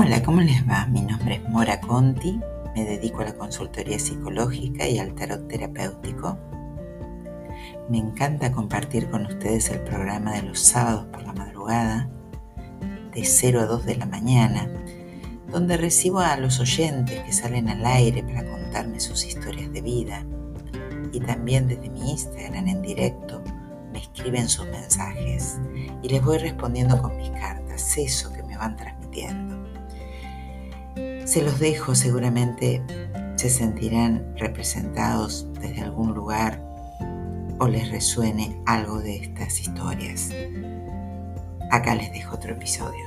Hola, 0.00 0.22
¿cómo 0.22 0.40
les 0.42 0.62
va? 0.64 0.86
Mi 0.86 1.00
nombre 1.00 1.34
es 1.42 1.48
Mora 1.50 1.80
Conti, 1.80 2.38
me 2.76 2.84
dedico 2.84 3.22
a 3.22 3.24
la 3.24 3.34
consultoría 3.34 3.98
psicológica 3.98 4.86
y 4.86 5.00
al 5.00 5.12
tarot 5.16 5.48
terapéutico. 5.48 6.38
Me 7.90 7.98
encanta 7.98 8.52
compartir 8.52 9.10
con 9.10 9.26
ustedes 9.26 9.70
el 9.70 9.80
programa 9.80 10.34
de 10.34 10.42
los 10.42 10.60
sábados 10.60 11.06
por 11.06 11.24
la 11.24 11.32
madrugada, 11.32 12.08
de 13.12 13.24
0 13.24 13.60
a 13.60 13.66
2 13.66 13.86
de 13.86 13.96
la 13.96 14.06
mañana, 14.06 14.68
donde 15.50 15.76
recibo 15.76 16.20
a 16.20 16.36
los 16.36 16.60
oyentes 16.60 17.20
que 17.24 17.32
salen 17.32 17.68
al 17.68 17.84
aire 17.84 18.22
para 18.22 18.48
contarme 18.48 19.00
sus 19.00 19.24
historias 19.24 19.72
de 19.72 19.80
vida. 19.80 20.24
Y 21.12 21.18
también 21.18 21.66
desde 21.66 21.90
mi 21.90 22.12
Instagram 22.12 22.68
en 22.68 22.82
directo 22.82 23.42
me 23.92 23.98
escriben 23.98 24.48
sus 24.48 24.66
mensajes 24.66 25.58
y 26.04 26.08
les 26.08 26.24
voy 26.24 26.38
respondiendo 26.38 27.02
con 27.02 27.16
mis 27.16 27.30
cartas, 27.30 27.98
eso 27.98 28.32
que 28.32 28.44
me 28.44 28.56
van 28.56 28.76
transmitiendo. 28.76 29.57
Se 31.28 31.42
los 31.42 31.58
dejo, 31.58 31.94
seguramente 31.94 32.82
se 33.36 33.50
sentirán 33.50 34.34
representados 34.38 35.46
desde 35.60 35.82
algún 35.82 36.14
lugar 36.14 36.58
o 37.58 37.68
les 37.68 37.90
resuene 37.90 38.58
algo 38.64 38.98
de 39.00 39.16
estas 39.16 39.60
historias. 39.60 40.30
Acá 41.70 41.94
les 41.96 42.10
dejo 42.14 42.36
otro 42.36 42.52
episodio. 42.52 43.04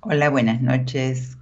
Hola, 0.00 0.30
buenas 0.30 0.60
noches. 0.60 1.38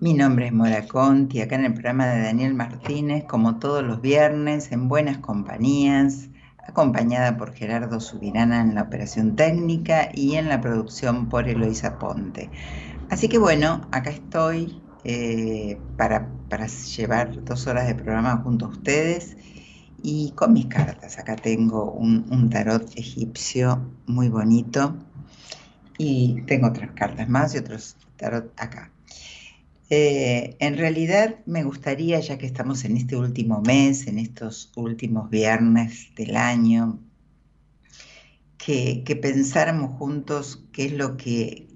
Mi 0.00 0.12
nombre 0.12 0.48
es 0.48 0.52
Mora 0.52 0.86
Conti, 0.86 1.40
acá 1.40 1.54
en 1.54 1.64
el 1.64 1.72
programa 1.72 2.08
de 2.08 2.24
Daniel 2.24 2.52
Martínez, 2.52 3.24
como 3.24 3.58
todos 3.58 3.82
los 3.82 4.02
viernes, 4.02 4.70
en 4.70 4.86
buenas 4.86 5.16
compañías, 5.16 6.28
acompañada 6.68 7.36
por 7.36 7.54
Gerardo 7.54 7.98
Subirana 7.98 8.60
en 8.60 8.74
la 8.74 8.82
operación 8.82 9.36
técnica 9.36 10.10
y 10.14 10.36
en 10.36 10.48
la 10.48 10.60
producción 10.60 11.28
por 11.28 11.48
Eloisa 11.48 11.98
Ponte. 11.98 12.50
Así 13.10 13.28
que 13.28 13.38
bueno, 13.38 13.88
acá 13.90 14.10
estoy 14.10 14.80
eh, 15.04 15.80
para, 15.96 16.28
llevar 16.96 17.44
dos 17.44 17.66
horas 17.66 17.86
de 17.86 17.94
programa 17.94 18.36
junto 18.44 18.66
a 18.66 18.68
ustedes 18.68 19.36
y 20.02 20.32
con 20.32 20.52
mis 20.52 20.66
cartas. 20.66 21.18
Acá 21.18 21.36
tengo 21.36 21.90
un 21.92 22.50
tarot 22.50 22.86
egipcio 22.96 23.90
muy 24.06 24.28
bonito 24.28 24.94
y 25.96 26.42
tengo 26.42 26.68
otras 26.68 26.92
cartas 26.92 27.28
más 27.28 27.54
y 27.54 27.58
otros 27.58 27.96
tarot 28.16 28.52
acá. 28.60 28.92
Eh, 29.90 30.56
en 30.58 30.76
realidad 30.76 31.36
me 31.46 31.64
gustaría, 31.64 32.20
ya 32.20 32.36
que 32.36 32.46
estamos 32.46 32.84
en 32.84 32.96
este 32.96 33.16
último 33.16 33.62
mes, 33.62 34.06
en 34.06 34.18
estos 34.18 34.70
últimos 34.76 35.30
viernes 35.30 36.14
del 36.14 36.36
año, 36.36 36.98
que, 38.58 39.18
pensáramos 39.22 39.96
juntos 39.98 40.62
qué 40.72 40.86
es 40.86 40.92
lo 40.92 41.16
que 41.16 41.66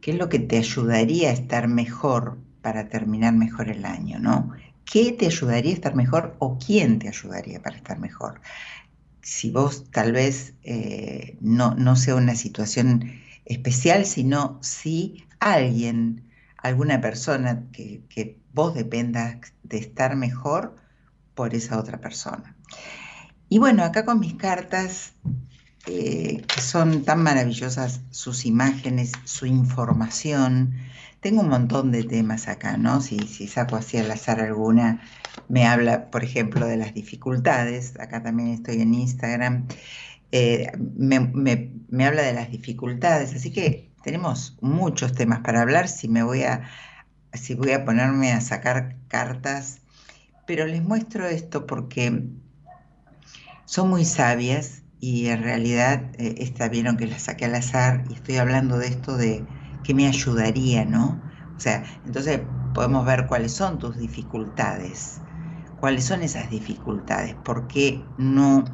qué 0.00 0.12
es 0.12 0.18
lo 0.18 0.28
que 0.28 0.38
te 0.38 0.56
ayudaría 0.56 1.30
a 1.30 1.32
estar 1.32 1.68
mejor 1.68 2.38
para 2.62 2.88
terminar 2.88 3.34
mejor 3.34 3.68
el 3.68 3.84
año, 3.84 4.18
¿no? 4.18 4.52
¿Qué 4.84 5.12
te 5.12 5.26
ayudaría 5.26 5.72
a 5.72 5.74
estar 5.74 5.94
mejor 5.96 6.36
o 6.38 6.58
quién 6.58 7.00
te 7.00 7.08
ayudaría 7.08 7.60
para 7.60 7.76
estar 7.76 7.98
mejor? 7.98 8.40
Si 9.20 9.50
vos 9.50 9.90
tal 9.90 10.12
vez 10.12 10.54
eh, 10.62 11.36
no, 11.40 11.74
no 11.74 11.96
sea 11.96 12.14
una 12.14 12.36
situación 12.36 13.12
especial, 13.44 14.06
sino 14.06 14.58
si 14.62 15.24
alguien 15.40 16.25
alguna 16.66 17.00
persona 17.00 17.64
que, 17.72 18.38
vos 18.52 18.74
dependas 18.74 19.52
de 19.64 19.76
estar 19.76 20.16
mejor 20.16 20.76
por 21.34 21.54
esa 21.54 21.78
otra 21.78 22.00
persona. 22.00 22.56
Y 23.50 23.58
bueno, 23.58 23.84
acá 23.84 24.06
con 24.06 24.18
mis 24.18 24.34
cartas, 24.34 25.12
eh, 25.86 26.42
que 26.46 26.60
son 26.62 27.04
tan 27.04 27.22
maravillosas 27.22 28.00
sus 28.10 28.46
imágenes, 28.46 29.12
su 29.24 29.44
información, 29.44 30.74
tengo 31.20 31.42
un 31.42 31.50
montón 31.50 31.92
de 31.92 32.04
temas 32.04 32.48
acá, 32.48 32.78
¿no? 32.78 33.02
Si, 33.02 33.18
saco 33.46 33.76
así 33.76 33.98
al 33.98 34.10
azar 34.10 34.40
alguna, 34.40 35.02
me 35.48 35.66
habla, 35.66 36.10
por 36.10 36.24
ejemplo, 36.24 36.66
de 36.66 36.78
las 36.78 36.94
dificultades, 36.94 37.98
acá 38.00 38.22
también 38.22 38.48
estoy 38.48 38.80
en 38.80 38.94
Instagram, 38.94 39.66
eh, 40.32 40.72
me 40.96 42.06
habla 42.06 42.22
de 42.22 42.32
las 42.32 42.50
dificultades, 42.50 43.34
así 43.34 43.52
que 43.52 43.90
tenemos 44.06 44.56
muchos 44.60 45.14
temas 45.14 45.40
para 45.40 45.62
hablar, 45.62 45.88
si 45.88 46.06
me 46.06 46.22
voy 46.22 46.44
a, 46.44 46.62
si 47.32 47.54
voy 47.54 47.72
a 47.72 47.84
ponerme 47.84 48.30
a 48.30 48.40
sacar 48.40 48.94
cartas, 49.08 49.80
pero 50.46 50.64
les 50.64 50.80
muestro 50.80 51.26
esto 51.26 51.66
porque 51.66 52.22
son 53.64 53.90
muy 53.90 54.04
sabias 54.04 54.84
y 55.00 55.26
en 55.26 55.42
realidad 55.42 56.12
eh, 56.20 56.36
esta 56.38 56.68
vieron 56.68 56.96
que 56.96 57.08
la 57.08 57.18
saqué 57.18 57.46
al 57.46 57.56
azar 57.56 58.04
y 58.08 58.14
estoy 58.14 58.36
hablando 58.36 58.78
de 58.78 58.86
esto 58.86 59.16
de 59.16 59.48
que 59.82 59.92
me 59.92 60.06
ayudaría, 60.06 60.84
¿no? 60.84 61.20
O 61.56 61.60
sea, 61.60 61.84
entonces 62.04 62.42
podemos 62.72 63.04
ver 63.04 63.26
cuáles 63.26 63.54
son 63.54 63.80
tus 63.80 63.96
dificultades, 63.98 65.20
cuáles 65.74 66.04
son 66.04 66.22
esas 66.22 66.48
dificultades, 66.48 67.34
por 67.34 67.66
qué 67.66 68.12
no, 68.16 68.66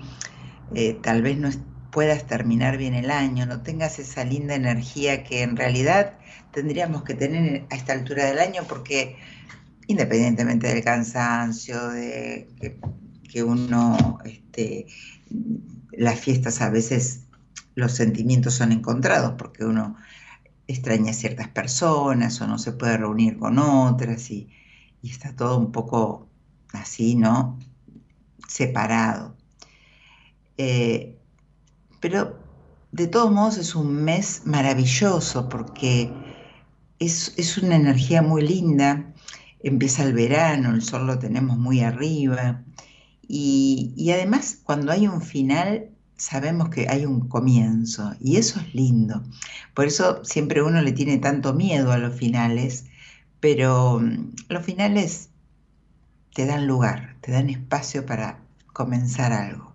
eh, 0.75 1.00
tal 1.03 1.22
vez 1.22 1.38
no, 1.38 1.48
puedas 1.92 2.26
terminar 2.26 2.78
bien 2.78 2.94
el 2.94 3.10
año, 3.10 3.47
no 3.47 3.62
tengas 3.62 4.00
esa 4.00 4.25
linda 4.25 4.54
energía 4.54 5.22
que 5.22 5.42
en 5.42 5.56
realidad 5.56 6.14
tendríamos 6.50 7.04
que 7.04 7.14
tener 7.14 7.66
a 7.70 7.76
esta 7.76 7.92
altura 7.92 8.25
del 8.25 8.38
año 8.38 8.62
porque 8.66 9.16
independientemente 9.86 10.69
del 10.69 10.82
cansancio, 10.82 11.88
de 11.91 12.48
que, 13.28 13.42
uno, 13.42 14.19
este, 14.25 14.86
las 15.92 16.19
fiestas 16.19 16.60
a 16.60 16.70
veces 16.70 17.25
los 17.75 17.92
sentimientos 17.92 18.54
son 18.54 18.72
encontrados 18.72 19.34
porque 19.38 19.64
uno 19.64 19.97
extraña 20.66 21.10
a 21.10 21.14
ciertas 21.14 21.48
personas 21.48 22.41
o 22.41 22.47
no 22.47 22.59
se 22.59 22.72
puede 22.72 22.97
reunir 22.97 23.38
con 23.38 23.59
otras 23.59 24.30
y, 24.30 24.48
está 25.03 25.34
todo 25.34 25.59
un 25.59 25.72
poco 25.72 26.28
así, 26.72 27.16
¿no? 27.16 27.59
Separado. 28.47 29.36
Eh, 30.56 31.19
pero 32.02 32.36
de 32.90 33.06
todos 33.06 33.32
modos 33.32 33.56
es 33.56 33.74
un 33.76 33.94
mes 33.94 34.42
maravilloso 34.44 35.48
porque 35.48 36.12
es, 36.98 37.58
una 37.58 37.76
energía 37.76 38.20
muy 38.22 38.42
linda. 38.42 39.14
Empieza 39.62 40.02
el 40.02 40.12
verano, 40.12 40.74
el 40.74 40.82
sol 40.82 41.06
lo 41.06 41.18
tenemos 41.20 41.56
muy 41.56 41.80
arriba. 41.80 42.64
Y, 43.28 43.94
y 43.96 44.10
además 44.10 44.58
cuando 44.64 44.91
hay 44.91 45.06
un 45.06 45.22
final 45.22 45.88
sabemos 46.16 46.70
que 46.70 46.88
hay 46.88 47.06
un 47.06 47.28
comienzo 47.28 48.14
y 48.20 48.36
eso 48.36 48.58
es 48.58 48.74
lindo. 48.74 49.22
Por 49.72 49.86
eso 49.86 50.24
siempre 50.24 50.60
uno 50.60 50.82
le 50.82 50.92
tiene 50.92 51.18
tanto 51.18 51.54
miedo 51.54 51.92
a 51.92 51.98
los 51.98 52.14
finales, 52.16 52.86
pero 53.38 54.00
mm, 54.00 54.34
los 54.48 54.64
finales 54.64 55.30
te 56.34 56.46
dan 56.46 56.66
lugar, 56.66 57.16
te 57.20 57.30
dan 57.30 57.48
espacio 57.48 58.04
para 58.06 58.41
comenzar 58.72 59.32
algo, 59.32 59.72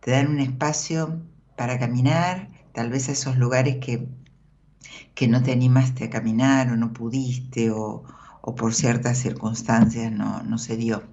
te 0.00 0.10
dan 0.10 0.28
un 0.28 0.40
espacio 0.40 1.20
para 1.56 1.78
caminar, 1.78 2.50
tal 2.72 2.90
vez 2.90 3.08
a 3.08 3.12
esos 3.12 3.36
lugares 3.36 3.76
que, 3.76 4.08
que 5.14 5.28
no 5.28 5.42
te 5.42 5.52
animaste 5.52 6.04
a 6.04 6.10
caminar 6.10 6.70
o 6.70 6.76
no 6.76 6.92
pudiste 6.92 7.70
o, 7.70 8.04
por 8.56 8.74
ciertas 8.74 9.18
circunstancias 9.18 10.12
no, 10.12 10.42
no, 10.42 10.58
se 10.58 10.76
dio. 10.76 11.04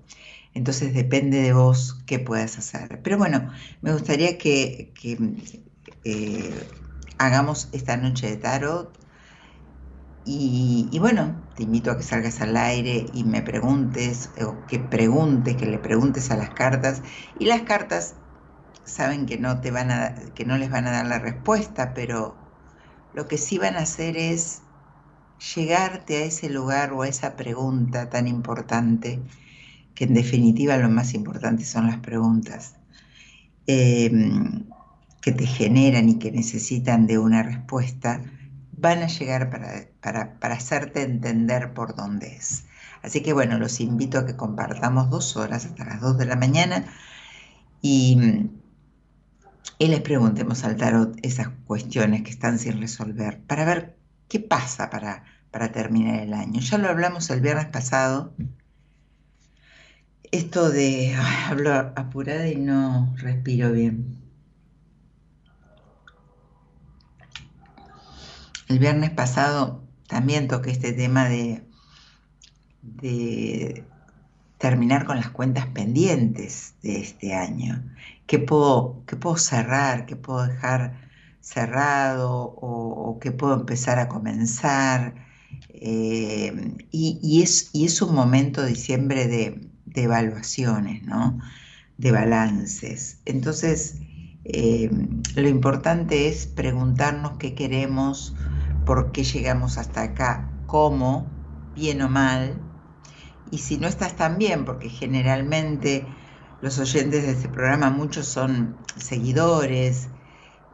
Entonces 0.54 0.94
depende 0.94 1.42
de 1.42 1.54
vos 1.54 2.02
qué 2.06 2.20
puedas 2.20 2.58
hacer. 2.58 3.02
Pero 3.04 3.18
bueno, 3.18 3.52
me 3.82 3.94
gustaría 3.94 4.38
que, 4.38 4.94
eh, 6.04 6.68
hagamos 7.18 7.70
esta 7.72 7.98
noche 7.98 8.30
de 8.30 8.38
tarot. 8.38 8.98
Y, 10.24 10.88
y, 10.92 11.00
bueno, 11.00 11.42
te 11.56 11.64
invito 11.64 11.90
a 11.92 11.98
que 11.98 12.04
salgas 12.04 12.42
al 12.42 12.56
aire 12.56 13.08
y 13.12 13.24
me 13.24 13.42
preguntes, 13.42 14.30
o 14.46 14.66
que 14.68 14.78
preguntes, 14.80 15.56
que 15.56 15.66
le 15.66 15.80
preguntes 15.80 16.30
a 16.32 16.38
las 16.38 16.52
cartas. 16.52 17.02
Y 17.40 17.46
las 17.46 17.64
cartas 17.64 18.21
saben 18.86 19.26
que 19.26 19.38
no, 19.38 19.62
te 19.62 19.72
van 19.72 19.92
a, 19.92 20.16
que 20.36 20.46
no 20.46 20.58
les 20.58 20.70
van 20.70 20.88
a 20.88 20.92
dar 20.92 21.06
la 21.06 21.20
respuesta, 21.20 21.94
pero 21.94 22.36
lo 23.14 23.28
que 23.28 23.38
sí 23.38 23.58
van 23.58 23.76
a 23.76 23.80
hacer 23.80 24.18
es 24.18 24.62
llegarte 25.56 26.18
a 26.18 26.26
ese 26.26 26.50
lugar 26.50 26.94
o 26.94 27.02
a 27.02 27.08
esa 27.08 27.36
pregunta 27.36 28.10
tan 28.10 28.28
importante, 28.28 29.20
que 29.96 30.06
en 30.06 30.14
definitiva 30.14 30.78
lo 30.78 30.90
más 30.90 31.14
importante 31.14 31.66
son 31.66 31.88
las 31.88 31.98
preguntas, 31.98 32.76
em, 33.68 34.66
que 35.22 35.32
te 35.32 35.46
generan 35.46 36.10
y 36.10 36.20
que 36.20 36.32
necesitan 36.32 37.08
de 37.08 37.18
una 37.20 37.44
respuesta, 37.44 38.22
van 38.72 39.04
a 39.04 39.08
llegar 39.08 39.50
para, 39.50 39.88
para, 40.02 40.40
para 40.40 40.56
hacerte 40.56 41.04
entender 41.04 41.74
por 41.74 41.96
dónde 41.96 42.36
es. 42.36 42.66
Así 43.04 43.22
que 43.22 43.34
bueno, 43.34 43.58
los 43.58 43.80
invito 43.80 44.20
a 44.20 44.26
que 44.26 44.36
compartamos 44.36 45.10
dos 45.10 45.38
horas 45.38 45.66
hasta 45.66 45.86
las 45.86 46.02
dos 46.02 46.18
de 46.18 46.26
la 46.26 46.36
mañana 46.36 46.86
y 47.82 48.50
y 49.82 49.88
les 49.88 50.02
preguntemos 50.02 50.64
al 50.64 50.78
tarot 50.78 51.18
esas 51.24 51.50
cuestiones 51.66 52.22
que 52.22 52.30
están 52.30 52.60
sin 52.60 52.80
resolver 52.80 53.40
para 53.48 53.66
ver 53.66 53.98
qué 54.28 54.40
pasa 54.40 54.90
para, 54.90 55.24
para 55.50 55.72
terminar 55.72 56.20
el 56.20 56.34
año. 56.34 56.60
Ya 56.60 56.78
lo 56.78 56.88
hablamos 56.88 57.30
el 57.32 57.42
viernes 57.42 57.66
pasado, 57.66 58.34
esto 60.32 60.70
de 60.70 61.16
hablo 61.48 61.74
apurada 61.74 62.48
y 62.48 62.58
no 62.58 63.14
respiro 63.18 63.72
bien. 63.72 64.18
El 68.68 68.80
viernes 68.80 69.10
pasado 69.10 69.84
también 70.08 70.48
toqué 70.48 70.72
este 70.72 70.94
tema 70.94 71.28
de, 71.28 71.64
de 72.84 73.84
terminar 74.60 75.06
con 75.06 75.18
las 75.18 75.32
cuentas 75.32 75.66
pendientes 75.66 76.76
de 76.82 77.02
este 77.02 77.34
año 77.34 77.84
¿Qué 78.32 78.40
puedo, 78.40 79.04
puedo 79.20 79.36
cerrar? 79.36 80.06
¿Qué 80.06 80.16
puedo 80.16 80.48
dejar 80.48 80.94
cerrado? 81.42 82.56
¿O, 82.56 83.20
qué 83.20 83.34
puedo 83.34 83.54
empezar 83.56 84.00
a 84.00 84.08
comenzar? 84.08 85.16
Eh, 85.68 86.78
y, 86.92 87.42
es, 87.44 87.72
y, 87.74 87.84
es, 87.84 88.02
un 88.02 88.16
momento, 88.16 88.66
diciembre, 88.66 89.28
de, 89.28 89.70
de 89.84 90.04
evaluaciones, 90.04 91.04
¿no? 91.04 91.42
De 91.98 92.14
balances. 92.14 93.22
Entonces, 93.26 93.96
eh, 94.46 94.90
lo 95.36 95.50
importante 95.50 96.30
es 96.30 96.48
preguntarnos 96.48 97.34
qué 97.38 97.54
queremos, 97.54 98.34
por 98.86 99.12
qué 99.12 99.26
llegamos 99.26 99.78
hasta 99.78 100.04
acá, 100.04 100.50
cómo, 100.68 101.28
bien 101.76 102.02
o 102.02 102.08
mal, 102.08 102.62
y 103.52 103.58
si 103.58 103.78
no 103.78 103.90
estás 103.90 104.16
tan 104.16 104.38
bien, 104.38 104.64
porque 104.64 104.88
generalmente 104.88 106.06
los 106.62 106.78
oyentes 106.80 107.24
de 107.24 107.32
este 107.32 107.50
programa, 107.50 107.90
muchos 107.90 108.28
son 108.28 108.78
seguidores 108.96 110.10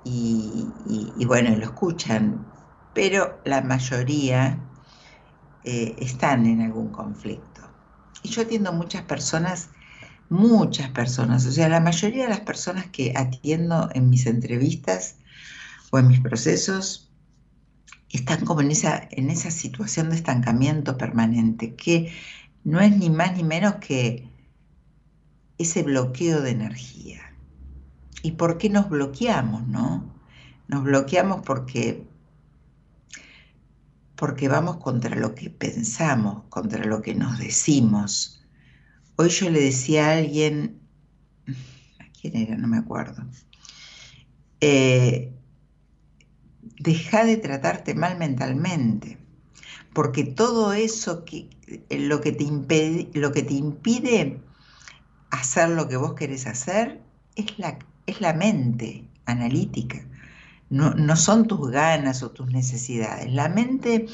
y, 0.04 0.66
bueno, 1.26 1.56
lo 1.56 1.64
escuchan, 1.64 2.46
pero 2.94 3.40
la 3.46 3.62
mayoría 3.62 4.60
eh, 5.64 5.96
están 6.00 6.46
en 6.46 6.62
algún 6.62 6.90
conflicto. 6.90 7.62
Y 8.24 8.30
yo 8.30 8.42
atiendo 8.42 8.72
muchas 8.72 9.04
personas 9.04 9.70
muchas 10.30 10.90
personas, 10.90 11.46
o 11.46 11.52
sea, 11.52 11.70
la 11.70 11.80
mayoría 11.80 12.24
de 12.24 12.30
las 12.30 12.42
personas 12.42 12.88
que 12.88 13.14
atiendo 13.16 13.90
en 13.94 14.10
mis 14.10 14.26
entrevistas 14.26 15.16
o 15.92 16.00
en 16.00 16.08
mis 16.08 16.20
procesos 16.20 17.12
están 18.10 18.46
como 18.46 18.62
en 18.62 18.72
esa, 18.72 19.08
en 19.12 19.30
esa 19.30 19.52
situación 19.52 20.10
de 20.10 20.18
estancamiento 20.18 20.98
permanente, 20.98 21.76
que 21.76 22.12
no 22.64 22.80
es 22.82 22.96
ni 22.96 23.10
más 23.10 23.36
ni 23.36 23.44
menos 23.44 23.76
que 23.76 24.30
ese 25.58 25.84
bloqueo 25.84 26.42
de 26.42 26.52
energía. 26.52 27.22
¿Y 28.24 28.34
por 28.34 28.58
qué 28.58 28.70
nos 28.70 28.90
bloqueamos, 28.90 29.68
no? 29.68 30.14
Nos 30.68 30.84
bloqueamos 30.84 31.42
porque 31.44 32.06
porque 34.16 34.48
vamos 34.48 34.78
contra 34.78 35.16
lo 35.16 35.36
que 35.36 35.52
pensamos, 35.52 36.46
contra 36.50 36.84
lo 36.84 37.04
que 37.04 37.14
nos 37.14 37.38
decimos, 37.38 38.38
Hoy 39.20 39.30
yo 39.30 39.50
le 39.50 39.60
decía 39.60 40.10
a 40.10 40.18
alguien, 40.20 40.80
¿a 42.00 42.06
quién 42.22 42.38
era? 42.38 42.56
No 42.56 42.68
me 42.68 42.78
acuerdo. 42.78 43.26
Eh, 44.62 45.34
deja 46.80 47.26
de 47.26 47.38
tratarte 47.38 47.96
mal 47.96 48.20
mentalmente, 48.20 49.18
porque 49.92 50.24
todo 50.24 50.72
eso 50.74 51.26
que 51.26 51.50
lo 51.90 52.22
que 52.22 52.32
te 52.32 52.44
impide, 52.44 53.10
lo 53.16 53.32
que 53.32 53.42
te 53.42 53.56
impide 53.56 54.40
hacer 55.32 55.70
lo 55.70 55.88
que 55.88 55.98
vos 55.98 56.14
querés 56.14 56.48
hacer 56.48 57.02
es 57.36 57.58
la, 57.60 57.78
es 58.06 58.22
la 58.22 58.34
mente 58.34 59.08
analítica. 59.26 60.00
No, 60.70 61.16
son 61.16 61.48
tus 61.48 61.72
ganas 61.72 62.24
o 62.24 62.32
tus 62.32 62.48
necesidades. 62.48 63.32
La 63.32 63.48
mente 63.48 64.08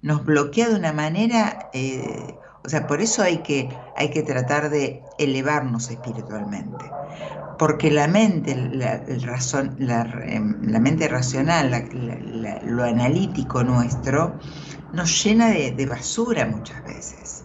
nos 0.00 0.24
bloquea 0.24 0.68
de 0.68 0.76
una 0.76 0.92
manera 0.92 1.68
eh, 1.74 2.34
o 2.64 2.68
sea, 2.68 2.86
por 2.86 3.00
eso 3.00 3.22
hay 3.22 3.38
que, 3.38 3.68
hay 3.96 4.10
que 4.10 4.22
tratar 4.22 4.68
de 4.68 5.02
elevarnos 5.18 5.90
espiritualmente. 5.90 6.84
Porque 7.58 7.90
la 7.90 8.06
mente, 8.08 8.54
la, 8.54 9.02
razón, 9.24 9.74
la, 9.78 10.02
em, 10.26 10.60
mente 10.60 11.08
racional, 11.08 11.88
lo 12.64 12.84
analítico 12.84 13.64
nuestro, 13.64 14.38
nos 14.92 15.24
llena 15.24 15.48
de, 15.48 15.86
basura 15.86 16.46
muchas 16.46 16.84
veces. 16.84 17.44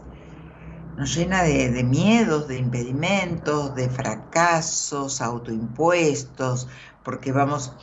Nos 0.97 1.15
llena 1.15 1.43
de, 1.43 1.83
miedos, 1.83 2.47
de 2.47 2.57
impedimentos, 2.57 3.75
de 3.75 3.89
fracasos 3.89 5.21
autoimpuestos, 5.21 6.67
porque 7.03 7.31
vamos 7.31 7.73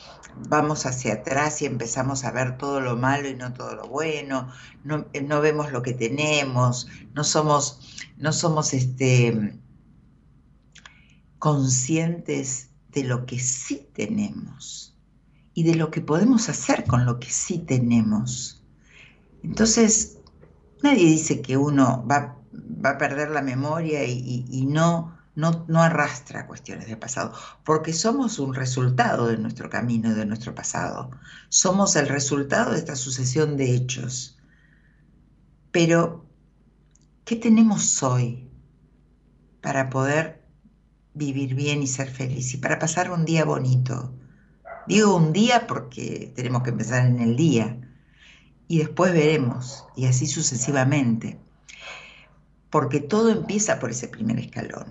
vamos 0.49 0.87
hacia 0.87 1.15
atrás 1.15 1.61
y 1.62 1.67
empezamos 1.67 2.25
a 2.25 2.33
ver 2.33 2.57
todo 2.57 2.81
lo 2.81 2.97
malo 2.97 3.29
y 3.29 3.35
no 3.35 3.53
todo 3.53 3.75
lo 3.75 3.89
bueno, 3.89 4.49
no, 4.85 5.07
eh, 5.12 5.23
vemos 5.23 5.73
lo 5.73 5.83
que 5.83 5.93
tenemos, 5.93 6.89
no 7.15 7.25
somos, 7.25 7.81
no 8.17 8.33
somos 8.33 8.73
este, 8.73 9.59
conscientes 11.39 12.71
de 12.93 13.05
lo 13.05 13.27
que 13.27 13.39
sí 13.39 13.89
tenemos 13.93 14.97
y 15.55 15.65
de 15.65 15.75
lo 15.75 15.91
que 15.91 16.01
podemos 16.01 16.49
hacer 16.49 16.85
con 16.85 17.05
lo 17.05 17.19
que 17.19 17.31
sí 17.31 17.59
tenemos. 17.59 18.63
Entonces, 19.43 20.19
nadie 20.83 21.06
dice 21.06 21.41
que 21.41 21.56
uno 21.56 22.05
va, 22.09 22.37
va 22.52 22.91
a 22.91 22.99
perder 22.99 23.31
la 23.31 23.43
memoria 23.43 24.05
y 24.05 24.67
no 24.67 25.20
no, 25.41 25.82
arrastra 25.82 26.47
cuestiones 26.47 26.87
del 26.87 26.99
pasado, 26.99 27.32
porque 27.64 27.93
somos 27.93 28.38
un 28.38 28.55
resultado 28.55 29.29
de 29.29 29.38
nuestro 29.38 29.70
camino, 29.70 30.14
de 30.14 30.26
nuestro 30.26 30.55
pasado. 30.55 31.11
Somos 31.49 31.97
el 31.97 32.08
resultado 32.08 32.73
de 32.73 32.79
esta 32.79 32.97
sucesión 32.97 33.56
de 33.56 33.75
hechos. 33.75 34.38
Pero, 35.70 36.26
¿qué 37.25 37.37
tenemos 37.37 38.02
hoy 38.02 38.49
para 39.61 39.91
poder 39.91 40.43
vivir 41.14 41.55
bien 41.55 41.82
y 41.82 41.87
ser 41.87 42.11
feliz 42.11 42.55
y 42.55 42.58
para 42.58 42.79
pasar 42.79 43.11
un 43.11 43.25
día 43.25 43.44
bonito? 43.44 44.12
Digo 44.87 45.14
un 45.14 45.32
día 45.32 45.67
porque 45.67 46.32
tenemos 46.35 46.62
que 46.62 46.70
empezar 46.70 47.06
en 47.06 47.20
el 47.20 47.37
día 47.37 47.81
y 48.67 48.79
después 48.79 49.12
veremos 49.12 49.85
y 49.96 50.06
así 50.06 50.26
sucesivamente, 50.26 51.38
porque 52.70 53.00
todo 53.00 53.31
empieza 53.31 53.78
por 53.78 53.90
ese 53.90 54.08
primer 54.08 54.38
escalón 54.38 54.87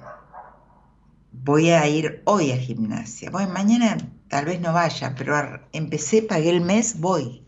voy 1.31 1.69
a 1.69 1.87
ir 1.87 2.21
hoy 2.25 2.51
a 2.51 2.57
gimnasia. 2.57 3.29
Bueno, 3.29 3.51
mañana 3.53 3.97
tal 4.27 4.45
vez 4.45 4.59
no 4.61 4.73
vaya, 4.73 5.15
pero 5.17 5.35
empecé, 5.71 6.21
pagué 6.21 6.49
el 6.49 6.61
mes, 6.61 6.99
voy. 6.99 7.43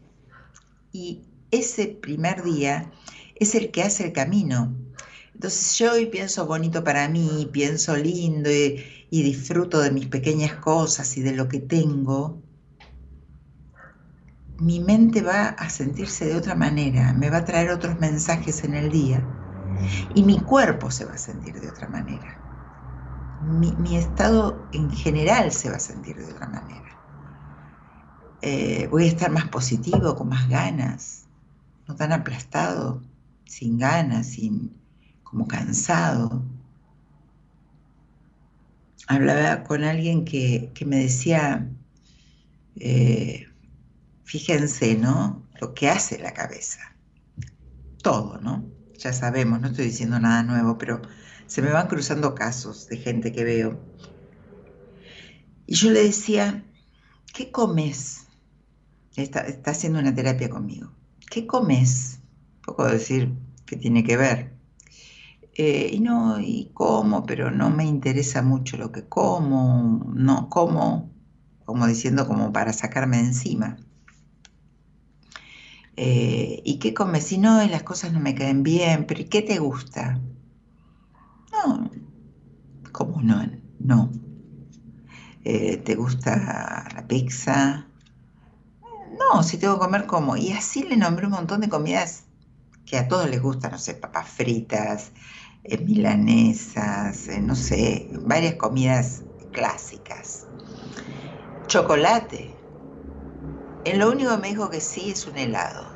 Y 0.92 1.24
ese 1.52 1.88
primer 1.88 2.44
día 2.44 2.92
es 3.36 3.56
el 3.56 3.72
que 3.72 3.84
hace 3.84 4.06
el 4.06 4.14
camino. 4.14 4.76
Entonces 5.34 5.78
yo 5.78 5.94
hoy 5.94 6.08
pienso 6.08 6.46
bonito 6.46 6.84
para 6.84 7.08
mí, 7.10 7.50
pienso 7.52 7.96
lindo 7.98 8.52
y, 8.52 8.84
y 9.10 9.24
disfruto 9.24 9.80
de 9.80 9.92
mis 9.92 10.08
pequeñas 10.08 10.54
cosas 10.56 11.18
y 11.18 11.22
de 11.22 11.34
lo 11.34 11.48
que 11.48 11.60
tengo. 11.60 12.42
Mi 14.60 14.80
mente 14.80 15.22
va 15.22 15.50
a 15.50 15.70
sentirse 15.70 16.26
de 16.26 16.36
otra 16.36 16.54
manera, 16.54 17.14
me 17.14 17.32
va 17.32 17.38
a 17.38 17.46
traer 17.46 17.72
otros 17.72 18.00
mensajes 18.00 18.64
en 18.64 18.76
el 18.76 18.92
día 18.92 19.41
y 20.14 20.24
mi 20.24 20.40
cuerpo 20.40 20.92
se 20.92 21.06
va 21.06 21.14
a 21.14 21.18
sentir 21.18 21.60
de 21.60 21.70
otra 21.70 21.88
manera 21.88 22.42
mi, 23.42 23.98
estado 23.98 24.68
en 24.72 24.92
general 24.92 25.52
se 25.52 25.70
va 25.70 25.78
a 25.78 25.80
sentir 25.80 26.18
de 26.18 26.32
otra 26.32 26.48
manera. 26.48 26.90
Eh, 28.42 28.88
voy 28.88 29.06
a 29.06 29.08
estar 29.08 29.32
más 29.32 29.50
positivo, 29.50 30.16
con 30.16 30.30
más 30.30 30.48
ganas, 30.48 31.28
no 31.88 31.96
tan 31.96 32.12
aplastado, 32.12 33.02
sin 33.46 33.78
ganas, 33.78 34.28
sin, 34.28 34.72
como 35.24 35.48
cansado. 35.48 36.44
Hablaba 39.08 39.64
con 39.64 39.84
alguien 39.84 40.24
que, 40.24 40.72
me 40.86 40.98
decía, 40.98 41.68
eh, 42.76 43.48
fíjense, 44.24 44.96
¿no? 44.96 45.48
Lo 45.60 45.74
que 45.74 45.90
hace 45.90 46.20
la 46.20 46.34
cabeza. 46.34 46.96
Todo, 48.02 48.40
¿no? 48.40 48.81
Ya 49.02 49.14
sabemos, 49.14 49.60
no 49.60 49.68
estoy 49.70 49.86
diciendo 49.86 50.20
nada 50.20 50.44
nuevo, 50.44 50.78
pero 50.78 51.02
se 51.48 51.64
me 51.64 51.72
van 51.72 51.88
cruzando 51.88 52.36
casos 52.36 52.88
de 52.88 52.98
gente 52.98 53.32
que 53.32 53.44
veo. 53.44 53.80
Y 55.66 55.74
yo 55.74 55.90
le 55.90 56.04
decía, 56.04 56.64
¿qué 57.34 57.52
comes? 57.52 58.28
Está, 59.16 59.46
haciendo 59.66 60.00
una 60.00 60.14
terapia 60.14 60.50
conmigo. 60.50 60.92
¿Qué 61.32 61.48
comes? 61.48 62.20
Poco 62.64 62.86
decir 62.86 63.34
que 63.66 63.76
tiene 63.76 64.04
que 64.04 64.18
ver. 64.18 64.54
Eh, 65.56 65.90
y 65.94 66.00
no, 66.00 66.40
y 66.40 66.70
como, 66.76 67.26
pero 67.26 67.50
no 67.50 67.72
me 67.72 67.86
interesa 67.86 68.44
mucho 68.44 68.78
lo 68.78 68.92
que 68.92 69.08
como, 69.08 70.12
no 70.14 70.48
como, 70.50 71.10
como 71.66 71.88
diciendo 71.88 72.28
como 72.28 72.54
para 72.54 72.72
sacarme 72.72 73.18
de 73.18 73.24
encima. 73.24 73.78
Eh, 76.04 76.64
¿Y 76.66 76.80
qué 76.80 76.96
comes? 76.96 77.26
Si 77.26 77.38
no, 77.38 77.64
las 77.68 77.84
cosas 77.84 78.12
no 78.12 78.20
me 78.20 78.34
caen 78.34 78.64
bien, 78.64 79.06
pero 79.06 79.22
¿y 79.22 79.26
qué 79.26 79.44
te 79.44 79.60
gusta? 79.60 80.20
No, 81.52 81.90
¿cómo 82.92 83.22
no? 83.22 83.44
No. 83.80 84.12
Eh, 85.44 85.78
¿Te 85.78 85.96
gusta 85.96 86.88
la 86.96 87.08
pizza? 87.08 87.86
No, 89.20 89.44
si 89.44 89.58
tengo 89.58 89.76
que 89.76 89.86
comer 89.86 90.06
como. 90.06 90.38
Y 90.38 90.52
así 90.52 90.84
le 90.84 90.98
nombré 90.98 91.26
un 91.26 91.34
montón 91.34 91.62
de 91.62 91.70
comidas 91.70 92.24
que 92.86 92.98
a 92.98 93.08
todos 93.08 93.30
les 93.30 93.42
gustan, 93.42 93.72
no 93.72 93.78
sé, 93.80 93.94
papas 93.96 94.28
fritas, 94.30 95.12
eh, 95.64 95.78
milanesas, 95.80 97.30
no 97.42 97.56
sé, 97.56 98.10
varias 98.24 98.56
comidas 98.56 99.24
clásicas. 99.52 100.48
Chocolate. 101.68 102.42
En 103.84 104.00
lo 104.00 104.10
único 104.12 104.32
que 104.32 104.38
me 104.42 104.48
dijo 104.48 104.72
que 104.72 104.82
sí 104.82 105.12
es 105.12 105.28
un 105.28 105.38
helado. 105.38 105.91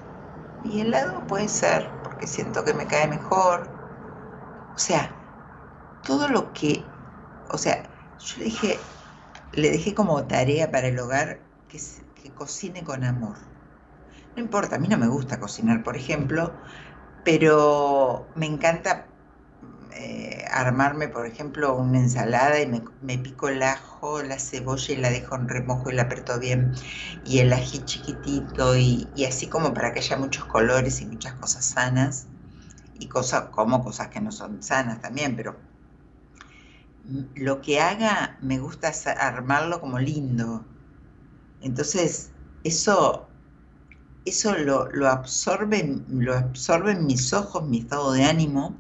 Y 0.66 0.82
helado 0.82 1.28
puede 1.28 1.48
ser, 1.48 1.90
porque 2.04 2.28
siento 2.28 2.66
que 2.66 2.74
me 2.74 2.88
cae 2.88 3.08
mejor. 3.08 3.70
O 4.76 4.80
sea, 4.80 5.16
todo 6.04 6.28
lo 6.28 6.54
que, 6.54 6.84
o 7.50 7.58
sea, 7.58 7.84
yo 8.20 8.38
le 8.40 8.46
dije, 8.46 8.80
le 9.54 9.72
dejé 9.72 9.94
como 9.96 10.28
tarea 10.28 10.72
para 10.72 10.88
el 10.88 11.00
hogar 11.00 11.40
que, 11.70 11.80
que 12.16 12.34
cocine 12.34 12.84
con 12.84 13.04
amor. 13.04 13.38
No 14.36 14.42
importa, 14.44 14.76
a 14.76 14.80
mí 14.80 14.88
no 14.88 14.98
me 14.98 15.08
gusta 15.08 15.40
cocinar, 15.40 15.84
por 15.84 15.96
ejemplo, 15.98 16.54
pero 17.24 18.28
me 18.36 18.46
encanta 18.48 19.08
eh, 19.98 20.44
armarme, 20.52 21.08
por 21.08 21.26
ejemplo, 21.26 21.74
una 21.76 22.00
ensalada 22.00 22.60
y 22.60 22.68
me, 22.68 23.18
pico 23.18 23.48
el 23.48 23.64
ajo, 23.64 24.22
la 24.24 24.38
cebolla 24.40 24.94
y 24.94 24.98
la 24.98 25.10
dejo 25.10 25.36
en 25.36 25.48
remojo 25.48 25.90
y 25.90 25.94
la 25.94 26.04
aprieto 26.04 26.38
bien, 26.38 26.74
y 27.24 27.40
el 27.40 27.54
ají 27.54 27.80
chiquitito, 27.86 28.76
y, 28.76 29.08
así 29.26 29.48
como 29.48 29.74
para 29.74 29.94
que 29.94 30.00
haya 30.00 30.18
muchos 30.18 30.44
colores 30.46 31.00
y 31.02 31.06
muchas 31.06 31.34
cosas 31.36 31.64
sanas, 31.64 32.28
y 33.00 33.08
cosas 33.08 33.46
como 33.52 33.84
cosas 33.86 34.10
que 34.10 34.20
no 34.20 34.34
son 34.34 34.62
sanas 34.62 35.02
también, 35.02 35.36
pero 35.38 35.56
lo 37.36 37.62
que 37.62 37.80
haga 37.80 38.38
me 38.42 38.60
gusta 38.60 38.92
armarlo 39.18 39.80
como 39.80 40.00
lindo. 40.00 40.66
Entonces, 41.62 42.32
eso, 42.66 43.30
eso 44.26 44.58
lo, 44.58 44.90
lo, 44.92 45.08
absorbe, 45.08 46.02
lo 46.10 46.34
absorben 46.34 47.06
mis 47.06 47.32
ojos, 47.32 47.64
mi 47.66 47.80
estado 47.80 48.12
de 48.12 48.26
ánimo, 48.26 48.76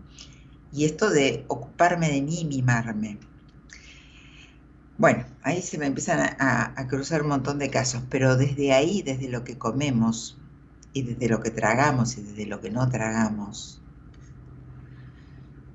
y 0.76 0.84
esto 0.84 1.10
de 1.10 1.46
ocuparme 1.48 2.12
de 2.12 2.22
mí 2.22 2.42
y 2.42 2.46
mimarme. 2.46 3.18
Bueno, 4.98 5.24
ahí 5.42 5.62
se 5.62 5.78
me 5.78 5.86
empiezan 5.86 6.36
a, 6.38 6.88
cruzar 6.88 7.22
un 7.22 7.30
montón 7.30 7.60
de 7.60 7.70
casos, 7.70 8.04
pero 8.10 8.36
desde 8.36 8.74
ahí, 8.74 9.02
desde 9.02 9.30
lo 9.30 9.46
que 9.46 9.58
comemos 9.58 10.38
y 10.92 11.04
desde 11.04 11.30
lo 11.30 11.42
que 11.42 11.50
tragamos 11.50 12.18
y 12.18 12.24
desde 12.24 12.46
lo 12.46 12.60
que 12.60 12.72
no 12.72 12.90
tragamos, 12.90 13.82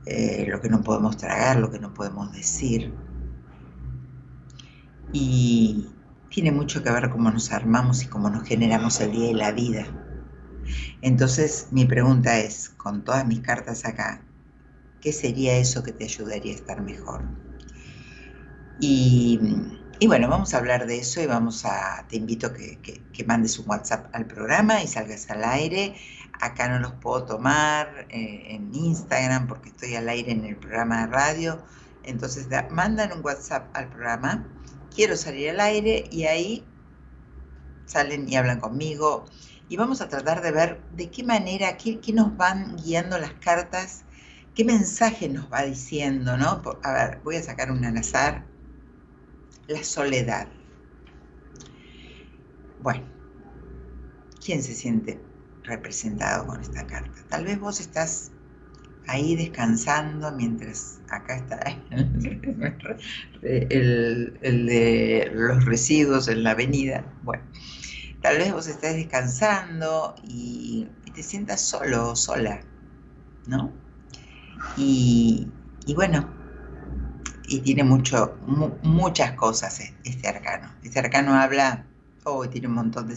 eh, 0.05 0.47
lo 0.49 0.61
que 0.61 0.69
no 0.69 0.83
podemos 0.83 1.17
tragar, 1.17 1.57
lo 1.59 1.71
que 1.71 1.79
no 1.79 1.95
podemos 1.95 2.33
decir, 2.33 2.93
y 5.15 5.89
tiene 6.29 6.53
mucho 6.53 6.83
que 6.83 6.91
ver 6.91 7.09
cómo 7.09 7.31
nos 7.31 7.53
armamos 7.53 8.03
y 8.03 8.07
cómo 8.07 8.29
nos 8.29 8.47
generamos 8.47 9.01
el 9.01 9.13
día 9.13 9.31
y 9.31 9.35
la 9.35 9.53
vida. 9.53 9.87
Entonces 11.01 11.69
mi 11.71 11.87
pregunta 11.87 12.39
es, 12.39 12.69
con 12.69 13.03
todas 13.03 13.27
mis 13.27 13.41
cartas 13.41 13.87
acá, 13.87 14.23
¿Qué 15.01 15.13
sería 15.13 15.57
eso 15.57 15.83
que 15.83 15.93
te 15.93 16.05
ayudaría 16.05 16.53
a 16.53 16.57
estar 16.57 16.83
mejor? 16.83 17.23
Y, 18.79 19.39
bueno, 20.07 20.29
vamos 20.29 20.55
a 20.55 20.59
hablar 20.59 20.87
de 20.87 20.99
eso 20.99 21.21
y 21.23 21.27
vamos 21.27 21.65
a, 21.65 22.07
te 22.09 22.17
invito 22.17 22.49
a 22.49 22.53
que, 22.55 23.25
mandes 23.27 23.59
un 23.59 23.69
WhatsApp 23.69 24.07
al 24.15 24.27
programa 24.27 24.83
y 24.83 24.87
salgas 24.87 25.29
al 25.31 25.45
aire. 25.45 25.95
Acá 26.41 26.69
no 26.69 26.79
los 26.79 26.93
puedo 26.93 27.25
tomar 27.25 28.07
eh, 28.09 28.55
en 28.55 28.75
Instagram 28.75 29.47
porque 29.47 29.69
estoy 29.69 29.95
al 29.95 30.09
aire 30.09 30.33
en 30.33 30.47
el 30.47 30.57
programa 30.57 31.07
de 31.07 31.13
radio. 31.13 31.63
Entonces 32.03 32.49
mandan 32.71 33.13
un 33.13 33.23
WhatsApp 33.23 33.69
al 33.75 33.91
programa, 33.91 34.47
quiero 34.95 35.17
salir 35.19 35.51
al 35.51 35.61
aire 35.61 36.09
y 36.11 36.25
ahí 36.25 36.65
salen 37.85 38.27
y 38.27 38.37
hablan 38.37 38.61
conmigo. 38.61 39.27
Y 39.69 39.77
vamos 39.77 40.01
a 40.01 40.09
tratar 40.09 40.41
de 40.41 40.51
ver 40.51 40.81
de 40.97 41.11
qué 41.11 41.23
manera, 41.23 41.77
qué, 41.77 42.01
qué 42.01 42.13
nos 42.15 42.37
van 42.37 42.77
guiando 42.77 43.19
las 43.19 43.35
cartas 43.35 44.05
¿Qué 44.61 44.67
mensaje 44.67 45.27
nos 45.31 45.51
va 45.51 45.63
diciendo, 45.63 46.37
no? 46.37 46.61
A 46.83 46.93
ver, 46.93 47.21
voy 47.25 47.37
a 47.37 47.43
sacar 47.43 47.73
un 47.73 47.83
al 47.83 47.97
azar. 47.97 48.45
La 49.69 49.83
soledad. 49.83 50.49
Bueno, 52.79 53.03
¿quién 54.45 54.63
se 54.63 54.75
siente 54.75 55.19
representado 55.63 56.47
con 56.47 56.61
esta 56.61 56.87
carta? 56.87 57.11
Tal 57.31 57.47
vez 57.47 57.59
vos 57.59 57.81
estás 57.81 58.33
ahí 59.07 59.35
descansando 59.35 60.31
mientras 60.33 60.99
acá 61.09 61.37
está 61.37 61.59
el, 63.43 64.37
de 64.43 65.31
los 65.33 65.65
residuos 65.65 66.29
en 66.29 66.43
la 66.43 66.51
avenida. 66.51 67.03
Bueno, 67.23 67.45
tal 68.21 68.37
vez 68.37 68.53
vos 68.53 68.67
estés 68.67 68.97
descansando 68.97 70.17
y, 70.23 70.87
y 71.07 71.13
te 71.13 71.23
sientas 71.23 71.63
solo 71.63 72.11
o 72.11 72.15
sola, 72.15 72.61
¿no? 73.47 73.89
Y, 74.77 75.49
bueno, 75.95 76.29
y 77.47 77.61
tiene 77.61 77.85
mucho, 77.85 78.37
muchas 78.83 79.33
cosas 79.33 79.81
e, 79.81 79.95
este 80.05 80.29
arcano. 80.29 80.69
Este 80.83 80.99
arcano 80.99 81.35
habla, 81.35 81.85
oh, 82.25 82.49
tiene 82.49 82.69
un 82.69 82.75
montón 82.75 83.09
de 83.09 83.17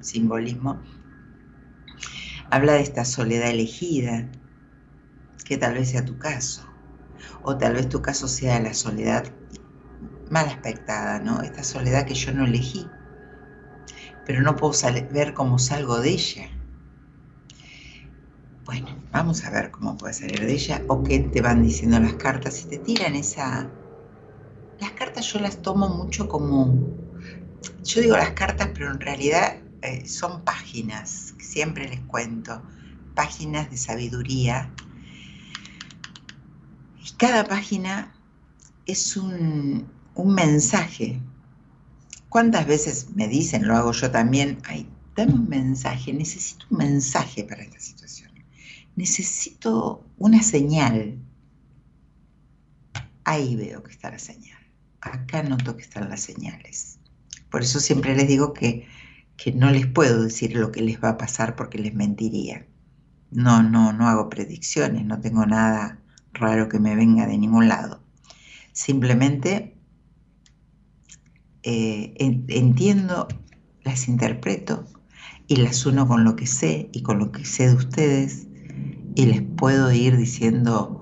simbolismo. 0.00 0.82
Habla 2.50 2.74
de 2.74 2.80
esta 2.80 3.04
soledad 3.04 3.50
elegida, 3.50 4.28
que 5.44 5.56
tal 5.56 5.74
vez 5.74 5.90
sea 5.90 6.04
tu 6.04 6.18
caso, 6.18 6.66
o 7.42 7.56
tal 7.56 7.74
vez 7.74 7.88
tu 7.88 8.02
caso 8.02 8.28
sea 8.28 8.60
la 8.60 8.74
soledad 8.74 9.24
mal 10.30 10.46
aspectada, 10.46 11.18
¿no? 11.20 11.42
Esta 11.42 11.62
soledad 11.62 12.06
que 12.06 12.14
yo 12.14 12.32
no 12.32 12.44
elegí, 12.44 12.86
pero 14.24 14.42
no 14.42 14.56
puedo 14.56 14.74
ver 15.12 15.34
cómo 15.34 15.58
salgo 15.58 16.00
de 16.00 16.10
ella. 16.10 16.55
Bueno, 18.66 18.88
vamos 19.12 19.44
a 19.44 19.50
ver 19.50 19.70
cómo 19.70 19.96
puede 19.96 20.12
salir 20.12 20.40
de 20.40 20.52
ella 20.52 20.82
o 20.88 21.04
qué 21.04 21.20
te 21.20 21.40
van 21.40 21.62
diciendo 21.62 22.00
las 22.00 22.14
cartas. 22.14 22.54
Si 22.54 22.64
te 22.66 22.78
tiran 22.78 23.14
esa... 23.14 23.70
Las 24.80 24.90
cartas 24.90 25.32
yo 25.32 25.38
las 25.38 25.62
tomo 25.62 25.88
mucho 25.88 26.26
como... 26.26 26.74
Yo 27.84 28.00
digo 28.00 28.16
las 28.16 28.30
cartas, 28.30 28.70
pero 28.74 28.90
en 28.90 29.00
realidad 29.00 29.58
eh, 29.82 30.04
son 30.08 30.42
páginas, 30.42 31.34
siempre 31.38 31.88
les 31.88 32.00
cuento, 32.00 32.60
páginas 33.14 33.70
de 33.70 33.76
sabiduría. 33.76 34.68
Y 37.00 37.12
cada 37.18 37.44
página 37.44 38.12
es 38.84 39.16
un, 39.16 39.86
un 40.16 40.34
mensaje. 40.34 41.20
¿Cuántas 42.28 42.66
veces 42.66 43.10
me 43.14 43.28
dicen, 43.28 43.68
lo 43.68 43.76
hago 43.76 43.92
yo 43.92 44.10
también, 44.10 44.58
ay, 44.64 44.88
dame 45.14 45.34
un 45.34 45.48
mensaje, 45.48 46.12
necesito 46.12 46.66
un 46.70 46.78
mensaje 46.78 47.44
para 47.44 47.62
esta 47.62 47.78
situación? 47.78 48.05
Necesito 48.96 50.04
una 50.16 50.42
señal. 50.42 51.18
Ahí 53.24 53.54
veo 53.56 53.82
que 53.82 53.92
está 53.92 54.10
la 54.10 54.18
señal. 54.18 54.58
Acá 55.00 55.42
noto 55.42 55.76
que 55.76 55.82
están 55.82 56.08
las 56.08 56.20
señales. 56.20 56.98
Por 57.50 57.62
eso 57.62 57.78
siempre 57.78 58.16
les 58.16 58.26
digo 58.26 58.52
que, 58.52 58.86
que 59.36 59.52
no 59.52 59.70
les 59.70 59.86
puedo 59.86 60.22
decir 60.22 60.56
lo 60.56 60.72
que 60.72 60.82
les 60.82 61.02
va 61.02 61.10
a 61.10 61.18
pasar 61.18 61.54
porque 61.54 61.78
les 61.78 61.94
mentiría. 61.94 62.66
No, 63.30 63.62
no, 63.62 63.92
no 63.92 64.08
hago 64.08 64.28
predicciones, 64.28 65.04
no 65.04 65.20
tengo 65.20 65.46
nada 65.46 66.00
raro 66.32 66.68
que 66.68 66.78
me 66.78 66.96
venga 66.96 67.26
de 67.26 67.38
ningún 67.38 67.68
lado. 67.68 68.00
Simplemente 68.72 69.76
eh, 71.62 72.14
entiendo, 72.18 73.28
las 73.82 74.08
interpreto 74.08 74.86
y 75.48 75.56
las 75.56 75.84
uno 75.86 76.06
con 76.06 76.24
lo 76.24 76.36
que 76.36 76.46
sé 76.46 76.88
y 76.92 77.02
con 77.02 77.18
lo 77.18 77.32
que 77.32 77.44
sé 77.44 77.68
de 77.68 77.74
ustedes 77.74 78.46
y 79.16 79.24
les 79.24 79.42
puedo 79.42 79.90
ir 79.90 80.16
diciendo, 80.16 81.00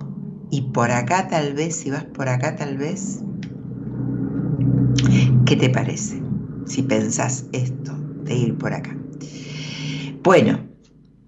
y 0.50 0.62
por 0.62 0.92
acá 0.92 1.26
tal 1.28 1.52
vez, 1.52 1.74
si 1.74 1.90
vas 1.90 2.04
por 2.04 2.28
acá 2.28 2.54
tal 2.54 2.78
vez, 2.78 3.20
¿qué 5.44 5.56
te 5.56 5.68
parece? 5.68 6.22
Si 6.64 6.82
pensás 6.82 7.46
esto, 7.52 7.92
de 8.22 8.34
ir 8.34 8.56
por 8.56 8.72
acá. 8.72 8.96
Bueno, 10.22 10.64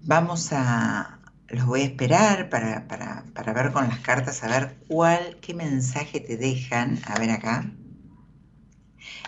vamos 0.05 0.53
a, 0.53 1.19
los 1.49 1.65
voy 1.65 1.81
a 1.81 1.85
esperar 1.85 2.49
para, 2.49 2.87
para, 2.87 3.53
ver 3.53 3.73
con 3.73 3.89
las 3.89 3.99
cartas, 3.99 4.41
a 4.43 4.47
ver 4.47 4.77
cuál, 4.87 5.37
qué 5.41 5.53
mensaje 5.53 6.21
te 6.21 6.37
dejan. 6.37 6.99
A 7.05 7.19
ver 7.19 7.31
acá. 7.31 7.69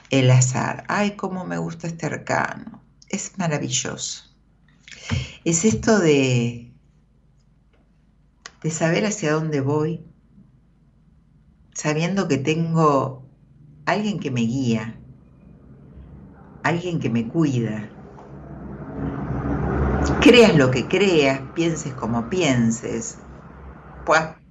El 0.09 0.31
azar. 0.31 0.85
Ay, 0.87 1.11
cómo 1.11 1.45
me 1.45 1.57
gusta 1.57 1.87
este 1.87 2.05
arcano. 2.05 2.81
Es 3.09 3.33
maravilloso. 3.37 4.23
Es 5.43 5.65
esto 5.65 5.99
de 5.99 6.68
de 8.61 8.71
saber 8.71 9.05
hacia 9.05 9.33
dónde 9.33 9.61
voy, 9.61 10.03
sabiendo 11.73 12.27
que 12.27 12.37
tengo 12.37 13.23
alguien 13.85 14.19
que 14.19 14.31
me 14.31 14.41
guía, 14.41 14.99
alguien 16.63 16.99
que 16.99 17.09
me 17.09 17.27
cuida. 17.27 17.89
Creas 20.21 20.55
lo 20.55 20.71
que 20.71 20.87
creas, 20.87 21.41
pienses 21.55 21.93
como 21.93 22.29
pienses, 22.29 23.17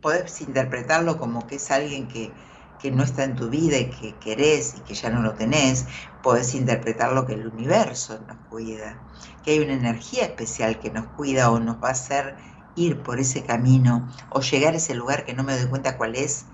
puedes, 0.00 0.40
interpretarlo 0.40 1.18
como 1.18 1.46
que 1.46 1.56
es 1.56 1.70
alguien 1.70 2.08
que, 2.08 2.32
que 2.78 2.90
no 2.90 3.02
está 3.02 3.24
en 3.24 3.36
tu 3.36 3.50
vida 3.50 3.76
y 3.78 3.90
que 3.90 4.14
querés 4.16 4.76
y 4.78 4.80
que 4.80 4.94
ya 4.94 5.10
no 5.10 5.20
lo 5.20 5.34
tenés, 5.34 5.86
podés 6.22 6.54
interpretarlo 6.54 7.26
que 7.26 7.34
el 7.34 7.48
universo 7.48 8.20
nos 8.26 8.38
cuida, 8.48 8.98
que 9.44 9.52
hay 9.52 9.60
una 9.60 9.74
energía 9.74 10.24
especial 10.24 10.78
que 10.80 10.90
nos 10.90 11.06
cuida 11.08 11.50
o 11.50 11.58
nos 11.60 11.82
va 11.82 11.88
a 11.88 11.92
hacer 11.92 12.36
ir 12.78 13.02
por 13.02 13.18
ese 13.18 13.44
camino 13.44 14.08
o 14.30 14.40
llegar 14.40 14.74
a 14.74 14.76
ese 14.76 14.94
lugar 14.94 15.24
que 15.24 15.34
no 15.34 15.42
me 15.42 15.58
doy 15.58 15.68
cuenta 15.68 15.96
cuál 15.96 16.14
es 16.14 16.46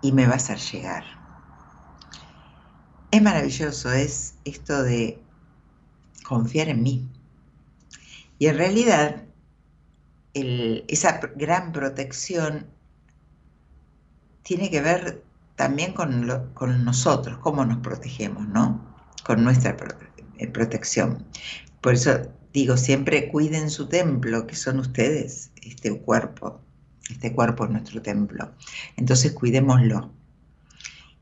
y 0.00 0.12
me 0.12 0.26
va 0.26 0.34
a 0.36 0.54
llegar. 0.54 1.04
Es 3.10 3.22
maravilloso, 3.22 3.90
es 3.92 4.34
esto 4.44 4.82
de 4.82 5.20
confiar 6.24 6.68
en 6.68 6.82
mí. 6.82 7.08
Y 8.38 8.46
en 8.46 8.56
realidad, 8.56 9.24
esa 10.34 11.20
gran 11.34 11.72
protección 11.72 12.66
tiene 14.42 14.70
que 14.70 14.80
ver 14.80 15.24
también 15.56 15.92
con, 15.92 16.52
con 16.54 16.84
nosotros, 16.84 17.38
cómo 17.38 17.64
nos 17.64 17.78
protegemos, 17.78 18.46
¿no? 18.46 18.80
Con 19.24 19.42
nuestra 19.42 19.76
eh, 20.38 20.46
protección. 20.46 21.26
Por 21.80 21.94
eso 21.94 22.30
digo 22.52 22.76
siempre, 22.76 23.28
cuiden 23.28 23.70
su 23.70 23.88
templo, 23.88 24.46
que 24.46 24.56
son 24.56 24.78
ustedes, 24.78 25.50
este 25.62 25.98
cuerpo. 26.00 26.60
Este 27.10 27.32
cuerpo 27.32 27.64
es 27.64 27.70
nuestro 27.70 28.02
templo. 28.02 28.52
Entonces 28.96 29.32
cuidémoslo. 29.32 30.12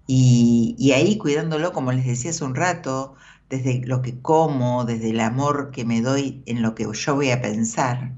Y, 0.06 0.76
y, 0.78 0.92
ahí 0.92 1.18
cuidándolo, 1.18 1.72
como 1.72 1.92
les 1.92 2.06
decía 2.06 2.30
hace 2.30 2.44
un 2.44 2.54
rato, 2.54 3.14
desde 3.48 3.84
lo 3.86 4.02
que 4.02 4.20
como, 4.20 4.84
desde 4.84 5.10
el 5.10 5.20
amor 5.20 5.70
que 5.72 5.84
me 5.84 6.00
doy 6.00 6.42
en 6.46 6.62
lo 6.62 6.74
que 6.74 6.86
yo 6.92 7.14
voy 7.14 7.30
a 7.30 7.42
pensar 7.42 8.12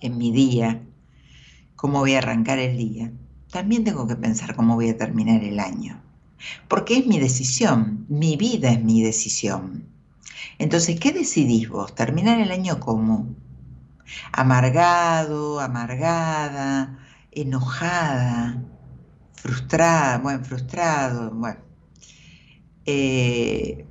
en 0.00 0.18
mi 0.18 0.30
día, 0.30 0.82
cómo 1.76 2.00
voy 2.00 2.14
a 2.14 2.18
arrancar 2.18 2.58
el 2.58 2.76
día, 2.76 3.12
también 3.50 3.84
tengo 3.84 4.06
que 4.06 4.16
pensar 4.16 4.56
cómo 4.56 4.74
voy 4.74 4.90
a 4.90 4.96
terminar 4.98 5.42
el 5.44 5.60
año. 5.60 6.02
Porque 6.68 6.98
es 6.98 7.06
mi 7.06 7.18
decisión, 7.18 8.04
mi 8.08 8.36
vida 8.36 8.70
es 8.70 8.82
mi 8.82 9.02
decisión. 9.02 9.93
Entonces, 10.58 10.98
¿qué 11.00 11.12
decidís 11.12 11.68
vos? 11.68 11.94
¿Terminar 11.94 12.40
el 12.40 12.50
año 12.50 12.80
como? 12.80 13.36
Amargado, 14.32 15.60
amargada, 15.60 16.98
enojada, 17.32 18.64
frustrada, 19.34 20.18
bueno, 20.18 20.44
frustrado, 20.44 21.30
bueno. 21.32 21.60
Eh, 22.86 23.86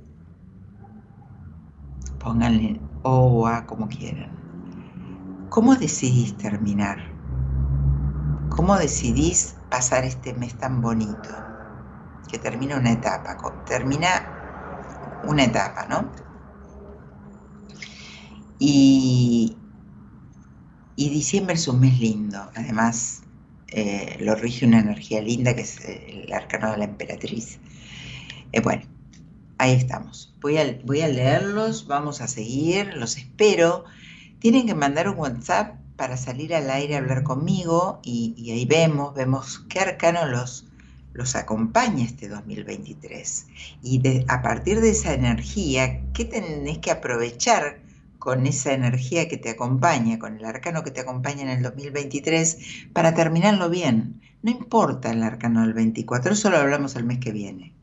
pónganle 2.22 2.70
O 3.02 3.46
A 3.46 3.66
como 3.68 3.88
quieran. 3.88 4.32
¿Cómo 5.48 5.74
decidís 5.76 6.36
terminar? 6.36 6.98
¿Cómo 8.48 8.76
decidís 8.78 9.56
pasar 9.68 10.04
este 10.04 10.32
mes 10.32 10.56
tan 10.56 10.80
bonito? 10.80 11.32
Que 12.28 12.38
termina 12.38 12.78
una 12.78 12.92
etapa, 12.92 13.36
termina 13.64 14.10
una 15.22 15.44
etapa, 15.44 15.86
¿no? 15.88 16.12
Y, 18.66 19.56
diciembre 20.96 21.54
es 21.54 21.68
un 21.68 21.80
mes 21.80 22.00
lindo, 22.00 22.50
además 22.54 23.22
eh, 23.68 24.16
lo 24.20 24.34
rige 24.36 24.64
una 24.64 24.78
energía 24.78 25.20
linda 25.20 25.54
que 25.54 25.60
es 25.60 25.80
el 25.84 26.32
arcano 26.32 26.70
de 26.72 26.78
la 26.78 26.84
emperatriz. 26.84 27.58
Eh, 28.52 28.60
bueno, 28.60 28.84
ahí 29.58 29.72
estamos. 29.72 30.34
Voy 30.40 30.56
a, 30.56 30.64
leerlos, 30.64 31.86
vamos 31.86 32.22
a 32.22 32.26
seguir, 32.26 32.94
los 32.94 33.18
espero. 33.18 33.84
Tienen 34.38 34.66
que 34.66 34.74
mandar 34.74 35.10
un 35.10 35.18
WhatsApp 35.18 35.76
para 35.96 36.16
salir 36.16 36.54
al 36.54 36.70
aire 36.70 36.94
a 36.94 36.98
hablar 36.98 37.22
conmigo 37.22 38.00
y, 38.02 38.50
ahí 38.50 38.64
vemos, 38.64 39.14
vemos 39.14 39.58
qué 39.68 39.80
arcano 39.80 40.24
los 40.24 41.36
acompaña 41.36 42.04
este 42.04 42.28
2023. 42.28 43.46
Y 43.82 44.24
a 44.26 44.40
partir 44.40 44.80
de 44.80 44.90
esa 44.90 45.12
energía, 45.12 46.00
¿qué 46.14 46.24
tenés 46.24 46.78
que 46.78 46.90
aprovechar 46.90 47.83
con 48.24 48.46
esa 48.46 48.72
energía 48.72 49.28
que 49.28 49.36
te 49.36 49.50
acompaña, 49.50 50.18
con 50.18 50.38
el 50.38 50.46
arcano 50.46 50.82
que 50.82 50.90
te 50.90 51.02
acompaña 51.02 51.42
en 51.42 51.50
el 51.50 51.62
2023, 51.62 52.88
para 52.94 53.12
terminarlo 53.12 53.68
bien? 53.68 54.22
No 54.42 54.50
importa 54.50 55.10
el 55.10 55.22
arcano 55.22 55.60
del 55.60 55.74
24, 55.74 56.32
eso 56.32 56.48
lo 56.48 56.56
hablamos 56.56 56.96
el 56.96 57.04
mes 57.04 57.18
que 57.18 57.32
viene. 57.32 57.74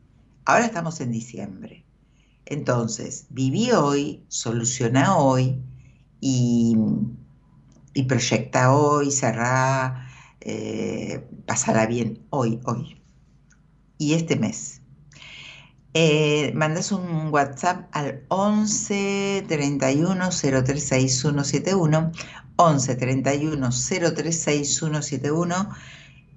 Ahora 0.44 0.66
estamos 0.66 1.00
en 1.00 1.12
diciembre. 1.12 1.84
Entonces, 2.44 3.26
viví 3.30 3.70
hoy, 3.70 4.24
soluciona 4.26 5.16
hoy 5.16 5.62
y, 6.20 6.76
proyecta 8.08 8.74
hoy, 8.74 9.12
cerrá, 9.12 10.08
eh, 10.40 11.24
pasará 11.46 11.86
bien 11.86 12.18
hoy, 12.30 12.58
hoy. 12.64 13.00
Y 13.96 14.14
este 14.14 14.34
mes. 14.34 14.81
Eh, 15.94 16.52
mandas 16.54 16.90
un 16.90 17.28
WhatsApp 17.30 17.88
al 17.92 18.22
11 18.28 19.44
31 19.46 20.30
036171, 20.30 22.12
11 22.56 22.94
31 22.96 23.72
036171 23.72 25.68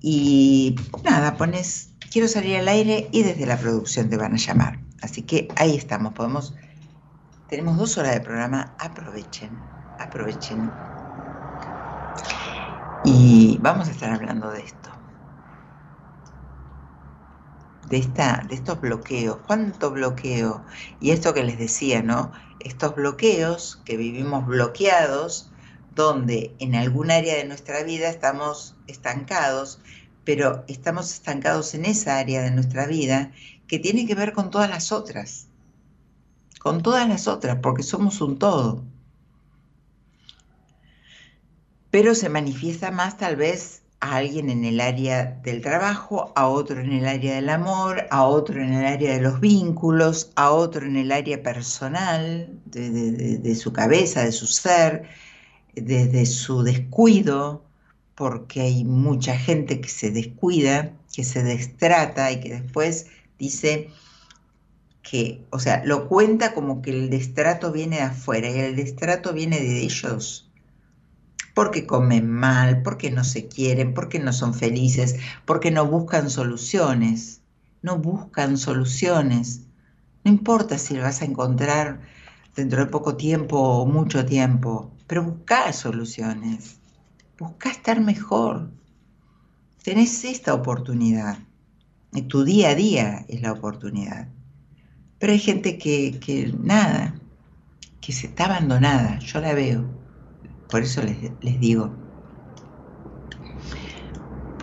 y 0.01 0.75
nada, 1.03 1.37
pones 1.37 1.89
quiero 2.11 2.27
salir 2.27 2.57
al 2.57 2.67
aire 2.67 3.09
y 3.11 3.23
desde 3.23 3.45
la 3.45 3.57
producción 3.57 4.09
te 4.09 4.17
van 4.17 4.33
a 4.33 4.37
llamar. 4.37 4.79
Así 5.01 5.21
que 5.21 5.47
ahí 5.55 5.75
estamos, 5.75 6.13
podemos, 6.13 6.53
tenemos 7.49 7.77
dos 7.77 7.97
horas 7.97 8.13
de 8.13 8.21
programa, 8.21 8.73
aprovechen, 8.79 9.51
aprovechen. 9.99 10.71
Y 13.03 13.57
vamos 13.61 13.87
a 13.87 13.91
estar 13.91 14.11
hablando 14.11 14.49
de 14.49 14.61
esto. 14.61 14.84
De, 17.89 17.97
esta, 17.97 18.43
de 18.49 18.55
estos 18.55 18.81
bloqueos, 18.81 19.37
cuánto 19.45 19.91
bloqueo, 19.91 20.65
y 20.99 21.11
esto 21.11 21.33
que 21.33 21.43
les 21.43 21.59
decía, 21.59 22.01
¿no? 22.01 22.31
Estos 22.59 22.95
bloqueos 22.95 23.81
que 23.85 23.95
vivimos 23.95 24.45
bloqueados, 24.47 25.51
donde 25.93 26.55
en 26.59 26.75
algún 26.75 27.11
área 27.11 27.35
de 27.35 27.45
nuestra 27.45 27.83
vida 27.83 28.09
estamos 28.09 28.75
estancados, 28.87 29.79
pero 30.25 30.65
estamos 30.67 31.13
estancados 31.13 31.73
en 31.73 31.85
esa 31.85 32.17
área 32.17 32.41
de 32.41 32.51
nuestra 32.51 32.85
vida 32.87 33.31
que 33.67 33.79
tiene 33.79 34.05
que 34.05 34.15
ver 34.15 34.33
con 34.33 34.49
todas 34.49 34.69
las 34.69 34.91
otras, 34.91 35.47
con 36.59 36.83
todas 36.83 37.07
las 37.07 37.27
otras, 37.27 37.59
porque 37.61 37.83
somos 37.83 38.19
un 38.21 38.37
todo. 38.37 38.83
Pero 41.91 42.13
se 42.13 42.27
manifiesta 42.27 42.91
más 42.91 43.17
tal 43.17 43.37
vez 43.37 43.84
a 43.99 44.17
alguien 44.17 44.49
en 44.49 44.65
el 44.65 44.81
área 44.81 45.39
del 45.43 45.61
trabajo, 45.61 46.31
a 46.35 46.47
otro 46.47 46.79
en 46.79 46.91
el 46.91 47.07
área 47.07 47.35
del 47.35 47.49
amor, 47.49 48.05
a 48.11 48.25
otro 48.25 48.61
en 48.61 48.73
el 48.73 48.85
área 48.85 49.13
de 49.13 49.21
los 49.21 49.39
vínculos, 49.39 50.31
a 50.35 50.51
otro 50.51 50.85
en 50.85 50.97
el 50.97 51.11
área 51.11 51.41
personal, 51.41 52.49
de, 52.65 53.55
su 53.55 53.73
cabeza, 53.73 54.23
de 54.23 54.31
su 54.31 54.47
ser, 54.47 55.03
desde 55.75 56.25
su 56.25 56.63
descuido, 56.63 57.63
porque 58.15 58.61
hay 58.61 58.83
mucha 58.85 59.37
gente 59.37 59.81
que 59.81 59.89
se 59.89 60.11
descuida, 60.11 60.93
que 61.13 61.23
se 61.23 61.43
destrata 61.43 62.31
y 62.31 62.39
que 62.39 62.49
después 62.61 63.07
dice 63.39 63.89
que, 65.01 65.41
o 65.51 65.59
sea, 65.59 65.83
lo 65.85 66.07
cuenta 66.07 66.53
como 66.53 66.81
que 66.81 66.91
el 66.91 67.09
destrato 67.09 67.71
viene 67.71 67.97
de 67.97 68.03
afuera 68.03 68.49
y 68.49 68.59
el 68.59 68.75
destrato 68.75 69.33
viene 69.33 69.59
de 69.59 69.81
ellos. 69.81 70.44
Porque 71.55 71.87
comen 71.87 72.29
mal, 72.29 72.83
porque 72.83 73.09
no 73.09 73.23
se 73.23 73.47
quieren, 73.47 73.95
porque 73.95 74.19
no 74.19 74.31
son 74.33 74.53
felices, 74.53 75.15
porque 75.45 75.71
no 75.71 75.87
buscan 75.87 76.29
soluciones. 76.29 77.41
No 77.81 77.97
buscan 77.97 78.57
soluciones. 78.57 79.61
No 80.23 80.31
importa 80.31 80.77
si 80.77 80.95
lo 80.95 81.01
vas 81.01 81.23
a 81.23 81.25
encontrar 81.25 82.01
dentro 82.55 82.85
de 82.85 82.91
poco 82.91 83.15
tiempo 83.15 83.57
o 83.57 83.85
mucho 83.85 84.25
tiempo, 84.25 84.91
pero 85.07 85.23
busca 85.23 85.71
soluciones. 85.73 86.79
Busca 87.37 87.69
estar 87.69 87.99
mejor. 87.99 88.71
Tenés 89.83 90.23
esta 90.23 90.53
oportunidad. 90.53 91.37
Tu 92.29 92.43
día 92.43 92.69
a 92.69 92.75
día 92.75 93.25
es 93.27 93.41
la 93.41 93.51
oportunidad. 93.51 94.29
Pero 95.19 95.33
hay 95.33 95.39
gente 95.39 95.77
que, 95.77 96.19
que 96.19 96.53
nada, 96.59 97.15
que 98.01 98.11
se 98.11 98.27
está 98.27 98.45
abandonada. 98.45 99.19
Yo 99.19 99.41
la 99.41 99.53
veo. 99.53 99.94
Por 100.69 100.81
eso 100.81 101.01
les, 101.01 101.39
digo. 101.59 101.95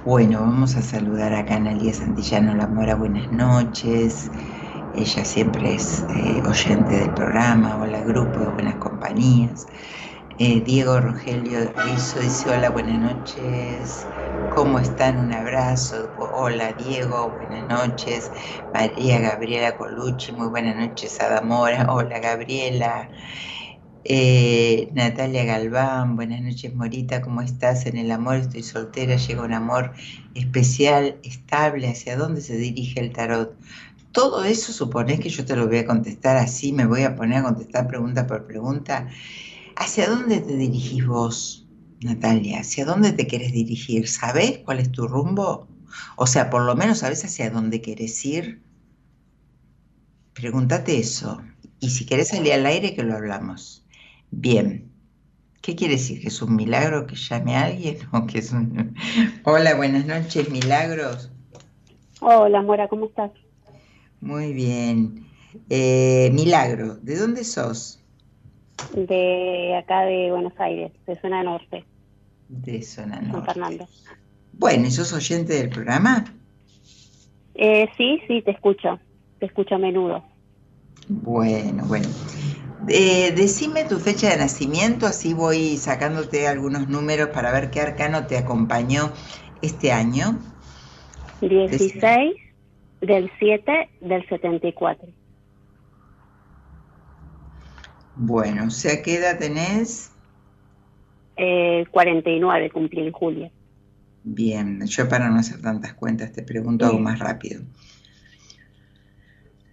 Bueno, 0.04 0.40
vamos 0.40 0.76
a 0.76 0.82
saludar 0.82 1.32
a 1.32 1.40
Analia 1.40 1.94
Santillano 1.94 2.54
La 2.54 2.66
Mora. 2.66 2.96
Buenas 2.96 3.30
noches. 3.30 4.30
Ella 4.92 5.24
siempre 5.24 5.74
es 5.74 6.04
eh, 6.08 6.42
oyente 6.44 6.96
del 6.96 7.14
programa. 7.14 7.78
Hola, 7.78 8.02
grupo 8.02 8.52
buenas 8.52 8.76
compañías. 8.76 9.66
Eh, 10.38 10.60
Diego 10.64 11.00
Rogelio 11.00 11.72
Rizo 11.76 12.20
dice 12.20 12.50
hola, 12.50 12.70
buenas 12.70 12.98
noches. 12.98 14.08
¿Cómo 14.48 14.78
están? 14.80 15.18
Un 15.18 15.32
abrazo. 15.32 16.12
Hola 16.16 16.72
Diego, 16.72 17.32
buenas 17.32 17.66
noches. 17.68 18.32
María 18.72 19.20
Gabriela 19.20 19.76
Colucci, 19.76 20.32
muy 20.32 20.48
buenas 20.48 20.76
noches. 20.76 21.20
Adamora, 21.20 21.86
hola 21.92 22.18
Gabriela. 22.18 23.10
Eh, 24.04 24.90
Natalia 24.94 25.44
Galván, 25.44 26.16
buenas 26.16 26.40
noches 26.42 26.74
Morita, 26.74 27.20
¿cómo 27.22 27.40
estás? 27.42 27.86
En 27.86 27.96
el 27.96 28.10
amor 28.10 28.36
estoy 28.36 28.62
soltera, 28.64 29.16
llega 29.16 29.42
un 29.42 29.52
amor 29.52 29.92
especial, 30.34 31.18
estable, 31.22 31.88
¿hacia 31.88 32.16
dónde 32.16 32.40
se 32.40 32.56
dirige 32.56 33.00
el 33.00 33.12
tarot? 33.12 33.56
Todo 34.12 34.44
eso 34.44 34.72
suponés 34.72 35.20
que 35.20 35.28
yo 35.30 35.44
te 35.44 35.56
lo 35.56 35.68
voy 35.68 35.78
a 35.78 35.86
contestar 35.86 36.36
así, 36.36 36.72
me 36.72 36.86
voy 36.86 37.02
a 37.04 37.14
poner 37.16 37.38
a 37.38 37.42
contestar 37.44 37.88
pregunta 37.88 38.26
por 38.26 38.46
pregunta. 38.46 39.08
¿Hacia 39.76 40.08
dónde 40.10 40.40
te 40.40 40.56
dirigís 40.56 41.06
vos, 41.06 41.68
Natalia? 42.02 42.60
¿Hacia 42.60 42.84
dónde 42.86 43.12
te 43.12 43.26
querés 43.28 43.52
dirigir? 43.52 44.08
¿Sabés 44.08 44.60
cuál 44.64 44.80
es 44.80 44.92
tu 44.92 45.08
rumbo? 45.08 45.68
O 46.16 46.26
sea, 46.26 46.50
por 46.50 46.62
lo 46.64 46.76
menos 46.76 46.98
sabés 47.00 47.24
hacia 47.24 47.50
dónde 47.50 47.82
querés 47.82 48.24
ir. 48.24 48.62
Pregúntate 50.34 50.98
eso 50.98 51.42
Y 51.80 51.88
si 51.88 52.04
querés 52.04 52.28
salir 52.28 52.52
al 52.52 52.66
aire, 52.66 52.94
que 52.94 53.02
lo 53.02 53.14
hablamos. 53.16 53.81
Bien. 54.32 54.90
¿Qué 55.60 55.76
quiere 55.76 55.94
decir? 55.94 56.20
¿Que 56.20 56.28
es 56.28 56.42
un 56.42 56.56
milagro 56.56 57.06
que 57.06 57.14
llame 57.14 57.54
a 57.54 57.66
alguien? 57.66 57.98
¿O 58.12 58.26
que 58.26 58.38
es 58.38 58.50
un... 58.50 58.96
Hola, 59.44 59.76
buenas 59.76 60.06
noches, 60.06 60.50
milagros. 60.50 61.30
Hola, 62.20 62.62
Mora, 62.62 62.88
¿cómo 62.88 63.06
estás? 63.06 63.30
Muy 64.20 64.52
bien. 64.52 65.26
Eh, 65.68 66.30
milagro, 66.32 66.96
¿de 66.96 67.16
dónde 67.16 67.44
sos? 67.44 68.00
De 68.94 69.76
acá 69.76 70.02
de 70.02 70.30
Buenos 70.32 70.58
Aires, 70.58 70.92
de 71.06 71.20
zona 71.20 71.42
norte. 71.42 71.84
De 72.48 72.82
zona 72.82 73.20
norte. 73.20 73.32
San 73.32 73.44
Fernando. 73.44 73.88
Bueno, 74.54 74.86
¿y 74.86 74.90
sos 74.90 75.12
oyente 75.12 75.54
del 75.54 75.68
programa? 75.68 76.24
Eh, 77.54 77.88
sí, 77.96 78.20
sí, 78.26 78.42
te 78.42 78.52
escucho. 78.52 78.98
Te 79.38 79.46
escucho 79.46 79.74
a 79.74 79.78
menudo. 79.78 80.24
Bueno, 81.08 81.84
bueno. 81.86 82.08
Eh, 82.88 83.32
decime 83.36 83.84
tu 83.84 83.98
fecha 83.98 84.30
de 84.30 84.38
nacimiento, 84.38 85.06
así 85.06 85.34
voy 85.34 85.76
sacándote 85.76 86.48
algunos 86.48 86.88
números 86.88 87.28
para 87.28 87.52
ver 87.52 87.70
qué 87.70 87.80
arcano 87.80 88.26
te 88.26 88.36
acompañó 88.36 89.12
este 89.60 89.92
año. 89.92 90.38
16 91.40 92.34
del 93.00 93.30
7 93.38 93.90
del 94.00 94.28
74. 94.28 95.08
Bueno, 98.16 98.66
o 98.66 98.70
sea, 98.70 99.02
¿qué 99.02 99.16
edad 99.16 99.38
tenés? 99.38 100.10
Eh, 101.36 101.86
49 101.90 102.70
cumplí 102.70 103.06
en 103.06 103.12
julio. 103.12 103.50
Bien, 104.24 104.84
yo 104.86 105.08
para 105.08 105.28
no 105.30 105.38
hacer 105.38 105.60
tantas 105.60 105.94
cuentas 105.94 106.32
te 106.32 106.42
pregunto 106.42 106.86
algo 106.86 106.98
más 106.98 107.18
rápido. 107.18 107.62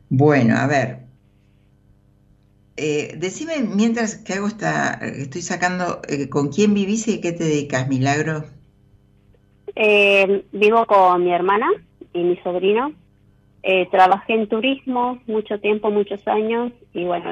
Bueno, 0.09 0.57
a 0.57 0.65
ver, 0.65 1.08
eh, 2.81 3.15
decime, 3.17 3.55
mientras 3.59 4.15
que 4.15 4.33
hago 4.33 4.47
esta, 4.47 4.93
estoy 4.93 5.41
sacando, 5.41 5.99
eh, 6.07 6.29
¿con 6.29 6.47
quién 6.47 6.73
vivís 6.73 7.09
y 7.09 7.19
qué 7.19 7.33
te 7.33 7.43
dedicas, 7.43 7.89
Milagro? 7.89 8.45
Eh, 9.75 10.45
vivo 10.53 10.85
con 10.85 11.25
mi 11.25 11.33
hermana 11.33 11.67
y 12.13 12.23
mi 12.23 12.37
sobrino. 12.37 12.93
trabajé 13.91 14.33
en 14.33 14.47
turismo 14.47 15.19
mucho 15.27 15.59
tiempo, 15.59 15.91
muchos 15.91 16.25
años, 16.27 16.71
y 16.93 17.03
bueno, 17.03 17.31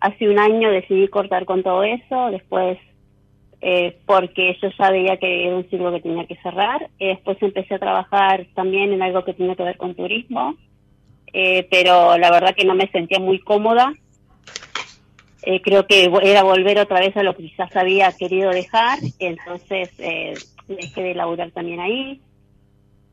hace 0.00 0.28
un 0.28 0.38
año 0.40 0.70
decidí 0.72 1.06
cortar 1.06 1.44
con 1.44 1.62
todo 1.62 1.84
eso, 1.84 2.30
después 2.32 2.78
porque 4.06 4.56
yo 4.60 4.68
ya 4.78 4.90
veía 4.90 5.16
que 5.16 5.46
era 5.46 5.56
un 5.56 5.68
ciclo 5.68 5.92
que 5.92 6.00
tenía 6.00 6.26
que 6.26 6.36
cerrar. 6.42 6.90
después 6.98 7.38
empecé 7.40 7.74
a 7.76 7.78
trabajar 7.78 8.46
también 8.54 8.92
en 8.92 9.02
algo 9.02 9.24
que 9.24 9.34
tenía 9.34 9.54
que 9.54 9.62
ver 9.62 9.76
con 9.76 9.94
turismo, 9.94 10.56
pero 11.70 12.18
la 12.18 12.30
verdad 12.32 12.54
que 12.56 12.66
no 12.66 12.74
me 12.74 12.88
sentía 12.88 13.20
muy 13.20 13.38
cómoda 13.38 13.94
eh, 15.42 15.60
creo 15.62 15.86
que 15.86 16.10
era 16.22 16.42
volver 16.42 16.78
otra 16.78 17.00
vez 17.00 17.16
a 17.16 17.22
lo 17.22 17.36
que 17.36 17.44
quizás 17.44 17.74
había 17.76 18.12
querido 18.12 18.50
dejar, 18.50 18.98
entonces 19.18 19.90
eh, 19.98 20.34
dejé 20.66 21.02
de 21.02 21.14
laburar 21.14 21.50
también 21.52 21.80
ahí. 21.80 22.20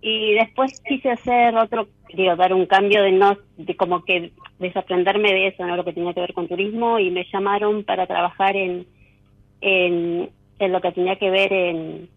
Y 0.01 0.33
después 0.33 0.81
quise 0.87 1.11
hacer 1.11 1.55
otro, 1.55 1.87
digo, 2.13 2.35
dar 2.35 2.53
un 2.53 2.65
cambio 2.65 3.03
de 3.03 3.11
no, 3.11 3.37
de 3.57 3.75
como 3.75 4.03
que 4.03 4.31
desaprenderme 4.59 5.33
de 5.33 5.47
eso, 5.47 5.65
no 5.65 5.75
lo 5.75 5.83
que 5.83 5.93
tenía 5.93 6.13
que 6.13 6.21
ver 6.21 6.33
con 6.33 6.47
turismo, 6.47 6.99
y 6.99 7.11
me 7.11 7.25
llamaron 7.31 7.83
para 7.83 8.07
trabajar 8.07 8.55
en, 8.55 8.85
en, 9.61 10.29
lo 10.59 10.81
que 10.81 10.91
tenía 10.91 11.15
que 11.17 11.29
ver 11.29 11.53
en, 11.53 12.09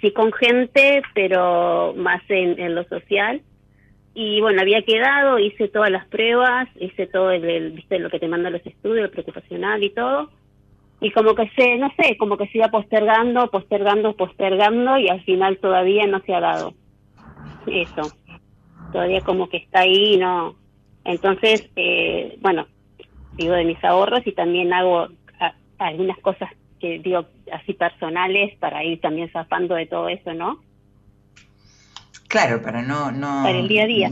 sí 0.00 0.12
con 0.12 0.32
gente, 0.32 1.02
pero 1.14 1.94
más 1.96 2.22
en 2.28 2.74
lo 2.74 2.84
social 2.84 3.42
y 4.22 4.38
bueno, 4.42 4.60
había 4.60 4.82
quedado, 4.82 5.38
hice 5.38 5.68
todas 5.68 5.90
las 5.90 6.06
pruebas, 6.08 6.68
hice 6.78 7.06
todo 7.06 7.30
el, 7.30 7.70
viste, 7.70 7.98
lo 7.98 8.10
que 8.10 8.18
te 8.18 8.28
manda 8.28 8.50
los 8.50 8.64
estudios, 8.66 9.06
el 9.06 9.10
preocupacional 9.10 9.82
y 9.82 9.88
todo. 9.88 10.28
Y 11.00 11.10
como 11.10 11.34
que 11.34 11.48
se, 11.56 11.78
no 11.78 11.90
sé, 11.96 12.18
como 12.18 12.36
que 12.36 12.46
se 12.48 12.58
iba 12.58 12.68
postergando, 12.68 13.50
postergando, 13.50 14.12
postergando 14.12 14.98
y 14.98 15.08
al 15.08 15.22
final 15.22 15.56
todavía 15.56 16.06
no 16.06 16.20
se 16.20 16.34
ha 16.34 16.40
dado. 16.40 16.74
Eso. 17.66 18.12
Todavía 18.92 19.22
como 19.22 19.48
que 19.48 19.56
está 19.56 19.80
ahí, 19.80 20.18
no. 20.18 20.54
Entonces, 21.06 21.70
eh, 21.76 22.36
bueno, 22.42 22.66
digo 23.38 23.54
de 23.54 23.64
mis 23.64 23.82
ahorros 23.82 24.26
y 24.26 24.32
también 24.32 24.74
hago 24.74 25.08
algunas 25.78 26.18
cosas 26.18 26.50
que 26.78 26.98
digo 26.98 27.24
así 27.52 27.72
personales 27.72 28.54
para 28.58 28.84
ir 28.84 29.00
también 29.00 29.30
zafando 29.30 29.76
de 29.76 29.86
todo 29.86 30.10
eso, 30.10 30.34
¿no? 30.34 30.58
Claro, 32.30 32.62
para 32.62 32.80
no... 32.80 33.10
no 33.10 33.42
para 33.42 33.58
el 33.58 33.66
día 33.66 33.82
a 33.82 33.86
día, 33.86 34.10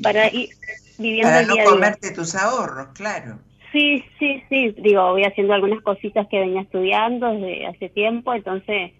para 0.00 0.28
ir 0.32 0.50
viviendo 0.98 1.28
para 1.28 1.40
el 1.40 1.48
no 1.48 1.54
día 1.54 1.64
comerte 1.64 2.12
tus 2.12 2.36
ahorros, 2.36 2.88
claro. 2.94 3.40
Sí, 3.72 4.04
sí, 4.20 4.40
sí, 4.48 4.72
digo, 4.78 5.10
voy 5.10 5.24
haciendo 5.24 5.52
algunas 5.52 5.82
cositas 5.82 6.28
que 6.28 6.38
venía 6.38 6.60
estudiando 6.62 7.32
desde 7.32 7.66
hace 7.66 7.88
tiempo, 7.88 8.32
entonces 8.34 8.92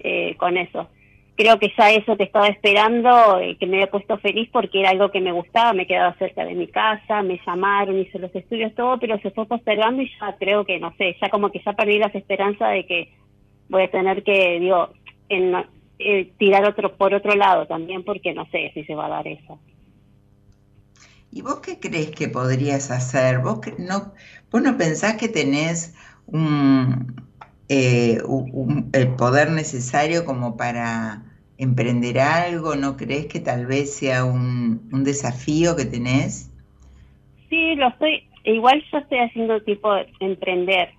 eh, 0.00 0.36
con 0.36 0.58
eso. 0.58 0.90
Creo 1.36 1.58
que 1.58 1.72
ya 1.76 1.90
eso 1.90 2.18
que 2.18 2.24
estaba 2.24 2.48
esperando, 2.48 3.40
eh, 3.40 3.56
que 3.58 3.66
me 3.66 3.76
había 3.78 3.90
puesto 3.90 4.18
feliz 4.18 4.46
porque 4.52 4.80
era 4.80 4.90
algo 4.90 5.10
que 5.10 5.22
me 5.22 5.32
gustaba, 5.32 5.72
me 5.72 5.86
quedaba 5.86 6.14
cerca 6.18 6.44
de 6.44 6.54
mi 6.54 6.66
casa, 6.66 7.22
me 7.22 7.40
llamaron, 7.46 7.98
hice 7.98 8.18
los 8.18 8.34
estudios, 8.36 8.74
todo, 8.74 8.98
pero 9.00 9.18
se 9.20 9.30
fue 9.30 9.46
postergando 9.46 10.02
y 10.02 10.10
ya 10.20 10.36
creo 10.38 10.66
que, 10.66 10.78
no 10.78 10.94
sé, 10.98 11.16
ya 11.18 11.30
como 11.30 11.50
que 11.50 11.62
ya 11.64 11.72
perdí 11.72 11.98
las 11.98 12.14
esperanzas 12.14 12.72
de 12.72 12.84
que 12.84 13.08
voy 13.70 13.84
a 13.84 13.90
tener 13.90 14.22
que, 14.22 14.60
digo, 14.60 14.90
en, 15.30 15.54
eh, 16.04 16.32
tirar 16.38 16.64
otro 16.64 16.96
por 16.96 17.14
otro 17.14 17.34
lado 17.34 17.66
también 17.66 18.04
porque 18.04 18.32
no 18.34 18.46
sé 18.46 18.70
si 18.74 18.84
se 18.84 18.94
va 18.94 19.06
a 19.06 19.10
dar 19.10 19.28
eso. 19.28 19.58
¿Y 21.30 21.40
vos 21.40 21.60
qué 21.60 21.80
crees 21.80 22.10
que 22.10 22.28
podrías 22.28 22.90
hacer? 22.90 23.38
¿Vos, 23.38 23.60
no, 23.78 24.12
vos 24.50 24.62
no 24.62 24.76
pensás 24.76 25.16
que 25.16 25.28
tenés 25.28 25.94
eh, 27.68 28.18
un, 28.26 28.90
el 28.92 29.08
poder 29.16 29.50
necesario 29.50 30.26
como 30.26 30.58
para 30.58 31.22
emprender 31.56 32.18
algo? 32.18 32.74
¿No 32.76 32.98
crees 32.98 33.26
que 33.26 33.40
tal 33.40 33.64
vez 33.66 33.94
sea 33.94 34.24
un, 34.24 34.90
un 34.92 35.04
desafío 35.04 35.74
que 35.74 35.86
tenés? 35.86 36.50
Sí, 37.48 37.76
lo 37.76 37.88
estoy, 37.88 38.24
igual 38.44 38.84
yo 38.92 38.98
estoy 38.98 39.18
haciendo 39.20 39.62
tipo 39.62 39.90
emprender. 40.20 40.90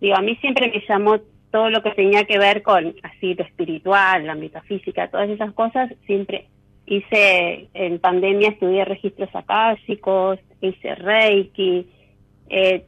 Digo, 0.00 0.16
a 0.16 0.22
mí 0.22 0.36
siempre 0.36 0.68
me 0.68 0.82
llamó 0.86 1.18
todo 1.50 1.70
lo 1.70 1.82
que 1.82 1.90
tenía 1.90 2.24
que 2.24 2.38
ver 2.38 2.62
con 2.62 2.94
así 3.02 3.34
lo 3.34 3.44
espiritual, 3.44 4.26
la 4.26 4.34
metafísica, 4.34 5.10
todas 5.10 5.28
esas 5.30 5.52
cosas, 5.52 5.92
siempre 6.06 6.46
hice 6.86 7.68
en 7.74 7.98
pandemia 7.98 8.50
estudié 8.50 8.84
registros 8.84 9.30
akáshicos, 9.34 10.38
hice 10.60 10.94
reiki, 10.96 11.86
eh, 12.48 12.84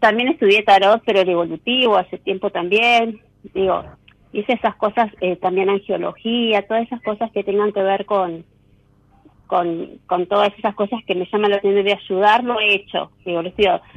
también 0.00 0.28
estudié 0.28 0.62
tarot, 0.62 1.02
pero 1.04 1.20
el 1.20 1.28
evolutivo 1.28 1.96
hace 1.96 2.18
tiempo 2.18 2.50
también, 2.50 3.20
digo, 3.54 3.84
hice 4.32 4.54
esas 4.54 4.74
cosas, 4.76 5.10
eh, 5.20 5.36
también 5.36 5.70
angiología, 5.70 6.66
todas 6.66 6.84
esas 6.84 7.02
cosas 7.02 7.30
que 7.32 7.44
tengan 7.44 7.72
que 7.72 7.82
ver 7.82 8.04
con 8.06 8.44
con, 9.52 9.98
con 10.06 10.24
todas 10.24 10.50
esas 10.56 10.74
cosas 10.74 11.00
que 11.06 11.14
me 11.14 11.28
llaman 11.30 11.50
la 11.50 11.58
atención 11.58 11.84
de 11.84 11.92
ayudar, 11.92 12.42
lo 12.42 12.58
he 12.58 12.74
hecho. 12.74 13.10
Digo, 13.26 13.42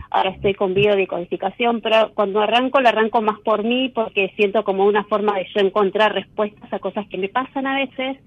ahora 0.09 0.29
estoy 0.31 0.53
con 0.53 0.73
biodecodificación, 0.73 1.79
pero 1.79 2.11
cuando 2.13 2.41
arranco, 2.41 2.81
lo 2.81 2.89
arranco 2.89 3.21
más 3.21 3.39
por 3.39 3.63
mí 3.63 3.87
porque 3.87 4.33
siento 4.35 4.65
como 4.65 4.85
una 4.85 5.05
forma 5.05 5.37
de 5.37 5.47
yo 5.55 5.61
encontrar 5.61 6.13
respuestas 6.13 6.73
a 6.73 6.79
cosas 6.79 7.07
que 7.07 7.17
me 7.17 7.29
pasan 7.29 7.67
a 7.67 7.75
veces. 7.77 8.17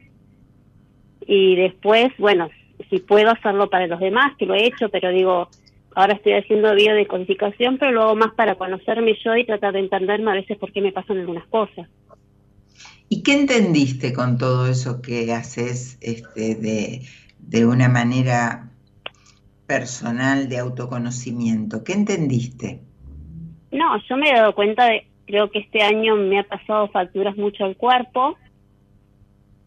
Y 1.27 1.55
después, 1.57 2.09
bueno, 2.17 2.49
si 2.89 3.01
puedo 3.01 3.29
hacerlo 3.29 3.69
para 3.69 3.87
los 3.87 4.01
demás, 4.01 4.35
que 4.39 4.47
lo 4.47 4.55
he 4.55 4.65
hecho, 4.65 4.89
pero 4.89 5.11
digo, 5.11 5.51
ahora 5.97 6.15
estoy 6.15 6.33
haciendo 6.33 6.75
biodecodificación, 6.75 7.77
pero 7.77 7.93
lo 7.93 8.05
hago 8.05 8.17
más 8.17 8.33
para 8.37 8.55
conocerme 8.55 9.19
yo 9.23 9.37
y 9.37 9.45
tratar 9.45 9.75
de 9.75 9.81
entenderme 9.81 10.31
a 10.31 10.35
veces 10.37 10.57
por 10.57 10.73
qué 10.73 10.81
me 10.81 10.93
pasan 10.93 11.19
algunas 11.19 11.47
cosas. 11.49 11.91
¿Y 13.09 13.23
qué 13.23 13.33
entendiste 13.33 14.13
con 14.13 14.37
todo 14.37 14.67
eso 14.67 15.01
que 15.01 15.33
haces 15.33 15.99
este, 16.01 16.55
de, 17.39 17.67
una 17.67 17.89
manera 17.89 18.71
personal 19.67 20.49
de 20.49 20.59
autoconocimiento? 20.59 21.85
¿Qué 21.85 21.95
entendiste? 21.95 22.81
No, 23.71 23.99
yo 24.09 24.17
me 24.17 24.31
he 24.31 24.35
dado 24.35 24.55
cuenta 24.55 24.87
de, 24.87 25.07
creo 25.27 25.51
que 25.51 25.61
este 25.61 25.83
año 25.83 26.17
me 26.17 26.39
ha 26.39 26.43
pasado 26.43 26.89
facturas 26.89 27.37
mucho 27.37 27.65
al 27.65 27.77
cuerpo, 27.77 28.37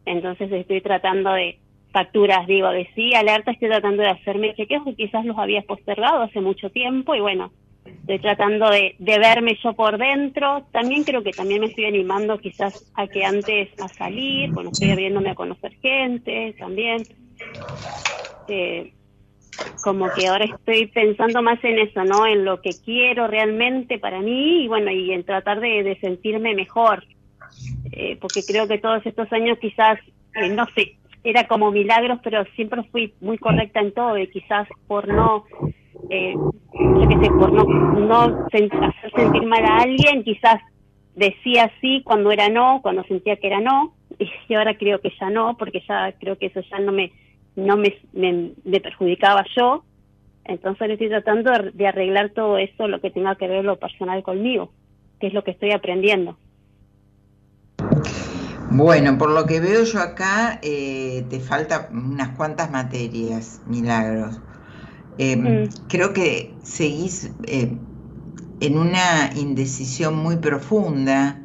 entonces 0.05 0.51
estoy 0.51 0.81
tratando 0.81 1.31
de 1.33 1.59
facturas, 1.91 2.47
digo, 2.47 2.69
de 2.69 2.87
sí, 2.95 3.13
alerta, 3.15 3.51
estoy 3.51 3.69
tratando 3.69 4.03
de 4.03 4.09
hacerme 4.09 4.55
chequeos 4.55 4.85
que 4.85 4.95
quizás 4.95 5.25
los 5.25 5.37
había 5.37 5.61
postergado 5.63 6.21
hace 6.21 6.41
mucho 6.41 6.69
tiempo 6.69 7.15
y 7.15 7.19
bueno, 7.19 7.51
estoy 7.99 8.19
tratando 8.19 8.69
de, 8.69 8.95
verme 8.99 9.57
yo 9.63 9.73
por 9.73 9.97
dentro. 9.97 10.65
También 10.71 11.03
creo 11.03 11.23
que 11.23 11.33
también 11.33 11.61
me 11.61 11.67
estoy 11.67 11.85
animando 11.85 12.37
quizás 12.39 12.73
a 12.95 13.07
que 13.07 13.23
antes 13.23 13.69
a 13.79 13.89
salir, 13.97 14.51
bueno, 14.51 14.71
estoy 14.71 14.91
abriéndome 14.91 15.29
a 15.29 15.35
conocer 15.35 15.73
gente 15.81 16.55
también. 16.59 17.07
Eh, 18.47 18.93
como 19.81 20.11
que 20.11 20.27
ahora 20.27 20.45
estoy 20.45 20.87
pensando 20.87 21.41
más 21.41 21.63
en 21.63 21.79
eso, 21.79 22.03
¿no? 22.03 22.27
En 22.27 22.45
lo 22.45 22.61
que 22.61 22.77
quiero 22.85 23.27
realmente 23.27 23.97
para 23.97 24.21
mí 24.21 24.63
y 24.63 24.67
bueno, 24.67 24.91
y 24.91 25.11
en 25.11 25.23
tratar 25.23 25.59
de, 25.59 25.97
sentirme 25.99 26.53
mejor. 26.53 27.03
Eh, 27.91 28.17
porque 28.21 28.45
creo 28.45 28.67
que 28.67 28.77
todos 28.77 29.05
estos 29.05 29.31
años 29.33 29.57
quizás, 29.59 29.99
eh, 30.35 30.49
no 30.49 30.67
sé, 30.75 30.97
era 31.23 31.47
como 31.47 31.71
milagros, 31.71 32.19
pero 32.23 32.45
siempre 32.55 32.83
fui 32.91 33.13
muy 33.21 33.37
correcta 33.37 33.79
en 33.79 33.91
todo 33.91 34.17
y 34.17 34.27
quizás 34.27 34.67
por 34.87 35.07
no 35.07 35.45
eh, 36.09 36.37
yo 36.99 37.07
qué 37.07 37.17
sé, 37.17 37.31
por 37.31 37.51
no, 37.51 37.65
no 37.91 38.35
hacer 38.51 39.13
sentir 39.15 39.45
mal 39.45 39.63
a 39.65 39.77
alguien, 39.77 40.23
quizás 40.23 40.61
decía 41.15 41.71
sí 41.81 42.01
cuando 42.03 42.31
era 42.31 42.49
no, 42.49 42.79
cuando 42.81 43.03
sentía 43.03 43.37
que 43.37 43.47
era 43.47 43.59
no, 43.59 43.95
y 44.47 44.53
ahora 44.53 44.77
creo 44.77 44.99
que 45.01 45.11
ya 45.19 45.29
no, 45.29 45.57
porque 45.57 45.83
ya 45.87 46.13
creo 46.19 46.37
que 46.37 46.47
eso 46.47 46.61
ya 46.69 46.79
no 46.79 46.91
me, 46.91 47.11
no 47.55 47.77
me, 47.77 47.95
me, 48.13 48.79
perjudicaba 48.79 49.45
yo. 49.55 49.83
Entonces 50.43 50.89
estoy 50.89 51.09
tratando 51.09 51.51
de 51.71 51.87
arreglar 51.87 52.31
todo 52.31 52.57
eso, 52.57 52.87
lo 52.87 52.99
que 52.99 53.11
tenga 53.11 53.35
que 53.35 53.47
ver 53.47 53.63
lo 53.63 53.77
personal 53.77 54.23
conmigo, 54.23 54.71
que 55.19 55.27
es 55.27 55.33
lo 55.33 55.43
que 55.43 55.51
estoy 55.51 55.71
aprendiendo. 55.71 56.37
Bueno, 58.71 59.17
por 59.17 59.29
lo 59.29 59.45
que 59.45 59.59
veo 59.59 59.83
yo 59.83 59.99
acá, 59.99 60.59
eh, 60.63 61.25
te 61.29 61.39
falta 61.39 61.89
unas 61.91 62.29
cuantas 62.37 62.71
materias, 62.71 63.61
milagros. 63.67 64.39
Em, 65.21 65.39
mm. 65.39 65.69
Creo 65.87 66.13
que 66.13 66.55
seguís 66.63 67.29
eh, 67.45 67.71
en 68.59 68.77
una 68.77 69.29
indecisión 69.35 70.15
muy 70.15 70.37
profunda, 70.37 71.37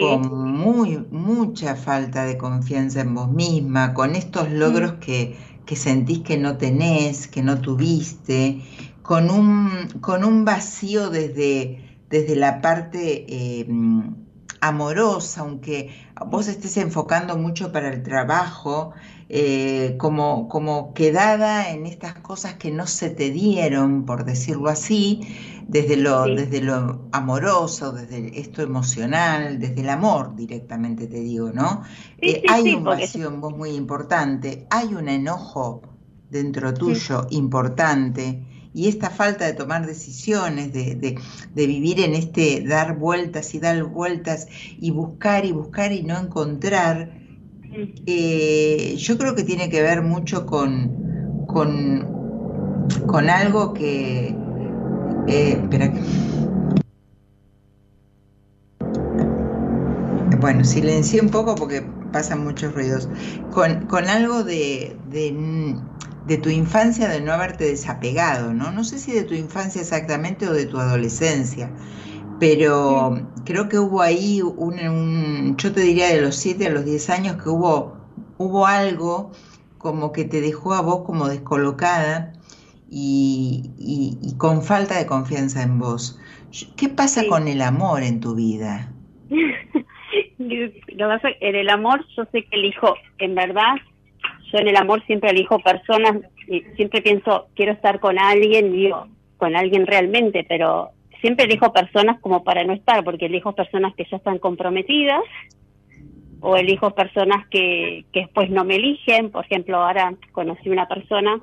con 0.00 0.52
muy, 0.52 1.06
mucha 1.10 1.76
falta 1.76 2.24
de 2.24 2.36
confianza 2.36 3.00
en 3.00 3.14
vos 3.14 3.30
misma, 3.30 3.94
con 3.94 4.16
estos 4.16 4.50
logros 4.50 4.94
mm. 4.94 4.98
que, 4.98 5.36
que, 5.66 5.76
sentís 5.76 6.20
que 6.20 6.36
no 6.36 6.56
tenés, 6.56 7.28
que 7.28 7.42
no 7.44 7.60
tuviste, 7.60 8.60
con 9.02 9.30
un, 9.30 9.70
con 10.00 10.24
un 10.24 10.44
vacío 10.44 11.08
desde, 11.08 11.98
desde 12.10 12.34
la 12.34 12.60
parte 12.60 13.24
em, 13.60 14.16
amorosa, 14.60 15.42
aunque 15.42 15.90
vos 16.26 16.48
estés 16.48 16.76
enfocando 16.76 17.36
mucho 17.36 17.70
para 17.70 17.88
el 17.88 18.02
trabajo, 18.02 18.94
eh, 19.34 19.96
como, 19.96 20.46
como 20.46 20.92
quedada 20.92 21.70
en 21.70 21.86
estas 21.86 22.12
cosas 22.16 22.56
que 22.56 22.70
no 22.70 22.86
se 22.86 23.08
te 23.08 23.30
dieron, 23.30 24.04
por 24.04 24.26
decirlo 24.26 24.68
así, 24.68 25.22
desde 25.66 25.96
lo, 25.96 26.26
desde 26.26 26.60
lo 26.60 27.08
amoroso, 27.12 27.92
desde 27.92 28.38
esto 28.38 28.60
emocional, 28.60 29.58
desde 29.58 29.80
el 29.80 29.88
amor 29.88 30.36
directamente 30.36 31.06
te 31.06 31.20
digo, 31.20 31.50
¿no? 31.50 31.82
Eh, 32.18 32.42
hay 32.46 32.74
un 32.74 32.84
vacío 32.84 33.28
en 33.28 33.40
vos 33.40 33.56
muy 33.56 33.70
importante, 33.70 34.66
hay 34.68 34.92
un 34.92 35.08
enojo 35.08 35.80
dentro 36.28 36.74
tuyo 36.74 37.26
importante 37.30 38.68
y 38.74 38.88
esta 38.88 39.08
falta 39.08 39.46
de 39.46 39.54
tomar 39.54 39.86
decisiones, 39.86 40.74
de, 40.74 41.18
vivir 41.54 42.00
en 42.00 42.14
este 42.14 42.62
dar 42.66 42.98
vueltas 42.98 43.54
y 43.54 43.60
dar 43.60 43.82
vueltas 43.84 44.46
y 44.78 44.90
buscar 44.90 45.46
y 45.46 45.52
buscar 45.52 45.90
y 45.92 46.02
no 46.02 46.18
encontrar, 46.18 47.21
eh, 48.06 48.94
yo 48.98 49.18
creo 49.18 49.34
que 49.34 49.44
tiene 49.44 49.70
que 49.70 49.82
ver 49.82 50.02
mucho 50.02 50.46
con, 50.46 50.96
con, 51.46 52.06
con 53.06 53.30
algo 53.30 53.74
que... 53.74 54.44
Eh, 55.26 55.52
espera 55.62 55.92
Bueno, 60.40 60.64
silencié 60.64 61.20
un 61.20 61.30
poco 61.30 61.54
porque 61.54 61.82
pasan 62.10 62.42
muchos 62.44 62.74
ruidos. 62.74 63.08
Con, 63.50 63.86
con 63.86 64.08
algo 64.08 64.42
de, 64.44 64.96
de 65.04 65.30
de 66.24 66.38
tu 66.38 66.50
infancia 66.50 67.08
de 67.08 67.20
no 67.20 67.32
haberte 67.32 67.64
desapegado, 67.64 68.54
¿no? 68.54 68.70
No 68.70 68.84
sé 68.84 68.98
si 68.98 69.12
de 69.12 69.24
tu 69.24 69.34
infancia 69.34 69.80
exactamente 69.80 70.48
o 70.48 70.52
de 70.52 70.66
tu 70.66 70.78
adolescencia, 70.78 71.74
pero 72.42 73.14
creo 73.44 73.68
que 73.68 73.78
hubo 73.78 74.02
ahí 74.02 74.42
un, 74.42 75.56
yo 75.56 75.72
te 75.72 75.80
diría 75.80 76.08
de 76.08 76.22
los 76.22 76.34
7 76.34 76.66
a 76.66 76.70
los 76.70 76.84
10 76.84 77.10
años 77.10 77.40
que 77.40 77.48
hubo, 77.48 77.96
hubo 78.36 78.66
algo 78.66 79.30
como 79.78 80.10
que 80.10 80.24
te 80.24 80.40
dejó 80.40 80.74
a 80.74 80.82
vos 80.82 81.04
como 81.06 81.28
descolocada 81.28 82.32
y, 82.90 84.34
con 84.38 84.60
falta 84.60 84.98
de 84.98 85.06
confianza 85.06 85.62
en 85.62 85.78
vos. 85.78 86.18
¿Qué 86.76 86.88
pasa 86.88 87.28
con 87.28 87.46
el 87.46 87.62
amor 87.62 88.02
en 88.02 88.18
tu 88.18 88.34
vida? 88.34 88.92
en 89.30 89.54
el 91.54 91.70
amor 91.70 92.04
yo 92.16 92.24
sé 92.32 92.42
que 92.42 92.56
elijo, 92.56 92.96
en 93.18 93.36
verdad, 93.36 93.76
yo 94.52 94.58
en 94.58 94.66
el 94.66 94.74
amor 94.74 95.00
siempre 95.06 95.30
elijo 95.30 95.60
personas, 95.60 96.16
y 96.48 96.62
siempre 96.74 97.02
pienso, 97.02 97.46
quiero 97.54 97.70
estar 97.70 98.00
con 98.00 98.18
alguien, 98.18 98.72
digo, 98.72 99.06
con 99.36 99.54
alguien 99.54 99.86
realmente, 99.86 100.44
pero 100.48 100.90
siempre 101.22 101.46
elijo 101.46 101.72
personas 101.72 102.20
como 102.20 102.44
para 102.44 102.64
no 102.64 102.74
estar, 102.74 103.02
porque 103.02 103.26
elijo 103.26 103.54
personas 103.54 103.94
que 103.94 104.06
ya 104.10 104.18
están 104.18 104.38
comprometidas, 104.38 105.22
o 106.40 106.56
elijo 106.56 106.90
personas 106.90 107.46
que, 107.48 108.04
que 108.12 108.20
después 108.20 108.50
no 108.50 108.64
me 108.64 108.74
eligen, 108.74 109.30
por 109.30 109.44
ejemplo, 109.46 109.78
ahora 109.78 110.12
conocí 110.32 110.68
una 110.68 110.86
persona, 110.88 111.40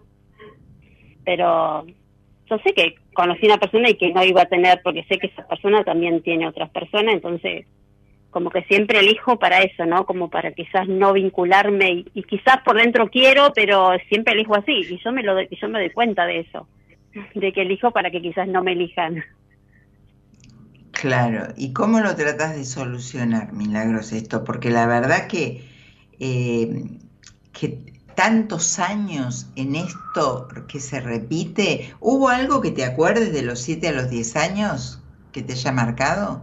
pero 1.25 1.85
yo 2.49 2.57
sé 2.59 2.73
que 2.73 2.95
conocí 3.13 3.45
una 3.45 3.57
persona 3.57 3.89
y 3.89 3.95
que 3.95 4.11
no 4.11 4.23
iba 4.23 4.41
a 4.41 4.45
tener, 4.45 4.81
porque 4.83 5.05
sé 5.05 5.17
que 5.17 5.27
esa 5.27 5.47
persona 5.47 5.83
también 5.83 6.21
tiene 6.21 6.47
otras 6.47 6.69
personas, 6.69 7.15
entonces 7.15 7.65
como 8.29 8.49
que 8.51 8.61
siempre 8.63 8.99
elijo 8.99 9.39
para 9.39 9.61
eso, 9.61 9.85
¿no? 9.85 10.05
Como 10.05 10.29
para 10.29 10.51
quizás 10.51 10.87
no 10.87 11.13
vincularme 11.13 12.05
y, 12.13 12.23
quizás 12.23 12.57
por 12.63 12.77
dentro 12.77 13.09
quiero, 13.09 13.51
pero 13.55 13.91
siempre 14.07 14.33
elijo 14.33 14.55
así 14.55 14.71
y 14.71 14.99
yo 15.03 15.11
me 15.11 15.23
lo 15.23 15.41
y 15.41 15.55
yo 15.59 15.67
me 15.67 15.79
doy 15.79 15.89
cuenta 15.89 16.25
de 16.25 16.39
eso, 16.39 16.67
de 17.33 17.51
que 17.51 17.61
elijo 17.61 17.91
para 17.91 18.11
que 18.11 18.21
quizás 18.21 18.47
no 18.47 18.63
me 18.63 18.73
elijan. 18.73 19.23
Claro, 20.99 21.53
¿y 21.55 21.71
cómo 21.71 22.01
lo 22.01 22.13
tratas 22.17 22.57
de 22.57 22.65
solucionar, 22.65 23.53
Milagros, 23.53 24.12
esto? 24.12 24.43
Porque 24.43 24.69
la 24.69 24.85
verdad 24.85 25.27
que, 25.27 25.63
eh, 26.19 26.83
que 27.53 27.77
tantos 28.15 28.79
años 28.79 29.49
en 29.55 29.75
esto 29.75 30.49
que 30.67 30.81
se 30.81 30.99
repite, 30.99 31.93
¿hubo 32.01 32.27
algo 32.27 32.59
que 32.59 32.71
te 32.71 32.83
acuerdes 32.83 33.31
de 33.31 33.43
los 33.43 33.59
7 33.59 33.88
a 33.88 33.91
los 33.93 34.09
10 34.09 34.35
años 34.35 35.01
que 35.31 35.41
te 35.41 35.53
haya 35.53 35.71
marcado? 35.71 36.41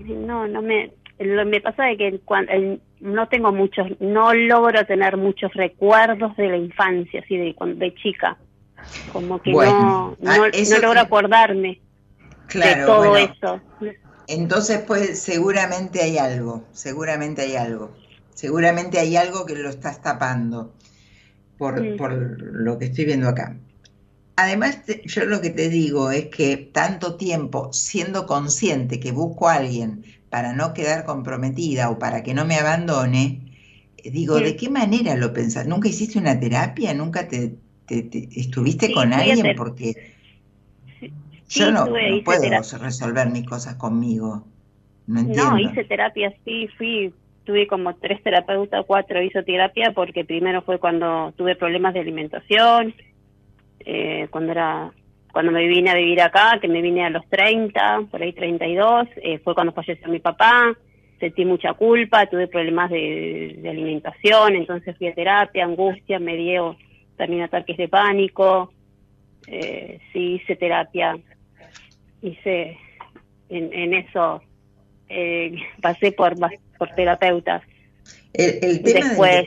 No, 0.00 0.48
no 0.48 0.60
me, 0.60 0.90
me 1.20 1.60
pasa 1.60 1.84
de 1.84 1.96
que 1.96 2.20
cuando, 2.24 2.52
no 2.98 3.28
tengo 3.28 3.52
muchos, 3.52 3.86
no 4.00 4.34
logro 4.34 4.84
tener 4.86 5.16
muchos 5.16 5.54
recuerdos 5.54 6.36
de 6.36 6.48
la 6.48 6.56
infancia, 6.56 7.20
así 7.20 7.36
de, 7.36 7.54
de 7.76 7.94
chica. 7.94 8.36
Como 9.12 9.40
que 9.40 9.52
no, 9.52 10.16
no, 10.18 10.30
ah, 10.32 10.50
logro 10.82 11.00
acordarme 11.00 11.85
de 12.52 12.84
todo 12.84 13.16
eso. 13.16 13.60
Entonces, 14.28 14.80
pues 14.86 15.18
seguramente 15.18 16.02
hay 16.02 16.18
algo, 16.18 16.64
seguramente 16.72 17.42
hay 17.42 17.56
algo. 17.56 17.92
Seguramente 18.34 18.98
hay 18.98 19.16
algo 19.16 19.46
que 19.46 19.54
lo 19.54 19.70
estás 19.70 20.02
tapando 20.02 20.74
por, 21.56 21.96
por 21.96 22.12
lo 22.12 22.78
que 22.78 22.86
estoy 22.86 23.06
viendo 23.06 23.28
acá. 23.28 23.56
Además, 24.36 24.80
yo 25.04 25.24
lo 25.24 25.40
que 25.40 25.48
te 25.50 25.70
digo 25.70 26.10
es 26.10 26.26
que 26.26 26.56
tanto 26.58 27.16
tiempo 27.16 27.72
siendo 27.72 28.26
consciente 28.26 29.00
que 29.00 29.12
busco 29.12 29.48
a 29.48 29.54
alguien 29.54 30.04
para 30.28 30.52
no 30.52 30.74
quedar 30.74 31.06
comprometida 31.06 31.88
o 31.88 31.98
para 31.98 32.22
que 32.22 32.34
no 32.34 32.44
me 32.44 32.56
abandone, 32.56 33.54
eh, 33.96 34.10
digo, 34.10 34.38
¿de 34.38 34.54
qué 34.54 34.68
manera 34.68 35.16
lo 35.16 35.32
pensás? 35.32 35.66
¿Nunca 35.66 35.88
hiciste 35.88 36.18
una 36.18 36.38
terapia? 36.38 36.92
¿Nunca 36.92 37.26
te, 37.28 37.56
estuviste 37.88 38.92
con 38.92 39.14
alguien? 39.14 39.56
Porque 39.56 40.15
yo 41.48 41.70
no, 41.70 41.86
puedo 42.24 42.42
resolver 42.80 43.30
mis 43.30 43.46
cosas 43.46 43.76
conmigo. 43.76 44.44
No, 45.06 45.20
entiendo. 45.20 45.50
no, 45.50 45.58
hice 45.58 45.84
terapia, 45.84 46.34
sí, 46.44 46.68
fui, 46.76 47.12
tuve 47.44 47.66
como 47.66 47.94
tres 47.94 48.22
terapeutas, 48.22 48.84
cuatro 48.86 49.22
hizo 49.22 49.42
terapia 49.44 49.92
porque 49.94 50.24
primero 50.24 50.62
fue 50.62 50.78
cuando 50.78 51.32
tuve 51.36 51.54
problemas 51.54 51.94
de 51.94 52.00
alimentación 52.00 52.94
eh, 53.86 54.26
cuando 54.30 54.52
era 54.52 54.92
cuando 55.32 55.52
me 55.52 55.66
vine 55.68 55.90
a 55.90 55.94
vivir 55.94 56.22
acá, 56.22 56.58
que 56.62 56.66
me 56.66 56.80
vine 56.80 57.04
a 57.04 57.10
los 57.10 57.28
30, 57.28 58.06
por 58.10 58.22
ahí 58.22 58.32
32, 58.32 59.06
eh, 59.16 59.38
fue 59.40 59.54
cuando 59.54 59.74
falleció 59.74 60.08
mi 60.08 60.18
papá, 60.18 60.74
sentí 61.20 61.44
mucha 61.44 61.74
culpa, 61.74 62.24
tuve 62.24 62.48
problemas 62.48 62.88
de, 62.90 63.60
alimentación, 63.68 64.56
entonces 64.56 64.96
fui 64.96 65.08
a 65.08 65.14
terapia, 65.14 65.66
angustia, 65.66 66.18
me 66.18 66.36
dio 66.36 66.78
también 67.18 67.42
ataques 67.42 67.76
de 67.76 67.86
pánico, 67.86 68.72
eh, 69.46 70.00
sí 70.10 70.40
hice 70.40 70.56
terapia, 70.56 71.18
hice 72.26 72.76
en, 73.48 73.94
eso, 73.94 74.42
eh, 75.08 75.54
pasé 75.82 76.12
por, 76.12 76.34
por 76.78 76.94
terapeutas. 76.94 77.62
El, 78.32 78.82
tema 78.82 79.14
del 79.14 79.46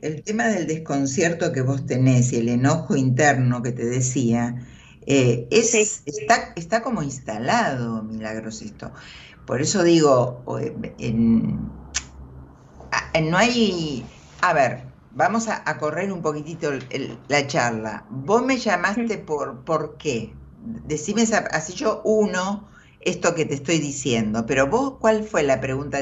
el, 0.00 0.22
tema 0.22 0.48
del 0.48 0.66
desconcierto 0.66 1.52
que 1.52 1.60
vos 1.60 1.84
tenés 1.84 2.32
y 2.32 2.38
el 2.38 2.48
enojo 2.48 2.96
interno 2.96 3.62
que 3.62 3.72
te 3.72 3.84
decía, 3.84 4.56
eh, 5.06 5.46
es, 5.50 5.74
está, 5.74 6.54
está 6.56 6.82
como 6.82 7.02
instalado, 7.02 8.02
Milagros, 8.02 8.62
esto. 8.62 8.92
Por 9.46 9.60
eso 9.60 9.82
digo, 9.82 10.42
no 13.22 13.36
hay... 13.36 14.06
A 14.40 14.54
ver, 14.54 14.84
vamos 15.10 15.48
a, 15.48 15.78
correr 15.78 16.12
un 16.12 16.22
poquitito 16.22 16.70
la 17.28 17.46
charla. 17.46 18.04
Vos 18.10 18.42
me 18.44 18.56
llamaste 18.56 19.18
por, 19.18 19.64
¿por 19.64 19.96
qué? 19.98 20.32
Decime 20.64 21.22
así 21.22 21.74
yo 21.74 22.02
uno 22.04 22.68
esto 23.00 23.34
que 23.34 23.44
te 23.44 23.54
estoy 23.54 23.78
diciendo, 23.78 24.44
pero 24.46 24.68
vos, 24.68 24.98
¿cuál 25.00 25.24
fue 25.24 25.42
la 25.42 25.60
pregunta 25.60 25.98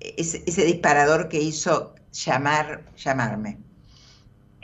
ese, 0.00 0.64
disparador 0.64 1.28
que 1.28 1.40
hizo 1.40 1.94
llamar, 2.12 2.84
llamarme? 2.96 3.58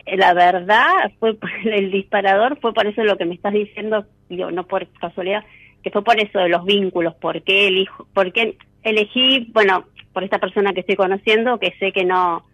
la 0.06 0.34
verdad 0.34 1.12
fue 1.20 1.38
el 1.64 1.90
disparador 1.92 2.58
fue 2.60 2.74
por 2.74 2.86
eso 2.86 3.04
lo 3.04 3.16
que 3.16 3.24
me 3.24 3.34
estás 3.34 3.52
diciendo 3.52 4.04
digo 4.28 4.50
no 4.50 4.66
por 4.66 4.88
casualidad 4.94 5.44
que 5.82 5.90
fue 5.90 6.02
por 6.02 6.18
eso 6.20 6.40
de 6.40 6.48
los 6.48 6.64
vínculos 6.64 7.14
por 7.14 7.40
qué 7.42 7.68
elijo 7.68 8.08
por 8.12 8.32
qué 8.32 8.56
elegí 8.82 9.50
bueno 9.52 9.84
por 10.12 10.24
esta 10.24 10.40
persona 10.40 10.72
que 10.72 10.80
estoy 10.80 10.96
conociendo 10.96 11.60
que 11.60 11.72
sé 11.78 11.92
que 11.92 12.04
no 12.04 12.44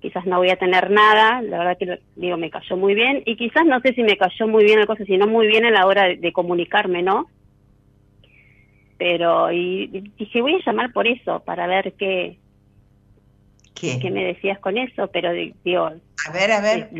quizás 0.00 0.26
no 0.26 0.38
voy 0.38 0.50
a 0.50 0.56
tener 0.56 0.90
nada 0.90 1.42
la 1.42 1.58
verdad 1.58 1.78
que 1.78 2.00
digo 2.14 2.36
me 2.36 2.50
cayó 2.50 2.76
muy 2.76 2.94
bien 2.94 3.22
y 3.24 3.36
quizás 3.36 3.64
no 3.66 3.80
sé 3.80 3.94
si 3.94 4.02
me 4.02 4.16
cayó 4.16 4.46
muy 4.46 4.64
bien 4.64 4.80
la 4.80 4.86
cosa 4.86 5.04
sino 5.04 5.26
muy 5.26 5.46
bien 5.46 5.64
a 5.64 5.70
la 5.70 5.86
hora 5.86 6.04
de, 6.04 6.32
comunicarme 6.32 7.02
no 7.02 7.26
pero 8.98 9.52
y 9.52 10.12
dije 10.18 10.40
voy 10.40 10.54
a 10.54 10.64
llamar 10.64 10.92
por 10.92 11.06
eso 11.06 11.40
para 11.40 11.66
ver 11.66 11.94
qué 11.94 12.38
¿Qué? 13.78 14.10
me 14.10 14.24
decías 14.24 14.58
con 14.58 14.78
eso, 14.78 15.08
pero 15.12 15.32
digo... 15.32 15.84
A 15.84 16.32
ver, 16.32 16.50
a 16.50 16.60
ver, 16.60 16.90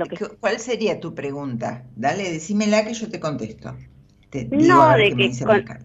¿cuál 0.40 0.58
sería 0.58 1.00
tu 1.00 1.14
pregunta? 1.14 1.86
Dale, 1.96 2.30
decímela 2.30 2.84
que 2.84 2.92
yo 2.92 3.08
te 3.08 3.18
contesto. 3.18 3.74
No, 4.50 4.96
de 4.96 5.14
que 5.14 5.32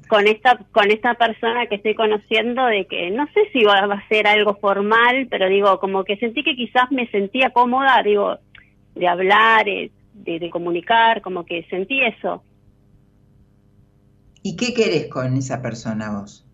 con, 0.08 0.28
esta 0.28 0.58
con 0.72 0.92
esta 0.92 1.14
persona 1.16 1.68
que 1.68 1.76
estoy 1.76 1.96
conociendo, 1.96 2.66
de 2.66 2.86
que 2.86 3.12
no 3.12 3.28
sé 3.34 3.42
si 3.52 3.64
va 3.64 3.80
a 3.80 4.08
ser 4.08 4.28
algo 4.28 4.56
formal, 4.56 5.28
pero 5.30 5.48
digo, 5.50 5.80
como 5.80 6.04
que 6.04 6.18
sentí 6.18 6.44
que 6.44 6.56
quizás 6.56 6.92
me 6.92 7.08
sentía 7.08 7.52
cómoda, 7.52 8.02
digo, 8.04 8.38
de 8.96 9.08
hablar, 9.08 9.68
eh, 9.68 9.92
de, 10.14 10.40
de 10.40 10.50
comunicar, 10.50 11.22
como 11.22 11.46
que 11.46 11.64
sentí 11.70 12.02
eso. 12.02 12.44
¿Y 14.44 14.56
qué 14.56 14.74
querés 14.74 15.08
con 15.08 15.38
esa 15.38 15.62
persona 15.62 16.20
vos? 16.20 16.46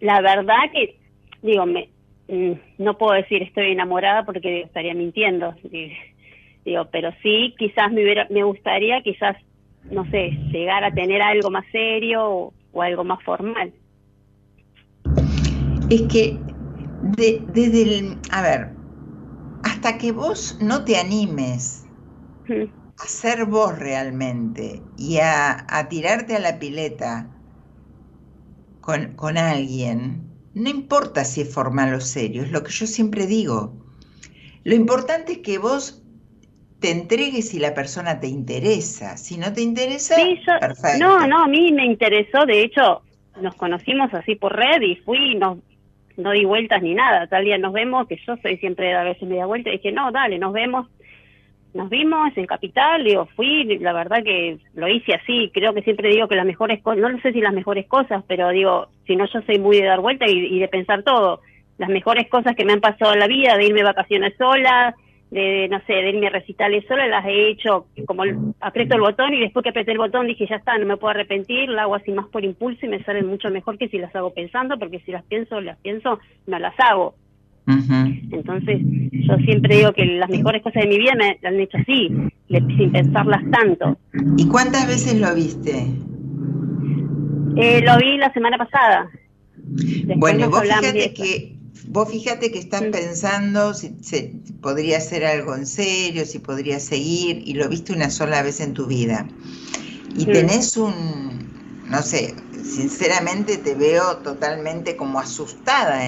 La 0.00 0.20
verdad 0.20 0.70
que, 0.72 0.98
digo, 1.42 1.66
me, 1.66 1.90
Mm, 2.30 2.52
no 2.78 2.96
puedo 2.96 3.14
decir 3.14 3.42
estoy 3.42 3.72
enamorada 3.72 4.24
porque 4.24 4.60
estaría 4.60 4.94
mintiendo, 4.94 5.52
digo, 6.64 6.86
pero 6.92 7.10
sí, 7.24 7.56
quizás 7.58 7.90
me, 7.90 8.04
hubiera, 8.04 8.28
me 8.30 8.44
gustaría, 8.44 9.02
quizás, 9.02 9.36
no 9.84 10.08
sé, 10.10 10.30
llegar 10.52 10.84
a 10.84 10.94
tener 10.94 11.22
algo 11.22 11.50
más 11.50 11.64
serio 11.72 12.52
o, 12.72 12.82
algo 12.82 13.04
más 13.04 13.22
formal. 13.24 13.72
Es 15.90 16.02
que 16.02 16.44
desde 17.02 17.82
el, 17.98 18.18
a 18.30 18.42
ver, 18.42 18.68
hasta 19.62 19.98
que 19.98 20.12
vos 20.12 20.58
no 20.60 20.84
te 20.84 20.96
animes 20.96 21.84
a 22.48 23.06
ser 23.06 23.46
vos 23.46 23.78
realmente 23.78 24.82
y 24.96 25.18
a, 25.18 25.66
a 25.68 25.88
tirarte 25.88 26.36
a 26.36 26.40
la 26.40 26.58
pileta 26.58 27.28
con, 28.80 29.14
con 29.14 29.38
alguien, 29.38 30.22
no 30.54 30.68
importa 30.68 31.24
si 31.24 31.40
es 31.42 31.52
formal 31.52 31.94
o 31.94 32.00
serio, 32.00 32.42
es 32.42 32.52
lo 32.52 32.62
que 32.62 32.72
yo 32.72 32.86
siempre 32.86 33.26
digo. 33.26 33.72
Lo 34.64 34.74
importante 34.74 35.32
es 35.32 35.38
que 35.38 35.58
vos 35.58 35.99
te 36.80 36.90
entregues 36.90 37.50
si 37.50 37.58
la 37.58 37.74
persona 37.74 38.20
te 38.20 38.26
interesa. 38.26 39.16
Si 39.16 39.36
no 39.38 39.52
te 39.52 39.62
interesa, 39.62 40.16
perfecto. 40.58 40.98
No, 40.98 41.26
no, 41.26 41.44
a 41.44 41.48
mí 41.48 41.72
me 41.72 41.84
interesó. 41.84 42.46
De 42.46 42.62
hecho, 42.62 43.02
nos 43.40 43.54
conocimos 43.54 44.12
así 44.14 44.34
por 44.34 44.56
red 44.56 44.80
y 44.82 44.96
fui, 44.96 45.34
no, 45.36 45.58
no 46.16 46.30
di 46.32 46.44
vueltas 46.44 46.82
ni 46.82 46.94
nada. 46.94 47.26
Tal 47.26 47.44
día 47.44 47.58
nos 47.58 47.72
vemos, 47.72 48.08
que 48.08 48.18
yo 48.26 48.36
soy 48.42 48.56
siempre 48.56 48.94
a 48.94 49.04
veces 49.04 49.28
media 49.28 49.46
vuelta, 49.46 49.70
y 49.70 49.74
dije, 49.74 49.92
no, 49.92 50.10
dale, 50.10 50.38
nos 50.38 50.52
vemos 50.52 50.86
nos 51.72 51.88
vimos 51.88 52.36
en 52.36 52.46
Capital, 52.46 53.04
digo, 53.04 53.26
fui, 53.36 53.78
la 53.78 53.92
verdad 53.92 54.22
que 54.24 54.58
lo 54.74 54.88
hice 54.88 55.14
así, 55.14 55.50
creo 55.54 55.72
que 55.72 55.82
siempre 55.82 56.08
digo 56.08 56.26
que 56.26 56.34
las 56.34 56.46
mejores 56.46 56.82
cosas, 56.82 57.00
no 57.00 57.20
sé 57.20 57.32
si 57.32 57.40
las 57.40 57.52
mejores 57.52 57.86
cosas, 57.86 58.24
pero 58.26 58.48
digo, 58.50 58.88
si 59.06 59.14
no 59.14 59.26
yo 59.26 59.40
soy 59.42 59.58
muy 59.58 59.80
de 59.80 59.86
dar 59.86 60.00
vuelta 60.00 60.26
y, 60.28 60.58
de 60.58 60.68
pensar 60.68 61.02
todo, 61.04 61.40
las 61.78 61.88
mejores 61.88 62.28
cosas 62.28 62.56
que 62.56 62.64
me 62.64 62.72
han 62.72 62.80
pasado 62.80 63.12
en 63.12 63.20
la 63.20 63.28
vida, 63.28 63.56
de 63.56 63.66
irme 63.66 63.82
vacaciones 63.82 64.34
sola, 64.36 64.94
de, 65.30 65.68
no 65.68 65.80
sé, 65.86 65.92
de 65.92 66.10
irme 66.10 66.26
a 66.26 66.30
recitales 66.30 66.84
sola, 66.88 67.06
las 67.06 67.24
he 67.24 67.50
hecho 67.50 67.86
como 68.06 68.24
aprieto 68.60 68.96
el 68.96 69.00
botón 69.00 69.32
y 69.32 69.40
después 69.40 69.62
que 69.62 69.70
apreté 69.70 69.92
el 69.92 69.98
botón 69.98 70.26
dije, 70.26 70.46
ya 70.48 70.56
está, 70.56 70.76
no 70.76 70.86
me 70.86 70.96
puedo 70.96 71.12
arrepentir, 71.12 71.68
la 71.68 71.82
hago 71.82 71.94
así 71.94 72.10
más 72.10 72.26
por 72.26 72.44
impulso 72.44 72.84
y 72.84 72.88
me 72.88 73.02
salen 73.04 73.26
mucho 73.26 73.50
mejor 73.50 73.78
que 73.78 73.88
si 73.88 73.98
las 73.98 74.14
hago 74.14 74.32
pensando, 74.34 74.78
porque 74.78 75.00
si 75.00 75.12
las 75.12 75.24
pienso, 75.24 75.60
las 75.60 75.78
pienso, 75.78 76.18
no 76.46 76.58
las 76.58 76.74
hago. 76.78 77.14
Entonces, 78.32 78.80
yo 79.12 79.36
siempre 79.44 79.76
digo 79.76 79.92
que 79.92 80.04
las 80.04 80.28
mejores 80.28 80.60
cosas 80.60 80.82
de 80.82 80.88
mi 80.88 80.98
vida 80.98 81.12
me 81.14 81.38
han 81.46 81.60
hecho 81.60 81.78
así, 81.78 82.08
sin 82.48 82.90
pensarlas 82.90 83.48
tanto. 83.52 83.96
¿Y 84.36 84.48
cuántas 84.48 84.88
veces 84.88 85.20
lo 85.20 85.32
viste? 85.32 85.86
Eh, 87.56 87.80
lo 87.82 87.96
vi 87.98 88.16
la 88.16 88.32
semana 88.32 88.58
pasada. 88.58 89.08
bueno, 90.16 90.50
vos 90.50 90.62
fíjate 90.62 91.14
que 91.14 91.59
vos 91.86 92.10
fíjate 92.10 92.50
que 92.50 92.58
estás 92.58 92.82
pensando 92.82 93.74
si, 93.74 93.88
podría 94.60 95.00
ser 95.00 95.24
algo 95.24 95.54
en 95.54 95.66
serio, 95.66 96.26
si 96.26 96.38
podría 96.38 96.80
seguir, 96.80 97.42
y 97.46 97.54
lo 97.54 97.68
viste 97.68 97.92
una 97.92 98.10
sola 98.10 98.42
vez 98.42 98.60
en 98.60 98.74
tu 98.74 98.86
vida. 98.86 99.26
Y 100.16 100.26
tenés 100.26 100.76
un, 100.76 101.84
no 101.88 102.02
sé, 102.02 102.34
sinceramente 102.62 103.58
te 103.58 103.74
veo 103.74 104.18
totalmente 104.18 104.96
como 104.96 105.20
asustada 105.20 106.00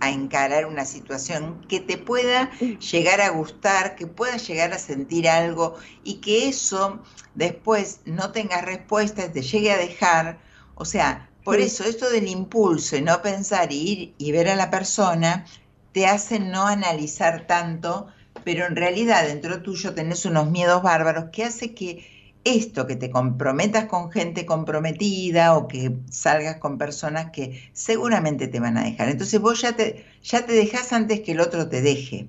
a 0.00 0.10
encarar 0.10 0.66
una 0.66 0.84
situación 0.84 1.60
que 1.68 1.80
te 1.80 1.98
pueda 1.98 2.50
llegar 2.78 3.20
a 3.20 3.30
gustar, 3.30 3.96
que 3.96 4.06
puedas 4.06 4.46
llegar 4.46 4.72
a 4.72 4.78
sentir 4.78 5.28
algo 5.28 5.76
y 6.04 6.14
que 6.14 6.48
eso 6.48 7.02
después 7.34 8.00
no 8.04 8.32
tengas 8.32 8.64
respuesta, 8.64 9.32
te 9.32 9.42
llegue 9.42 9.72
a 9.72 9.78
dejar. 9.78 10.38
O 10.74 10.84
sea, 10.84 11.30
por 11.46 11.60
eso 11.60 11.84
esto 11.84 12.10
del 12.10 12.26
impulso 12.26 12.96
y 12.96 13.02
no 13.02 13.22
pensar 13.22 13.72
y 13.72 13.76
ir 13.76 14.14
y 14.18 14.32
ver 14.32 14.48
a 14.48 14.56
la 14.56 14.68
persona 14.68 15.46
te 15.92 16.08
hace 16.08 16.40
no 16.40 16.66
analizar 16.66 17.46
tanto, 17.46 18.08
pero 18.42 18.66
en 18.66 18.74
realidad 18.74 19.28
dentro 19.28 19.62
tuyo 19.62 19.94
tenés 19.94 20.24
unos 20.24 20.50
miedos 20.50 20.82
bárbaros 20.82 21.26
que 21.30 21.44
hace 21.44 21.72
que 21.72 22.04
esto, 22.42 22.88
que 22.88 22.96
te 22.96 23.10
comprometas 23.10 23.84
con 23.84 24.10
gente 24.10 24.44
comprometida 24.44 25.56
o 25.56 25.68
que 25.68 25.92
salgas 26.10 26.56
con 26.56 26.78
personas 26.78 27.30
que 27.30 27.70
seguramente 27.72 28.48
te 28.48 28.58
van 28.58 28.76
a 28.76 28.82
dejar. 28.82 29.08
Entonces 29.08 29.40
vos 29.40 29.60
ya 29.62 29.76
te, 29.76 30.04
ya 30.24 30.44
te 30.46 30.52
dejas 30.52 30.92
antes 30.92 31.20
que 31.20 31.30
el 31.30 31.38
otro 31.38 31.68
te 31.68 31.80
deje. 31.80 32.26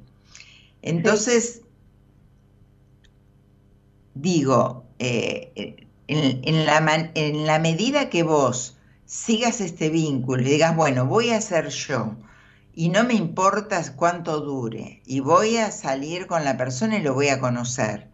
Entonces, 0.84 1.62
digo, 4.13 4.86
eh, 4.99 5.88
en 6.08 7.45
la 7.47 7.58
medida 7.58 8.12
que 8.12 8.21
vos 8.21 8.77
sigas 9.08 9.60
este 9.60 9.89
vínculo 9.89 10.43
y 10.43 10.46
digas, 10.46 10.76
bueno, 10.76 11.08
voy 11.08 11.32
a 11.32 11.41
ser 11.41 11.70
yo, 11.70 12.15
y 12.76 12.89
no 12.89 13.04
me 13.04 13.15
importa 13.15 13.82
cuánto 13.96 14.41
dure, 14.41 15.02
y 15.08 15.22
voy 15.22 15.58
a 15.58 15.72
salir 15.72 16.28
con 16.28 16.46
la 16.46 16.56
persona 16.58 17.00
y 17.00 17.02
lo 17.02 17.15
voy 17.15 17.30
a 17.30 17.39
conocer 17.39 18.08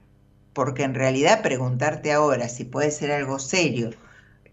porque 0.54 0.84
en 0.84 0.94
realidad 0.94 1.42
preguntarte 1.42 2.12
ahora 2.12 2.48
si 2.48 2.64
puede 2.64 2.92
ser 2.92 3.12
algo 3.12 3.40
serio, 3.40 3.90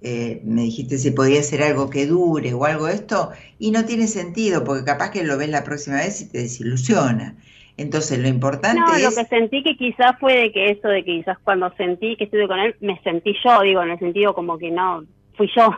eh, 0.02 0.40
me 0.44 0.62
dijiste 0.62 0.98
si 0.98 1.10
podía 1.10 1.42
ser 1.42 1.62
algo 1.62 1.90
que 1.90 2.06
dure 2.06 2.54
o 2.54 2.64
algo 2.64 2.86
de 2.86 2.94
esto, 2.94 3.30
y 3.58 3.70
no 3.70 3.84
tiene 3.84 4.06
sentido, 4.06 4.64
porque 4.64 4.84
capaz 4.84 5.10
que 5.10 5.24
lo 5.24 5.36
ves 5.36 5.50
la 5.50 5.62
próxima 5.62 5.96
vez 5.96 6.22
y 6.22 6.30
te 6.30 6.38
desilusiona. 6.38 7.36
Entonces, 7.76 8.18
lo 8.18 8.28
importante 8.28 8.80
no, 8.80 8.94
es... 8.94 9.02
lo 9.02 9.10
que 9.10 9.28
sentí 9.28 9.62
que 9.62 9.76
quizás 9.76 10.18
fue 10.18 10.34
de 10.34 10.52
que 10.52 10.70
eso, 10.70 10.88
de 10.88 11.04
que 11.04 11.18
quizás 11.18 11.38
cuando 11.44 11.72
sentí 11.76 12.16
que 12.16 12.24
estuve 12.24 12.48
con 12.48 12.58
él, 12.58 12.74
me 12.80 13.00
sentí 13.02 13.34
yo, 13.44 13.60
digo, 13.62 13.82
en 13.82 13.90
el 13.90 13.98
sentido 13.98 14.34
como 14.34 14.58
que 14.58 14.70
no, 14.70 15.04
fui 15.34 15.50
yo. 15.54 15.70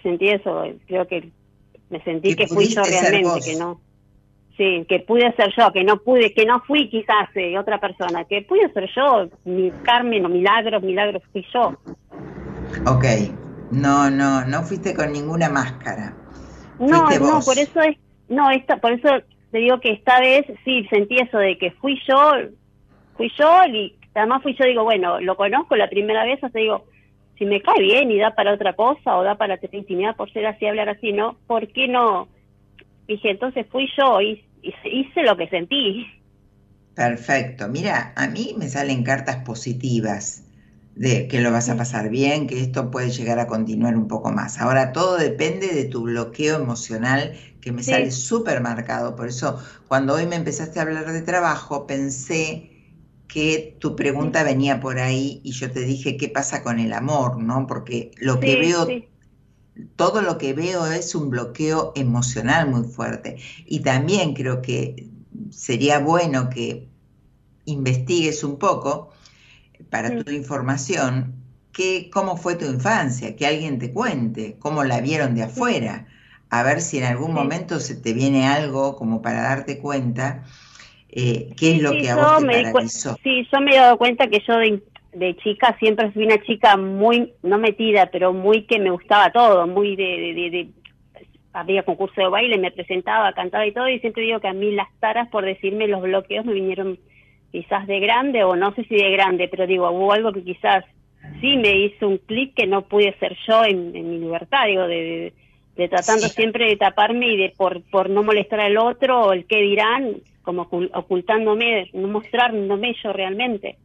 Sentí 0.00 0.28
eso, 0.28 0.64
creo 0.86 1.06
que 1.06 1.30
me 1.90 2.02
sentí 2.02 2.34
que 2.34 2.46
fui 2.46 2.66
yo 2.66 2.82
realmente, 2.82 3.40
que 3.44 3.56
no. 3.56 3.80
Sí, 4.56 4.86
que 4.88 5.00
pude 5.00 5.32
ser 5.34 5.52
yo, 5.56 5.72
que 5.72 5.82
no 5.82 5.96
pude, 5.98 6.32
que 6.32 6.46
no 6.46 6.60
fui 6.60 6.88
quizás 6.88 7.28
eh, 7.34 7.58
otra 7.58 7.80
persona, 7.80 8.24
que 8.24 8.42
pude 8.42 8.72
ser 8.72 8.88
yo, 8.94 9.28
mi 9.44 9.72
Carmen 9.82 10.24
o 10.24 10.28
Milagros, 10.28 10.82
Milagros 10.82 11.22
fui 11.32 11.44
yo. 11.52 11.74
Ok, 12.86 13.04
no, 13.70 14.10
no, 14.10 14.44
no 14.44 14.62
fuiste 14.62 14.94
con 14.94 15.12
ninguna 15.12 15.48
máscara. 15.48 16.16
No, 16.78 17.08
no, 17.10 17.40
por 17.44 17.58
eso 17.58 17.80
es, 17.80 17.96
no, 18.28 18.50
esta, 18.50 18.76
por 18.76 18.92
eso 18.92 19.08
te 19.50 19.58
digo 19.58 19.80
que 19.80 19.92
esta 19.92 20.20
vez 20.20 20.46
sí 20.64 20.86
sentí 20.88 21.16
eso 21.18 21.38
de 21.38 21.58
que 21.58 21.72
fui 21.72 22.00
yo, 22.06 22.32
fui 23.16 23.32
yo 23.36 23.64
y 23.72 23.96
además 24.14 24.42
fui 24.42 24.54
yo, 24.54 24.64
digo, 24.66 24.84
bueno, 24.84 25.20
lo 25.20 25.36
conozco 25.36 25.74
la 25.76 25.88
primera 25.88 26.24
vez, 26.24 26.42
o 26.42 26.48
sea, 26.48 26.60
digo, 26.60 26.84
si 27.38 27.44
me 27.46 27.60
cae 27.60 27.80
bien 27.80 28.10
y 28.10 28.18
da 28.18 28.34
para 28.34 28.54
otra 28.54 28.74
cosa 28.74 29.16
o 29.16 29.22
da 29.22 29.36
para 29.36 29.56
tener 29.58 29.76
intimidad 29.76 30.16
por 30.16 30.32
ser 30.32 30.46
así, 30.46 30.66
hablar 30.66 30.88
así, 30.88 31.12
¿no? 31.12 31.36
¿Por 31.46 31.68
qué 31.68 31.88
no? 31.88 32.28
dije, 33.06 33.30
entonces 33.30 33.66
fui 33.70 33.88
yo 33.98 34.20
y 34.20 34.44
hice 34.62 35.22
lo 35.22 35.36
que 35.36 35.48
sentí. 35.48 36.06
Perfecto. 36.94 37.68
Mira, 37.68 38.12
a 38.16 38.28
mí 38.28 38.54
me 38.58 38.68
salen 38.68 39.02
cartas 39.02 39.44
positivas 39.44 40.44
de 40.94 41.26
que 41.26 41.40
lo 41.40 41.50
vas 41.50 41.68
a 41.68 41.76
pasar 41.76 42.08
bien, 42.08 42.46
que 42.46 42.60
esto 42.60 42.90
puede 42.90 43.10
llegar 43.10 43.40
a 43.40 43.48
continuar 43.48 43.96
un 43.96 44.06
poco 44.06 44.30
más. 44.30 44.60
Ahora 44.60 44.92
todo 44.92 45.16
depende 45.16 45.74
de 45.74 45.84
tu 45.86 46.02
bloqueo 46.02 46.56
emocional 46.56 47.36
que 47.60 47.72
me 47.72 47.82
sale 47.82 48.12
súper 48.12 48.60
marcado. 48.60 49.16
Por 49.16 49.28
eso 49.28 49.58
cuando 49.88 50.14
hoy 50.14 50.26
me 50.26 50.36
empezaste 50.36 50.78
a 50.78 50.82
hablar 50.82 51.12
de 51.12 51.22
trabajo, 51.22 51.86
pensé 51.86 52.70
que 53.28 53.76
tu 53.80 53.96
pregunta 53.96 54.42
venía 54.42 54.80
por 54.80 54.98
ahí 54.98 55.40
y 55.44 55.52
yo 55.52 55.70
te 55.70 55.80
dije 55.80 56.16
qué 56.16 56.28
pasa 56.28 56.62
con 56.62 56.78
el 56.78 56.92
amor, 56.92 57.42
¿no? 57.42 57.66
Porque 57.66 58.10
lo 58.18 58.38
que 58.40 58.56
veo 58.56 58.86
todo 59.96 60.22
lo 60.22 60.38
que 60.38 60.52
veo 60.52 60.86
es 60.86 61.14
un 61.14 61.30
bloqueo 61.30 61.92
emocional 61.96 62.70
muy 62.70 62.84
fuerte. 62.84 63.36
Y 63.66 63.80
también 63.80 64.34
creo 64.34 64.62
que 64.62 65.08
sería 65.50 65.98
bueno 65.98 66.48
que 66.50 66.88
investigues 67.64 68.44
un 68.44 68.58
poco 68.58 69.10
para 69.90 70.22
tu 70.22 70.30
información 70.30 71.34
que, 71.72 72.10
cómo 72.12 72.36
fue 72.36 72.54
tu 72.54 72.66
infancia, 72.66 73.34
que 73.36 73.46
alguien 73.46 73.78
te 73.78 73.92
cuente, 73.92 74.56
cómo 74.58 74.84
la 74.84 75.00
vieron 75.00 75.34
de 75.34 75.42
afuera, 75.42 76.06
a 76.50 76.62
ver 76.62 76.80
si 76.80 76.98
en 76.98 77.04
algún 77.04 77.34
momento 77.34 77.80
se 77.80 77.96
te 77.96 78.12
viene 78.12 78.46
algo 78.46 78.94
como 78.96 79.22
para 79.22 79.42
darte 79.42 79.78
cuenta 79.78 80.44
eh, 81.16 81.54
qué 81.56 81.76
es 81.76 81.82
lo 81.82 81.92
que 81.92 82.10
a 82.10 82.16
vos 82.16 82.44
te 82.44 82.62
paralizó. 82.72 83.16
Sí, 83.22 83.46
yo 83.52 83.60
me 83.60 83.70
he 83.72 83.76
dado 83.76 83.96
cuenta 83.98 84.26
que 84.26 84.42
yo 84.46 84.58
de, 84.58 85.36
chica 85.36 85.76
siempre 85.78 86.10
fui 86.10 86.24
una 86.24 86.42
chica 86.42 86.76
muy, 86.76 87.32
no 87.44 87.56
metida, 87.56 88.06
pero 88.06 88.32
muy 88.32 88.62
que 88.62 88.80
me 88.80 88.90
gustaba 88.90 89.30
todo, 89.30 89.64
muy 89.68 89.94
de, 89.94 90.04
de, 90.04 90.68
había 91.52 91.84
concurso 91.84 92.20
de 92.20 92.28
baile, 92.28 92.58
me 92.58 92.72
presentaba, 92.72 93.32
cantaba 93.32 93.64
y 93.64 93.70
todo, 93.70 93.88
y 93.88 94.00
siempre 94.00 94.24
digo 94.24 94.40
que 94.40 94.48
a 94.48 94.52
mí 94.52 94.72
las 94.72 94.88
taras, 94.98 95.28
por 95.28 95.44
decirme, 95.44 95.86
los 95.86 96.02
bloqueos 96.02 96.44
me 96.44 96.52
vinieron 96.52 96.98
quizás 97.52 97.86
de 97.86 98.00
grande, 98.00 98.42
o 98.42 98.56
no 98.56 98.74
sé 98.74 98.82
si 98.84 98.96
de 98.96 99.12
grande, 99.12 99.46
pero 99.46 99.68
digo, 99.68 99.88
hubo 99.92 100.12
algo 100.12 100.32
que 100.32 100.42
quizás 100.42 100.84
sí 101.40 101.56
me 101.56 101.76
hizo 101.78 102.08
un 102.08 102.18
clic 102.18 102.54
que 102.54 102.66
no 102.66 102.82
pude 102.82 103.16
ser 103.20 103.36
yo 103.46 103.64
en, 103.64 103.92
mi 103.92 104.18
libertad, 104.18 104.66
digo, 104.66 104.88
de, 104.88 105.32
de, 105.76 105.88
tratando 105.88 106.26
siempre 106.26 106.66
de 106.66 106.76
taparme 106.76 107.28
y 107.28 107.36
de 107.36 107.54
por, 107.56 107.82
por 107.82 108.10
no 108.10 108.24
molestar 108.24 108.58
al 108.58 108.76
otro 108.78 109.26
o 109.26 109.32
el 109.32 109.46
qué 109.46 109.62
dirán, 109.62 110.16
como 110.44 110.68
ocultándome, 110.92 111.90
no 111.94 112.06
mostrándome 112.08 112.94
yo 113.02 113.12
realmente. 113.12 113.76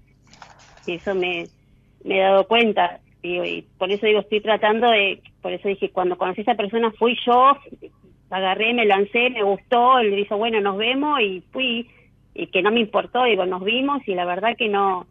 Y 0.86 0.94
eso 0.94 1.16
me, 1.16 1.48
me 2.04 2.20
he 2.20 2.22
dado 2.22 2.48
cuenta. 2.48 3.00
Y, 3.22 3.64
por 3.78 3.92
eso 3.92 4.06
digo, 4.06 4.20
estoy 4.20 4.42
tratando 4.42 4.90
de, 4.92 5.22
por 5.42 5.52
eso 5.52 5.68
dije, 5.68 5.90
cuando 5.90 6.18
conocí 6.18 6.42
a 6.42 6.44
esa 6.44 6.56
persona 6.56 6.92
fui 6.92 7.18
yo, 7.26 7.58
agarré, 8.30 8.74
me 8.74 8.86
lancé, 8.86 9.30
me 9.30 9.44
gustó, 9.44 10.02
le 10.02 10.16
dije, 10.16 10.34
bueno, 10.36 10.62
nos 10.62 10.78
vemos 10.78 11.20
y 11.20 11.44
fui, 11.52 11.90
y 12.34 12.48
que 12.48 12.62
no 12.62 12.72
me 12.72 12.80
importó, 12.80 13.24
digo, 13.24 13.46
nos 13.46 13.64
vimos 13.64 14.02
y 14.08 14.16
la 14.16 14.26
verdad 14.26 14.56
que 14.58 14.70
no, 14.70 15.06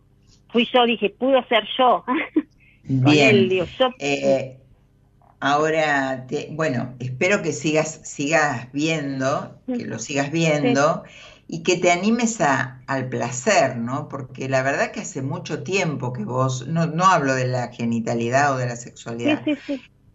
fui 0.51 0.67
yo, 0.73 0.87
dije, 0.87 1.11
pudo 1.11 1.45
ser 1.49 1.65
yo. 1.77 2.05
Bien. 2.85 3.51
Eh, 3.99 4.57
ahora, 5.41 6.27
bueno, 6.53 6.95
espero 7.01 7.43
que 7.43 7.53
sigas, 7.53 8.01
sigas 8.05 8.73
viendo, 8.73 9.59
que 9.67 9.85
lo 9.85 9.99
sigas 9.99 10.33
viendo 10.33 11.03
y 11.51 11.63
que 11.63 11.77
te 11.79 11.91
animes 11.91 12.43
a, 12.43 12.83
al 12.87 13.09
placer, 13.09 13.79
¿no? 13.79 14.09
Porque 14.09 14.51
la 14.51 14.63
verdad 14.63 14.93
que 14.93 15.01
hace 15.01 15.23
mucho 15.23 15.63
tiempo 15.63 16.13
que 16.13 16.25
vos, 16.25 16.69
no, 16.69 16.87
no 16.87 17.07
hablo 17.07 17.35
de 17.35 17.47
la 17.47 17.73
genitalidad 17.73 18.55
o 18.55 18.59
de 18.59 18.67
la 18.67 18.77
sexualidad, 18.77 19.43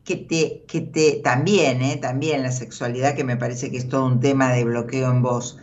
que 0.03 0.15
te, 0.15 0.63
que 0.67 0.81
te, 0.81 1.21
también, 1.23 1.81
¿eh? 1.81 1.97
También 1.97 2.43
la 2.43 2.51
sexualidad, 2.51 3.15
que 3.15 3.23
me 3.23 3.35
parece 3.35 3.71
que 3.71 3.77
es 3.77 3.89
todo 3.89 4.05
un 4.05 4.19
tema 4.19 4.53
de 4.53 4.63
bloqueo 4.63 5.09
en 5.09 5.23
vos, 5.23 5.57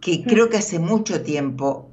que 0.00 0.24
creo 0.24 0.50
que 0.50 0.56
hace 0.56 0.80
mucho 0.80 1.22
tiempo 1.22 1.88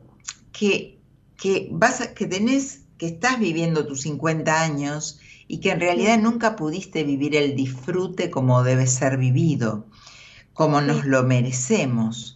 que, 0.51 0.97
que 1.37 1.67
vas 1.71 2.07
que 2.15 2.25
tenés, 2.25 2.81
que 2.97 3.05
estás 3.05 3.39
viviendo 3.39 3.85
tus 3.85 4.01
50 4.01 4.59
años 4.59 5.19
y 5.47 5.59
que 5.59 5.69
en 5.69 5.79
realidad 5.79 6.17
nunca 6.19 6.55
pudiste 6.55 7.03
vivir 7.03 7.35
el 7.35 7.55
disfrute 7.55 8.31
como 8.31 8.63
debe 8.63 8.87
ser 8.87 9.17
vivido, 9.17 9.85
como 10.53 10.81
nos 10.81 11.05
lo 11.05 11.21
merecemos. 11.23 12.32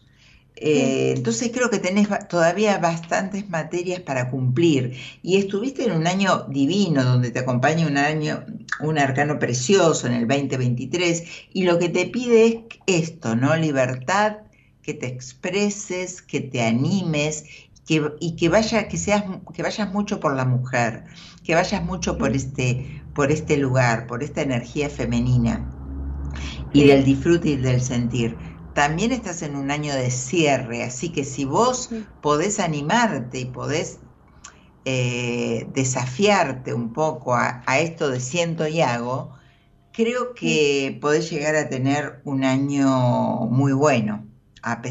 Eh, 0.59 1.13
entonces 1.15 1.51
creo 1.53 1.69
que 1.69 1.77
tenés 1.77 2.07
todavía 2.27 2.79
bastantes 2.79 3.47
materias 3.49 4.01
para 4.01 4.29
cumplir. 4.31 4.97
Y 5.21 5.37
estuviste 5.37 5.85
en 5.85 5.91
un 5.91 6.07
año 6.07 6.45
divino 6.49 7.03
donde 7.03 7.29
te 7.31 7.39
acompaña 7.39 7.85
un 7.87 7.97
año, 7.97 8.43
un 8.81 8.97
arcano 8.97 9.37
precioso 9.37 10.07
en 10.07 10.13
el 10.13 10.27
2023 10.27 11.23
y 11.53 11.63
lo 11.63 11.77
que 11.77 11.89
te 11.89 12.05
pide 12.07 12.65
es 12.87 13.03
esto, 13.03 13.35
¿no? 13.35 13.55
Libertad, 13.55 14.37
que 14.81 14.93
te 14.93 15.07
expreses, 15.07 16.21
que 16.21 16.41
te 16.41 16.63
animes 16.63 17.45
que, 17.85 18.11
y 18.19 18.35
que 18.35 18.49
vaya, 18.49 18.87
que 18.87 18.97
seas, 18.97 19.23
que 19.53 19.61
vayas 19.61 19.93
mucho 19.93 20.19
por 20.19 20.35
la 20.35 20.45
mujer, 20.45 21.03
que 21.43 21.53
vayas 21.53 21.83
mucho 21.83 22.17
por 22.17 22.35
este, 22.35 23.03
por 23.13 23.31
este 23.31 23.57
lugar, 23.57 24.07
por 24.07 24.23
esta 24.23 24.41
energía 24.41 24.89
femenina 24.89 25.69
y 26.73 26.85
del 26.85 27.05
disfrute 27.05 27.49
y 27.49 27.55
del 27.57 27.81
sentir 27.81 28.37
también 28.77 29.11
estás 29.11 29.41
en 29.41 29.55
un 29.55 29.71
año 29.71 29.95
de 29.95 30.11
cierre, 30.11 30.83
así 30.83 31.09
que 31.09 31.23
si 31.23 31.45
vos 31.45 31.89
podés 32.21 32.59
animarte 32.59 33.39
y 33.39 33.45
podés 33.45 33.97
eh, 34.85 35.67
desafiarte 35.73 36.75
un 36.75 36.93
poco 36.93 37.33
a, 37.33 37.63
esto 37.79 38.11
de 38.11 38.19
siento 38.19 38.67
y 38.67 38.81
hago, 38.81 39.33
creo 39.91 40.35
que 40.35 40.95
podés 41.01 41.27
llegar 41.31 41.55
a 41.55 41.69
tener 41.69 42.21
un 42.23 42.43
año 42.43 43.47
muy 43.47 43.73
bueno 43.73 44.27
a, 44.61 44.83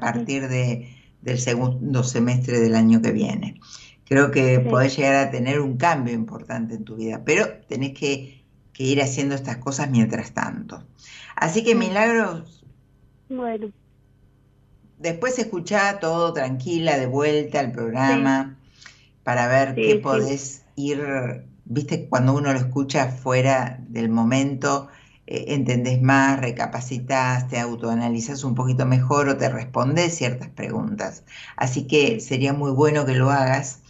partir 0.00 0.46
de, 0.46 0.94
del 1.22 1.38
segundo 1.38 2.04
semestre 2.04 2.60
del 2.60 2.74
año 2.74 3.00
que 3.00 3.12
viene. 3.12 3.58
Creo 4.04 4.30
que 4.30 4.60
podés 4.60 4.98
llegar 4.98 5.14
a 5.14 5.30
tener 5.30 5.62
un 5.62 5.78
cambio 5.78 6.12
importante 6.12 6.74
en 6.74 6.84
tu 6.84 6.96
vida, 6.96 7.22
pero 7.24 7.46
tenés 7.70 7.98
que, 7.98 8.44
que 8.74 8.84
ir 8.84 9.00
haciendo 9.00 9.34
estas 9.34 9.56
cosas 9.56 9.88
mientras 9.88 10.32
tanto. 10.34 10.84
Así 11.36 11.64
que 11.64 11.74
milagros 11.74 12.59
bueno. 13.30 13.70
Después 14.98 15.38
escuchá 15.38 15.98
todo 15.98 16.32
tranquila, 16.34 16.98
de 16.98 17.06
vuelta 17.06 17.60
al 17.60 17.72
programa, 17.72 18.58
para 19.22 19.48
ver 19.48 19.74
qué 19.74 19.96
podés 19.96 20.66
ir, 20.76 21.44
viste, 21.64 22.06
cuando 22.08 22.34
uno 22.34 22.52
lo 22.52 22.58
escucha 22.58 23.06
fuera 23.08 23.78
del 23.88 24.10
momento, 24.10 24.88
eh, 25.26 25.54
entendés 25.54 26.02
más, 26.02 26.38
recapacitas, 26.38 27.48
te 27.48 27.58
autoanalizas 27.58 28.44
un 28.44 28.54
poquito 28.54 28.84
mejor 28.84 29.28
o 29.28 29.36
te 29.38 29.48
respondes 29.48 30.16
ciertas 30.16 30.48
preguntas. 30.48 31.24
Así 31.56 31.86
que 31.86 32.20
sería 32.20 32.52
muy 32.52 32.72
bueno 32.72 33.06
que 33.06 33.14
lo 33.14 33.30
hagas. 33.30 33.82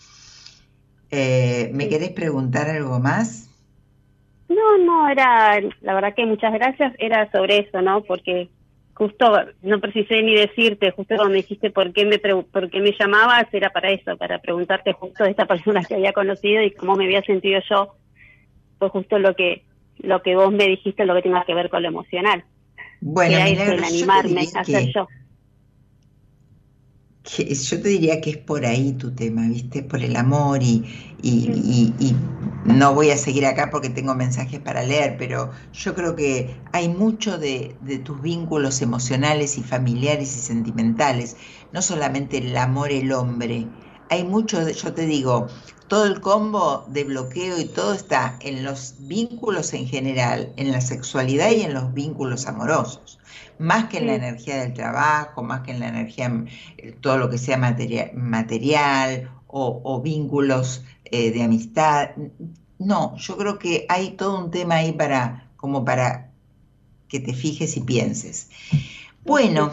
Eh, 1.10 1.70
¿Me 1.72 1.88
querés 1.88 2.10
preguntar 2.10 2.68
algo 2.68 3.00
más? 3.00 3.48
No, 4.48 4.78
no, 4.78 5.08
era, 5.08 5.60
la 5.80 5.94
verdad 5.94 6.14
que 6.14 6.26
muchas 6.26 6.52
gracias, 6.52 6.92
era 6.98 7.30
sobre 7.32 7.58
eso, 7.58 7.82
¿no? 7.82 8.02
Porque 8.02 8.50
justo 9.00 9.32
no 9.62 9.80
precisé 9.80 10.22
ni 10.22 10.34
decirte, 10.34 10.90
justo 10.90 11.16
cuando 11.16 11.32
me 11.32 11.38
dijiste 11.38 11.70
por 11.70 11.90
qué 11.94 12.04
me 12.04 12.18
por 12.18 12.68
qué 12.68 12.80
me 12.80 12.92
llamabas, 12.92 13.46
era 13.50 13.70
para 13.70 13.90
eso, 13.90 14.14
para 14.18 14.40
preguntarte 14.40 14.92
justo 14.92 15.24
de 15.24 15.30
esta 15.30 15.46
persona 15.54 15.82
que 15.82 15.94
había 15.94 16.12
conocido 16.12 16.62
y 16.62 16.72
cómo 16.72 16.96
me 16.96 17.06
había 17.06 17.22
sentido 17.22 17.62
yo. 17.70 17.94
Fue 18.78 18.90
justo 18.90 19.18
lo 19.18 19.34
que 19.34 19.64
lo 20.00 20.20
que 20.20 20.36
vos 20.36 20.52
me 20.52 20.66
dijiste, 20.66 21.06
lo 21.06 21.14
que 21.14 21.22
tenga 21.22 21.44
que 21.46 21.54
ver 21.54 21.70
con 21.70 21.82
lo 21.82 21.88
emocional. 21.88 22.44
Bueno, 23.00 23.38
el 23.38 23.82
animarme 23.82 24.42
a 24.54 24.64
ser 24.64 24.92
yo 24.92 25.08
yo 27.24 27.82
te 27.82 27.88
diría 27.88 28.20
que 28.20 28.30
es 28.30 28.36
por 28.38 28.64
ahí 28.64 28.92
tu 28.92 29.14
tema, 29.14 29.46
¿viste? 29.46 29.82
Por 29.82 30.02
el 30.02 30.16
amor 30.16 30.62
y, 30.62 30.84
y, 31.22 32.16
no 32.64 32.94
voy 32.94 33.10
a 33.10 33.16
seguir 33.16 33.46
acá 33.46 33.70
porque 33.70 33.90
tengo 33.90 34.14
mensajes 34.14 34.60
para 34.60 34.82
leer, 34.82 35.16
pero 35.18 35.50
yo 35.72 35.94
creo 35.94 36.14
que 36.14 36.56
hay 36.72 36.88
mucho 36.88 37.38
de, 37.38 37.76
de, 37.82 37.98
tus 37.98 38.20
vínculos 38.20 38.80
emocionales 38.80 39.58
y 39.58 39.62
familiares 39.62 40.34
y 40.36 40.40
sentimentales, 40.40 41.36
no 41.72 41.82
solamente 41.82 42.38
el 42.38 42.56
amor, 42.56 42.90
el 42.90 43.12
hombre. 43.12 43.66
Hay 44.08 44.24
mucho, 44.24 44.64
de, 44.64 44.72
yo 44.74 44.92
te 44.92 45.06
digo, 45.06 45.46
todo 45.88 46.06
el 46.06 46.20
combo 46.20 46.84
de 46.88 47.04
bloqueo 47.04 47.58
y 47.58 47.64
todo 47.64 47.94
está 47.94 48.38
en 48.40 48.64
los 48.64 48.94
vínculos 49.00 49.72
en 49.72 49.86
general, 49.86 50.52
en 50.56 50.72
la 50.72 50.80
sexualidad 50.80 51.50
y 51.50 51.62
en 51.62 51.74
los 51.74 51.92
vínculos 51.92 52.46
amorosos 52.46 53.18
más 53.60 53.84
que 53.84 53.98
en 53.98 54.06
la 54.06 54.14
energía 54.14 54.60
del 54.60 54.72
trabajo, 54.72 55.42
más 55.42 55.60
que 55.60 55.70
en 55.70 55.80
la 55.80 55.88
energía, 55.88 56.32
eh, 56.78 56.94
todo 57.00 57.18
lo 57.18 57.28
que 57.28 57.38
sea 57.38 57.58
material, 57.58 59.30
o, 59.52 60.00
vínculos 60.00 60.84
eh, 61.04 61.30
de 61.32 61.42
amistad. 61.42 62.10
No, 62.78 63.16
yo 63.16 63.36
creo 63.36 63.58
que 63.58 63.84
hay 63.88 64.10
todo 64.12 64.44
un 64.44 64.50
tema 64.50 64.76
ahí 64.76 64.92
para, 64.92 65.50
como 65.56 65.84
para 65.84 66.30
que 67.08 67.20
te 67.20 67.34
fijes 67.34 67.76
y 67.76 67.80
pienses. 67.80 68.50
Bueno. 69.24 69.72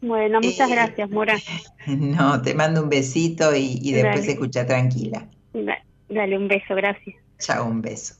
Bueno, 0.00 0.40
muchas 0.42 0.68
eh, 0.68 0.74
gracias, 0.74 1.10
Mora. 1.10 1.38
No, 1.86 2.42
te 2.42 2.54
mando 2.54 2.82
un 2.82 2.88
besito 2.88 3.54
y, 3.54 3.92
después 3.92 4.24
se 4.24 4.32
escucha 4.32 4.66
tranquila. 4.66 5.28
Dale, 6.08 6.36
un 6.36 6.48
beso, 6.48 6.74
gracias. 6.74 7.16
Chao, 7.38 7.66
un 7.66 7.80
beso. 7.82 8.14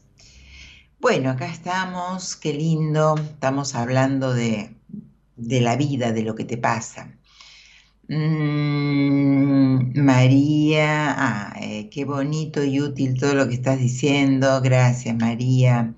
Bueno, 0.99 1.29
acá 1.31 1.47
estamos, 1.47 2.35
qué 2.35 2.53
lindo, 2.53 3.15
estamos 3.17 3.75
hablando 3.75 4.33
de, 4.33 4.74
de 5.37 5.61
la 5.61 5.75
vida, 5.75 6.11
de 6.11 6.23
lo 6.23 6.35
que 6.35 6.45
te 6.45 6.57
pasa. 6.57 7.17
Mm, 8.07 9.99
María, 10.03 11.13
ah, 11.17 11.53
eh, 11.61 11.89
qué 11.89 12.05
bonito 12.05 12.63
y 12.63 12.79
útil 12.81 13.19
todo 13.19 13.33
lo 13.35 13.47
que 13.47 13.55
estás 13.55 13.79
diciendo. 13.79 14.61
Gracias, 14.61 15.15
María. 15.15 15.95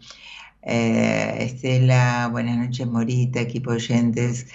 Eh, 0.64 1.38
Estela, 1.40 2.30
buenas 2.32 2.58
noches, 2.58 2.88
Morita, 2.88 3.42
equipo 3.42 3.72
oyentes, 3.72 4.48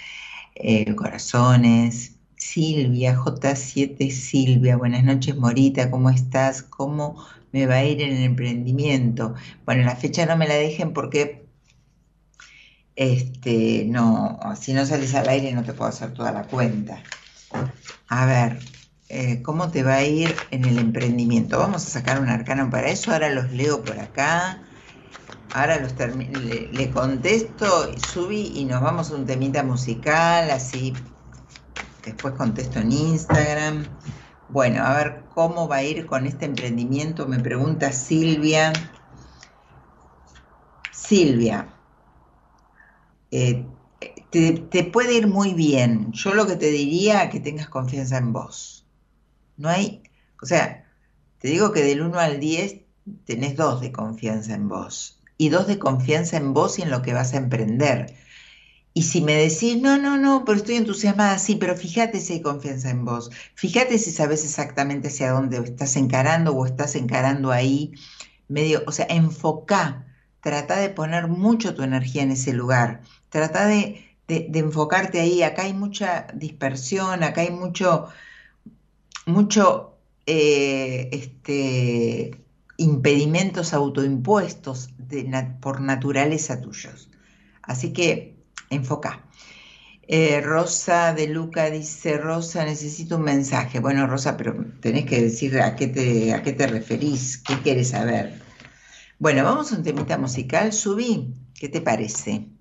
eh, 0.54 0.94
corazones. 0.94 2.16
Silvia, 2.36 3.14
J7 3.16 4.10
Silvia, 4.10 4.76
buenas 4.76 5.04
noches, 5.04 5.36
Morita, 5.36 5.90
¿cómo 5.90 6.10
estás? 6.10 6.62
¿Cómo 6.62 7.24
me 7.52 7.66
va 7.66 7.76
a 7.76 7.84
ir 7.84 8.00
en 8.02 8.16
el 8.16 8.24
emprendimiento? 8.24 9.34
Bueno, 9.64 9.84
la 9.84 9.96
fecha 9.96 10.26
no 10.26 10.36
me 10.36 10.48
la 10.48 10.54
dejen 10.54 10.92
porque 10.92 11.41
este, 12.96 13.84
no, 13.88 14.38
si 14.60 14.72
no 14.74 14.84
sales 14.86 15.14
al 15.14 15.28
aire 15.28 15.52
no 15.52 15.62
te 15.62 15.72
puedo 15.72 15.88
hacer 15.88 16.12
toda 16.12 16.32
la 16.32 16.44
cuenta. 16.44 17.02
A 18.08 18.26
ver, 18.26 18.58
eh, 19.08 19.42
¿cómo 19.42 19.70
te 19.70 19.82
va 19.82 19.94
a 19.94 20.04
ir 20.04 20.34
en 20.50 20.64
el 20.64 20.78
emprendimiento? 20.78 21.58
Vamos 21.58 21.86
a 21.86 21.90
sacar 21.90 22.20
un 22.20 22.28
arcano 22.28 22.70
para 22.70 22.88
eso, 22.88 23.12
ahora 23.12 23.30
los 23.30 23.50
leo 23.52 23.82
por 23.82 23.98
acá. 23.98 24.62
Ahora 25.54 25.78
los 25.80 25.94
le, 25.98 26.68
le, 26.72 26.90
contesto, 26.90 27.90
subí 28.10 28.52
y 28.54 28.64
nos 28.64 28.80
vamos 28.80 29.10
a 29.10 29.16
un 29.16 29.26
temita 29.26 29.62
musical, 29.62 30.50
así 30.50 30.94
después 32.04 32.34
contesto 32.34 32.78
en 32.78 32.92
Instagram. 32.92 33.84
Bueno, 34.48 34.82
a 34.82 34.94
ver 34.94 35.24
cómo 35.34 35.68
va 35.68 35.76
a 35.76 35.82
ir 35.82 36.06
con 36.06 36.26
este 36.26 36.46
emprendimiento, 36.46 37.26
me 37.26 37.38
pregunta 37.38 37.92
Silvia. 37.92 38.72
Silvia, 40.90 41.66
eh, 43.32 43.66
te, 44.30 44.84
puede 44.84 45.14
ir 45.14 45.26
muy 45.26 45.54
bien. 45.54 46.12
Yo 46.12 46.34
lo 46.34 46.46
que 46.46 46.56
te 46.56 46.70
diría 46.70 47.30
que 47.30 47.40
tengas 47.40 47.68
confianza 47.68 48.18
en 48.18 48.32
vos. 48.32 48.86
No 49.56 49.68
hay, 49.68 50.02
o 50.40 50.46
sea, 50.46 50.84
te 51.38 51.48
digo 51.48 51.72
que 51.72 51.82
del 51.82 52.02
1 52.02 52.18
al 52.18 52.40
10 52.40 52.76
tenés 53.24 53.56
dos 53.56 53.80
de 53.80 53.92
confianza 53.92 54.54
en 54.54 54.68
vos 54.68 55.20
y 55.36 55.48
dos 55.48 55.66
de 55.66 55.78
confianza 55.78 56.36
en 56.36 56.54
vos 56.54 56.78
y 56.78 56.82
en 56.82 56.90
lo 56.90 57.02
que 57.02 57.14
vas 57.14 57.34
a 57.34 57.38
emprender. 57.38 58.14
Y 58.94 59.04
si 59.04 59.22
me 59.22 59.34
decís, 59.34 59.80
no, 59.80 59.98
no, 59.98 60.18
no, 60.18 60.44
pero 60.44 60.58
estoy 60.58 60.76
entusiasmada, 60.76 61.38
sí, 61.38 61.56
pero 61.56 61.76
fíjate 61.76 62.20
si 62.20 62.34
hay 62.34 62.42
confianza 62.42 62.90
en 62.90 63.04
vos, 63.04 63.30
fíjate 63.54 63.98
si 63.98 64.10
sabes 64.10 64.44
exactamente 64.44 65.08
hacia 65.08 65.32
dónde 65.32 65.58
estás 65.58 65.96
encarando 65.96 66.52
o 66.54 66.66
estás 66.66 66.94
encarando 66.94 67.50
ahí, 67.52 67.92
medio, 68.48 68.82
o 68.86 68.92
sea, 68.92 69.06
enfoca, 69.08 70.06
trata 70.42 70.76
de 70.76 70.90
poner 70.90 71.28
mucho 71.28 71.74
tu 71.74 71.82
energía 71.82 72.22
en 72.22 72.32
ese 72.32 72.52
lugar, 72.52 73.00
trata 73.32 73.66
de, 73.66 74.14
enfocarte 74.28 75.20
ahí, 75.20 75.42
acá 75.42 75.62
hay 75.62 75.72
mucha 75.72 76.26
dispersión, 76.34 77.24
acá 77.24 77.40
hay 77.40 77.50
mucho, 77.50 78.08
mucho, 79.26 79.96
eh, 80.26 81.08
este, 81.12 82.42
impedimentos 82.76 83.72
autoimpuestos 83.72 84.90
por 85.60 85.80
naturaleza 85.80 86.60
tuyos. 86.60 87.08
Así 87.62 87.92
que 87.92 88.36
enfoca. 88.70 89.24
Eh, 90.08 90.40
Rosa 90.42 91.14
de 91.14 91.28
Luca 91.28 91.70
dice, 91.70 92.18
Rosa, 92.18 92.64
necesito 92.64 93.16
un 93.16 93.22
mensaje. 93.22 93.80
Bueno, 93.80 94.06
Rosa, 94.06 94.36
pero 94.36 94.54
tenés 94.80 95.06
que 95.06 95.22
decir 95.22 95.58
a 95.60 95.74
qué 95.74 95.86
te, 95.86 96.34
a 96.34 96.42
qué 96.42 96.52
te 96.52 96.66
referís, 96.66 97.38
qué 97.38 97.60
quieres 97.60 97.90
saber. 97.90 98.40
Bueno, 99.18 99.44
vamos 99.44 99.72
a 99.72 99.76
un 99.76 99.82
temita 99.84 100.18
musical. 100.18 100.72
Subí, 100.72 101.34
¿qué 101.54 101.68
te 101.68 101.80
parece? 101.80 102.51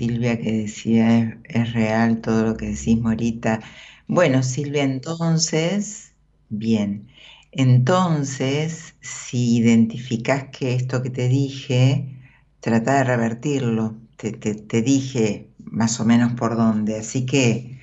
Silvia 0.00 0.40
que 0.40 0.50
decía, 0.50 1.38
es, 1.44 1.74
real 1.74 2.22
todo 2.22 2.42
lo 2.42 2.56
que 2.56 2.68
decís, 2.68 2.98
Morita. 2.98 3.60
Bueno, 4.08 4.42
Silvia, 4.42 4.82
entonces, 4.82 6.14
bien, 6.48 7.08
entonces, 7.52 8.94
si 9.02 9.58
identificás 9.58 10.44
que 10.56 10.74
esto 10.74 11.02
que 11.02 11.10
te 11.10 11.28
dije, 11.28 12.16
trata 12.60 12.94
de 12.94 13.04
revertirlo. 13.04 13.98
Te, 14.16 14.32
te 14.32 14.80
dije 14.80 15.50
más 15.58 16.00
o 16.00 16.06
menos 16.06 16.32
por 16.32 16.56
dónde, 16.56 16.98
así 16.98 17.26
que 17.26 17.78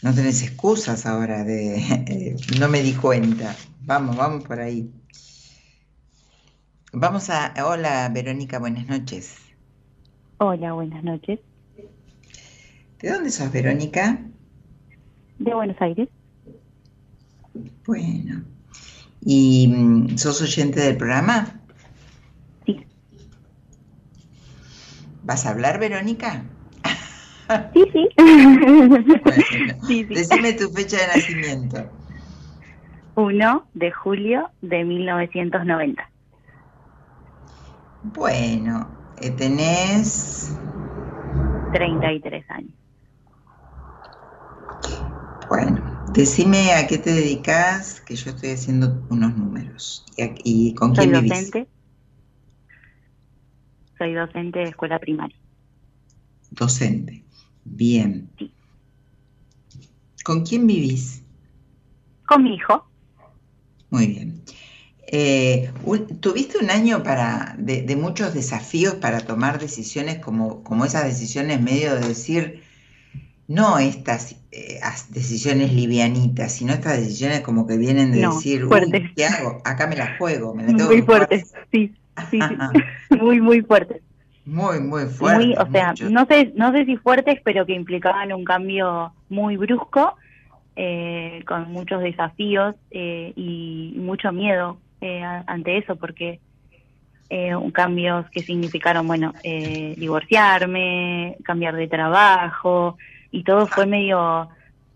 no 0.00 0.14
tenés 0.14 0.42
excusas 0.42 1.04
ahora 1.04 1.44
de 1.44 1.76
eh, 1.76 2.36
no 2.58 2.68
me 2.68 2.80
di 2.82 2.94
cuenta. 2.94 3.54
Vamos, 3.82 4.16
vamos 4.16 4.44
por 4.44 4.58
ahí. 4.58 4.90
Vamos 6.94 7.28
a. 7.28 7.52
Hola, 7.62 8.08
Verónica, 8.08 8.58
buenas 8.58 8.86
noches. 8.86 9.45
Hola, 10.38 10.74
buenas 10.74 11.02
noches. 11.02 11.40
¿De 13.00 13.10
dónde 13.10 13.30
sos, 13.30 13.50
Verónica? 13.50 14.20
De 15.38 15.54
Buenos 15.54 15.80
Aires. 15.80 16.08
Bueno. 17.86 18.44
¿Y 19.22 19.68
mm, 19.68 20.18
sos 20.18 20.42
oyente 20.42 20.80
del 20.80 20.98
programa? 20.98 21.58
Sí. 22.66 22.84
¿Vas 25.22 25.46
a 25.46 25.50
hablar, 25.50 25.80
Verónica? 25.80 26.44
Sí, 27.72 27.84
sí. 27.92 28.08
sí, 29.86 30.04
Decime 30.04 30.52
tu 30.52 30.68
fecha 30.70 30.98
de 30.98 31.06
nacimiento. 31.06 31.90
1 33.14 33.68
de 33.72 33.90
julio 33.92 34.50
de 34.60 34.84
1990. 34.84 36.10
Bueno, 38.02 39.05
eh, 39.18 39.30
tenés... 39.30 40.58
33 41.72 42.44
años. 42.48 42.72
Bueno, 45.48 45.82
decime 46.06 46.72
a 46.72 46.86
qué 46.86 46.98
te 46.98 47.12
dedicas, 47.12 48.00
que 48.00 48.16
yo 48.16 48.30
estoy 48.30 48.50
haciendo 48.50 49.06
unos 49.10 49.36
números. 49.36 50.04
¿Y, 50.16 50.74
con 50.74 50.94
quién 50.94 51.14
Soy 51.14 51.28
docente. 51.28 51.68
Soy 53.98 54.14
docente 54.14 54.58
de 54.58 54.64
escuela 54.66 54.98
primaria. 54.98 55.36
Docente. 56.50 57.24
Bien. 57.64 58.30
¿Con 60.24 60.44
quién 60.44 60.66
vivís? 60.66 61.22
Con 62.26 62.42
mi 62.42 62.54
hijo. 62.54 62.84
Muy 63.90 64.06
bien. 64.08 64.42
Eh, 65.08 65.70
¿Tuviste 66.20 66.58
un 66.58 66.70
año 66.70 67.02
para, 67.02 67.54
de, 67.58 67.96
muchos 67.96 68.34
desafíos 68.34 68.94
para 68.94 69.20
tomar 69.20 69.60
decisiones 69.60 70.18
como, 70.18 70.64
como 70.64 70.84
esas 70.84 71.04
decisiones 71.04 71.60
medio 71.60 71.94
de 71.94 72.08
decir, 72.08 72.62
no 73.46 73.78
estas 73.78 74.36
eh, 74.50 74.80
decisiones 75.10 75.72
livianitas, 75.72 76.52
sino 76.52 76.72
estas 76.72 76.98
decisiones 76.98 77.42
como 77.42 77.68
que 77.68 77.76
vienen 77.76 78.10
de 78.10 78.22
decir, 78.22 78.66
¿qué 79.14 79.26
hago? 79.26 79.62
Acá 79.64 79.86
me 79.86 79.96
la 79.96 80.16
juego, 80.18 80.54
me 80.54 80.64
la 80.64 80.68
tengo 80.68 80.86
Muy 80.86 81.02
fuertes, 81.02 81.54
sí, 81.70 81.92
sí, 82.30 82.40
sí. 82.40 83.16
muy, 83.20 83.40
muy 83.40 83.62
fuertes. 83.62 84.02
Muy, 84.44 84.80
muy 84.80 85.06
fuerte. 85.06 85.54
o 85.58 85.70
sea, 85.70 85.94
no 86.08 86.26
sé, 86.26 86.52
no 86.56 86.72
sé 86.72 86.84
si 86.84 86.96
fuertes, 86.96 87.40
pero 87.44 87.64
que 87.66 87.74
implicaban 87.74 88.32
un 88.32 88.44
cambio 88.44 89.12
muy 89.28 89.56
brusco, 89.56 90.16
eh, 90.74 91.42
con 91.46 91.72
muchos 91.72 92.02
desafíos 92.02 92.74
eh, 92.90 93.32
y 93.36 93.94
mucho 93.96 94.32
miedo 94.32 94.78
eh, 95.06 95.42
ante 95.46 95.78
eso, 95.78 95.96
porque 95.96 96.40
cambios 97.72 98.30
que 98.30 98.42
significaron, 98.42 99.06
bueno, 99.06 99.34
divorciarme, 99.42 101.36
cambiar 101.42 101.74
de 101.74 101.88
trabajo, 101.88 102.96
y 103.32 103.42
todo 103.42 103.66
fue 103.66 103.84
medio 103.86 104.48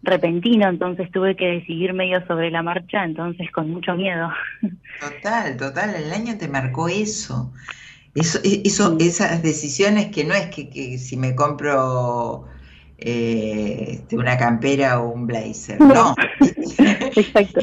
repentino, 0.03 0.69
entonces 0.69 1.11
tuve 1.11 1.37
que 1.37 1.47
decidir 1.47 1.93
medio 1.93 2.25
sobre 2.27 2.51
la 2.51 2.63
marcha, 2.63 3.05
entonces 3.05 3.51
con 3.51 3.71
mucho 3.71 3.95
miedo. 3.95 4.31
Total, 5.01 5.57
total, 5.57 5.95
el 5.95 6.13
año 6.13 6.37
te 6.39 6.49
marcó 6.49 6.89
eso. 6.89 7.53
Eso, 8.15 8.39
e, 8.43 8.63
eso, 8.65 8.97
esas 8.99 9.43
decisiones 9.43 10.07
que 10.07 10.25
no 10.25 10.35
es 10.35 10.47
que, 10.49 10.99
si 10.99 11.17
me 11.17 11.35
compro 11.35 12.47
eh, 12.99 13.87
este, 13.91 14.17
una 14.17 14.37
campera 14.37 15.01
o 15.01 15.11
un 15.11 15.27
blazer, 15.27 15.81
no. 15.81 16.15
Exacto. 16.79 17.61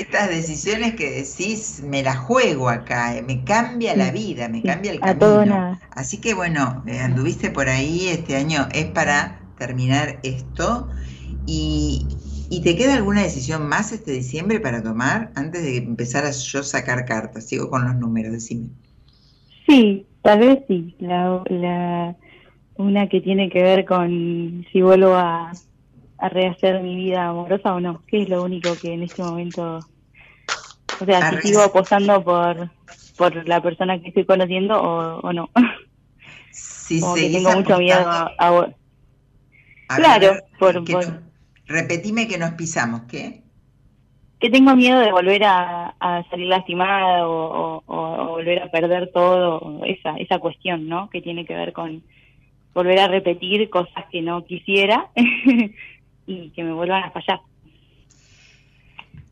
Estas 0.00 0.30
decisiones 0.30 0.94
que 0.94 1.10
decís, 1.10 1.82
me 1.86 2.02
la 2.02 2.16
juego 2.16 2.70
acá, 2.70 3.16
eh, 3.16 3.22
me 3.22 3.44
cambia 3.44 3.94
la 3.94 4.10
vida, 4.10 4.48
me 4.48 4.62
cambia 4.62 4.92
el 4.92 5.00
camino. 5.00 5.78
Así 5.90 6.18
que 6.22 6.32
bueno, 6.32 6.82
eh, 6.86 6.98
anduviste 7.00 7.50
por 7.50 7.68
ahí, 7.68 8.08
este 8.08 8.36
año 8.36 8.66
es 8.72 8.86
para 8.86 9.40
terminar 9.58 10.18
esto. 10.22 10.88
Y, 11.46 12.06
¿Y 12.48 12.62
te 12.62 12.76
queda 12.76 12.94
alguna 12.94 13.22
decisión 13.22 13.68
más 13.68 13.92
este 13.92 14.12
diciembre 14.12 14.58
para 14.58 14.82
tomar 14.82 15.32
antes 15.34 15.62
de 15.62 15.76
empezar 15.76 16.24
a 16.24 16.30
yo 16.30 16.62
sacar 16.62 17.04
cartas? 17.04 17.46
Sigo 17.46 17.68
con 17.68 17.84
los 17.84 17.94
números, 17.96 18.32
decime. 18.32 18.70
Sí, 19.66 20.06
tal 20.22 20.40
vez 20.40 20.60
sí. 20.66 20.96
La, 20.98 21.42
la, 21.50 22.16
una 22.76 23.08
que 23.08 23.20
tiene 23.20 23.50
que 23.50 23.62
ver 23.62 23.84
con 23.84 24.66
si 24.72 24.80
vuelvo 24.80 25.14
a, 25.14 25.52
a 26.20 26.28
rehacer 26.28 26.82
mi 26.82 26.94
vida 26.94 27.28
amorosa 27.28 27.74
o 27.74 27.80
no, 27.80 28.02
que 28.06 28.22
es 28.22 28.28
lo 28.28 28.42
único 28.42 28.74
que 28.80 28.92
en 28.92 29.02
este 29.02 29.22
momento, 29.22 29.80
o 31.00 31.04
sea, 31.04 31.30
si 31.30 31.48
sigo 31.48 31.62
apostando 31.62 32.22
por, 32.22 32.70
por 33.16 33.48
la 33.48 33.62
persona 33.62 34.00
que 34.00 34.08
estoy 34.08 34.24
conociendo 34.24 34.80
o, 34.80 35.20
o 35.20 35.32
no. 35.32 35.50
Sí, 36.50 37.00
Como 37.00 37.14
que 37.14 37.30
tengo 37.30 37.52
mucho 37.52 37.78
miedo 37.78 38.00
a... 38.00 38.68
claro, 39.88 40.34
por, 40.58 40.84
por... 40.84 41.22
Repetime 41.66 42.26
que 42.26 42.36
nos 42.36 42.52
pisamos, 42.52 43.02
¿qué? 43.02 43.42
que 44.40 44.48
tengo 44.48 44.74
miedo 44.74 44.98
de 45.00 45.12
volver 45.12 45.44
a, 45.44 45.94
salir 46.30 46.46
lastimada 46.46 47.28
o, 47.28 47.82
volver 47.86 48.62
a 48.62 48.70
perder 48.70 49.10
todo, 49.12 49.82
esa, 49.84 50.16
esa 50.16 50.38
cuestión, 50.38 50.88
¿no? 50.88 51.10
Que 51.10 51.20
tiene 51.20 51.44
que 51.44 51.54
ver 51.54 51.74
con 51.74 52.02
volver 52.72 52.98
a 53.00 53.08
repetir 53.08 53.68
cosas 53.68 54.06
que 54.10 54.22
no 54.22 54.44
quisiera 54.46 55.08
y 56.30 56.50
que 56.50 56.62
me 56.62 56.72
vuelvan 56.72 57.02
a 57.02 57.10
fallar. 57.10 57.40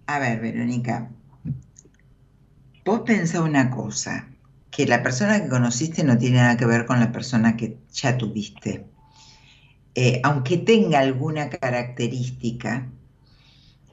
A 0.07 0.19
ver, 0.19 0.41
Verónica, 0.41 1.11
vos 2.85 3.01
pensá 3.01 3.43
una 3.43 3.71
cosa, 3.71 4.29
que 4.71 4.87
la 4.87 5.03
persona 5.03 5.43
que 5.43 5.49
conociste 5.49 6.03
no 6.03 6.19
tiene 6.19 6.39
nada 6.39 6.57
que 6.57 6.67
ver 6.67 6.87
con 6.87 6.99
la 6.99 7.13
persona 7.13 7.57
que 7.57 7.77
ya 7.93 8.17
tuviste. 8.17 8.85
Eh, 9.95 10.21
aunque 10.25 10.59
tenga 10.59 11.01
alguna 11.01 11.51
característica, 11.51 12.89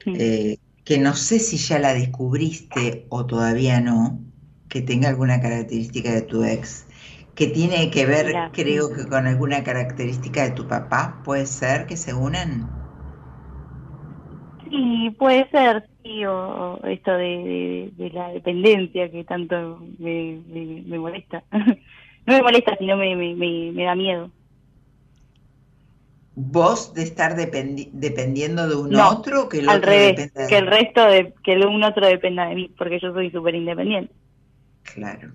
eh, 0.06 0.58
que 0.84 0.98
no 0.98 1.14
sé 1.14 1.38
si 1.38 1.56
ya 1.58 1.78
la 1.78 1.94
descubriste 1.94 3.06
o 3.08 3.26
todavía 3.26 3.80
no, 3.80 4.20
que 4.68 4.82
tenga 4.82 5.08
alguna 5.08 5.40
característica 5.40 6.12
de 6.12 6.22
tu 6.22 6.44
ex, 6.44 6.86
que 7.34 7.48
tiene 7.48 7.90
que 7.90 8.06
ver, 8.06 8.34
creo 8.52 8.92
que 8.92 9.06
con 9.06 9.26
alguna 9.26 9.62
característica 9.62 10.44
de 10.44 10.52
tu 10.52 10.66
papá, 10.66 11.20
¿puede 11.24 11.46
ser 11.46 11.86
que 11.86 11.96
se 11.96 12.14
unan? 12.14 12.85
Sí, 14.76 15.10
puede 15.18 15.48
ser, 15.50 15.88
sí, 16.02 16.24
o, 16.26 16.78
esto 16.84 17.12
de, 17.12 17.90
la 18.12 18.28
dependencia 18.28 19.10
que 19.10 19.24
tanto 19.24 19.80
me, 19.98 20.42
molesta. 20.98 21.42
no 21.50 22.32
me 22.34 22.42
molesta, 22.42 22.76
sino 22.76 22.96
me, 22.96 23.16
me 23.16 23.84
da 23.84 23.94
miedo. 23.94 24.30
Vos 26.38 26.92
de 26.92 27.02
estar 27.02 27.34
dependiendo 27.34 28.68
de 28.68 28.74
un 28.76 28.94
otro 28.94 29.48
que 29.48 29.60
el 29.60 29.70
al 29.70 29.78
otro 29.78 29.90
revés, 29.90 30.32
que 30.50 30.58
el 30.58 30.66
resto 30.66 31.06
de 31.06 31.32
que 31.42 31.54
el 31.54 31.64
un 31.64 31.82
otro 31.82 32.06
dependa 32.06 32.46
de 32.46 32.54
mí 32.54 32.74
porque 32.76 33.00
yo 33.00 33.10
soy 33.14 33.30
súper 33.30 33.54
independiente 33.54 34.12
claro. 34.82 35.32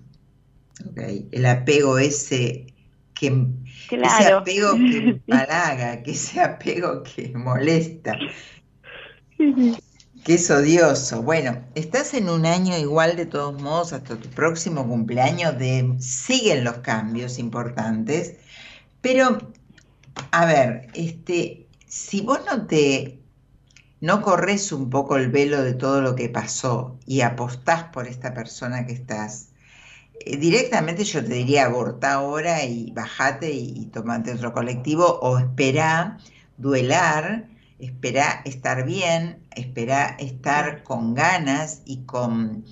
Okay. 0.92 1.26
el 1.32 1.46
apego 1.46 1.98
ese 1.98 2.66
que 3.14 3.46
ese 3.90 4.32
apego 4.32 4.74
que 4.76 4.96
empalaga 5.26 6.04
que 6.04 6.12
ese 6.12 6.40
apego 6.40 7.02
que 7.02 7.32
molesta 7.34 8.16
que 10.24 10.34
es 10.34 10.50
odioso 10.50 11.22
bueno 11.22 11.64
estás 11.74 12.14
en 12.14 12.28
un 12.28 12.46
año 12.46 12.76
igual 12.78 13.16
de 13.16 13.26
todos 13.26 13.60
modos 13.60 13.92
hasta 13.92 14.16
tu 14.16 14.28
próximo 14.30 14.86
cumpleaños 14.86 15.58
de 15.58 15.94
siguen 15.98 16.64
los 16.64 16.78
cambios 16.78 17.38
importantes 17.38 18.36
pero 19.00 19.38
a 20.30 20.46
ver, 20.46 20.88
este, 20.94 21.66
si 21.86 22.20
vos 22.22 22.40
no 22.46 22.66
te 22.66 23.18
no 24.00 24.20
corres 24.22 24.72
un 24.72 24.90
poco 24.90 25.16
el 25.16 25.30
velo 25.30 25.62
de 25.62 25.74
todo 25.74 26.00
lo 26.00 26.16
que 26.16 26.28
pasó 26.28 26.98
y 27.06 27.20
apostás 27.20 27.84
por 27.84 28.08
esta 28.08 28.34
persona 28.34 28.84
que 28.84 28.92
estás, 28.92 29.50
eh, 30.20 30.36
directamente 30.36 31.04
yo 31.04 31.24
te 31.24 31.34
diría 31.34 31.66
aborta 31.66 32.14
ahora 32.14 32.64
y 32.64 32.90
bajate 32.92 33.52
y, 33.52 33.86
tomate 33.86 34.32
otro 34.32 34.52
colectivo 34.52 35.06
o 35.06 35.38
espera 35.38 36.18
duelar 36.58 37.48
espera 37.82 38.42
estar 38.44 38.86
bien, 38.86 39.42
espera 39.56 40.16
estar 40.20 40.84
con 40.84 41.14
ganas 41.14 41.82
y 41.84 42.04
con 42.04 42.64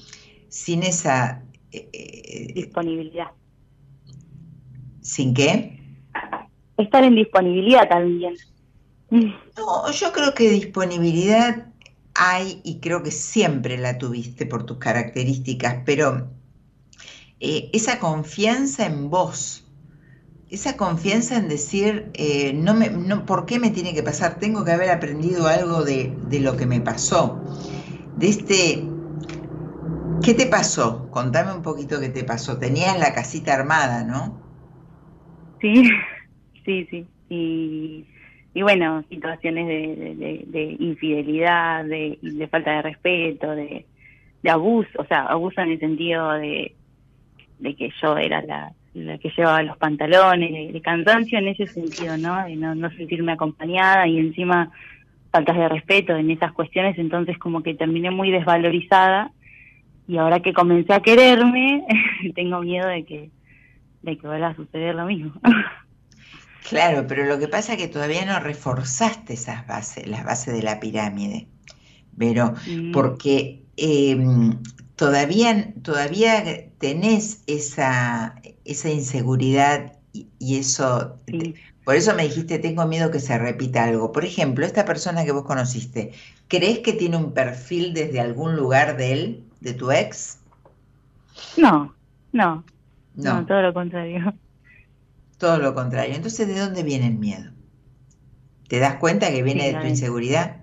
sin 0.49 0.85
esa 0.85 1.43
eh, 1.73 1.89
eh, 1.93 2.53
disponibilidad. 2.55 3.33
¿Sin 5.01 5.35
qué? 5.35 5.79
Estar 6.77 7.03
en 7.03 7.17
disponibilidad 7.17 7.89
también. 7.89 8.37
No, 9.11 9.91
yo 9.91 10.13
creo 10.13 10.33
que 10.33 10.49
disponibilidad 10.49 11.67
hay 12.15 12.61
y 12.63 12.79
creo 12.79 13.03
que 13.03 13.11
siempre 13.11 13.79
la 13.79 13.99
tuviste 13.99 14.47
por 14.47 14.65
tus 14.65 14.79
características, 14.79 15.79
pero 15.85 16.31
eh, 17.41 17.69
esa 17.73 17.99
confianza 17.99 18.87
en 18.87 19.11
vos, 19.11 19.65
esa 20.51 20.77
confianza 20.77 21.37
en 21.37 21.49
decir, 21.49 22.11
eh, 22.15 22.53
no 22.53 22.75
me, 22.75 22.91
no, 22.91 23.25
¿por 23.25 23.47
qué 23.47 23.61
me 23.61 23.71
tiene 23.71 23.95
que 23.95 24.03
pasar? 24.03 24.39
Tengo 24.41 24.65
que 24.65 24.73
haber 24.73 24.91
aprendido 24.91 25.47
algo 25.47 25.85
de, 25.85 26.13
de 26.29 26.41
lo 26.41 26.57
que 26.57 26.67
me 26.67 26.81
pasó. 26.81 27.41
De 28.17 28.29
este, 28.29 28.83
¿qué 30.25 30.35
te 30.35 30.47
pasó? 30.47 31.09
Contame 31.11 31.55
un 31.55 31.63
poquito 31.63 32.01
qué 32.01 32.09
te 32.09 32.25
pasó. 32.25 32.59
Tenías 32.59 32.99
la 32.99 33.15
casita 33.15 33.55
armada, 33.55 34.03
¿no? 34.03 34.41
Sí, 35.61 35.89
sí, 36.65 36.87
sí. 36.91 37.07
Y, 37.29 38.05
y 38.53 38.63
bueno, 38.63 39.05
situaciones 39.09 39.69
de, 39.69 40.45
de, 40.49 40.77
infidelidad, 40.81 41.85
de, 41.85 42.19
de, 42.23 42.49
falta 42.49 42.73
de 42.73 42.83
respeto, 42.83 43.53
de, 43.53 43.87
de 44.43 44.51
abuso, 44.51 44.91
o 44.99 45.05
sea, 45.05 45.27
abuso 45.27 45.61
en 45.61 45.71
el 45.71 45.79
sentido 45.79 46.33
de, 46.33 46.75
de 47.61 47.77
que 47.77 47.93
yo 48.03 48.17
era 48.17 48.43
la, 48.43 48.73
la 48.95 49.19
que 49.19 49.31
llevaba 49.37 49.63
los 49.63 49.77
pantalones, 49.77 50.73
de, 50.73 50.81
cansancio 50.81 51.39
en 51.39 51.49
ese 51.49 51.67
sentido, 51.67 52.17
¿no? 52.17 52.45
De 52.45 52.57
no, 52.57 52.75
no 52.75 52.91
sentirme 52.91 53.33
acompañada 53.33 54.07
y 54.07 54.19
encima 54.19 54.71
faltas 55.31 55.57
de 55.57 55.69
respeto 55.69 56.17
en 56.17 56.31
esas 56.31 56.53
cuestiones, 56.53 56.99
entonces 56.99 57.39
como 57.39 57.63
que 57.63 57.75
terminé 57.75 58.11
muy 58.11 58.31
desvalorizada 58.31 59.31
y 60.09 60.19
ahora 60.19 60.41
que 60.41 60.53
comencé 60.53 60.93
a 60.93 61.01
quererme, 61.01 61.85
tengo 62.35 62.61
miedo 62.63 62.89
de 62.89 63.05
que, 63.05 63.31
de 64.03 64.19
que 64.19 64.27
vuelva 64.27 64.49
a 64.49 64.57
suceder 64.57 64.95
lo 64.95 65.07
mismo. 65.07 65.33
Claro, 66.69 67.07
pero 67.09 67.25
lo 67.27 67.39
que 67.39 67.49
pasa 67.49 67.73
es 67.73 67.79
que 67.79 67.89
todavía 67.89 68.25
no 68.25 68.39
reforzaste 68.39 69.35
esas 69.35 69.67
bases, 69.67 70.07
las 70.07 70.25
bases 70.25 70.55
de 70.55 70.63
la 70.63 70.79
pirámide, 70.79 71.47
pero 72.19 72.53
mm. 72.67 72.93
porque 72.93 73.63
em, 73.77 74.59
todavía, 75.01 75.73
todavía 75.83 76.45
tenés 76.77 77.43
esa, 77.47 78.35
esa 78.67 78.91
inseguridad 78.91 79.95
y, 80.13 80.59
eso, 80.59 81.19
por 81.85 81.95
eso 81.95 82.15
me 82.15 82.25
dijiste, 82.25 82.59
tengo 82.59 82.85
miedo 82.87 83.11
que 83.11 83.19
se 83.19 83.39
repita 83.39 83.85
algo. 83.85 84.13
Por 84.13 84.27
ejemplo, 84.27 84.67
esta 84.67 84.85
persona 84.85 85.25
que 85.25 85.33
vos 85.33 85.45
conociste, 85.45 86.13
¿crees 86.49 86.81
que 86.81 86.93
tiene 86.93 87.17
un 87.17 87.33
perfil 87.33 87.95
desde 87.95 88.21
algún 88.21 88.57
lugar 88.57 88.99
de 88.99 89.13
él, 89.15 89.45
de 89.63 89.73
tu 89.73 89.91
ex? 89.91 90.41
No, 91.57 91.95
no, 92.33 92.63
no, 93.15 93.47
todo 93.47 93.63
lo 93.63 93.73
contrario. 93.73 94.35
Todo 95.39 95.57
lo 95.61 95.75
contrario. 95.75 96.15
Entonces, 96.15 96.47
¿de 96.47 96.59
dónde 96.59 96.83
viene 96.83 97.07
el 97.07 97.17
miedo? 97.17 97.51
¿Te 98.69 98.79
das 98.79 98.97
cuenta 98.97 99.31
que 99.31 99.43
viene 99.43 99.73
de 99.73 99.81
tu 99.81 99.87
inseguridad? 99.87 100.59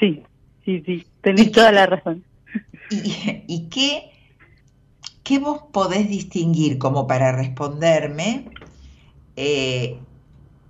Sí, 0.00 0.22
sí, 0.64 0.82
sí, 0.86 1.06
tenés 1.20 1.52
toda 1.52 1.70
la 1.72 1.84
razón. 1.84 2.24
¿Y, 2.90 3.68
qué, 3.70 4.10
qué, 5.22 5.38
vos 5.38 5.64
podés 5.72 6.08
distinguir 6.08 6.78
como 6.78 7.06
para 7.06 7.32
responderme? 7.32 8.50
Eh, 9.36 10.00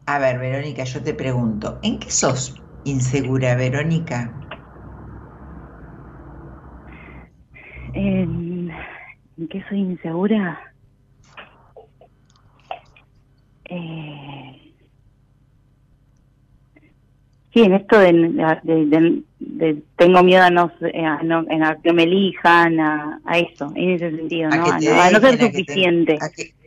a 0.07 0.19
ver, 0.19 0.39
Verónica, 0.39 0.85
yo 0.85 1.03
te 1.03 1.15
pregunto, 1.15 1.81
¿en 1.83 1.99
qué 1.99 2.11
sos 2.11 2.55
insegura, 2.85 3.55
Verónica? 3.57 4.39
¿En, 7.95 8.71
¿en 9.37 9.49
qué 9.49 9.65
soy 9.69 9.81
insegura? 9.81 10.61
Eh, 13.69 14.75
sí, 17.53 17.61
en 17.63 17.75
esto 17.75 17.99
de, 17.99 19.23
tengo 19.97 20.23
miedo 20.23 20.43
a 20.43 20.51
no, 20.51 20.73
a 20.81 21.77
que 21.83 21.93
me 21.93 22.05
elijan, 22.05 22.81
a, 22.81 23.21
eso, 23.35 23.73
en 23.75 23.91
ese 23.91 24.11
sentido, 24.11 24.51
¿no? 24.51 24.65
A, 24.65 25.11
no 25.11 25.21
ser 25.21 25.39
suficiente, 25.39 26.19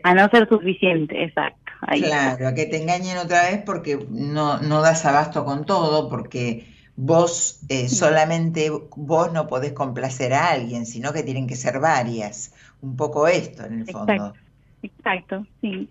a, 0.04 0.14
no 0.14 0.30
ser 0.30 0.48
suficiente, 0.48 1.24
exacto. 1.24 1.72
claro, 2.04 2.48
a 2.48 2.54
que 2.54 2.66
te 2.66 2.82
engañen 2.82 3.18
otra 3.18 3.50
vez 3.50 3.62
porque 3.66 4.06
no, 4.10 4.60
no 4.60 4.82
das 4.82 5.06
abasto 5.06 5.46
con 5.46 5.66
todo, 5.66 6.10
porque 6.10 6.66
vos 6.96 7.60
eh, 7.70 7.90
solamente 7.90 8.72
vos 8.96 9.34
no 9.34 9.48
podés 9.48 9.74
complacer 9.74 10.34
a 10.34 10.50
alguien, 10.50 10.86
sino 10.86 11.14
que 11.14 11.24
tienen 11.24 11.48
que 11.48 11.56
ser 11.56 11.80
varias. 11.80 12.54
Un 12.82 12.96
poco 12.96 13.28
esto, 13.28 13.66
en 13.66 13.80
el 13.80 13.86
fondo. 13.88 14.14
Exacto, 14.14 14.40
exacto 14.84 15.48
sí. 15.62 15.90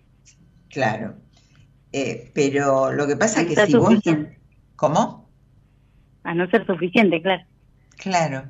Claro. 0.69 1.15
Eh, 1.93 2.31
pero 2.35 2.93
lo 2.93 3.07
que 3.07 3.17
pasa 3.17 3.43
es 3.43 3.49
que 3.49 3.67
si 3.67 3.77
vos... 3.77 3.95
¿Cómo? 4.77 5.29
A 6.25 6.35
no 6.35 6.49
ser 6.51 6.67
suficiente, 6.67 7.21
claro. 7.23 7.45
Claro. 7.97 8.45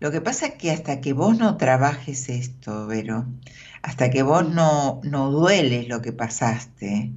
Lo 0.00 0.10
que 0.10 0.20
pasa 0.20 0.46
es 0.46 0.54
que 0.54 0.70
hasta 0.70 1.00
que 1.00 1.12
vos 1.12 1.38
no 1.38 1.56
trabajes 1.56 2.28
esto, 2.28 2.86
Vero, 2.86 3.26
hasta 3.82 4.10
que 4.10 4.22
vos 4.22 4.48
no, 4.48 5.00
no 5.04 5.30
dueles 5.30 5.88
lo 5.88 6.02
que 6.02 6.12
pasaste 6.12 7.10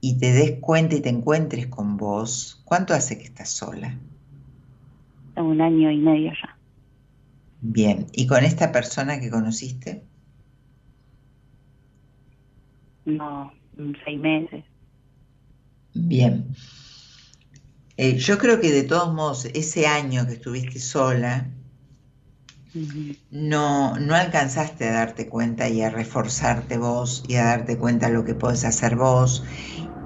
y 0.00 0.18
te 0.18 0.32
des 0.32 0.60
cuenta 0.60 0.96
y 0.96 1.00
te 1.00 1.08
encuentres 1.08 1.66
con 1.66 1.96
vos, 1.96 2.62
¿cuánto 2.64 2.94
hace 2.94 3.18
que 3.18 3.24
estás 3.24 3.50
sola? 3.50 3.96
Un 5.36 5.60
año 5.60 5.90
y 5.90 5.98
medio 5.98 6.32
ya. 6.32 6.58
Bien, 7.62 8.06
¿y 8.12 8.26
con 8.26 8.44
esta 8.44 8.72
persona 8.72 9.20
que 9.20 9.30
conociste? 9.30 10.02
No, 13.04 13.52
seis 14.04 14.18
meses. 14.18 14.64
Bien. 15.94 16.46
Eh, 18.02 18.16
yo 18.16 18.38
creo 18.38 18.58
que 18.62 18.72
de 18.72 18.84
todos 18.84 19.12
modos, 19.12 19.44
ese 19.52 19.86
año 19.86 20.26
que 20.26 20.32
estuviste 20.32 20.78
sola, 20.78 21.50
no, 23.30 23.94
no 23.98 24.14
alcanzaste 24.14 24.88
a 24.88 24.92
darte 24.92 25.28
cuenta 25.28 25.68
y 25.68 25.82
a 25.82 25.90
reforzarte 25.90 26.78
vos 26.78 27.22
y 27.28 27.34
a 27.34 27.44
darte 27.44 27.76
cuenta 27.76 28.06
de 28.06 28.14
lo 28.14 28.24
que 28.24 28.34
puedes 28.34 28.64
hacer 28.64 28.96
vos 28.96 29.44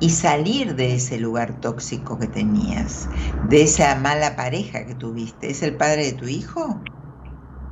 y 0.01 0.11
salir 0.11 0.75
de 0.75 0.97
ese 0.97 1.21
lugar 1.21 1.61
tóxico 1.61 2.19
que 2.19 2.27
tenías, 2.27 3.11
de 3.43 3.63
esa 3.63 3.95
mala 3.95 4.35
pareja 4.35 4.85
que 4.87 4.97
tuviste. 4.97 5.53
¿Es 5.53 5.63
el 5.63 5.77
padre 5.77 6.07
de 6.07 6.13
tu 6.15 6.27
hijo? 6.27 6.83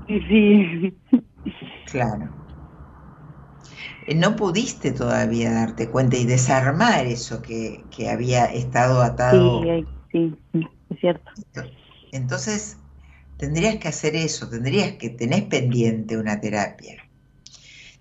Sí. 0.07 0.95
Claro. 1.87 2.31
Eh, 4.07 4.15
no 4.15 4.37
pudiste 4.37 4.93
todavía 4.93 5.51
darte 5.53 5.91
cuenta 5.91 6.17
y 6.17 6.27
desarmar 6.27 7.07
eso 7.07 7.43
que, 7.43 7.89
había 8.09 8.45
estado 8.47 9.03
atado. 9.03 9.61
Sí, 9.63 9.87
sí, 10.13 10.37
es 10.91 11.01
cierto. 11.01 11.31
Entonces, 12.13 12.77
tendrías 13.39 13.77
que 13.77 13.89
hacer 13.89 14.15
eso, 14.15 14.49
tendrías 14.49 14.93
que, 14.93 15.11
tenés 15.11 15.43
pendiente 15.43 16.17
una 16.17 16.41
terapia. 16.41 17.09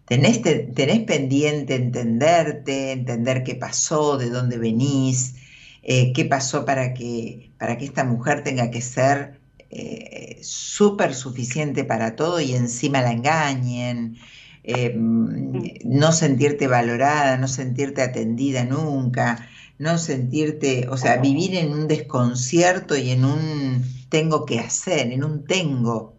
Tenés, 0.05 0.41
tenés 0.41 0.99
pendiente 1.05 1.75
entenderte, 1.75 2.91
entender 2.91 3.43
qué 3.43 3.55
pasó, 3.55 4.17
de 4.17 4.29
dónde 4.29 4.57
venís, 4.57 5.35
eh, 5.83 6.11
qué 6.13 6.25
pasó 6.25 6.65
para 6.65 6.93
que, 6.93 7.49
para 7.57 7.77
que 7.77 7.85
esta 7.85 8.03
mujer 8.03 8.43
tenga 8.43 8.69
que 8.69 8.81
ser 8.81 9.39
eh, 9.69 10.37
súper 10.41 11.15
suficiente 11.15 11.85
para 11.85 12.15
todo 12.15 12.41
y 12.41 12.53
encima 12.53 13.01
la 13.01 13.13
engañen. 13.13 14.17
Eh, 14.63 14.93
no 14.95 16.11
sentirte 16.11 16.67
valorada, 16.67 17.37
no 17.37 17.47
sentirte 17.47 18.03
atendida 18.03 18.63
nunca, 18.63 19.47
no 19.81 19.97
sentirte, 19.97 20.87
o 20.89 20.95
sea, 20.95 21.17
vivir 21.17 21.55
en 21.55 21.71
un 21.71 21.87
desconcierto 21.87 22.95
y 22.95 23.09
en 23.09 23.25
un 23.25 23.83
tengo 24.09 24.45
que 24.45 24.59
hacer, 24.59 25.11
en 25.11 25.23
un 25.23 25.43
tengo, 25.43 26.13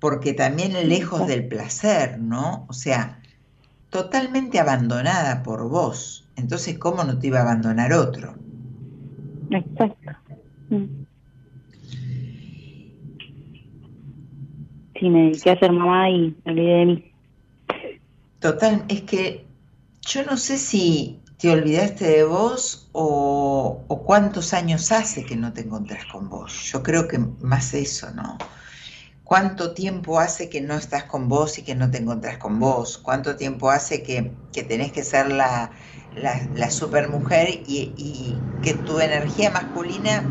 porque 0.00 0.34
también 0.34 0.72
lejos 0.88 1.28
del 1.28 1.46
placer, 1.46 2.18
¿no? 2.18 2.66
O 2.68 2.72
sea, 2.72 3.20
totalmente 3.90 4.58
abandonada 4.58 5.44
por 5.44 5.68
vos. 5.68 6.26
Entonces, 6.34 6.76
¿cómo 6.76 7.04
no 7.04 7.20
te 7.20 7.28
iba 7.28 7.38
a 7.38 7.42
abandonar 7.42 7.92
otro? 7.92 8.34
Exacto. 9.50 10.10
Mm. 10.70 10.84
Sí, 14.98 15.08
me 15.08 15.22
dediqué 15.26 15.50
a 15.52 15.58
ser 15.60 15.70
mamá 15.70 16.10
y 16.10 16.34
me 16.44 16.52
olvidé 16.52 16.74
de 16.74 16.86
mí. 16.86 17.12
Total, 18.40 18.84
es 18.88 19.02
que 19.02 19.46
yo 20.00 20.24
no 20.24 20.36
sé 20.36 20.58
si 20.58 21.17
te 21.38 21.50
olvidaste 21.50 22.04
de 22.04 22.24
vos 22.24 22.88
o, 22.92 23.84
cuántos 24.04 24.52
años 24.54 24.90
hace 24.92 25.24
que 25.24 25.36
no 25.36 25.52
te 25.52 25.62
encontrás 25.62 26.04
con 26.06 26.28
vos. 26.28 26.70
Yo 26.72 26.82
creo 26.82 27.08
que 27.08 27.18
más 27.18 27.74
eso, 27.74 28.10
¿no? 28.12 28.38
¿Cuánto 29.24 29.72
tiempo 29.74 30.18
hace 30.18 30.48
que 30.48 30.60
no 30.60 30.74
estás 30.74 31.04
con 31.04 31.28
vos 31.28 31.58
y 31.58 31.62
que 31.62 31.74
no 31.74 31.90
te 31.90 31.98
encontrás 31.98 32.38
con 32.38 32.58
vos? 32.58 32.98
¿Cuánto 32.98 33.36
tiempo 33.36 33.70
hace 33.70 34.02
que, 34.02 34.32
tenés 34.52 34.90
que 34.92 35.04
ser 35.04 35.30
la, 35.30 35.70
la, 36.16 36.48
la 36.54 36.70
supermujer 36.70 37.50
y, 37.50 37.92
y 37.96 38.36
que 38.62 38.74
tu 38.74 38.98
energía 38.98 39.50
masculina 39.50 40.24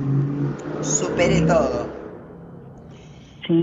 supere 0.82 1.42
todo. 1.42 1.88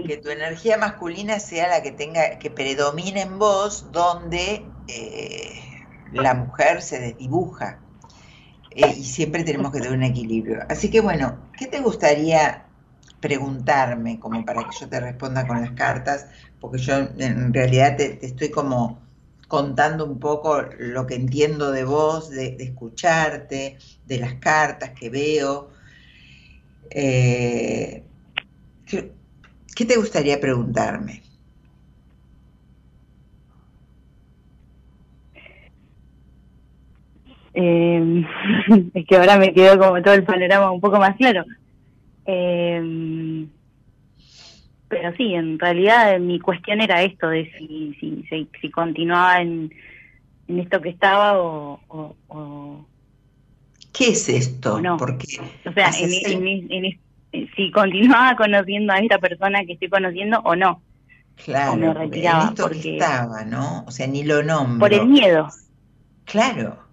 Que 0.06 0.16
tu 0.16 0.30
energía 0.30 0.78
masculina 0.78 1.38
sea 1.38 1.68
la 1.68 1.82
que 1.82 1.92
tenga, 1.92 2.38
que 2.38 2.50
predomine 2.50 3.22
en 3.22 3.38
vos, 3.38 3.92
donde 3.92 4.64
eh, 4.88 5.63
la 6.12 6.34
mujer 6.34 6.82
se 6.82 7.00
desdibuja. 7.00 7.78
Eh, 8.70 8.94
y 8.98 9.04
siempre 9.04 9.44
tenemos 9.44 9.72
que 9.72 9.78
tener 9.78 9.96
un 9.96 10.02
equilibrio. 10.02 10.60
Así 10.68 10.90
que 10.90 11.00
bueno, 11.00 11.38
¿qué 11.56 11.66
te 11.66 11.80
gustaría 11.80 12.64
preguntarme 13.20 14.18
como 14.18 14.44
para 14.44 14.64
que 14.64 14.76
yo 14.80 14.88
te 14.88 15.00
responda 15.00 15.46
con 15.46 15.60
las 15.60 15.70
cartas? 15.72 16.26
Porque 16.60 16.78
yo 16.78 16.94
en 17.18 17.54
realidad 17.54 17.96
te, 17.96 18.24
estoy 18.24 18.50
como 18.50 19.00
contando 19.48 20.04
un 20.04 20.18
poco 20.18 20.62
lo 20.78 21.06
que 21.06 21.14
entiendo 21.14 21.70
de 21.70 21.84
vos, 21.84 22.30
de, 22.30 22.56
escucharte, 22.58 23.78
de 24.06 24.18
las 24.18 24.34
cartas 24.34 24.90
que 24.90 25.10
veo. 25.10 25.70
Eh, 26.90 28.02
¿Qué 28.86 29.84
te 29.84 29.96
gustaría 29.96 30.40
preguntarme? 30.40 31.23
Eh, 37.54 38.26
es 38.94 39.06
que 39.06 39.16
ahora 39.16 39.38
me 39.38 39.54
quedó 39.54 39.78
como 39.78 40.02
todo 40.02 40.14
el 40.14 40.24
panorama 40.24 40.70
un 40.70 40.80
poco 40.80 40.98
más 40.98 41.16
claro. 41.16 41.44
Eh, 42.26 43.46
pero 44.88 45.12
sí, 45.16 45.34
en 45.34 45.58
realidad 45.58 46.18
mi 46.20 46.38
cuestión 46.38 46.80
era 46.80 47.02
esto, 47.02 47.28
de 47.28 47.50
si, 47.58 47.96
si, 47.98 48.48
si, 48.60 48.70
continuaba 48.70 49.40
en, 49.40 49.72
en, 50.46 50.60
esto 50.60 50.80
que 50.80 50.90
estaba 50.90 51.40
o, 51.40 51.80
o, 52.28 52.86
¿Qué 53.92 54.08
es 54.10 54.28
esto? 54.28 54.80
No. 54.80 54.96
Porque 54.96 55.26
o 55.64 55.72
sea, 55.72 55.90
en, 55.98 56.70
en, 56.70 57.00
si 57.56 57.70
continuaba 57.72 58.36
conociendo 58.36 58.92
a 58.92 58.98
esta 58.98 59.18
persona 59.18 59.64
que 59.64 59.72
estoy 59.72 59.88
conociendo 59.88 60.40
o 60.44 60.54
no. 60.54 60.80
Claro, 61.44 61.76
me 61.76 61.92
retiraba 61.92 62.52
porque 62.56 62.94
estaba, 62.94 63.44
¿no? 63.44 63.84
O 63.86 63.90
sea, 63.90 64.06
ni 64.06 64.22
lo 64.22 64.42
nombro. 64.44 64.78
Por 64.78 64.94
el 64.94 65.06
miedo. 65.06 65.48
Claro. 66.24 66.83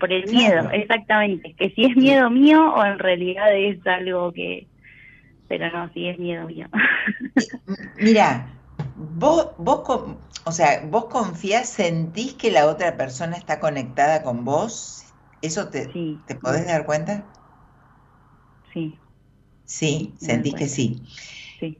Por 0.00 0.12
el 0.12 0.28
miedo, 0.30 0.70
exactamente. 0.72 1.54
Que 1.54 1.70
si 1.70 1.84
es 1.84 1.96
miedo 1.96 2.30
mío 2.30 2.74
o 2.74 2.84
en 2.84 2.98
realidad 2.98 3.54
es 3.54 3.86
algo 3.86 4.32
que... 4.32 4.66
Pero 5.46 5.70
no, 5.70 5.92
si 5.92 6.08
es 6.08 6.18
miedo 6.18 6.46
mío. 6.46 6.66
Mira, 7.98 8.48
vos, 8.96 9.48
vos, 9.58 9.82
o 10.44 10.52
sea, 10.52 10.84
vos 10.86 11.04
confías, 11.06 11.68
sentís 11.68 12.34
que 12.34 12.50
la 12.50 12.66
otra 12.66 12.96
persona 12.96 13.36
está 13.36 13.60
conectada 13.60 14.22
con 14.22 14.44
vos. 14.44 15.04
¿Eso 15.42 15.68
te, 15.68 15.86
te 16.26 16.34
podés 16.34 16.66
dar 16.66 16.86
cuenta? 16.86 17.24
Sí. 18.72 18.96
Sí, 19.64 20.14
sentís 20.18 20.54
que 20.54 20.66
sí. 20.66 21.02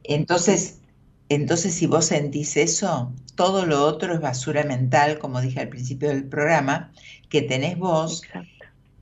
Entonces, 0.03 0.81
entonces, 1.29 1.73
si 1.73 1.87
vos 1.87 2.05
sentís 2.05 2.57
eso, 2.57 3.13
todo 3.35 3.65
lo 3.65 3.85
otro 3.85 4.13
es 4.13 4.19
basura 4.19 4.63
mental, 4.65 5.17
como 5.17 5.39
dije 5.39 5.61
al 5.61 5.69
principio 5.69 6.09
del 6.09 6.25
programa, 6.25 6.91
que 7.31 7.41
tenés 7.41 7.79
vos 7.79 8.21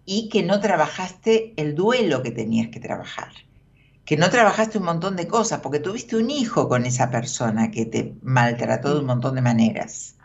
y 0.06 0.30
que 0.30 0.44
no 0.44 0.62
trabajaste 0.62 1.54
el 1.58 1.76
duelo 1.76 2.22
que 2.22 2.32
tenías 2.32 2.70
que 2.70 2.80
trabajar. 2.80 3.32
Que 4.06 4.18
no 4.18 4.30
trabajaste 4.30 4.78
un 4.78 4.86
montón 4.86 5.16
de 5.16 5.28
cosas, 5.28 5.60
porque 5.62 5.80
tuviste 5.80 6.16
un 6.16 6.30
hijo 6.30 6.70
con 6.70 6.86
esa 6.86 7.10
persona 7.12 7.72
que 7.72 7.86
te 7.86 8.14
maltrató 8.22 8.94
de 8.94 9.00
un 9.02 9.08
montón 9.08 9.36
de 9.36 9.42
maneras. 9.42 10.16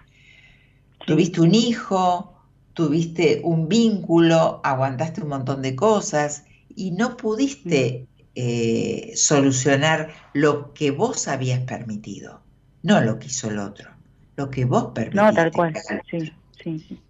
Tuviste 1.07 1.41
un 1.41 1.55
hijo, 1.55 2.35
tuviste 2.75 3.41
un 3.43 3.69
vínculo, 3.69 4.61
aguantaste 4.63 5.23
un 5.23 5.29
montón 5.29 5.63
de 5.63 5.75
cosas 5.75 6.45
y 6.75 6.91
no 6.93 7.17
pudiste 7.17 8.07
eh, 8.35 9.13
solucionar 9.17 10.13
lo 10.35 10.75
que 10.75 10.91
vos 10.91 11.27
habías 11.29 11.61
permitido, 11.61 12.43
no 12.83 13.01
lo 13.01 13.19
que 13.19 13.29
hizo 13.29 13.49
el 13.51 13.59
otro, 13.59 13.91
lo 14.37 14.51
que 14.51 14.65
vos 14.65 14.93
permitiste. 14.95 15.25
No, 15.25 15.33
tal 15.33 15.53
cual, 15.53 15.75
sí, 16.11 16.33
sí, 16.63 17.01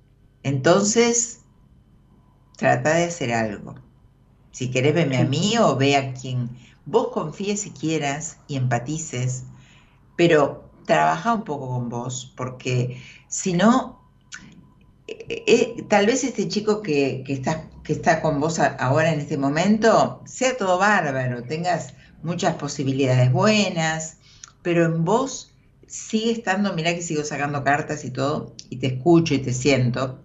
Entonces, 0.44 1.40
trata 2.56 2.94
de 2.94 3.04
hacer 3.04 3.32
algo. 3.32 3.74
Si 4.52 4.70
querés, 4.70 4.94
verme 4.94 5.16
a 5.18 5.24
mí 5.24 5.54
o 5.58 5.74
ve 5.74 5.96
a 5.96 6.14
quien 6.14 6.50
vos 6.86 7.08
confíes 7.08 7.62
si 7.62 7.70
quieras 7.70 8.38
y 8.46 8.56
empatices, 8.56 9.44
pero 10.16 10.70
trabaja 10.86 11.34
un 11.34 11.42
poco 11.42 11.68
con 11.68 11.88
vos, 11.88 12.32
porque 12.36 13.02
si 13.26 13.52
no, 13.54 14.00
eh, 15.08 15.42
eh, 15.46 15.84
tal 15.88 16.06
vez 16.06 16.22
este 16.22 16.46
chico 16.46 16.82
que, 16.82 17.24
que 17.26 17.32
está 17.32 17.68
que 17.84 17.92
está 17.92 18.22
con 18.22 18.40
vos 18.40 18.58
ahora 18.58 19.12
en 19.12 19.20
este 19.20 19.36
momento, 19.36 20.22
sea 20.24 20.56
todo 20.56 20.78
bárbaro, 20.78 21.44
tengas 21.44 21.92
muchas 22.22 22.56
posibilidades 22.56 23.30
buenas, 23.30 24.16
pero 24.62 24.86
en 24.86 25.04
vos 25.04 25.54
sigue 25.86 26.32
estando, 26.32 26.72
mira 26.72 26.94
que 26.94 27.02
sigo 27.02 27.22
sacando 27.24 27.62
cartas 27.62 28.04
y 28.06 28.10
todo, 28.10 28.54
y 28.70 28.76
te 28.78 28.86
escucho 28.86 29.34
y 29.34 29.38
te 29.38 29.52
siento, 29.52 30.23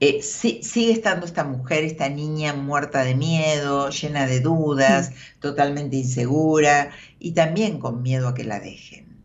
eh, 0.00 0.22
sigue 0.22 0.92
estando 0.92 1.26
esta 1.26 1.44
mujer, 1.44 1.84
esta 1.84 2.08
niña 2.08 2.54
muerta 2.54 3.04
de 3.04 3.14
miedo, 3.14 3.90
llena 3.90 4.26
de 4.26 4.40
dudas, 4.40 5.12
totalmente 5.40 5.96
insegura 5.96 6.90
y 7.18 7.32
también 7.32 7.78
con 7.78 8.02
miedo 8.02 8.28
a 8.28 8.34
que 8.34 8.44
la 8.44 8.60
dejen. 8.60 9.22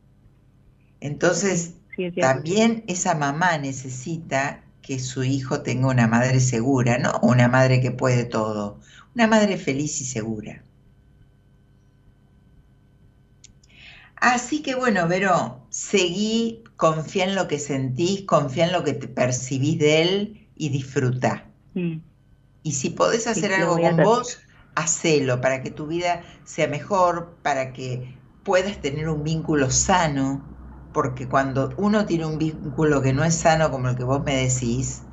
Entonces, 0.99 1.75
también 2.19 2.83
esa 2.87 3.15
mamá 3.15 3.57
necesita 3.57 4.63
que 4.81 4.99
su 4.99 5.23
hijo 5.23 5.61
tenga 5.61 5.87
una 5.87 6.07
madre 6.07 6.41
segura, 6.41 6.97
no 6.97 7.19
una 7.21 7.47
madre 7.47 7.79
que 7.79 7.91
puede 7.91 8.25
todo, 8.25 8.81
una 9.15 9.27
madre 9.27 9.57
feliz 9.57 10.01
y 10.01 10.05
segura. 10.05 10.61
Así 14.17 14.61
que 14.61 14.75
bueno, 14.75 15.07
Vero, 15.07 15.65
seguí, 15.69 16.63
confía 16.75 17.23
en 17.23 17.35
lo 17.35 17.47
que 17.47 17.59
sentís, 17.59 18.23
confía 18.23 18.65
en 18.65 18.73
lo 18.73 18.83
que 18.83 18.93
te 18.93 19.07
percibís 19.07 19.79
de 19.79 20.01
él 20.01 20.44
y 20.55 20.69
disfruta. 20.69 21.45
Mm. 21.73 21.97
Y 22.63 22.71
si 22.71 22.89
podés 22.89 23.27
hacer 23.27 23.53
algo 23.53 23.77
con 23.77 23.97
vos, 23.97 24.39
hacelo 24.75 25.41
para 25.41 25.61
que 25.61 25.71
tu 25.71 25.87
vida 25.87 26.23
sea 26.43 26.67
mejor, 26.67 27.37
para 27.41 27.73
que 27.73 28.17
puedas 28.43 28.81
tener 28.81 29.09
un 29.09 29.23
vínculo 29.23 29.69
sano, 29.71 30.43
porque 30.93 31.27
cuando 31.27 31.73
uno 31.77 32.05
tiene 32.05 32.25
un 32.25 32.37
vínculo 32.37 33.01
que 33.01 33.13
no 33.13 33.23
es 33.23 33.35
sano 33.35 33.69
como 33.71 33.89
el 33.89 33.95
que 33.95 34.03
vos 34.03 34.23
me 34.23 34.35
decís, 34.35 35.03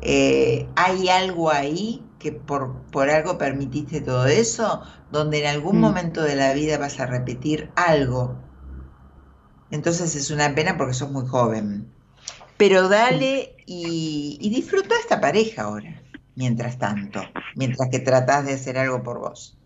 eh, 0.00 0.68
hay 0.76 1.08
algo 1.08 1.50
ahí 1.50 2.04
que 2.18 2.32
por, 2.32 2.82
por, 2.90 3.10
algo 3.10 3.38
permitiste 3.38 4.00
todo 4.00 4.26
eso, 4.26 4.82
donde 5.10 5.40
en 5.40 5.46
algún 5.46 5.78
mm. 5.78 5.80
momento 5.80 6.22
de 6.22 6.36
la 6.36 6.52
vida 6.54 6.78
vas 6.78 7.00
a 7.00 7.06
repetir 7.06 7.70
algo. 7.76 8.36
Entonces 9.70 10.14
es 10.14 10.30
una 10.30 10.54
pena 10.54 10.76
porque 10.76 10.94
sos 10.94 11.10
muy 11.10 11.26
joven. 11.26 11.90
Pero 12.62 12.88
dale 12.88 13.56
y, 13.66 14.38
y 14.40 14.50
disfruta 14.50 14.94
esta 15.00 15.20
pareja 15.20 15.62
ahora, 15.62 16.00
mientras 16.36 16.78
tanto, 16.78 17.20
mientras 17.56 17.88
que 17.90 17.98
tratás 17.98 18.46
de 18.46 18.52
hacer 18.52 18.78
algo 18.78 19.02
por 19.02 19.18
vos. 19.18 19.58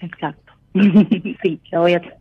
Exacto. 0.00 0.54
sí, 0.74 1.60
lo 1.70 1.82
voy 1.82 1.92
a 1.92 1.98
hacer. 1.98 2.16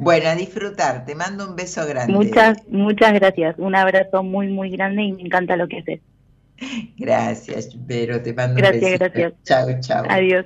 Bueno, 0.00 0.28
a 0.28 0.34
disfrutar. 0.34 1.06
Te 1.06 1.14
mando 1.14 1.48
un 1.48 1.56
beso 1.56 1.86
grande. 1.86 2.12
Muchas, 2.12 2.58
muchas 2.68 3.14
gracias. 3.14 3.54
Un 3.56 3.74
abrazo 3.74 4.22
muy, 4.22 4.48
muy 4.48 4.68
grande 4.68 5.04
y 5.04 5.12
me 5.12 5.22
encanta 5.22 5.56
lo 5.56 5.66
que 5.66 5.78
haces. 5.78 6.00
Gracias, 6.98 7.74
pero 7.86 8.20
te 8.20 8.34
mando 8.34 8.56
un 8.56 8.70
beso. 8.70 8.80
Gracias, 8.80 8.98
gracias. 8.98 9.32
Chao, 9.44 9.80
chao. 9.80 10.04
Adiós. 10.10 10.44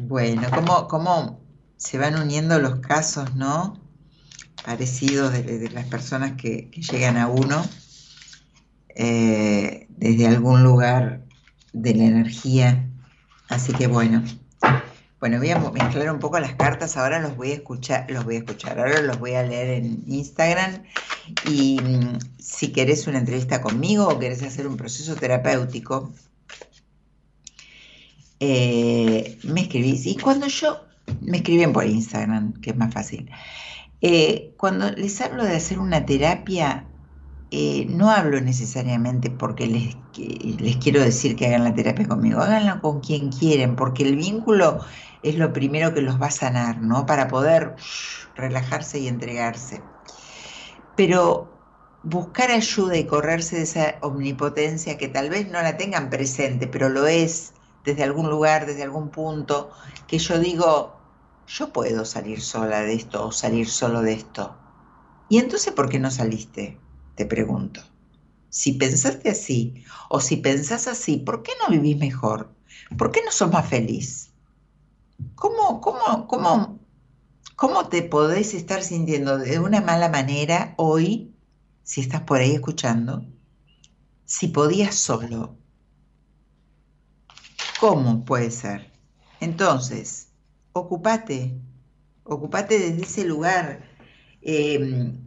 Bueno, 0.00 0.42
¿cómo, 0.54 0.86
cómo 0.86 1.40
se 1.78 1.96
van 1.96 2.20
uniendo 2.20 2.58
los 2.58 2.80
casos, 2.80 3.34
no? 3.34 3.85
Parecidos 4.66 5.32
de, 5.32 5.70
las 5.72 5.86
personas 5.86 6.32
que, 6.32 6.68
llegan 6.72 7.16
a 7.16 7.28
uno 7.28 7.64
eh, 8.96 9.86
desde 9.90 10.26
algún 10.26 10.64
lugar 10.64 11.22
de 11.72 11.94
la 11.94 12.04
energía. 12.04 12.84
Así 13.48 13.72
que 13.72 13.86
bueno, 13.86 14.24
bueno, 15.20 15.38
voy 15.38 15.50
a 15.50 15.58
mezclar 15.58 16.10
un 16.12 16.18
poco 16.18 16.40
las 16.40 16.56
cartas, 16.56 16.96
ahora 16.96 17.20
los 17.20 17.36
voy 17.36 17.52
a 17.52 17.54
escuchar, 17.54 18.10
los 18.10 18.24
voy 18.24 18.34
a 18.34 18.38
escuchar, 18.38 18.80
ahora 18.80 19.00
los 19.02 19.20
voy 19.20 19.34
a 19.34 19.44
leer 19.44 19.84
en 19.84 20.02
Instagram. 20.08 20.82
Y 21.48 21.80
mm, 21.80 22.18
si 22.38 22.72
querés 22.72 23.06
una 23.06 23.18
entrevista 23.18 23.62
conmigo 23.62 24.08
o 24.08 24.18
querés 24.18 24.42
hacer 24.42 24.66
un 24.66 24.76
proceso 24.76 25.14
terapéutico, 25.14 26.12
eh, 28.40 29.38
me 29.44 29.62
escribís. 29.62 30.06
Y 30.06 30.16
cuando 30.16 30.48
yo, 30.48 30.84
me 31.20 31.38
escriben 31.38 31.72
por 31.72 31.86
Instagram, 31.86 32.60
que 32.60 32.70
es 32.70 32.76
más 32.76 32.92
fácil, 32.92 33.30
eh, 34.00 34.54
cuando 34.58 34.90
les 34.92 35.20
hablo 35.20 35.44
de 35.44 35.56
hacer 35.56 35.78
una 35.78 36.06
terapia, 36.06 36.86
eh, 37.50 37.86
no 37.88 38.10
hablo 38.10 38.40
necesariamente 38.40 39.30
porque 39.30 39.66
les, 39.66 39.96
les 40.60 40.76
quiero 40.78 41.00
decir 41.02 41.36
que 41.36 41.46
hagan 41.46 41.64
la 41.64 41.74
terapia 41.74 42.08
conmigo, 42.08 42.40
háganla 42.40 42.80
con 42.80 43.00
quien 43.00 43.30
quieren, 43.30 43.76
porque 43.76 44.02
el 44.04 44.16
vínculo 44.16 44.80
es 45.22 45.36
lo 45.36 45.52
primero 45.52 45.94
que 45.94 46.02
los 46.02 46.20
va 46.20 46.26
a 46.26 46.30
sanar, 46.30 46.82
¿no? 46.82 47.06
Para 47.06 47.28
poder 47.28 47.76
relajarse 48.34 48.98
y 48.98 49.08
entregarse. 49.08 49.82
Pero 50.96 51.56
buscar 52.02 52.50
ayuda 52.50 52.96
y 52.96 53.06
correrse 53.06 53.56
de 53.56 53.62
esa 53.62 53.98
omnipotencia 54.02 54.96
que 54.98 55.08
tal 55.08 55.30
vez 55.30 55.50
no 55.50 55.60
la 55.62 55.76
tengan 55.76 56.10
presente, 56.10 56.66
pero 56.68 56.88
lo 56.88 57.06
es 57.06 57.54
desde 57.84 58.02
algún 58.04 58.30
lugar, 58.30 58.66
desde 58.66 58.82
algún 58.82 59.10
punto, 59.10 59.70
que 60.06 60.18
yo 60.18 60.38
digo, 60.38 60.95
yo 61.46 61.72
puedo 61.72 62.04
salir 62.04 62.40
sola 62.40 62.80
de 62.80 62.94
esto 62.94 63.26
o 63.26 63.32
salir 63.32 63.68
solo 63.68 64.02
de 64.02 64.14
esto. 64.14 64.56
¿Y 65.28 65.38
entonces 65.38 65.72
por 65.72 65.88
qué 65.88 65.98
no 65.98 66.10
saliste? 66.10 66.78
Te 67.14 67.26
pregunto. 67.26 67.80
Si 68.48 68.72
pensaste 68.72 69.30
así 69.30 69.84
o 70.08 70.20
si 70.20 70.36
pensás 70.36 70.86
así, 70.86 71.18
¿por 71.18 71.42
qué 71.42 71.52
no 71.62 71.70
vivís 71.70 71.96
mejor? 71.96 72.54
¿Por 72.96 73.10
qué 73.10 73.22
no 73.24 73.30
sos 73.30 73.50
más 73.50 73.68
feliz? 73.68 74.32
¿Cómo, 75.34 75.80
cómo, 75.80 76.26
cómo, 76.26 76.78
cómo 77.56 77.88
te 77.88 78.02
podés 78.02 78.54
estar 78.54 78.82
sintiendo 78.82 79.38
de 79.38 79.58
una 79.58 79.80
mala 79.80 80.08
manera 80.08 80.74
hoy, 80.76 81.34
si 81.82 82.00
estás 82.00 82.22
por 82.22 82.38
ahí 82.38 82.52
escuchando? 82.52 83.24
Si 84.24 84.48
podías 84.48 84.94
solo. 84.94 85.56
¿Cómo 87.80 88.24
puede 88.24 88.50
ser? 88.50 88.90
Entonces, 89.40 90.25
ocupate, 90.80 91.58
ocupate 92.24 92.78
desde 92.78 93.02
ese 93.02 93.24
lugar. 93.24 93.82
Em, 94.42 95.26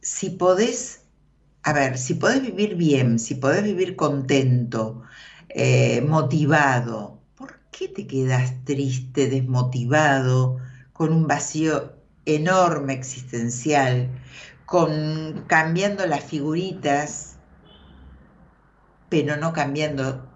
si 0.00 0.30
podés, 0.30 1.04
a 1.62 1.72
ver, 1.72 1.98
si 1.98 2.14
podés 2.14 2.42
vivir 2.42 2.76
bien, 2.76 3.18
si 3.18 3.34
podés 3.34 3.62
vivir 3.62 3.96
contento, 3.96 5.02
eh, 5.50 6.00
motivado, 6.02 7.20
¿por 7.36 7.60
qué 7.70 7.88
te 7.88 8.06
quedas 8.06 8.64
triste, 8.64 9.28
desmotivado, 9.28 10.58
con 10.92 11.12
un 11.12 11.26
vacío 11.26 11.94
enorme 12.26 12.94
existencial, 12.94 14.10
con 14.66 15.44
cambiando 15.46 16.06
las 16.06 16.24
figuritas, 16.24 17.36
pero 19.08 19.36
no 19.36 19.52
cambiando 19.52 20.28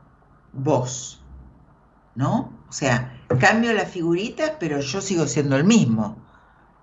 vos? 0.53 1.23
¿No? 2.14 2.64
O 2.68 2.73
sea, 2.73 3.12
cambio 3.39 3.72
las 3.72 3.91
figuritas, 3.91 4.53
pero 4.59 4.80
yo 4.80 5.01
sigo 5.01 5.26
siendo 5.26 5.57
el 5.57 5.64
mismo. 5.64 6.16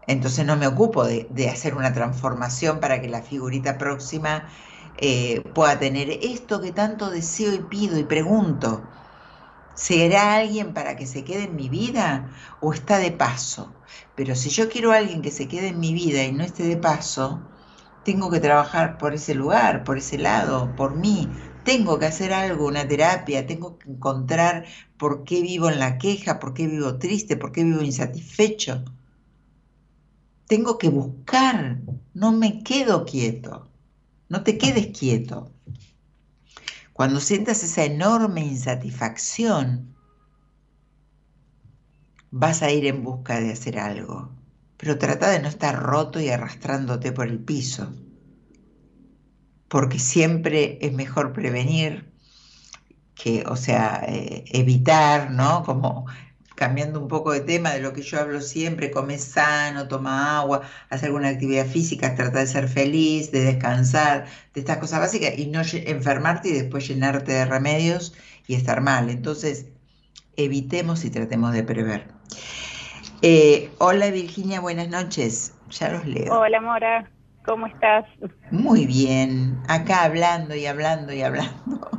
Entonces 0.08 0.46
no 0.46 0.58
me 0.58 0.68
ocupo 0.68 1.06
de, 1.06 1.50
hacer 1.50 1.76
una 1.76 1.94
transformación 1.94 2.80
para 2.80 3.00
que 3.00 3.10
la 3.10 3.22
figurita 3.22 3.78
próxima 3.78 4.48
eh, 4.98 5.42
pueda 5.54 5.78
tener 5.78 6.10
esto 6.10 6.62
que 6.62 6.72
tanto 6.72 7.10
deseo 7.10 7.54
y 7.54 7.60
pido 7.60 7.98
y 8.00 8.04
pregunto. 8.04 8.84
¿Será 9.76 10.36
alguien 10.36 10.74
para 10.74 10.96
que 10.98 11.06
se 11.06 11.24
quede 11.24 11.44
en 11.44 11.56
mi 11.56 11.70
vida 11.70 12.30
o 12.60 12.74
está 12.74 12.98
de 12.98 13.12
paso? 13.12 13.72
Pero 14.16 14.36
si 14.36 14.50
yo 14.50 14.68
quiero 14.68 14.92
a 14.92 14.98
alguien 14.98 15.22
que 15.22 15.32
se 15.32 15.48
quede 15.48 15.70
en 15.70 15.80
mi 15.80 15.94
vida 15.94 16.24
y 16.24 16.32
no 16.32 16.44
esté 16.44 16.64
de 16.64 16.76
paso, 16.76 17.40
tengo 18.04 18.30
que 18.32 18.40
trabajar 18.40 18.98
por 18.98 19.14
ese 19.14 19.36
lugar, 19.36 19.84
por 19.84 19.98
ese 19.98 20.18
lado, 20.18 20.76
por 20.76 20.96
mí, 20.96 21.30
tengo 21.70 22.00
que 22.00 22.08
hacer 22.08 22.34
algo, 22.34 22.66
una 22.66 22.88
terapia, 22.88 23.46
tengo 23.46 23.78
que 23.78 23.92
encontrar 23.92 24.66
por 24.98 25.24
qué 25.24 25.44
vivo 25.44 25.70
en 25.70 25.78
la 25.78 26.00
queja, 26.00 26.40
por 26.40 26.56
qué 26.56 26.66
vivo 26.66 26.98
triste, 26.98 27.38
por 27.38 27.52
qué 27.52 27.64
vivo 27.64 27.84
insatisfecho. 27.84 28.84
Tengo 30.48 30.80
que 30.80 30.90
buscar, 30.90 31.80
no 32.16 32.32
me 32.32 32.64
quedo 32.64 33.06
quieto, 33.06 33.70
no 34.30 34.42
te 34.42 34.58
quedes 34.58 34.98
quieto. 34.98 35.54
Cuando 36.92 37.20
sientas 37.20 37.64
esa 37.64 37.84
enorme 37.84 38.42
insatisfacción, 38.42 39.94
vas 42.32 42.64
a 42.64 42.72
ir 42.72 42.88
en 42.88 43.04
busca 43.04 43.40
de 43.40 43.52
hacer 43.52 43.78
algo, 43.78 44.32
pero 44.76 44.98
trata 44.98 45.30
de 45.30 45.40
no 45.40 45.48
estar 45.48 45.78
roto 45.78 46.20
y 46.20 46.30
arrastrándote 46.30 47.12
por 47.12 47.28
el 47.28 47.38
piso 47.38 47.94
porque 49.70 50.00
siempre 50.00 50.80
es 50.82 50.94
mejor 50.94 51.32
prevenir 51.34 52.12
que, 53.16 53.44
o 53.48 53.56
sea, 53.56 54.04
eh, 54.08 54.46
evitar, 54.48 55.32
¿no? 55.32 55.64
Como 55.64 56.06
cambiando 56.56 57.00
un 57.00 57.08
poco 57.08 57.32
de 57.32 57.40
tema 57.40 57.72
de 57.72 57.80
lo 57.80 57.94
que 57.94 58.02
yo 58.02 58.20
hablo 58.20 58.42
siempre, 58.42 58.92
come 58.92 59.18
sano, 59.18 59.88
toma 59.88 60.40
agua, 60.40 60.62
hacer 60.90 61.08
alguna 61.08 61.30
actividad 61.30 61.66
física, 61.66 62.16
trata 62.16 62.40
de 62.40 62.48
ser 62.48 62.68
feliz, 62.68 63.32
de 63.32 63.46
descansar, 63.46 64.26
de 64.54 64.60
estas 64.60 64.78
cosas 64.78 65.00
básicas 65.00 65.38
y 65.38 65.48
no 65.48 65.62
enfermarte 65.72 66.50
y 66.50 66.54
después 66.54 66.86
llenarte 66.88 67.32
de 67.32 67.46
remedios 67.46 68.14
y 68.48 68.56
estar 68.56 68.82
mal. 68.82 69.10
Entonces, 69.10 69.68
evitemos 70.36 71.06
y 71.06 71.12
tratemos 71.12 71.54
de 71.54 71.64
prever. 71.64 72.08
Eh, 73.22 73.72
hola 73.78 74.12
Virginia, 74.12 74.60
buenas 74.60 74.90
noches. 74.90 75.54
Ya 75.70 75.92
los 75.92 76.06
leo. 76.06 76.40
Hola 76.40 76.60
Mora. 76.60 77.19
¿Cómo 77.50 77.66
estás? 77.66 78.06
Muy 78.52 78.86
bien, 78.86 79.58
acá 79.68 80.04
hablando 80.04 80.54
y 80.54 80.68
hablando 80.68 81.12
y 81.12 81.24
hablando. 81.24 81.90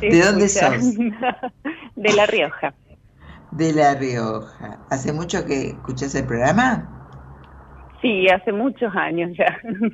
¿De 0.00 0.18
dónde 0.18 0.48
sos? 0.48 0.94
De 1.96 2.12
La 2.14 2.24
Rioja. 2.24 2.72
De 3.50 3.74
La 3.74 3.96
Rioja. 3.96 4.78
¿Hace 4.88 5.12
mucho 5.12 5.44
que 5.44 5.72
escuchas 5.72 6.14
el 6.14 6.24
programa? 6.24 6.88
Sí, 8.00 8.28
hace 8.30 8.50
muchos 8.50 8.96
años 8.96 9.36
ya. 9.36 9.60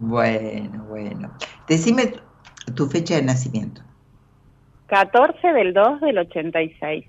Bueno, 0.00 0.84
bueno. 0.84 1.32
Decime 1.66 2.12
tu 2.76 2.86
fecha 2.86 3.16
de 3.16 3.22
nacimiento. 3.22 3.82
14 4.86 5.48
del 5.54 5.74
2 5.74 6.00
del 6.02 6.18
86. 6.18 7.04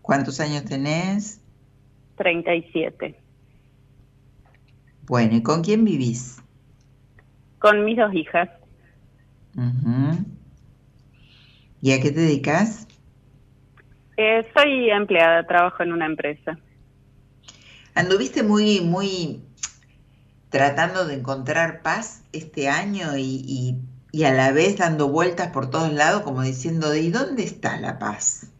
¿Cuántos 0.00 0.40
años 0.40 0.64
tenés? 0.64 1.42
37. 2.16 3.21
Bueno, 5.06 5.36
¿y 5.36 5.42
con 5.42 5.62
quién 5.62 5.84
vivís? 5.84 6.40
Con 7.58 7.84
mis 7.84 7.96
dos 7.96 8.12
hijas. 8.14 8.48
¿Y 11.80 11.92
a 11.92 12.00
qué 12.00 12.10
te 12.10 12.20
dedicas? 12.20 12.86
Eh, 14.16 14.46
soy 14.54 14.90
empleada, 14.90 15.46
trabajo 15.46 15.82
en 15.82 15.92
una 15.92 16.06
empresa. 16.06 16.58
¿Anduviste 17.94 18.42
muy, 18.42 18.80
muy 18.80 19.42
tratando 20.50 21.06
de 21.06 21.14
encontrar 21.14 21.82
paz 21.82 22.24
este 22.32 22.68
año 22.68 23.16
y, 23.16 23.76
y, 24.12 24.24
a 24.24 24.32
la 24.32 24.52
vez 24.52 24.78
dando 24.78 25.08
vueltas 25.08 25.48
por 25.48 25.70
todos 25.70 25.92
lados 25.92 26.22
como 26.22 26.42
diciendo, 26.42 26.94
¿y 26.94 27.10
dónde 27.10 27.42
está 27.42 27.78
la 27.78 27.98
paz? 27.98 28.50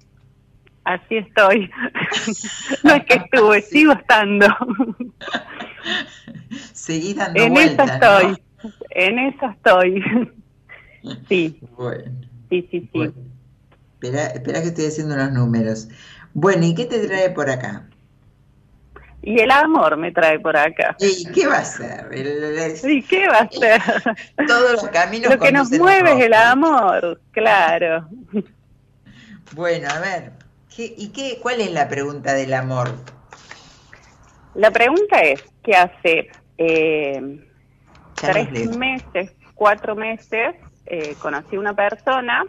Así 0.84 1.18
estoy. 1.18 1.70
no 2.82 2.94
es 2.94 3.04
que 3.04 3.14
estuve, 3.14 3.62
sigo 3.62 3.92
estando. 3.92 4.46
Seguí 6.72 7.14
dando 7.14 7.42
en 7.42 7.52
vueltas. 7.52 7.88
En 7.88 7.94
eso 7.94 7.94
estoy. 7.94 8.42
En 8.90 9.18
eso 9.18 9.46
estoy. 9.46 10.04
sí. 11.28 11.60
Bueno. 11.76 12.04
Sí, 12.50 12.68
sí, 12.70 12.88
sí. 12.92 13.12
Espera, 13.94 14.26
espera 14.26 14.60
que 14.60 14.68
estoy 14.68 14.86
haciendo 14.86 15.14
unos 15.14 15.32
números. 15.32 15.88
Bueno, 16.34 16.66
¿y 16.66 16.74
qué 16.74 16.86
te 16.86 17.06
trae 17.06 17.30
por 17.30 17.48
acá? 17.48 17.86
Y 19.22 19.38
el 19.38 19.52
amor 19.52 19.96
me 19.96 20.10
trae 20.10 20.40
por 20.40 20.56
acá. 20.56 20.96
¿Y 20.98 21.24
qué 21.30 21.46
va 21.46 21.58
a 21.58 21.64
ser? 21.64 22.08
¿Y 22.84 23.02
qué 23.02 23.28
va 23.28 23.38
a 23.38 23.48
ser? 23.48 23.80
Todos 24.48 24.72
los 24.72 24.88
caminos. 24.88 25.32
Lo 25.32 25.38
que 25.38 25.52
nos 25.52 25.70
mueve 25.70 26.12
es 26.12 26.24
el 26.24 26.34
amor, 26.34 27.20
claro. 27.30 28.08
Bueno, 29.52 29.88
a 29.90 30.00
ver, 30.00 30.32
¿y 30.76 31.08
qué, 31.10 31.38
cuál 31.40 31.60
es 31.60 31.70
la 31.72 31.88
pregunta 31.88 32.34
del 32.34 32.52
amor? 32.52 32.92
La 34.54 34.70
pregunta 34.72 35.20
es, 35.20 35.44
¿qué 35.62 35.72
hace 35.74 36.30
eh, 36.58 37.38
tres 38.14 38.76
meses, 38.76 39.34
cuatro 39.54 39.94
meses, 39.94 40.54
eh, 40.86 41.14
conocí 41.20 41.56
una 41.56 41.74
persona 41.74 42.44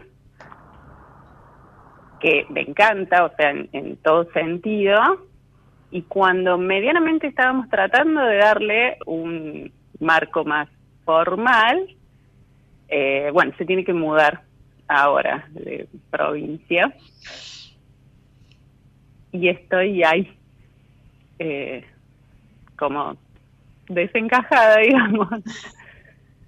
que 2.20 2.46
me 2.48 2.62
encanta, 2.62 3.24
o 3.24 3.36
sea, 3.36 3.50
en, 3.50 3.96
todo 3.98 4.30
sentido, 4.32 4.98
y 5.90 6.02
cuando 6.02 6.58
medianamente 6.58 7.26
estábamos 7.26 7.68
tratando 7.68 8.20
de 8.22 8.36
darle 8.36 8.96
un 9.06 9.70
marco 10.00 10.44
más 10.44 10.68
formal, 11.04 11.86
eh, 12.88 13.30
bueno, 13.32 13.52
se 13.58 13.64
tiene 13.64 13.84
que 13.84 13.92
mudar 13.92 14.42
ahora 14.88 15.46
de 15.50 15.86
provincia. 16.10 16.94
Y 19.32 19.48
estoy 19.48 20.02
ahí, 20.04 20.38
eh, 21.38 21.84
como 22.76 23.16
desencajada, 23.88 24.78
digamos. 24.80 25.28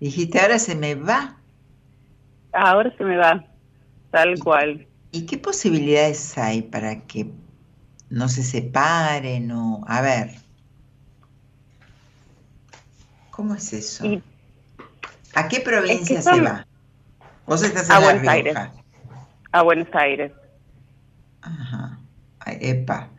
Dijiste, 0.00 0.40
ahora 0.40 0.58
se 0.58 0.74
me 0.74 0.94
va. 0.94 1.36
Ahora 2.52 2.94
se 2.96 3.04
me 3.04 3.16
va, 3.16 3.44
tal 4.10 4.38
cual. 4.38 4.86
¿Y 5.12 5.26
qué 5.26 5.38
posibilidades 5.38 6.36
hay 6.38 6.62
para 6.62 7.02
que 7.02 7.30
no 8.10 8.28
se 8.28 8.42
separen 8.42 9.50
o... 9.52 9.84
A 9.86 10.00
ver. 10.00 10.30
¿Cómo 13.30 13.54
es 13.54 13.72
eso? 13.72 14.04
¿A 15.34 15.48
qué 15.48 15.60
provincia 15.60 16.22
se 16.22 16.40
va? 16.40 16.66
Vos 17.46 17.62
estás 17.62 17.88
en 17.90 17.96
a 17.96 17.98
Buenos 18.00 18.28
Aires. 18.28 18.56
A 19.52 19.62
Buenos 19.62 19.88
Aires. 19.92 20.32
Ajá. 21.42 21.98
Epa. 22.46 23.10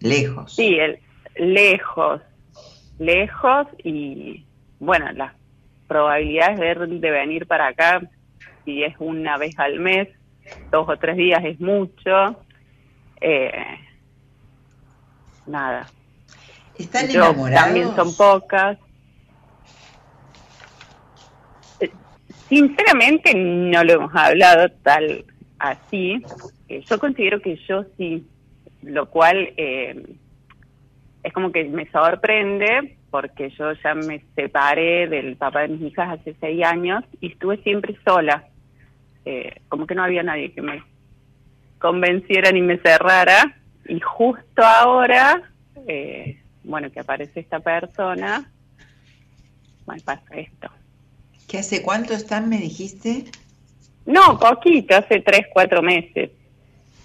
Lejos. 0.00 0.54
Sí, 0.54 0.76
el, 0.78 0.98
lejos. 1.40 2.20
lejos 2.98 3.66
y 3.82 4.44
bueno, 4.78 5.10
las 5.12 5.32
probabilidades 5.88 6.58
de, 6.58 6.98
de 6.98 7.10
venir 7.10 7.46
para 7.46 7.68
acá, 7.68 8.00
si 8.64 8.84
es 8.84 8.94
una 8.98 9.38
vez 9.38 9.58
al 9.58 9.80
mes, 9.80 10.08
dos 10.70 10.88
o 10.88 10.96
tres 10.96 11.16
días 11.16 11.42
es 11.44 11.58
mucho. 11.60 12.36
Eh, 13.20 13.52
nada. 15.46 15.86
¿Están 16.78 17.10
enamorados? 17.10 17.64
También 17.64 17.94
son 17.94 18.16
pocas. 18.16 18.78
Eh, 21.80 21.90
sinceramente 22.48 23.34
no 23.34 23.82
lo 23.84 23.92
hemos 23.94 24.14
hablado 24.14 24.70
tal 24.82 25.24
así. 25.58 26.22
Eh, 26.68 26.82
yo 26.88 26.98
considero 26.98 27.40
que 27.40 27.56
yo 27.68 27.84
sí, 27.96 28.26
lo 28.82 29.10
cual 29.10 29.52
eh, 29.56 30.06
es 31.22 31.32
como 31.32 31.52
que 31.52 31.64
me 31.64 31.90
sorprende 31.90 32.96
porque 33.10 33.50
yo 33.50 33.72
ya 33.72 33.94
me 33.94 34.22
separé 34.34 35.08
del 35.08 35.36
papá 35.36 35.62
de 35.62 35.68
mis 35.68 35.92
hijas 35.92 36.20
hace 36.20 36.34
seis 36.40 36.64
años 36.64 37.04
y 37.20 37.32
estuve 37.32 37.58
siempre 37.58 37.96
sola. 38.04 38.44
Eh, 39.24 39.60
como 39.68 39.86
que 39.86 39.94
no 39.94 40.02
había 40.02 40.22
nadie 40.22 40.52
que 40.52 40.62
me 40.62 40.82
convenciera 41.78 42.52
ni 42.52 42.62
me 42.62 42.78
cerrara. 42.78 43.56
Y 43.86 43.98
justo 44.00 44.62
ahora, 44.62 45.42
eh, 45.88 46.40
bueno, 46.62 46.90
que 46.90 47.00
aparece 47.00 47.40
esta 47.40 47.60
persona, 47.60 48.50
bueno, 49.84 50.02
pasa 50.04 50.34
esto. 50.36 50.70
¿Qué 51.48 51.58
hace 51.58 51.82
cuánto 51.82 52.14
están, 52.14 52.48
me 52.48 52.58
dijiste? 52.58 53.24
No, 54.06 54.38
poquito, 54.38 54.96
hace 54.96 55.20
tres, 55.20 55.46
cuatro 55.52 55.82
meses. 55.82 56.30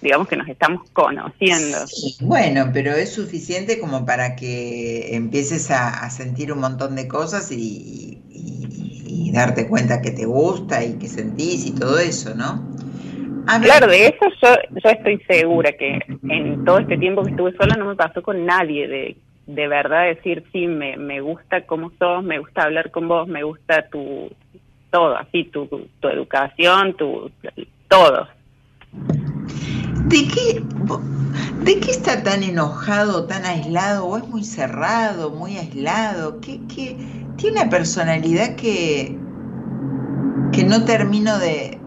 Digamos 0.06 0.28
que 0.28 0.38
nos 0.38 0.47
estamos 0.47 0.88
conociendo. 0.93 1.80
bueno, 2.22 2.70
pero 2.72 2.91
es 2.91 3.12
suficiente 3.12 3.80
como 3.80 4.06
para 4.06 4.36
que 4.36 5.16
empieces 5.16 5.72
a, 5.72 6.08
sentir 6.12 6.53
un 6.53 6.60
montón 6.60 6.95
de 6.95 7.08
cosas 7.08 7.51
y, 7.51 8.22
y, 8.30 9.32
darte 9.32 9.68
cuenta 9.68 10.03
que 10.03 10.12
te 10.12 10.28
gusta 10.28 10.84
y 10.84 10.99
que 10.99 11.08
sentís 11.08 11.66
y 11.66 11.72
todo 11.74 11.97
eso, 11.97 12.36
¿no? 12.36 12.64
Claro, 13.64 13.88
de 13.88 14.06
eso 14.06 14.26
yo, 14.43 14.49
yo 14.84 14.89
estoy 14.91 15.20
segura 15.28 15.72
que 15.72 15.99
en 16.30 16.64
todo 16.66 16.78
este 16.78 16.99
tiempo 16.99 17.24
que 17.24 17.32
estuve 17.32 17.58
sola 17.58 17.76
no 17.76 17.86
me 17.86 17.95
pasó 17.95 18.22
con 18.22 18.45
nadie 18.45 18.88
de, 18.88 19.18
de 19.47 19.68
verdad 19.68 20.06
decir, 20.06 20.43
sí, 20.51 20.68
me, 20.68 20.97
me 20.97 21.20
gusta 21.20 21.62
cómo 21.62 21.91
sos, 21.97 22.24
me 22.24 22.38
gusta 22.38 22.62
hablar 22.62 22.91
con 22.91 23.08
vos, 23.08 23.28
me 23.28 23.41
gusta 23.41 23.88
tu, 23.89 24.30
todo, 24.91 25.18
así, 25.18 25.45
tu, 25.45 25.68
tu 25.99 26.08
educación, 26.08 26.95
tu, 26.95 27.32
todo. 27.88 28.28
¿De 30.08 30.28
qué, 30.28 30.64
¿De 31.64 31.80
qué 31.80 31.91
está 31.91 32.22
tan 32.22 32.43
enojado, 32.43 33.26
tan 33.26 33.43
aislado? 33.43 34.06
¿O 34.06 34.18
es 34.18 34.28
muy 34.28 34.43
cerrado, 34.43 35.32
muy 35.32 35.58
aislado? 35.58 36.39
¿Qué, 36.41 36.60
qué? 36.68 36.95
Tiene 37.38 37.62
una 37.62 37.70
personalidad 37.72 38.56
que, 38.56 39.18
que 40.51 40.64
no 40.64 40.86
termino 40.86 41.39
de, 41.39 41.80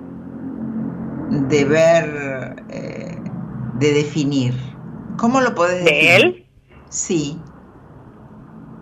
de 1.30 1.64
ver, 1.64 2.64
eh, 2.70 3.16
de 3.74 3.92
definir. 3.92 4.54
¿Cómo 5.16 5.40
lo 5.40 5.54
podés 5.54 5.84
definir? 5.84 6.02
¿De 6.02 6.16
él? 6.16 6.46
Sí. 6.88 7.38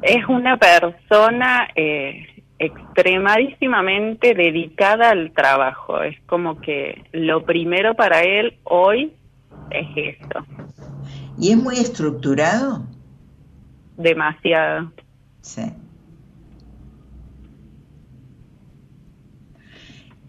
Es 0.00 0.26
una 0.28 0.56
persona 0.56 1.68
eh, 1.74 2.26
extremadísimamente 2.58 4.34
dedicada 4.34 5.10
al 5.10 5.32
trabajo. 5.32 6.02
Es 6.02 6.16
como 6.26 6.58
que 6.60 7.04
lo 7.12 7.44
primero 7.44 7.94
para 7.94 8.22
él 8.22 8.56
hoy 8.64 9.12
es 9.70 10.18
esto. 10.18 10.44
¿Y 11.38 11.52
es 11.52 11.56
muy 11.56 11.76
estructurado? 11.76 12.86
Demasiado. 13.96 14.92
Sí. 15.40 15.62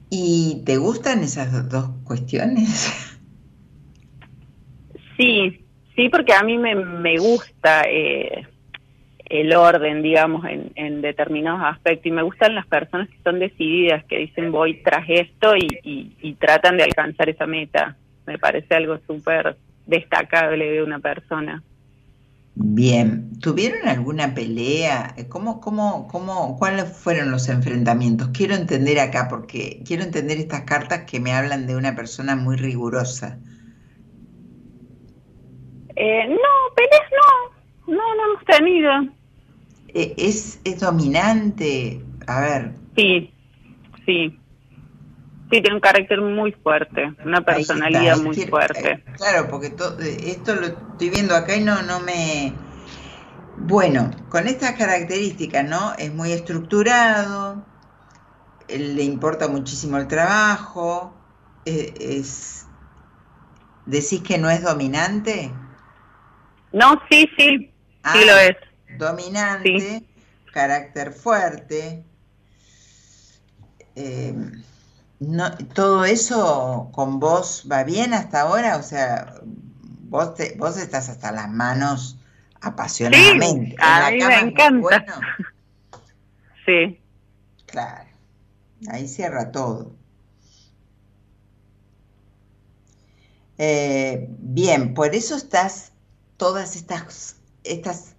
¿Y 0.10 0.64
te 0.66 0.78
gustan 0.78 1.24
esas 1.24 1.70
dos 1.70 1.90
cuestiones? 2.04 3.04
Sí, 5.18 5.66
sí, 5.96 6.10
porque 6.10 6.32
a 6.32 6.44
mí 6.44 6.60
me, 6.60 6.76
me 6.76 7.18
gusta 7.18 7.82
eh, 7.90 8.46
el 9.26 9.54
orden, 9.54 10.02
digamos, 10.02 10.46
en, 10.46 10.72
en, 10.76 11.02
determinados 11.02 11.62
aspectos. 11.64 12.06
Y 12.06 12.12
me 12.12 12.22
gustan 12.22 12.56
las 12.56 12.68
personas 12.68 13.10
que 13.10 13.18
son 13.24 13.40
decididas, 13.40 14.06
que 14.06 14.20
dicen 14.20 14.52
voy 14.52 14.82
tras 14.84 15.06
esto 15.10 15.56
y, 15.56 16.14
y, 16.22 16.34
tratan 16.34 16.78
de 16.78 16.84
alcanzar 16.84 17.30
esa 17.30 17.48
meta. 17.48 17.98
Me 18.28 18.38
parece 18.38 18.76
algo 18.76 19.00
súper 19.08 19.58
destacable 19.86 20.70
de 20.70 20.84
una 20.84 21.00
persona. 21.00 21.64
Bien, 22.60 23.40
¿tuvieron 23.40 23.88
alguna 23.88 24.34
pelea? 24.34 25.16
¿Cómo, 25.30 25.62
cómo, 25.62 26.08
cómo, 26.08 26.58
¿Cuáles 26.58 26.92
fueron 26.92 27.30
los 27.30 27.50
enfrentamientos? 27.50 28.30
Quiero 28.34 28.56
entender 28.56 29.00
acá, 29.00 29.28
porque 29.30 29.82
quiero 29.86 30.04
entender 30.04 30.40
estas 30.40 30.62
cartas 30.62 31.04
que 31.10 31.20
me 31.20 31.34
hablan 31.34 31.68
de 31.68 31.76
una 31.76 31.96
persona 31.96 32.36
muy 32.36 32.58
rigurosa. 32.58 33.38
Eh, 35.96 36.28
no, 36.28 36.76
peleas 36.76 37.12
no, 37.88 37.96
no, 37.96 38.16
no 38.16 38.32
hemos 38.32 38.46
tenido. 38.46 38.92
Eh, 39.94 40.16
es, 40.18 40.60
es 40.64 40.80
dominante. 40.80 42.02
A 42.26 42.42
ver. 42.42 42.72
Sí, 42.96 43.32
sí. 44.06 44.40
Sí, 45.50 45.62
tiene 45.62 45.76
un 45.76 45.80
carácter 45.82 46.20
muy 46.20 46.52
fuerte, 46.52 47.14
una 47.24 47.42
personalidad 47.42 48.18
muy 48.18 48.36
fuerte. 48.36 48.92
Eh, 48.92 49.04
claro, 49.16 49.48
porque 49.48 49.68
eh, 49.68 50.18
esto 50.26 50.56
lo 50.56 50.68
estoy 50.68 51.10
viendo 51.10 51.36
acá 51.36 51.56
y 51.56 51.64
no, 51.64 51.82
no 51.84 52.02
me... 52.02 52.54
Bueno, 53.56 54.12
con 54.30 54.48
estas 54.48 54.74
características, 54.74 55.66
¿no? 55.66 55.94
Es 55.98 56.14
muy 56.14 56.32
estructurado, 56.32 57.66
le 58.68 59.04
importa 59.04 59.48
muchísimo 59.48 59.98
el 59.98 60.08
trabajo, 60.08 61.16
es... 61.66 62.66
¿Decís 63.86 64.22
que 64.22 64.38
no 64.38 64.50
es 64.50 64.64
dominante? 64.64 65.50
No, 66.74 67.02
sí, 67.10 67.30
sí, 67.38 67.72
sí 68.14 68.26
lo 68.26 68.34
ah, 68.34 68.44
es 68.44 68.58
dominante, 68.98 70.04
carácter 70.52 71.14
fuerte. 71.14 72.04
Eh, 73.96 74.36
no, 75.20 75.58
¿Todo 75.74 76.06
eso 76.06 76.90
con 76.94 77.20
vos 77.20 77.68
va 77.72 77.84
bien 77.84 78.14
hasta 78.14 78.42
ahora? 78.42 78.78
O 78.78 78.84
sea, 78.84 79.36
vos, 80.10 80.34
vos 80.58 80.78
estás 80.78 81.10
hasta 81.10 81.32
las 81.32 81.50
manos 81.50 82.18
apasionadamente. 82.62 83.76
a 83.80 84.12
mí 84.12 84.18
me 84.18 84.40
encanta. 84.40 85.04
Sí. 86.66 87.00
Claro, 87.66 88.10
ahí 88.90 89.08
cierra 89.08 89.52
todo. 89.52 89.92
Eh, 93.58 94.28
bien, 94.38 94.94
por 94.94 95.16
eso 95.16 95.36
estás 95.36 95.92
todas 96.38 96.76
estas, 96.76 97.38
estas 97.64 98.14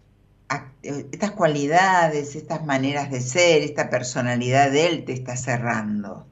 estas 0.82 1.32
cualidades, 1.32 2.34
estas 2.34 2.64
maneras 2.64 3.10
de 3.10 3.20
ser, 3.20 3.62
esta 3.62 3.90
personalidad 3.90 4.70
de 4.70 4.86
él 4.86 5.04
te 5.04 5.12
está 5.12 5.36
cerrando, 5.36 6.26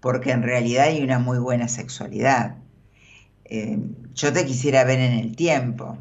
porque 0.00 0.30
en 0.30 0.42
realidad 0.42 0.86
hay 0.86 1.02
una 1.02 1.18
muy 1.18 1.38
buena 1.38 1.68
sexualidad. 1.68 2.56
Eh, 3.44 3.78
yo 4.14 4.32
te 4.32 4.46
quisiera 4.46 4.84
ver 4.84 5.00
en 5.00 5.12
el 5.12 5.36
tiempo, 5.36 5.98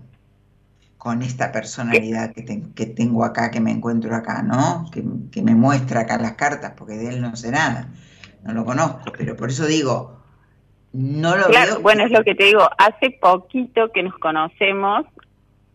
con 0.98 1.22
esta 1.22 1.52
personalidad 1.52 2.34
que, 2.34 2.86
tengo 2.86 3.24
acá, 3.24 3.52
que 3.52 3.62
me 3.62 3.72
encuentro 3.72 4.14
acá, 4.16 4.42
¿no? 4.42 4.86
Que, 4.92 5.42
me 5.42 5.56
muestra 5.56 6.02
acá 6.02 6.18
las 6.18 6.34
cartas, 6.34 6.74
porque 6.78 6.96
de 6.96 7.10
él 7.10 7.22
no 7.22 7.36
sé 7.36 7.52
nada, 7.52 7.88
no 8.44 8.54
lo 8.54 8.66
conozco, 8.66 9.12
pero 9.18 9.36
por 9.38 9.50
eso 9.50 9.66
digo, 9.66 10.20
no 10.92 11.38
lo 11.38 11.46
claro, 11.46 11.80
Bueno, 11.80 12.04
es 12.04 12.12
lo 12.12 12.24
que 12.24 12.36
te 12.36 12.46
digo, 12.46 12.68
hace 12.78 13.12
poquito 13.22 13.92
que 13.94 14.04
nos 14.04 14.18
conocemos 14.18 15.06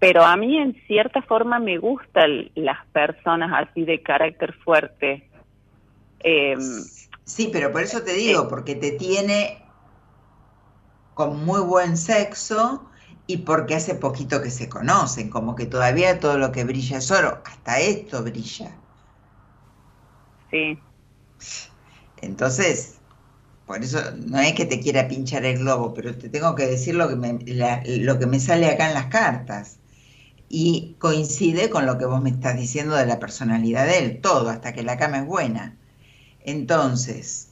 pero 0.05 0.23
a 0.23 0.37
mí 0.37 0.59
en 0.59 0.75
cierta 0.87 1.23
forma 1.23 1.59
me 1.59 1.79
gustan 1.79 2.51
las 2.55 2.85
personas 2.89 3.51
así 3.55 3.87
de 3.87 4.03
carácter 4.03 4.53
fuerte. 4.53 5.27
Em, 6.21 6.61
sí, 7.25 7.51
pero 7.53 7.73
por 7.73 7.83
eso 7.83 8.03
te 8.03 8.13
digo, 8.13 8.43
eh, 8.43 8.47
porque 8.49 8.75
te 8.75 8.93
tiene 8.93 9.63
con 11.15 11.45
muy 11.45 11.61
buen 11.61 11.97
sexo 11.97 12.91
y 13.27 13.39
porque 13.39 13.75
hace 13.77 13.95
poquito 13.95 14.43
que 14.43 14.51
se 14.51 14.69
conocen, 14.69 15.31
como 15.31 15.55
que 15.55 15.67
todavía 15.67 16.21
todo 16.21 16.39
lo 16.39 16.53
que 16.53 16.65
brilla 16.65 16.99
es 16.99 17.11
oro, 17.11 17.43
hasta 17.45 17.81
esto 17.81 18.23
brilla. 18.23 18.71
Sí. 20.51 20.79
Entonces, 22.21 23.01
por 23.67 23.83
eso 23.83 23.99
no 24.27 24.39
es 24.41 24.55
que 24.55 24.67
te 24.67 24.81
quiera 24.81 25.09
pinchar 25.09 25.45
el 25.45 25.59
globo, 25.59 25.95
pero 25.95 26.17
te 26.17 26.29
tengo 26.29 26.55
que 26.55 26.67
decir 26.67 26.95
lo 26.95 27.09
que 27.09 27.17
me, 27.17 27.39
lo 27.87 28.19
que 28.19 28.27
me 28.27 28.41
sale 28.41 28.69
acá 28.69 28.89
en 28.89 28.95
las 28.95 29.07
cartas 29.07 29.79
y 30.49 30.97
coincide 31.01 31.71
con 31.71 31.87
lo 31.87 31.99
que 31.99 32.07
vos 32.07 32.23
me 32.23 32.31
estás 32.31 32.57
diciendo 32.57 32.97
de 32.97 33.07
la 33.07 33.21
personalidad 33.21 33.87
de 33.87 33.99
él, 33.99 34.21
todo, 34.21 34.51
hasta 34.51 34.73
que 34.75 34.83
la 34.83 34.99
cama 34.99 35.19
es 35.19 35.27
buena. 35.27 35.79
Entonces, 36.45 37.49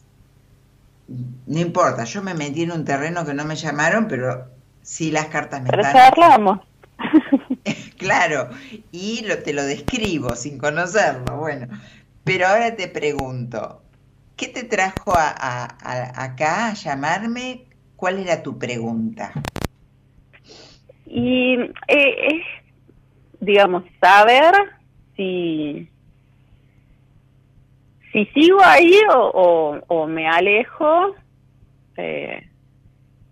no 1.46 1.58
importa, 1.58 2.04
yo 2.04 2.22
me 2.22 2.34
metí 2.34 2.62
en 2.62 2.72
un 2.72 2.84
terreno 2.84 3.24
que 3.24 3.34
no 3.34 3.44
me 3.44 3.56
llamaron, 3.56 4.06
pero 4.08 4.46
sí 4.82 5.10
las 5.10 5.26
cartas 5.26 5.62
me 5.62 5.70
pero 5.70 5.82
están... 5.82 6.60
Claro, 7.96 8.50
y 8.90 9.24
lo, 9.26 9.38
te 9.38 9.52
lo 9.52 9.62
describo 9.62 10.34
sin 10.34 10.58
conocerlo, 10.58 11.36
bueno. 11.36 11.68
Pero 12.24 12.48
ahora 12.48 12.74
te 12.74 12.88
pregunto, 12.88 13.80
¿qué 14.36 14.48
te 14.48 14.64
trajo 14.64 15.14
a, 15.16 15.68
acá 16.20 16.68
a 16.68 16.74
llamarme? 16.74 17.64
¿Cuál 17.94 18.18
era 18.18 18.42
tu 18.42 18.58
pregunta? 18.58 19.32
Y 21.06 21.54
eh, 21.86 22.26
es, 22.26 22.42
digamos, 23.38 23.84
saber 24.00 24.52
si, 25.16 25.88
si 28.12 28.26
sigo 28.26 28.58
ahí 28.62 28.94
o, 29.08 30.06
me 30.06 30.28
alejo. 30.28 31.14
Eh, 31.96 32.46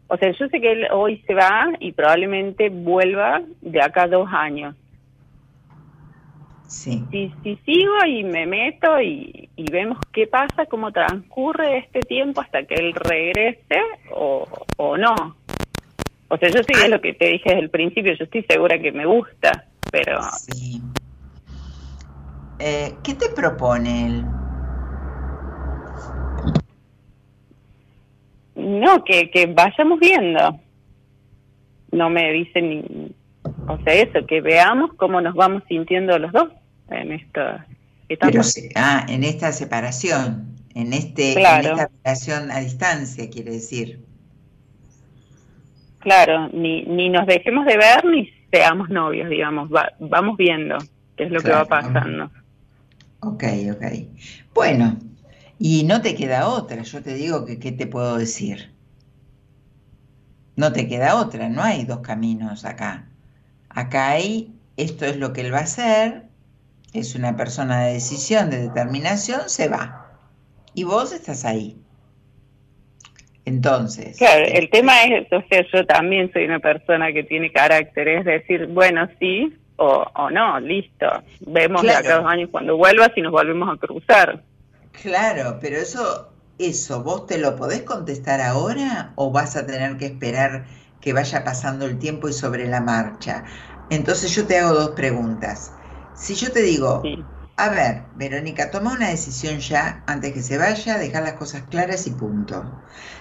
o 0.09 0.16
sea, 0.16 0.32
yo 0.32 0.48
sé 0.48 0.61
que 0.61 0.73
él 0.73 0.86
hoy 0.93 1.23
se 1.27 1.35
va 1.35 1.69
y 1.78 1.93
probablemente 1.93 2.69
vuelva 2.69 3.43
de 3.61 3.81
acá 3.81 4.05
a 4.05 4.09
dos 4.09 4.28
años. 4.32 4.74
Sí. 6.66 7.05
Si, 7.11 7.32
si 7.43 7.57
sigo 7.65 7.93
y 8.07 8.23
me 8.24 8.47
meto 8.47 9.01
y, 9.01 9.48
vemos 9.70 9.98
qué 10.12 10.27
pasa, 10.27 10.66
cómo 10.66 10.93
transcurre 10.93 11.78
este 11.78 12.01
tiempo 12.01 12.40
hasta 12.40 12.65
que 12.65 12.74
él 12.74 12.94
regrese 12.94 13.81
o, 14.12 14.47
o 14.77 14.97
no. 14.97 15.36
O 16.28 16.36
sea, 16.36 16.48
yo 16.48 16.62
que 16.62 16.73
es 16.74 16.89
lo 16.89 17.01
que 17.01 17.12
te 17.12 17.27
dije 17.27 17.51
desde 17.51 17.61
el 17.62 17.70
principio, 17.70 18.15
yo 18.15 18.24
estoy 18.24 18.44
segura 18.44 18.78
que 18.78 18.93
me 18.93 19.05
gusta, 19.05 19.66
pero... 19.90 20.20
Sí. 20.32 20.81
Eh, 22.61 22.94
¿Qué 23.02 23.15
te 23.15 23.31
propone 23.31 24.07
él? 24.07 24.24
No, 28.61 29.05
que, 29.05 29.31
que 29.31 29.47
vayamos 29.47 29.99
viendo. 29.99 30.61
No 31.93 32.11
me 32.11 32.32
dicen 32.32 32.70
ni... 32.70 33.15
O 33.66 33.78
sea, 33.82 33.95
eso, 33.95 34.27
que 34.27 34.41
veamos 34.41 34.93
cómo 34.95 35.20
nos 35.20 35.35
vamos 35.35 35.62
sintiendo 35.69 36.19
los 36.19 36.32
dos 36.32 36.51
en 36.91 37.12
esta 37.12 37.66
etapa. 38.09 38.41
ah, 38.74 39.07
en 39.09 39.24
esta 39.24 39.53
separación, 39.53 40.57
en, 40.74 40.93
este, 40.93 41.32
en 41.32 41.39
esta 41.39 41.89
relación 42.05 42.51
a 42.51 42.61
distancia, 42.61 43.31
quiere 43.31 43.53
decir. 43.53 44.01
Claro, 46.01 46.49
ni, 46.53 46.82
ni 46.85 47.09
nos 47.09 47.27
dejemos 47.27 47.66
de 47.66 47.77
ver 47.77 48.05
ni 48.05 48.31
seamos 48.51 48.89
novios, 48.89 49.28
digamos, 49.28 49.70
vamos 49.99 50.37
viendo 50.37 50.78
qué 51.16 51.24
es 51.24 51.31
lo 51.31 51.41
que 51.41 51.51
va 51.51 51.65
pasando. 51.65 52.31
Ok, 53.20 53.45
ok. 53.73 53.85
Bueno, 54.55 54.99
y 55.62 55.85
no 55.85 56.01
te 56.01 56.15
queda 56.15 56.49
otra, 56.49 56.82
yo 56.82 57.03
te 57.03 57.12
digo 57.12 57.45
que 57.45 57.59
qué 57.59 57.70
te 57.70 57.87
puedo 57.87 58.16
decir. 58.16 58.73
No 60.57 60.73
te 60.73 60.89
queda 60.89 61.16
otra, 61.16 61.51
no 61.51 61.62
hay 61.62 61.85
dos 61.85 62.01
caminos 62.01 62.65
acá. 62.65 63.11
Acá 63.69 64.12
hay, 64.12 64.55
esto 64.78 65.05
es 65.05 65.19
lo 65.19 65.35
que 65.35 65.43
él 65.43 65.53
va 65.53 65.59
a 65.59 65.65
hacer, 65.65 66.23
es 66.95 67.15
una 67.15 67.37
persona 67.37 67.82
de 67.82 67.93
decisión, 67.93 68.49
de 68.49 68.69
determinación, 68.69 69.51
se 69.51 69.69
va. 69.69 70.07
Y 70.73 70.85
vos 70.85 71.12
estás 71.12 71.45
ahí. 71.45 71.77
Entonces. 73.45 74.16
Claro, 74.16 74.47
el 74.47 74.70
tema 74.70 75.05
es, 75.05 75.31
o 75.31 75.43
sea, 75.47 75.62
yo 75.74 75.85
también 75.85 76.32
soy 76.32 76.47
una 76.47 76.61
persona 76.61 77.12
que 77.12 77.24
tiene 77.24 77.53
carácter, 77.53 78.09
es 78.09 78.24
decir, 78.24 78.66
bueno, 78.69 79.07
sí 79.19 79.55
o, 79.77 80.07
o 80.15 80.31
no, 80.31 80.59
listo. 80.59 81.07
Vemos 81.41 81.82
de 81.82 81.91
acá 81.91 82.16
dos 82.16 82.27
años 82.27 82.49
cuando 82.51 82.78
vuelvas 82.78 83.11
y 83.15 83.20
nos 83.20 83.32
volvemos 83.32 83.69
a 83.69 83.78
cruzar. 83.78 84.43
Claro, 84.92 85.58
pero 85.60 85.78
eso, 85.78 86.36
eso, 86.58 87.02
¿vos 87.02 87.26
te 87.26 87.38
lo 87.38 87.56
podés 87.56 87.82
contestar 87.84 88.40
ahora 88.40 89.14
o 89.16 89.30
vas 89.32 89.56
a 89.56 89.66
tener 89.66 89.96
que 89.96 90.06
esperar 90.06 90.66
que 91.00 91.12
vaya 91.12 91.42
pasando 91.44 91.86
el 91.86 91.98
tiempo 91.98 92.28
y 92.28 92.32
sobre 92.32 92.66
la 92.68 92.80
marcha? 92.80 93.44
Entonces 93.88 94.30
yo 94.34 94.46
te 94.46 94.58
hago 94.58 94.74
dos 94.74 94.90
preguntas. 94.90 95.76
Si 96.12 96.34
yo 96.34 96.52
te 96.52 96.60
digo, 96.62 97.18
a 97.56 97.68
ver, 97.70 98.10
Verónica, 98.14 98.70
toma 98.70 98.92
una 98.92 99.08
decisión 99.10 99.58
ya 99.60 100.04
antes 100.06 100.32
que 100.34 100.42
se 100.42 100.58
vaya, 100.58 100.98
dejar 100.98 101.22
las 101.22 101.34
cosas 101.34 101.62
claras 101.68 102.06
y 102.06 102.10
punto. 102.12 102.76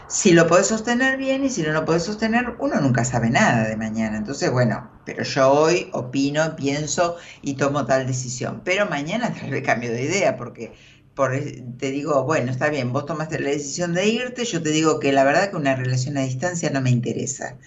Si 0.07 0.31
lo 0.33 0.47
podés 0.47 0.67
sostener 0.67 1.17
bien 1.17 1.43
y 1.45 1.49
si 1.49 1.61
no 1.61 1.71
lo 1.71 1.85
podés 1.85 2.03
sostener, 2.03 2.55
uno 2.59 2.79
nunca 2.81 3.05
sabe 3.05 3.29
nada 3.29 3.67
de 3.67 3.77
mañana. 3.77 4.17
Entonces, 4.17 4.51
bueno, 4.51 4.91
pero 5.03 5.23
yo 5.23 5.51
hoy 5.51 5.89
opino, 5.93 6.55
pienso 6.55 7.17
y 7.41 7.55
tomo 7.55 7.85
tal 7.85 8.07
decisión. 8.07 8.61
Pero 8.63 8.87
mañana 8.87 9.33
tal 9.33 9.51
vez 9.51 9.63
cambio 9.63 9.91
de 9.91 10.03
idea 10.03 10.35
porque 10.37 10.73
te 11.77 11.91
digo, 11.91 12.23
bueno, 12.23 12.51
está 12.51 12.69
bien, 12.69 12.93
vos 12.93 13.05
tomaste 13.05 13.39
la 13.39 13.49
decisión 13.49 13.93
de 13.93 14.07
irte, 14.07 14.45
yo 14.45 14.61
te 14.61 14.69
digo 14.69 14.99
que 14.99 15.11
la 15.11 15.23
verdad 15.25 15.49
que 15.49 15.57
una 15.57 15.75
relación 15.75 16.17
a 16.17 16.21
distancia 16.21 16.69
no 16.69 16.81
me 16.81 16.91
interesa. 16.91 17.57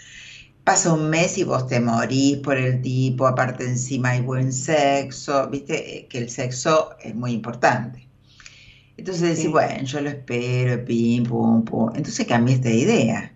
Pasa 0.64 0.92
un 0.92 1.10
mes 1.10 1.36
y 1.38 1.44
vos 1.44 1.66
te 1.66 1.80
morís 1.80 2.38
por 2.38 2.56
el 2.56 2.80
tipo, 2.80 3.26
aparte 3.26 3.64
encima 3.64 4.10
hay 4.10 4.22
buen 4.22 4.52
sexo, 4.52 5.48
viste 5.48 5.98
eh, 5.98 6.06
que 6.06 6.18
el 6.18 6.30
sexo 6.30 6.96
es 7.00 7.14
muy 7.14 7.32
importante. 7.32 8.08
Entonces 8.96 9.36
decís, 9.36 9.50
bueno, 9.50 9.84
yo 9.84 10.00
lo 10.00 10.10
espero, 10.10 10.84
pim, 10.84 11.24
pum, 11.24 11.64
pum. 11.64 11.90
Entonces 11.94 12.26
cambiaste 12.26 12.68
de 12.68 12.76
idea. 12.76 13.32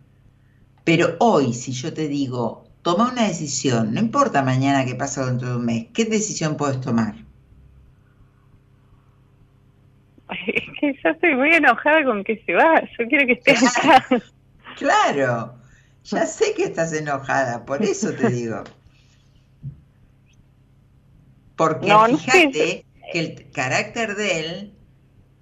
Pero 0.84 1.16
hoy, 1.18 1.52
si 1.52 1.72
yo 1.72 1.92
te 1.92 2.08
digo, 2.08 2.66
toma 2.82 3.10
una 3.12 3.26
decisión, 3.26 3.92
no 3.92 4.00
importa 4.00 4.42
mañana 4.42 4.84
qué 4.84 4.94
pasa 4.94 5.26
dentro 5.26 5.50
de 5.50 5.56
un 5.56 5.64
mes, 5.66 5.86
¿qué 5.92 6.04
decisión 6.04 6.56
puedes 6.56 6.80
tomar? 6.80 7.26
Es 10.28 10.64
que 10.92 11.00
yo 11.02 11.10
estoy 11.10 11.34
muy 11.34 11.54
enojada 11.54 12.04
con 12.04 12.24
que 12.24 12.42
se 12.44 12.54
va. 12.54 12.80
Yo 12.98 13.06
quiero 13.08 13.26
que 13.26 13.32
esté 13.32 13.52
acá. 13.52 14.06
Claro, 14.76 15.54
ya 16.04 16.26
sé 16.26 16.54
que 16.54 16.64
estás 16.64 16.92
enojada, 16.92 17.64
por 17.64 17.82
eso 17.82 18.12
te 18.12 18.30
digo. 18.30 18.62
Porque 21.56 21.86
fíjate 21.86 22.50
que 22.50 22.84
el 23.14 23.50
carácter 23.50 24.14
de 24.14 24.40
él 24.40 24.72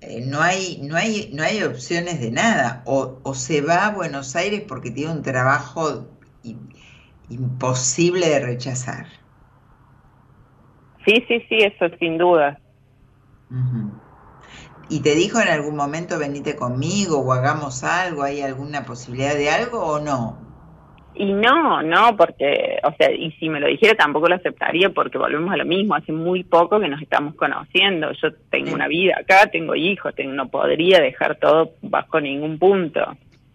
eh, 0.00 0.20
no 0.24 0.40
hay, 0.40 0.78
no 0.82 0.96
hay, 0.96 1.30
no 1.32 1.42
hay 1.42 1.62
opciones 1.62 2.20
de 2.20 2.30
nada. 2.30 2.82
O, 2.86 3.20
o, 3.22 3.34
se 3.34 3.60
va 3.60 3.86
a 3.86 3.90
Buenos 3.90 4.36
Aires 4.36 4.62
porque 4.66 4.90
tiene 4.90 5.12
un 5.12 5.22
trabajo 5.22 6.06
imposible 7.28 8.28
de 8.28 8.40
rechazar. 8.40 9.06
Sí, 11.04 11.24
sí, 11.28 11.40
sí, 11.48 11.58
eso 11.58 11.94
sin 11.98 12.18
duda. 12.18 12.58
¿Y 14.88 15.00
te 15.00 15.14
dijo 15.14 15.40
en 15.40 15.48
algún 15.48 15.76
momento 15.76 16.18
venite 16.18 16.56
conmigo 16.56 17.18
o 17.18 17.32
hagamos 17.32 17.84
algo? 17.84 18.22
¿Hay 18.22 18.42
alguna 18.42 18.84
posibilidad 18.84 19.34
de 19.34 19.50
algo 19.50 19.80
o 19.80 20.00
no? 20.00 20.44
Y 21.16 21.32
no, 21.32 21.80
no, 21.82 22.16
porque, 22.16 22.80
o 22.82 22.92
sea, 22.96 23.12
y 23.12 23.30
si 23.32 23.48
me 23.48 23.60
lo 23.60 23.68
dijera 23.68 23.94
tampoco 23.94 24.28
lo 24.28 24.34
aceptaría 24.34 24.90
porque 24.90 25.16
volvemos 25.16 25.52
a 25.52 25.56
lo 25.56 25.64
mismo, 25.64 25.94
hace 25.94 26.10
muy 26.10 26.42
poco 26.42 26.80
que 26.80 26.88
nos 26.88 27.00
estamos 27.00 27.36
conociendo, 27.36 28.10
yo 28.20 28.32
tengo 28.50 28.74
una 28.74 28.88
vida 28.88 29.14
acá, 29.20 29.48
tengo 29.50 29.76
hijos, 29.76 30.12
no 30.26 30.48
podría 30.48 31.00
dejar 31.00 31.36
todo 31.36 31.74
bajo 31.82 32.20
ningún 32.20 32.58
punto. 32.58 33.00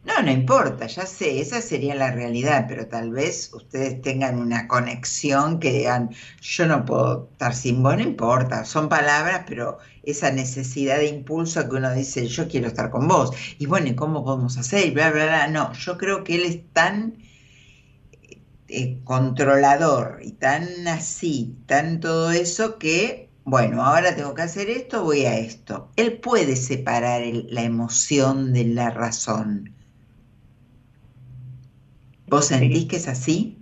No, 0.05 0.23
no 0.23 0.31
importa, 0.31 0.87
ya 0.87 1.05
sé, 1.05 1.41
esa 1.41 1.59
sería 1.59 1.93
la 1.95 2.11
realidad, 2.11 2.65
pero 2.69 2.87
tal 2.87 3.11
vez 3.11 3.53
ustedes 3.53 4.01
tengan 4.01 4.39
una 4.39 4.65
conexión 4.65 5.59
que 5.59 5.73
digan, 5.73 6.11
yo 6.41 6.65
no 6.65 6.85
puedo 6.85 7.27
estar 7.33 7.53
sin 7.53 7.83
vos, 7.83 7.97
no 7.97 8.03
importa, 8.03 8.63
son 8.63 8.87
palabras, 8.87 9.43
pero 9.45 9.79
esa 10.03 10.31
necesidad 10.31 10.97
de 10.97 11.07
impulso 11.07 11.67
que 11.69 11.75
uno 11.75 11.93
dice, 11.93 12.27
yo 12.27 12.47
quiero 12.47 12.67
estar 12.67 12.89
con 12.89 13.07
vos, 13.07 13.31
y 13.57 13.65
bueno, 13.65 13.87
¿y 13.87 13.95
cómo 13.95 14.23
podemos 14.23 14.57
hacer? 14.57 14.87
Y 14.87 14.91
bla, 14.91 15.11
bla, 15.11 15.25
bla, 15.25 15.47
no, 15.47 15.73
yo 15.73 15.97
creo 15.97 16.23
que 16.23 16.35
él 16.35 16.43
es 16.43 16.61
tan 16.73 17.17
eh, 18.67 18.99
controlador 19.03 20.19
y 20.23 20.31
tan 20.33 20.87
así, 20.87 21.55
tan 21.65 21.99
todo 21.99 22.31
eso 22.31 22.77
que, 22.77 23.29
bueno, 23.43 23.83
ahora 23.83 24.15
tengo 24.15 24.33
que 24.33 24.43
hacer 24.43 24.69
esto, 24.69 25.03
voy 25.03 25.25
a 25.25 25.37
esto. 25.37 25.89
Él 25.95 26.19
puede 26.19 26.55
separar 26.55 27.21
la 27.25 27.63
emoción 27.63 28.53
de 28.53 28.65
la 28.65 28.89
razón 28.91 29.73
¿Vos 32.29 32.45
sentís 32.45 32.85
que 32.85 32.97
es 32.97 33.07
así? 33.07 33.57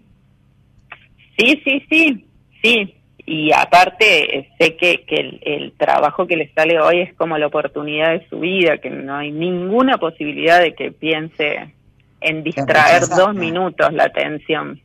Sí, 1.37 1.61
sí, 1.63 1.81
sí, 1.89 2.25
sí. 2.61 2.96
Y 3.29 3.51
aparte 3.51 4.49
sé 4.57 4.77
que, 4.77 5.05
que 5.05 5.41
el, 5.41 5.73
trabajo 5.77 6.25
que 6.27 6.37
le 6.37 6.53
sale 6.53 6.79
hoy 6.79 7.01
es 7.01 7.13
como 7.15 7.37
la 7.37 7.47
oportunidad 7.47 8.11
de 8.11 8.25
su 8.29 8.39
vida, 8.39 8.77
que 8.77 8.89
no 8.89 9.17
hay 9.17 9.33
ninguna 9.33 9.97
posibilidad 9.97 10.61
de 10.61 10.73
que 10.73 10.93
piense 10.93 11.75
en 12.21 12.41
distraer 12.41 13.05
dos 13.09 13.35
minutos 13.35 13.91
la 13.91 14.05
atención. 14.05 14.81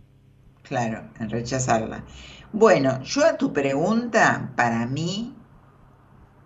Claro, 0.64 1.02
en 1.20 1.30
rechazarla. 1.30 2.02
Bueno, 2.52 3.00
yo 3.04 3.24
a 3.24 3.36
tu 3.36 3.52
pregunta, 3.52 4.50
para 4.56 4.86
mí, 4.86 5.36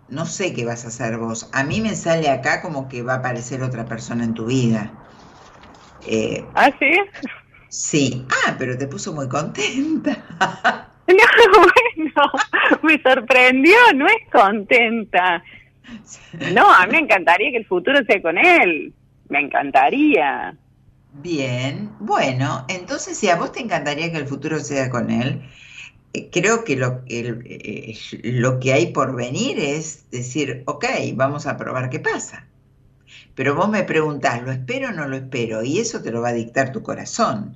no 0.07 0.27
sé 0.27 0.53
qué 0.53 0.65
vas 0.65 0.85
a 0.85 0.89
hacer 0.89 1.17
vos. 1.17 1.49
A 1.51 1.63
mí 1.63 1.81
me 1.81 1.95
sale 1.95 2.29
acá 2.29 2.61
como 2.61 2.87
que 2.89 3.01
va 3.01 3.13
a 3.13 3.17
aparecer 3.17 3.63
otra 3.63 3.85
persona 3.85 4.23
en 4.23 4.35
tu 4.35 4.45
vida. 4.45 4.91
Eh, 6.05 6.45
¿Ah, 6.53 6.69
sí? 6.77 6.91
Sí. 7.69 8.27
Ah, 8.45 8.55
pero 8.59 8.77
te 8.77 8.87
puso 8.87 9.13
muy 9.13 9.27
contenta. 9.27 10.11
no, 11.07 11.15
bueno, 11.53 11.86
me 12.83 13.01
sorprendió, 13.01 13.77
no 13.95 14.07
es 14.07 14.31
contenta. 14.31 15.43
No, 16.53 16.71
a 16.73 16.85
mí 16.85 16.93
me 16.93 16.99
encantaría 16.99 17.51
que 17.51 17.57
el 17.57 17.65
futuro 17.65 17.99
sea 18.03 18.21
con 18.21 18.37
él. 18.37 18.93
Me 19.29 19.39
encantaría. 19.39 20.55
Bien, 21.13 21.89
bueno, 21.99 22.65
entonces 22.67 23.17
si 23.17 23.29
a 23.29 23.35
vos 23.35 23.51
te 23.51 23.59
encantaría 23.59 24.11
que 24.11 24.17
el 24.17 24.27
futuro 24.27 24.59
sea 24.59 24.89
con 24.89 25.09
él, 25.09 25.41
eh, 26.13 26.29
creo 26.31 26.63
que 26.63 26.75
lo, 26.75 27.01
eh, 27.07 27.97
lo 28.23 28.59
que 28.59 28.73
hay 28.73 28.87
por 28.87 29.15
venir 29.15 29.57
es 29.59 30.09
decir, 30.11 30.63
ok, 30.65 30.85
vamos 31.15 31.47
a 31.47 31.57
probar 31.57 31.89
qué 31.89 31.99
pasa. 31.99 32.45
Pero 33.35 33.55
vos 33.55 33.69
me 33.69 33.83
preguntás, 33.83 34.41
¿lo 34.43 34.51
espero 34.51 34.89
o 34.89 34.91
no 34.91 35.07
lo 35.07 35.15
espero? 35.15 35.63
Y 35.63 35.79
eso 35.79 36.01
te 36.01 36.11
lo 36.11 36.21
va 36.21 36.29
a 36.29 36.33
dictar 36.33 36.71
tu 36.71 36.81
corazón. 36.81 37.55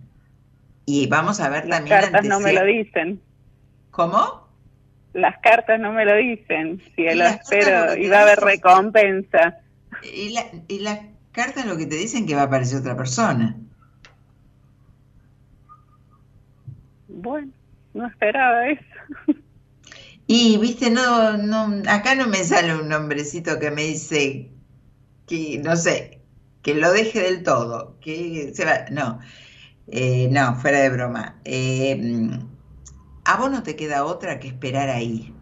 Y 0.86 1.08
vamos 1.08 1.40
a 1.40 1.50
ver 1.50 1.68
también... 1.68 1.96
Las 1.96 2.10
cartas 2.10 2.26
no 2.26 2.40
me 2.40 2.54
lo 2.54 2.64
dicen. 2.64 3.20
¿Cómo? 3.92 4.48
Las 5.14 5.38
cartas 5.40 5.80
no 5.80 5.92
me 5.92 6.06
lo 6.06 6.16
dicen. 6.16 6.82
Si 6.96 7.04
lo 7.04 7.26
espero 7.26 7.96
y 7.98 8.08
va 8.08 8.20
a 8.20 8.22
haber 8.24 8.40
recompensa. 8.40 9.58
Y, 10.04 10.30
la, 10.30 10.46
y 10.68 10.80
las 10.80 11.00
cartas 11.32 11.66
lo 11.66 11.78
que 11.78 11.86
te 11.86 11.96
dicen 11.96 12.26
que 12.26 12.36
va 12.36 12.42
a 12.42 12.46
aparecer 12.46 12.80
otra 12.80 12.96
persona. 12.96 13.58
Bueno, 17.08 17.52
no 17.94 18.08
esperaba 18.08 18.68
eso. 18.68 18.84
Y 20.28 20.58
viste, 20.58 20.90
no, 20.90 21.36
no, 21.38 21.82
acá 21.90 22.16
no 22.16 22.28
me 22.28 22.44
sale 22.46 22.74
un 22.74 22.88
nombrecito 22.88 23.60
que 23.60 23.70
me 23.70 23.84
dice 23.84 24.50
que, 25.28 25.60
no 25.62 25.76
sé, 25.76 26.22
que 26.62 26.74
lo 26.74 26.92
deje 26.94 27.20
del 27.20 27.44
todo, 27.44 27.98
que 28.00 28.52
se 28.54 28.64
va, 28.64 28.86
no, 28.92 29.20
eh, 29.88 30.30
no, 30.32 30.56
fuera 30.56 30.80
de 30.80 30.90
broma. 30.90 31.36
Eh, 31.44 32.40
a 33.32 33.38
vos 33.38 33.50
no 33.50 33.64
te 33.64 33.78
queda 33.78 34.04
otra 34.04 34.40
que 34.40 34.50
esperar 34.50 34.90
ahí, 34.90 35.34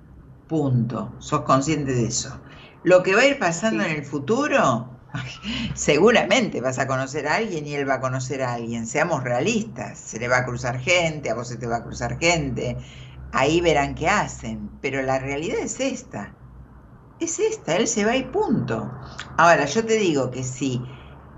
punto, 0.48 1.12
sos 1.18 1.42
consciente 1.42 1.94
de 1.94 2.06
eso. 2.06 2.40
Lo 2.84 3.02
que 3.02 3.16
va 3.16 3.22
a 3.22 3.26
ir 3.26 3.40
pasando 3.40 3.84
en 3.84 3.92
el 3.92 4.06
futuro, 4.06 4.90
seguramente 5.74 6.62
vas 6.62 6.78
a 6.78 6.86
conocer 6.86 7.28
a 7.28 7.36
alguien 7.36 7.66
y 7.66 7.74
él 7.74 7.90
va 7.90 7.96
a 7.96 8.00
conocer 8.00 8.44
a 8.44 8.54
alguien, 8.54 8.86
seamos 8.86 9.24
realistas, 9.24 9.98
se 9.98 10.20
le 10.20 10.28
va 10.28 10.38
a 10.38 10.46
cruzar 10.46 10.80
gente, 10.80 11.32
a 11.32 11.36
vos 11.36 11.48
se 11.48 11.58
te 11.58 11.66
va 11.66 11.78
a 11.78 11.84
cruzar 11.84 12.20
gente, 12.20 12.78
ahí 13.32 13.60
verán 13.60 13.96
qué 13.96 14.08
hacen, 14.08 14.70
pero 14.82 15.02
la 15.02 15.18
realidad 15.18 15.60
es 15.60 15.80
esta. 15.80 16.36
Es 17.20 17.40
esta, 17.40 17.76
él 17.76 17.88
se 17.88 18.06
va 18.06 18.16
y 18.16 18.24
punto. 18.24 18.90
Ahora, 19.38 19.66
yo 19.66 19.84
te 19.84 19.96
digo 19.96 20.32
que 20.32 20.44
si 20.44 20.82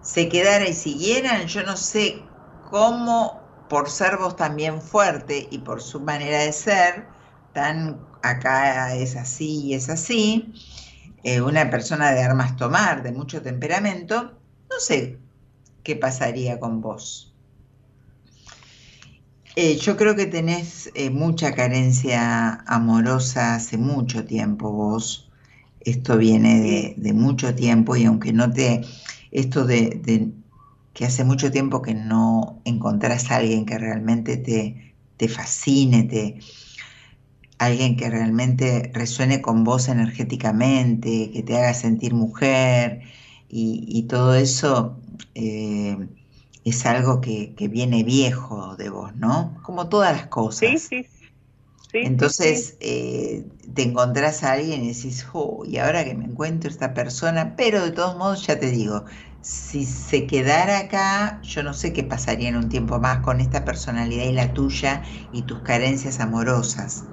se 0.01 0.29
quedara 0.29 0.67
y 0.67 0.73
siguieran, 0.73 1.47
yo 1.47 1.63
no 1.63 1.75
sé 1.75 2.21
cómo, 2.69 3.40
por 3.71 3.89
ser 3.89 4.17
vos 4.17 4.35
también 4.35 4.81
fuerte 4.81 5.47
y 5.49 5.59
por 5.59 5.81
su 5.81 6.01
manera 6.01 6.39
de 6.39 6.51
ser, 6.51 7.05
tan 7.53 8.01
acá 8.21 8.93
es 8.93 9.15
así 9.15 9.67
y 9.67 9.75
es 9.75 9.87
así, 9.87 10.53
eh, 11.23 11.39
una 11.39 11.69
persona 11.69 12.11
de 12.11 12.21
armas 12.21 12.57
tomar, 12.57 13.01
de 13.01 13.13
mucho 13.13 13.41
temperamento, 13.41 14.37
no 14.69 14.79
sé 14.81 15.19
qué 15.83 15.95
pasaría 15.95 16.59
con 16.59 16.81
vos. 16.81 17.33
Eh, 19.55 19.77
yo 19.77 19.95
creo 19.95 20.17
que 20.17 20.25
tenés 20.25 20.91
eh, 20.93 21.09
mucha 21.09 21.55
carencia 21.55 22.65
amorosa 22.67 23.55
hace 23.55 23.77
mucho 23.77 24.25
tiempo 24.25 24.69
vos 24.73 25.31
esto 25.83 26.17
viene 26.17 26.93
de, 26.97 27.13
mucho 27.13 27.55
tiempo 27.55 27.95
y 27.95 28.05
aunque 28.05 28.33
no 28.33 28.51
te, 28.51 28.81
esto 29.31 29.65
de, 29.65 30.31
que 31.01 31.07
hace 31.07 31.23
mucho 31.23 31.49
tiempo 31.49 31.81
que 31.81 31.95
no 31.95 32.61
encontrás 32.63 33.31
a 33.31 33.37
alguien 33.37 33.65
que 33.65 33.75
realmente 33.79 34.37
te, 34.37 34.93
te 35.17 35.27
fascine, 35.29 36.03
te, 36.03 36.37
alguien 37.57 37.97
que 37.97 38.07
realmente 38.07 38.91
resuene 38.93 39.41
con 39.41 39.63
vos 39.63 39.87
energéticamente, 39.87 41.31
que 41.31 41.41
te 41.41 41.57
haga 41.57 41.73
sentir 41.73 42.13
mujer 42.13 43.01
y, 43.49 44.03
todo 44.09 44.35
eso 44.35 44.95
eh, 45.33 45.97
es 46.65 46.85
algo 46.85 47.19
que, 47.19 47.55
que, 47.55 47.67
viene 47.67 48.03
viejo 48.03 48.75
de 48.75 48.89
vos, 48.91 49.15
¿no? 49.15 49.57
Como 49.63 49.89
todas 49.89 50.15
las 50.15 50.27
cosas. 50.27 50.81
Sí, 50.81 51.03
sí, 51.03 51.07
entonces 51.93 52.77
eh, 52.79 53.47
te 53.73 53.81
encontrás 53.81 54.43
a 54.43 54.51
alguien 54.51 54.83
y 54.83 54.89
decís, 54.89 55.25
oh, 55.33 55.65
y 55.65 55.77
ahora 55.77 56.05
que 56.05 56.13
me 56.13 56.25
encuentro 56.25 56.69
esta 56.69 56.93
persona, 56.93 57.55
pero 57.55 57.83
de 57.83 57.89
todos 57.89 58.15
modos 58.17 58.45
ya 58.45 58.59
te 58.59 58.69
digo, 58.69 59.05
si 59.41 59.85
se 59.85 60.27
quedara 60.27 60.79
acá, 60.79 61.41
yo 61.43 61.63
no 61.63 61.73
sé 61.73 61.93
qué 61.93 62.03
pasaría 62.03 62.49
en 62.49 62.55
un 62.57 62.69
tiempo 62.69 62.99
más 62.99 63.19
con 63.21 63.41
esta 63.41 63.65
personalidad 63.65 64.25
y 64.25 64.31
la 64.33 64.53
tuya 64.53 65.03
y 65.31 65.43
tus 65.43 65.61
carencias 65.63 66.19
amorosas. 66.19 67.09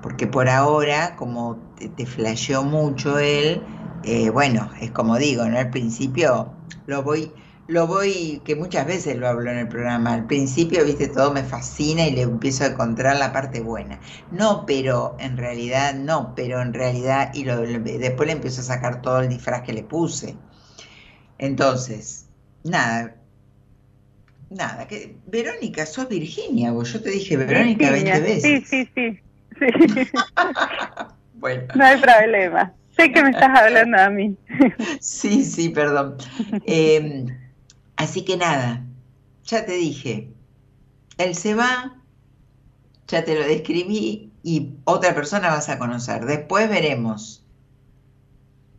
Porque 0.00 0.26
por 0.26 0.48
ahora, 0.48 1.16
como 1.16 1.70
te, 1.76 1.88
te 1.88 2.06
flasheó 2.06 2.62
mucho 2.64 3.18
él, 3.18 3.68
eh, 4.02 4.30
bueno, 4.30 4.70
es 4.80 4.92
como 4.92 5.18
digo, 5.18 5.44
¿no? 5.46 5.58
Al 5.58 5.70
principio 5.70 6.60
lo 6.86 7.02
voy, 7.02 7.34
lo 7.66 7.86
voy, 7.86 8.42
que 8.44 8.56
muchas 8.56 8.86
veces 8.86 9.16
lo 9.16 9.28
hablo 9.28 9.50
en 9.50 9.58
el 9.58 9.68
programa, 9.68 10.14
al 10.14 10.26
principio, 10.26 10.84
viste, 10.84 11.08
todo 11.08 11.32
me 11.32 11.44
fascina 11.44 12.06
y 12.06 12.12
le 12.12 12.22
empiezo 12.22 12.64
a 12.64 12.68
encontrar 12.68 13.16
la 13.18 13.32
parte 13.32 13.60
buena. 13.60 14.00
No, 14.30 14.64
pero 14.66 15.16
en 15.20 15.36
realidad, 15.36 15.94
no, 15.94 16.34
pero 16.34 16.60
en 16.62 16.74
realidad, 16.74 17.30
y 17.34 17.44
después 17.44 18.26
le 18.26 18.32
empiezo 18.32 18.60
a 18.62 18.64
sacar 18.64 19.02
todo 19.02 19.20
el 19.20 19.28
disfraz 19.28 19.62
que 19.62 19.72
le 19.72 19.84
puse. 19.84 20.42
Entonces, 21.40 22.26
nada, 22.62 23.16
nada, 24.50 24.86
que 24.86 25.16
Verónica, 25.26 25.86
sos 25.86 26.08
Virginia, 26.08 26.70
vos, 26.70 26.92
yo 26.92 27.02
te 27.02 27.10
dije 27.10 27.36
Verónica 27.36 27.90
20 27.90 28.20
veces. 28.20 28.42
Sí, 28.42 28.64
sí, 28.66 28.88
sí. 28.94 29.20
sí. 29.58 30.10
bueno. 31.34 31.64
No 31.74 31.84
hay 31.84 32.00
problema. 32.00 32.72
Sé 32.96 33.10
que 33.12 33.22
me 33.22 33.30
estás 33.30 33.58
hablando 33.58 33.98
a 33.98 34.10
mí. 34.10 34.36
sí, 35.00 35.44
sí, 35.44 35.70
perdón. 35.70 36.16
Eh, 36.66 37.26
Así 38.00 38.24
que 38.24 38.38
nada, 38.38 38.82
ya 39.44 39.66
te 39.66 39.72
dije, 39.72 40.30
él 41.18 41.34
se 41.34 41.54
va, 41.54 41.98
ya 43.08 43.26
te 43.26 43.34
lo 43.34 43.46
describí 43.46 44.32
y 44.42 44.70
otra 44.84 45.14
persona 45.14 45.50
vas 45.50 45.68
a 45.68 45.78
conocer. 45.78 46.24
Después 46.24 46.70
veremos. 46.70 47.44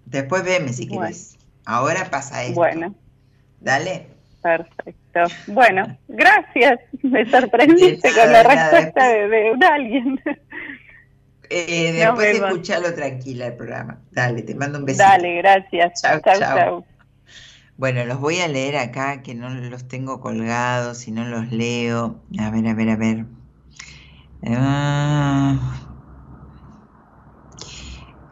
Después 0.08 0.44
veme 0.44 0.74
si 0.74 0.88
quieres. 0.88 1.38
Ahora 1.72 2.10
pasa 2.12 2.44
esto. 2.44 2.56
Bueno. 2.56 2.94
Dale. 3.62 4.08
Perfecto. 4.44 5.22
Bueno, 5.48 5.98
gracias. 6.10 6.82
Me 7.02 7.26
sorprendiste 7.32 8.14
con 8.14 8.30
la 8.30 8.44
respuesta 8.44 9.08
de, 9.08 9.58
alguien. 9.72 10.20
Eh, 11.50 11.94
después 11.94 12.36
escuchalo 12.36 12.94
tranquila 12.94 13.48
el 13.48 13.54
programa. 13.56 14.02
Dale, 14.12 14.42
te 14.42 14.54
mando 14.54 14.80
un 14.80 14.86
besito. 14.86 15.06
Dale, 15.06 15.38
gracias. 15.38 16.02
Chao, 16.02 16.20
chao. 16.20 16.86
Bueno, 17.78 18.04
los 18.04 18.20
voy 18.20 18.40
a 18.42 18.50
leer 18.50 18.76
acá, 18.76 19.22
que 19.22 19.34
no 19.34 19.50
los 19.50 19.88
tengo 19.88 20.20
colgados 20.20 21.08
y 21.08 21.12
no 21.12 21.24
los 21.24 21.54
leo. 21.54 22.20
A 22.38 22.50
ver, 22.50 22.68
a 22.68 22.74
ver, 22.74 22.90
a 22.90 22.96
ver. 22.98 23.26
Ah. 24.46 25.78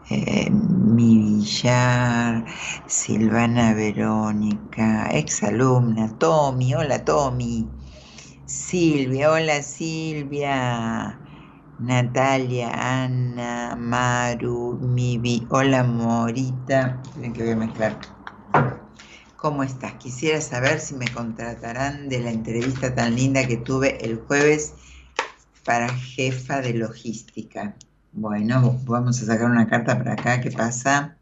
Eh, 0.10 0.52
mi 0.90 1.18
Villar, 1.18 2.46
Silvana 2.88 3.74
Verónica, 3.74 5.08
exalumna, 5.12 6.18
Tommy, 6.18 6.74
hola 6.74 7.06
Tommy, 7.06 7.68
Silvia, 8.46 9.32
hola 9.32 9.62
Silvia, 9.62 11.20
Natalia, 11.80 12.72
Ana, 12.74 13.76
Maru, 13.76 14.80
Mivi, 14.82 15.46
hola 15.50 15.84
Morita, 15.84 17.02
tienen 17.14 17.34
que 17.34 17.44
voy 17.44 17.52
a 17.52 17.56
mezclar. 17.56 18.00
¿Cómo 19.36 19.64
estás? 19.64 19.94
Quisiera 19.94 20.42
saber 20.42 20.80
si 20.80 20.96
me 20.96 21.08
contratarán 21.08 22.10
de 22.10 22.20
la 22.20 22.32
entrevista 22.32 22.94
tan 22.94 23.16
linda 23.16 23.48
que 23.48 23.58
tuve 23.58 24.04
el 24.04 24.18
jueves 24.18 24.74
para 25.64 25.88
jefa 25.88 26.62
de 26.62 26.74
logística. 26.74 27.76
Bueno, 28.12 28.80
vamos 28.86 29.22
a 29.22 29.26
sacar 29.26 29.50
una 29.50 29.68
carta 29.68 29.98
para 29.98 30.14
acá. 30.14 30.42
¿Qué 30.42 30.52
pasa? 30.52 31.18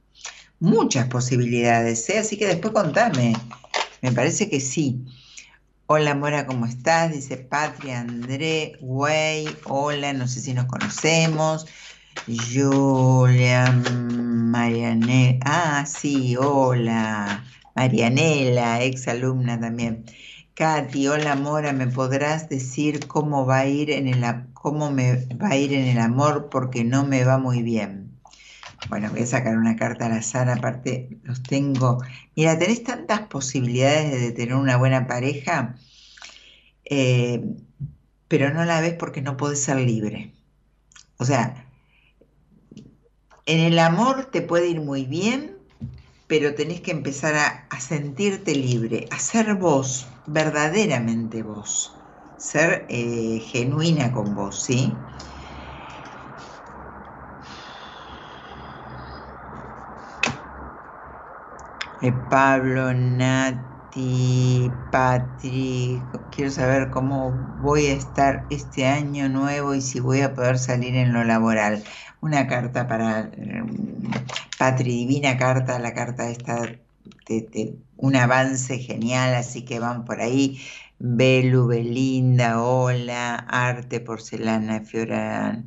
Muchas 0.60 1.08
posibilidades, 1.08 2.10
¿eh? 2.10 2.20
Así 2.20 2.38
que 2.38 2.48
después 2.48 2.74
contame. 2.74 3.34
Me 4.02 4.12
parece 4.12 4.50
que 4.50 4.60
sí. 4.60 5.06
Hola 5.88 6.16
Mora, 6.16 6.46
¿cómo 6.46 6.66
estás? 6.66 7.12
Dice 7.12 7.38
Patria 7.38 8.02
André, 8.02 8.78
güey, 8.82 9.48
hola, 9.66 10.12
no 10.12 10.28
sé 10.28 10.42
si 10.42 10.54
nos 10.54 10.66
conocemos. 10.66 11.66
Julia 12.26 13.72
Marianne, 13.72 15.40
ah, 15.46 15.86
sí, 15.86 16.36
hola. 16.36 17.44
Marianela, 17.76 18.84
ex 18.84 19.08
alumna 19.08 19.60
también. 19.60 20.04
Katy, 20.56 21.08
hola 21.08 21.36
Mora, 21.36 21.72
¿me 21.72 21.88
podrás 21.88 22.50
decir 22.50 23.08
cómo 23.08 23.46
va 23.46 23.60
a 23.60 23.68
ir 23.68 23.92
en 23.92 24.08
el 24.08 24.24
cómo 24.62 24.92
me 24.92 25.26
va 25.36 25.50
a 25.50 25.58
ir 25.58 25.74
en 25.74 25.86
el 25.88 26.00
amor 26.00 26.50
porque 26.50 26.84
no 26.84 27.06
me 27.06 27.24
va 27.24 27.38
muy 27.38 27.62
bien? 27.62 28.20
Bueno, 28.90 29.10
voy 29.12 29.22
a 29.22 29.26
sacar 29.26 29.58
una 29.58 29.76
carta 29.76 30.06
al 30.06 30.14
azar, 30.14 30.50
aparte 30.50 31.20
los 31.24 31.44
tengo. 31.44 32.02
Mira, 32.36 32.58
tenés 32.58 32.84
tantas 32.84 33.22
posibilidades 33.22 34.22
de 34.22 34.32
tener 34.32 34.56
una 34.56 34.78
buena 34.78 35.08
pareja, 35.08 35.76
eh, 36.86 37.44
pero 38.28 38.54
no 38.54 38.66
la 38.66 38.82
ves 38.82 38.94
porque 38.94 39.22
no 39.22 39.36
podés 39.36 39.62
ser 39.62 39.78
libre. 39.78 40.34
O 41.18 41.26
sea, 41.26 41.68
en 43.46 43.60
el 43.60 43.80
amor 43.80 44.26
te 44.26 44.42
puede 44.42 44.68
ir 44.68 44.82
muy 44.82 45.06
bien, 45.06 45.58
pero 46.28 46.54
tenés 46.54 46.82
que 46.82 46.92
empezar 46.92 47.36
a, 47.36 47.80
sentirte 47.80 48.54
libre, 48.54 49.08
a 49.12 49.20
ser 49.20 49.56
vos, 49.56 50.06
verdaderamente 50.28 51.44
vos, 51.44 51.97
ser 52.38 52.86
eh, 52.90 53.40
genuina 53.52 54.12
con 54.12 54.34
vos, 54.36 54.64
¿sí? 54.64 55.04
Eh, 62.00 62.12
Pablo, 62.12 62.94
Nati, 62.94 64.72
Patri, 64.92 66.08
quiero 66.30 66.52
saber 66.52 66.90
cómo 66.92 67.32
voy 67.32 67.88
a 67.88 67.94
estar 67.94 68.46
este 68.50 68.86
año 68.86 69.30
nuevo 69.30 69.74
y 69.74 69.82
si 69.82 70.00
voy 70.00 70.22
a 70.22 70.34
poder 70.36 70.60
salir 70.60 70.96
en 70.96 71.12
lo 71.14 71.24
laboral. 71.24 71.84
Una 72.22 72.48
carta 72.48 72.88
para 72.88 73.32
eh, 73.34 73.64
Patri, 74.60 74.92
divina 74.92 75.38
carta, 75.38 75.80
la 75.80 75.94
carta 75.94 76.30
esta, 76.30 76.62
de, 77.28 77.80
un 77.98 78.16
avance 78.16 78.78
genial, 78.80 79.34
así 79.36 79.66
que 79.66 79.80
van 79.80 80.06
por 80.06 80.22
ahí. 80.22 80.60
Belu, 81.00 81.68
Belinda, 81.68 82.62
Hola, 82.64 83.36
Arte, 83.36 84.00
Porcelana, 84.00 84.82
Fiora, 84.82 85.64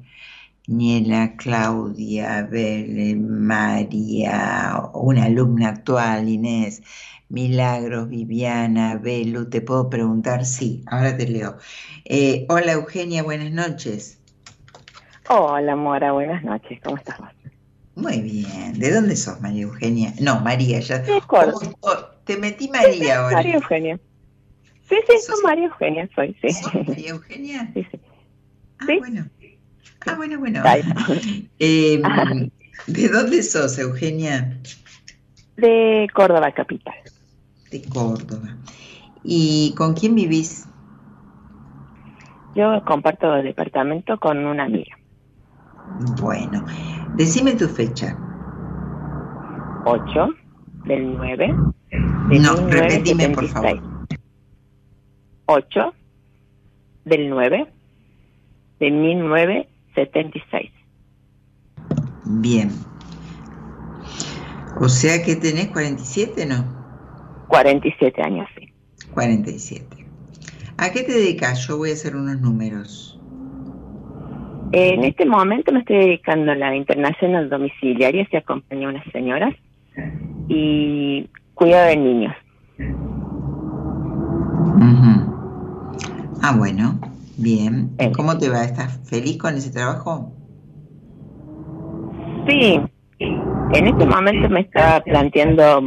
Niela, 0.66 1.36
Claudia, 1.36 2.42
Bel, 2.50 3.16
María, 3.20 4.82
una 4.92 5.24
alumna 5.24 5.68
actual, 5.68 6.28
Inés, 6.28 6.82
Milagros, 7.28 8.08
Viviana, 8.08 8.96
Belu, 8.96 9.48
¿te 9.48 9.60
puedo 9.60 9.88
preguntar? 9.88 10.44
Sí, 10.44 10.82
ahora 10.88 11.16
te 11.16 11.28
leo. 11.28 11.58
Eh, 12.04 12.46
hola 12.48 12.72
Eugenia, 12.72 13.22
buenas 13.22 13.52
noches. 13.52 14.18
Hola 15.28 15.76
Mora, 15.76 16.10
buenas 16.10 16.42
noches, 16.42 16.80
¿cómo 16.82 16.96
estás? 16.96 17.18
Muy 17.94 18.20
bien. 18.20 18.78
¿De 18.78 18.92
dónde 18.92 19.14
sos, 19.14 19.40
María 19.40 19.62
Eugenia? 19.62 20.12
No, 20.20 20.40
María, 20.40 20.80
ya. 20.80 21.04
Te 22.24 22.36
metí 22.36 22.68
María 22.68 23.18
ahora. 23.18 23.36
María 23.36 23.54
Eugenia. 23.54 24.00
Sí, 24.90 24.96
sí, 25.08 25.18
soy 25.20 25.42
María 25.44 25.66
Eugenia, 25.66 26.10
soy, 26.16 26.36
sí. 26.42 26.48
María 26.86 27.10
Eugenia? 27.10 27.70
Sí, 27.74 27.86
sí. 27.90 28.00
Ah, 28.80 28.86
bueno. 28.98 29.26
Ah, 30.06 30.14
bueno, 30.16 30.38
bueno. 30.40 30.62
Eh, 31.58 32.02
¿De 32.86 33.08
dónde 33.08 33.42
sos, 33.42 33.78
Eugenia? 33.78 34.58
De 35.56 36.08
Córdoba, 36.12 36.50
capital. 36.52 36.94
De 37.70 37.82
Córdoba. 37.82 38.56
¿Y 39.22 39.74
con 39.76 39.94
quién 39.94 40.14
vivís? 40.16 40.66
Yo 42.54 42.82
comparto 42.84 43.36
el 43.36 43.44
departamento 43.44 44.18
con 44.18 44.44
una 44.44 44.64
amiga. 44.64 44.96
Bueno, 46.20 46.64
decime 47.14 47.54
tu 47.54 47.68
fecha. 47.68 48.16
8 49.84 50.28
del 50.84 51.16
9. 51.16 51.54
no, 52.40 52.56
repetime 52.70 53.30
por 53.30 53.46
favor. 53.46 53.99
8 55.50 55.92
del 57.04 57.28
9 57.28 57.66
de 58.78 58.90
1976. 58.90 60.70
Bien. 62.24 62.70
O 64.80 64.88
sea 64.88 65.22
que 65.24 65.34
tenés 65.34 65.68
47, 65.68 66.46
¿no? 66.46 66.64
47 67.48 68.22
años, 68.22 68.48
sí. 68.56 68.72
47. 69.12 70.06
¿A 70.78 70.92
qué 70.92 71.02
te 71.02 71.12
dedicas? 71.12 71.66
Yo 71.66 71.78
voy 71.78 71.90
a 71.90 71.94
hacer 71.94 72.14
unos 72.14 72.40
números. 72.40 73.20
En 74.72 75.02
este 75.02 75.26
momento 75.26 75.72
me 75.72 75.80
estoy 75.80 75.96
dedicando 75.96 76.52
a 76.52 76.54
la 76.54 76.76
internacional 76.76 77.50
domiciliaria, 77.50 78.24
se 78.30 78.36
acompaña 78.36 78.86
a 78.86 78.90
unas 78.90 79.04
señoras 79.10 79.52
y 80.48 81.28
cuidado 81.54 81.88
de 81.88 81.96
niños. 81.96 82.36
Ah, 86.42 86.54
bueno, 86.56 86.98
bien. 87.36 87.90
Eh. 87.98 88.12
¿Cómo 88.16 88.38
te 88.38 88.48
va? 88.48 88.64
¿Estás 88.64 88.98
feliz 89.04 89.36
con 89.38 89.56
ese 89.56 89.70
trabajo? 89.70 90.32
Sí, 92.48 92.80
en 93.18 93.86
este 93.86 94.06
momento 94.06 94.48
me 94.48 94.60
está 94.60 95.02
planteando... 95.04 95.82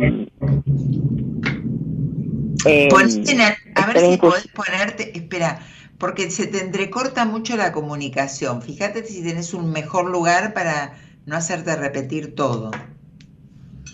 Eh, 2.65 2.87
a 3.75 3.87
ver 3.87 3.99
si 3.99 4.17
podés 4.17 4.47
ponerte, 4.47 5.17
espera, 5.17 5.59
porque 5.97 6.29
se 6.29 6.47
te 6.47 6.61
entrecorta 6.61 7.25
mucho 7.25 7.57
la 7.57 7.71
comunicación. 7.71 8.61
Fíjate 8.61 9.03
si 9.03 9.23
tenés 9.23 9.53
un 9.53 9.71
mejor 9.71 10.09
lugar 10.09 10.53
para 10.53 10.93
no 11.25 11.35
hacerte 11.35 11.75
repetir 11.75 12.35
todo. 12.35 12.71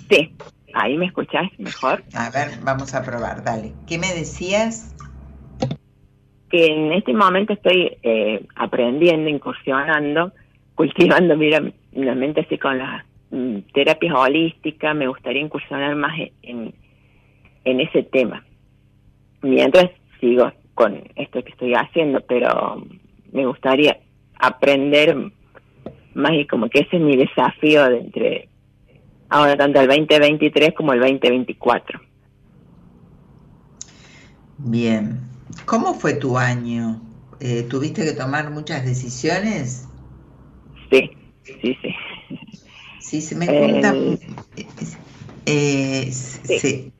Sí, 0.09 0.35
ahí 0.73 0.97
me 0.97 1.07
escuchás 1.07 1.47
mejor. 1.57 2.03
A 2.13 2.29
ver, 2.29 2.59
vamos 2.63 2.93
a 2.93 3.01
probar, 3.01 3.43
dale. 3.43 3.73
¿Qué 3.87 3.97
me 3.97 4.13
decías? 4.13 4.93
Que 6.49 6.65
en 6.65 6.93
este 6.93 7.13
momento 7.13 7.53
estoy 7.53 7.97
eh, 8.03 8.43
aprendiendo, 8.55 9.29
incursionando, 9.29 10.31
cultivando, 10.75 11.35
mira, 11.37 11.61
la 11.93 12.15
mente 12.15 12.41
así 12.41 12.57
con 12.57 12.77
las 12.77 13.05
mm, 13.31 13.57
terapias 13.73 14.15
holísticas, 14.15 14.95
me 14.95 15.07
gustaría 15.07 15.41
incursionar 15.41 15.95
más 15.95 16.13
en, 16.41 16.73
en 17.65 17.79
ese 17.79 18.03
tema. 18.03 18.43
Mientras 19.41 19.91
sigo 20.19 20.51
con 20.73 21.01
esto 21.15 21.43
que 21.43 21.51
estoy 21.51 21.73
haciendo, 21.73 22.21
pero 22.21 22.83
me 23.31 23.45
gustaría 23.45 23.97
aprender 24.37 25.15
más 26.13 26.31
y 26.33 26.45
como 26.47 26.69
que 26.69 26.79
ese 26.79 26.97
es 26.97 27.01
mi 27.01 27.15
desafío 27.15 27.89
de 27.89 27.99
entre 27.99 28.49
ahora 29.29 29.55
tanto 29.55 29.79
el 29.79 29.87
2023 29.87 30.73
como 30.73 30.93
el 30.93 30.99
2024. 30.99 31.99
Bien, 34.57 35.19
¿cómo 35.65 35.93
fue 35.93 36.13
tu 36.13 36.37
año? 36.37 37.01
Eh, 37.39 37.63
¿Tuviste 37.69 38.03
que 38.03 38.13
tomar 38.13 38.51
muchas 38.51 38.85
decisiones? 38.85 39.87
Sí, 40.89 41.11
sí, 41.43 41.77
sí. 41.81 41.95
Sí, 42.99 43.21
se 43.21 43.35
me 43.35 43.45
cuenta. 43.47 43.95
Eh, 44.55 44.67
eh, 45.45 46.11
sí. 46.11 46.91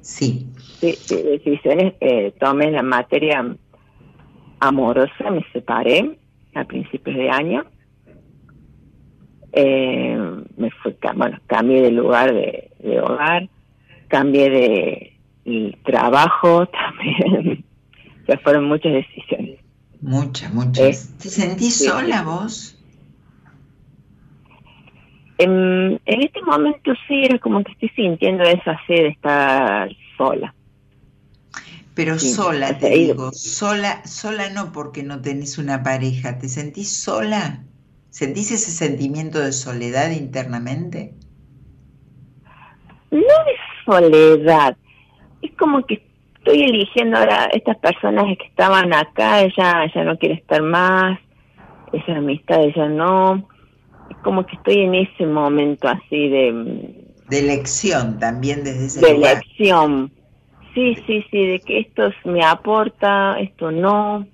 sí 0.00 0.46
decisiones 1.08 1.94
eh, 2.00 2.32
tomé 2.38 2.70
la 2.70 2.82
materia 2.82 3.44
amorosa, 4.60 5.30
me 5.30 5.44
separé 5.52 6.18
a 6.54 6.64
principios 6.64 7.16
de 7.16 7.30
año. 7.30 7.64
Eh, 9.52 10.16
me 10.56 10.70
fui, 10.70 10.96
bueno, 11.14 11.38
cambié 11.46 11.82
de 11.82 11.90
lugar 11.90 12.32
de, 12.32 13.00
hogar, 13.00 13.48
cambié 14.08 14.50
de 14.50 15.11
trabajo 15.84 16.66
también. 16.68 17.64
ya 18.28 18.38
fueron 18.38 18.64
muchas 18.64 18.92
decisiones. 18.92 19.60
Muchas, 20.00 20.52
muchas. 20.52 21.14
¿Te 21.18 21.28
sentís 21.28 21.84
sola 21.84 22.22
vos? 22.22 22.76
En, 25.38 26.00
en, 26.04 26.22
este 26.22 26.42
momento 26.42 26.92
sí, 27.08 27.24
era 27.24 27.38
como 27.38 27.62
que 27.64 27.72
estoy 27.72 27.88
sintiendo 27.90 28.44
esa 28.44 28.78
sed 28.86 28.96
de 28.96 29.08
estar 29.08 29.90
sola. 30.16 30.54
Pero 31.94 32.18
sola, 32.18 32.78
te 32.78 32.90
digo, 32.90 33.32
sola, 33.32 34.04
sola 34.06 34.48
no 34.50 34.72
porque 34.72 35.02
no 35.02 35.20
tenés 35.20 35.58
una 35.58 35.82
pareja, 35.82 36.38
¿te 36.38 36.48
sentís 36.48 36.90
sola? 36.96 37.64
¿Sentís 38.08 38.50
ese 38.50 38.70
sentimiento 38.70 39.38
de 39.40 39.52
soledad 39.52 40.10
internamente? 40.10 41.14
No 43.10 43.18
de 43.18 43.56
soledad, 43.84 44.76
es 45.42 45.52
como 45.56 45.84
que 45.84 46.02
estoy 46.38 46.62
eligiendo 46.62 47.18
ahora 47.18 47.46
estas 47.52 47.76
personas 47.78 48.24
que 48.38 48.46
estaban 48.46 48.92
acá, 48.92 49.42
ella 49.42 49.90
ya 49.94 50.04
no 50.04 50.18
quiere 50.18 50.36
estar 50.36 50.62
más, 50.62 51.18
esa 51.92 52.16
amistad 52.16 52.62
ella 52.62 52.88
no, 52.88 53.48
es 54.10 54.16
como 54.18 54.44
que 54.46 54.56
estoy 54.56 54.80
en 54.80 54.94
ese 54.94 55.26
momento 55.26 55.88
así 55.88 56.28
de... 56.28 56.94
De 57.28 57.38
elección 57.38 58.18
también 58.18 58.64
desde 58.64 58.86
ese 58.86 59.00
de 59.00 59.12
elección. 59.12 60.10
Sí, 60.74 60.96
sí, 61.06 61.24
sí, 61.30 61.46
de 61.46 61.60
que 61.60 61.80
esto 61.80 62.10
me 62.24 62.44
aporta, 62.44 63.38
esto 63.38 63.70
no, 63.70 64.26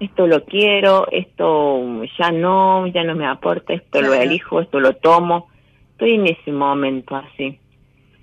esto 0.00 0.26
lo 0.26 0.44
quiero, 0.44 1.06
esto 1.10 2.04
ya 2.18 2.30
no, 2.30 2.86
ya 2.86 3.04
no 3.04 3.14
me 3.14 3.26
aporta, 3.26 3.72
esto 3.72 4.00
lo 4.02 4.14
elijo, 4.14 4.60
esto 4.60 4.80
lo 4.80 4.94
tomo. 4.94 5.48
Estoy 5.92 6.14
en 6.14 6.26
ese 6.28 6.52
momento 6.52 7.16
así. 7.16 7.58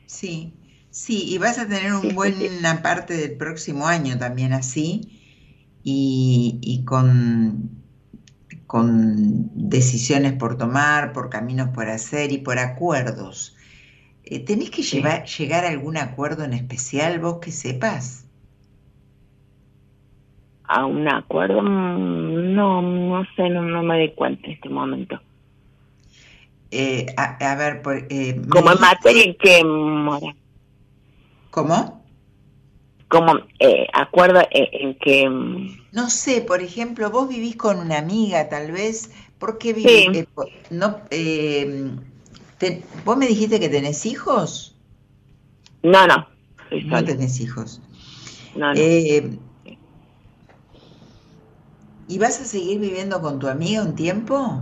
Sí, 0.06 0.54
sí, 0.96 1.26
y 1.28 1.38
vas 1.38 1.60
a 1.60 1.68
tener 1.68 1.94
una 1.94 2.14
buena 2.14 2.82
parte 2.82 3.16
del 3.16 3.38
próximo 3.38 3.88
año 3.88 4.18
también 4.18 4.54
así 4.54 5.22
y, 5.84 6.60
y 6.62 6.86
con, 6.86 7.70
con 8.68 9.70
decisiones 9.70 10.34
por 10.34 10.58
tomar, 10.58 11.14
por 11.14 11.30
caminos 11.30 11.70
por 11.70 11.90
hacer 11.90 12.32
y 12.32 12.38
por 12.38 12.60
acuerdos 12.60 13.56
eh, 14.28 14.40
¿Tenés 14.40 14.72
que 14.72 14.82
llegar 14.82 15.66
a 15.66 15.70
algún 15.70 15.98
acuerdo 15.98 16.44
en 16.44 16.54
especial 16.54 17.20
vos 17.20 17.38
que 17.40 17.52
sepas? 17.52 18.28
¿A 20.64 20.86
un 20.86 21.08
acuerdo? 21.08 21.62
Mm, 21.62 22.56
no, 22.56 22.82
no 22.82 23.24
sé, 23.36 23.50
no, 23.50 23.84
me 23.84 23.98
doy 23.98 24.12
cuenta 24.16 24.48
en 24.48 24.54
este 24.54 24.70
momento. 24.70 25.22
Eh, 26.72 27.06
a, 27.16 27.56
ver, 27.56 27.84
por, 27.84 27.98
eh, 28.10 28.42
como 28.50 28.72
en 28.72 28.82
materia 28.82 29.24
en 29.26 29.36
que... 29.36 29.64
Mora. 29.64 30.36
¿Cómo? 31.56 32.04
Como 33.08 33.36
eh, 33.60 33.88
acuerdo 33.94 34.42
en, 34.52 34.96
que... 34.96 35.30
Mm, 35.30 35.78
no 35.94 36.10
sé, 36.10 36.42
por 36.42 36.62
ejemplo, 36.62 37.10
vos 37.10 37.30
vivís 37.30 37.56
con 37.56 37.80
una 37.80 37.98
amiga, 37.98 38.50
tal 38.50 38.74
vez, 38.74 39.12
¿por 39.40 39.58
qué 39.58 39.72
vivís? 39.72 40.28
no, 40.70 41.00
¿Vos 43.06 43.18
me 43.18 43.28
dijiste 43.28 43.62
que 43.62 43.70
tenés 43.70 44.06
hijos? 44.06 44.76
No, 45.82 46.06
no. 46.08 46.28
no 46.88 47.06
tenés 47.06 47.40
hijos. 47.40 47.82
No, 48.54 48.74
no. 48.74 48.80
Eh, 48.82 49.40
¿Y 52.10 52.20
vas 52.20 52.42
a 52.42 52.44
seguir 52.44 52.82
viviendo 52.82 53.22
con 53.22 53.40
tu 53.40 53.48
amiga 53.48 53.82
un 53.82 53.96
tiempo? 53.96 54.62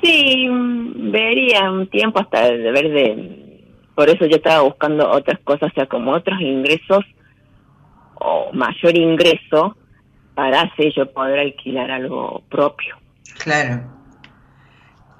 Sí, 0.00 0.46
vería 1.10 1.72
un 1.72 1.90
tiempo 1.90 2.20
hasta 2.20 2.52
de 2.52 2.70
ver 2.70 2.92
de... 2.92 3.45
Por 3.96 4.08
eso 4.08 4.26
yo 4.26 4.36
estaba 4.36 4.62
buscando 4.62 5.10
otras 5.10 5.40
cosas, 5.40 5.72
o 5.72 5.74
sea, 5.74 5.86
como 5.86 6.12
otros 6.12 6.40
ingresos 6.40 7.04
o 8.14 8.52
mayor 8.52 8.96
ingreso 8.96 9.76
para 10.36 10.60
así 10.60 10.92
yo 10.94 11.10
poder 11.12 11.40
alquilar 11.40 11.90
algo 11.90 12.44
propio. 12.48 12.94
Claro. 13.42 13.82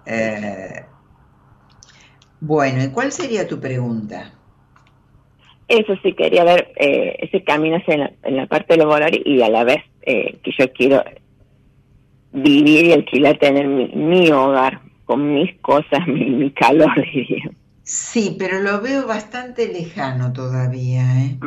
Eh, 0.07 0.85
bueno, 2.41 2.85
¿y 2.85 2.91
cuál 2.91 3.11
sería 3.11 3.49
tu 3.49 3.59
pregunta? 3.59 4.33
Eso 5.67 5.95
sí, 6.03 6.13
quería 6.13 6.45
ver 6.45 6.73
eh, 6.77 7.17
ese 7.21 7.43
camino 7.43 7.83
en 7.87 8.01
la, 8.01 8.13
en 8.23 8.37
la 8.37 8.47
parte 8.47 8.77
laboral 8.77 9.21
y 9.25 9.43
a 9.43 9.49
la 9.49 9.65
vez 9.65 9.83
eh, 10.03 10.39
que 10.45 10.53
yo 10.57 10.73
quiero 10.73 11.03
vivir 12.33 12.85
y 12.85 12.93
alquilar, 12.93 13.39
tener 13.39 13.67
mi, 13.67 14.31
hogar 14.31 14.81
con 15.05 15.35
mis 15.35 15.59
cosas, 15.61 16.07
mi, 16.07 16.51
calor, 16.51 16.95
diría. 17.13 17.51
Sí, 17.87 18.35
pero 18.37 18.59
lo 18.59 18.81
veo 18.81 19.07
bastante 19.07 19.73
lejano 19.73 20.33
todavía. 20.33 21.05
¿eh? 21.23 21.39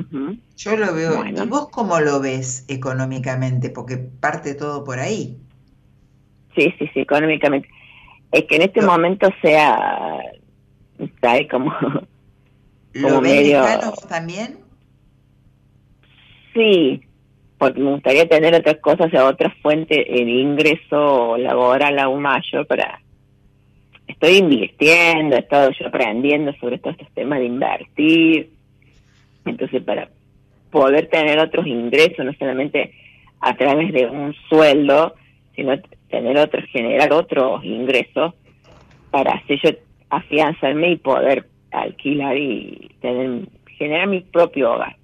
Yo 0.56 0.78
lo 0.78 0.94
veo. 0.94 1.26
¿Y 1.26 1.34
vos 1.48 1.68
cómo 1.70 2.00
lo 2.00 2.22
ves 2.22 2.64
económicamente? 2.70 3.70
Porque 3.70 3.98
parte 3.98 4.56
todo 4.56 4.86
por 4.86 5.00
ahí. 5.00 5.38
Sí, 6.56 6.74
sí, 6.80 6.90
sí, 6.94 7.02
económicamente. 7.02 7.68
Es 8.32 8.46
que 8.46 8.56
en 8.56 8.62
este 8.62 8.82
momento 8.82 9.28
sea, 9.42 10.18
está 10.98 11.32
ahí 11.32 11.48
como 11.50 11.74
¿Lo 12.94 13.20
ves 13.20 13.54
también? 14.08 14.60
Sí, 16.54 17.02
porque 17.58 17.82
me 17.82 17.92
gustaría 17.92 18.30
tener 18.30 18.56
otras 18.56 18.78
cosas, 18.78 19.14
o 19.14 19.26
otra 19.26 19.54
fuente 19.62 19.94
de 19.94 20.22
ingreso 20.22 21.36
laboral 21.38 22.00
aún 22.00 22.22
mayor 22.22 22.66
para... 22.66 23.02
Estoy 24.22 24.36
invirtiendo, 24.36 25.38
he 25.38 25.40
estado 25.40 25.72
yo 25.72 25.88
aprendiendo 25.88 26.52
sobre 26.60 26.78
todos 26.78 26.98
estos 26.98 27.14
temas 27.14 27.40
de 27.40 27.46
invertir. 27.46 28.50
Entonces, 29.46 29.82
para 29.82 30.10
poder 30.72 31.08
tener 31.08 31.40
otros 31.40 31.66
ingresos, 31.66 32.26
no 32.26 32.34
solamente 32.34 32.94
a 33.40 33.56
través 33.56 33.94
de 33.94 34.08
un 34.08 34.36
sueldo, 34.50 35.16
sino 35.56 35.74
tener 36.10 36.38
otros, 36.38 36.66
generar 36.66 37.14
otros 37.14 37.64
ingresos 37.64 38.34
para 39.10 39.36
así 39.36 39.58
yo 39.64 39.70
afianzarme 40.10 40.92
y 40.92 40.96
poder 40.98 41.46
alquilar 41.72 42.36
y 42.36 42.92
tener, 43.00 43.48
generar 43.78 44.08
mi 44.08 44.20
propio 44.20 44.74
hogar. 44.74 44.98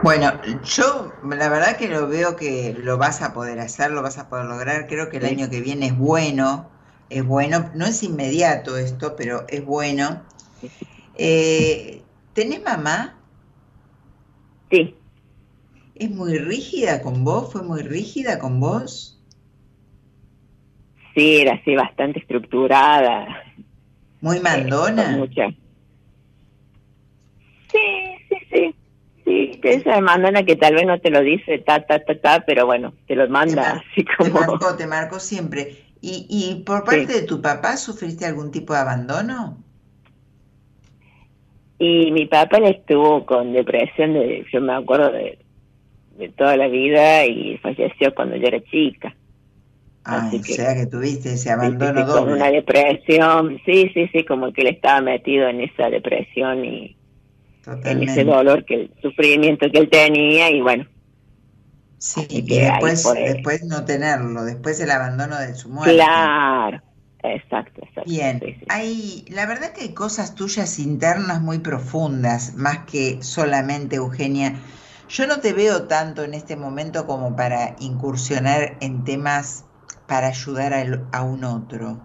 Bueno, 0.00 0.40
yo 0.62 1.18
la 1.22 1.48
verdad 1.48 1.76
que 1.76 1.88
lo 1.88 2.08
veo 2.08 2.34
que 2.34 2.74
lo 2.76 2.98
vas 2.98 3.22
a 3.22 3.32
poder 3.32 3.60
hacer, 3.60 3.92
lo 3.92 4.02
vas 4.02 4.18
a 4.18 4.28
poder 4.28 4.46
lograr. 4.46 4.88
Creo 4.88 5.08
que 5.08 5.18
el 5.18 5.26
año 5.26 5.48
que 5.48 5.60
viene 5.60 5.86
es 5.86 5.96
bueno, 5.96 6.70
es 7.08 7.24
bueno. 7.24 7.70
No 7.74 7.86
es 7.86 8.02
inmediato 8.02 8.76
esto, 8.76 9.14
pero 9.16 9.46
es 9.48 9.64
bueno. 9.64 10.24
Eh, 11.14 12.02
¿Tenés 12.32 12.62
mamá? 12.62 13.20
Sí. 14.70 14.96
¿Es 15.94 16.10
muy 16.10 16.38
rígida 16.38 17.02
con 17.02 17.24
vos? 17.24 17.52
¿Fue 17.52 17.62
muy 17.62 17.82
rígida 17.82 18.38
con 18.38 18.58
vos? 18.58 19.22
Sí, 21.14 21.36
era 21.36 21.54
así 21.54 21.74
bastante 21.74 22.20
estructurada. 22.20 23.26
¿Muy 24.20 24.40
mandona? 24.40 25.16
mucha. 25.16 25.48
Sí. 27.70 28.21
Sí, 29.32 29.58
esa 29.62 30.00
mandona 30.00 30.44
que 30.44 30.56
tal 30.56 30.74
vez 30.74 30.86
no 30.86 31.00
te 31.00 31.10
lo 31.10 31.20
dice 31.22 31.58
ta, 31.58 31.86
ta, 31.86 32.00
ta, 32.00 32.20
ta, 32.20 32.44
pero 32.46 32.66
bueno, 32.66 32.92
te 33.06 33.16
lo 33.16 33.26
manda 33.28 33.82
así 33.90 34.04
como... 34.04 34.28
Te 34.28 34.46
marcó, 34.46 34.76
te 34.76 34.86
marcó 34.86 35.18
siempre. 35.18 35.76
¿Y, 36.02 36.26
y 36.28 36.62
por 36.64 36.84
parte 36.84 37.06
de 37.06 37.22
tu 37.22 37.40
papá 37.40 37.76
sufriste 37.76 38.26
algún 38.26 38.50
tipo 38.50 38.74
de 38.74 38.80
abandono? 38.80 39.56
Y 41.78 42.12
mi 42.12 42.26
papá 42.26 42.58
estuvo 42.58 43.24
con 43.24 43.52
depresión, 43.52 44.12
de, 44.12 44.44
yo 44.52 44.60
me 44.60 44.74
acuerdo 44.74 45.10
de, 45.12 45.38
de 46.18 46.28
toda 46.30 46.56
la 46.56 46.68
vida 46.68 47.24
y 47.24 47.56
falleció 47.58 48.14
cuando 48.14 48.36
yo 48.36 48.48
era 48.48 48.62
chica. 48.64 49.14
Ah, 50.04 50.30
o 50.34 50.42
sea 50.42 50.74
que 50.74 50.86
tuviste 50.86 51.32
ese 51.32 51.50
abandono 51.50 52.04
doble. 52.04 52.20
Con 52.20 52.32
una 52.32 52.50
depresión, 52.50 53.60
sí, 53.64 53.90
sí, 53.94 54.08
sí, 54.12 54.24
como 54.24 54.52
que 54.52 54.62
él 54.62 54.68
estaba 54.68 55.00
metido 55.00 55.48
en 55.48 55.60
esa 55.60 55.88
depresión 55.88 56.64
y 56.64 56.96
en 57.66 58.02
ese 58.02 58.24
dolor, 58.24 58.64
que 58.64 58.74
el 58.74 58.94
sufrimiento 59.00 59.66
que 59.70 59.78
él 59.78 59.90
tenía 59.90 60.50
y 60.50 60.60
bueno. 60.60 60.86
Sí, 61.98 62.26
y 62.28 62.42
después, 62.42 63.04
después 63.14 63.62
no 63.62 63.84
tenerlo, 63.84 64.42
después 64.44 64.80
el 64.80 64.90
abandono 64.90 65.38
de 65.38 65.54
su 65.54 65.68
muerte. 65.68 65.94
Claro, 65.94 66.82
exacto, 67.22 67.80
exacto. 67.80 68.10
Bien, 68.10 68.40
hay, 68.68 69.24
la 69.28 69.46
verdad 69.46 69.72
que 69.72 69.82
hay 69.82 69.94
cosas 69.94 70.34
tuyas 70.34 70.80
internas 70.80 71.40
muy 71.40 71.60
profundas, 71.60 72.54
más 72.56 72.80
que 72.90 73.22
solamente 73.22 73.96
Eugenia. 73.96 74.54
Yo 75.08 75.28
no 75.28 75.38
te 75.38 75.52
veo 75.52 75.84
tanto 75.84 76.24
en 76.24 76.34
este 76.34 76.56
momento 76.56 77.06
como 77.06 77.36
para 77.36 77.76
incursionar 77.78 78.78
en 78.80 79.04
temas 79.04 79.66
para 80.08 80.28
ayudar 80.28 80.74
a, 81.12 81.22
un 81.22 81.44
otro. 81.44 82.00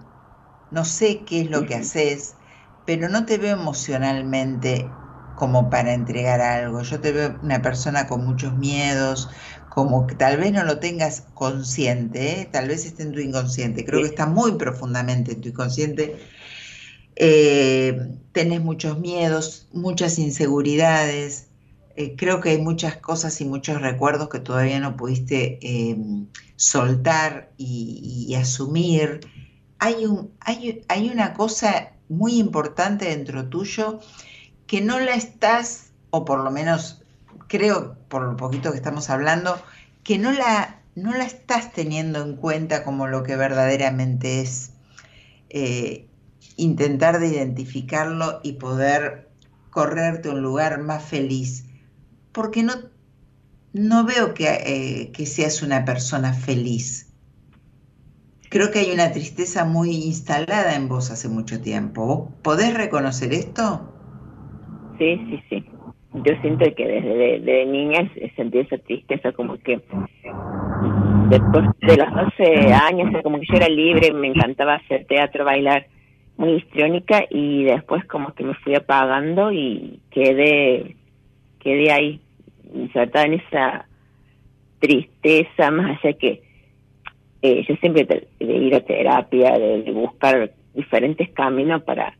No 0.71 0.85
sé 0.85 1.23
qué 1.25 1.41
es 1.41 1.49
lo 1.49 1.65
que 1.65 1.75
haces, 1.75 2.35
pero 2.85 3.09
no 3.09 3.25
te 3.25 3.37
veo 3.37 3.57
emocionalmente 3.57 4.89
como 5.37 5.69
para 5.69 5.93
entregar 5.93 6.41
algo. 6.41 6.81
Yo 6.81 6.99
te 6.99 7.11
veo 7.13 7.39
una 7.43 7.61
persona 7.61 8.07
con 8.07 8.25
muchos 8.25 8.57
miedos, 8.57 9.29
como 9.69 10.07
que 10.07 10.15
tal 10.15 10.37
vez 10.37 10.51
no 10.51 10.63
lo 10.63 10.79
tengas 10.79 11.21
consciente, 11.35 12.41
¿eh? 12.41 12.49
tal 12.51 12.67
vez 12.67 12.85
esté 12.85 13.03
en 13.03 13.11
tu 13.13 13.19
inconsciente. 13.19 13.85
Creo 13.85 14.01
que 14.01 14.07
está 14.07 14.25
muy 14.25 14.53
profundamente 14.53 15.33
en 15.33 15.41
tu 15.41 15.49
inconsciente. 15.49 16.17
Eh, 17.15 18.17
tenés 18.31 18.61
muchos 18.61 18.99
miedos, 18.99 19.69
muchas 19.71 20.17
inseguridades. 20.17 21.49
Eh, 21.95 22.15
creo 22.17 22.41
que 22.41 22.49
hay 22.49 22.57
muchas 22.57 22.97
cosas 22.97 23.39
y 23.39 23.45
muchos 23.45 23.79
recuerdos 23.79 24.29
que 24.29 24.39
todavía 24.39 24.79
no 24.79 24.97
pudiste 24.97 25.59
em, 25.61 26.27
soltar 26.55 27.51
y, 27.57 28.33
asumir. 28.33 29.19
Hay, 29.77 30.05
un, 30.07 30.31
hay, 30.39 30.81
hay 30.87 31.09
una 31.09 31.33
cosa 31.33 31.91
muy 32.09 32.39
importante 32.39 33.05
dentro 33.05 33.49
tuyo 33.49 33.99
que 34.67 34.81
no 34.81 34.99
la 34.99 35.15
estás, 35.15 35.91
o 36.11 36.25
por 36.25 36.43
lo 36.43 36.51
menos 36.51 37.01
creo, 37.47 37.97
por 38.09 38.23
lo 38.23 38.37
poquito 38.37 38.71
que 38.71 38.77
estamos 38.77 39.09
hablando, 39.09 39.59
que 40.03 40.17
no 40.17 40.31
la, 40.31 40.81
no 40.95 41.13
la 41.13 41.23
estás 41.23 41.73
teniendo 41.73 42.21
en 42.21 42.35
cuenta 42.35 42.83
como 42.83 43.07
lo 43.07 43.23
que 43.23 43.35
verdaderamente 43.35 44.41
es. 44.41 44.71
Eh, 45.49 46.07
intentar 46.57 47.19
de 47.19 47.27
identificarlo 47.27 48.41
y 48.43 48.53
poder 48.53 49.29
correrte 49.69 50.29
a 50.29 50.33
un 50.33 50.41
lugar 50.41 50.79
más 50.81 51.03
feliz 51.03 51.65
porque 52.31 52.61
no, 52.61 52.73
no 53.73 54.03
veo 54.03 54.33
que, 54.33 54.47
eh, 54.47 55.11
que 55.11 55.25
seas 55.25 55.63
una 55.63 55.85
persona 55.85 56.33
feliz. 56.33 57.07
Creo 58.49 58.71
que 58.71 58.79
hay 58.79 58.91
una 58.91 59.11
tristeza 59.11 59.65
muy 59.65 59.91
instalada 59.91 60.75
en 60.75 60.87
vos 60.87 61.09
hace 61.09 61.29
mucho 61.29 61.61
tiempo. 61.61 62.31
podés 62.43 62.73
reconocer 62.73 63.33
esto? 63.33 63.96
Sí, 64.97 65.21
sí, 65.29 65.43
sí. 65.49 65.65
Yo 66.13 66.41
siento 66.41 66.65
que 66.75 66.87
desde 66.87 67.39
de, 67.39 67.65
niña 67.65 68.09
sentí 68.35 68.59
esa 68.59 68.77
tristeza 68.77 69.31
como 69.33 69.57
que 69.57 69.79
después 71.29 71.65
de 71.81 71.97
los 71.97 72.15
12 72.37 72.73
años, 72.73 73.21
como 73.21 73.39
que 73.39 73.45
yo 73.47 73.57
era 73.57 73.69
libre, 73.69 74.11
me 74.13 74.27
encantaba 74.27 74.75
hacer 74.75 75.05
teatro, 75.05 75.45
bailar, 75.45 75.87
muy 76.37 76.53
histriónica 76.53 77.25
y 77.29 77.65
después 77.65 78.05
como 78.05 78.33
que 78.33 78.43
me 78.43 78.53
fui 78.55 78.75
apagando 78.75 79.51
y 79.51 79.99
quedé, 80.11 80.95
quedé 81.59 81.91
ahí 81.91 82.21
insertada 82.73 83.25
en 83.25 83.33
esa 83.33 83.87
tristeza, 84.79 85.71
más 85.71 85.99
allá 86.03 86.13
que 86.17 86.41
eh, 87.41 87.65
yo 87.67 87.75
siempre 87.77 88.05
de, 88.05 88.27
ir 88.39 88.75
a 88.75 88.81
terapia, 88.81 89.57
de, 89.57 89.91
buscar 89.91 90.51
diferentes 90.73 91.29
caminos 91.29 91.83
para 91.83 92.13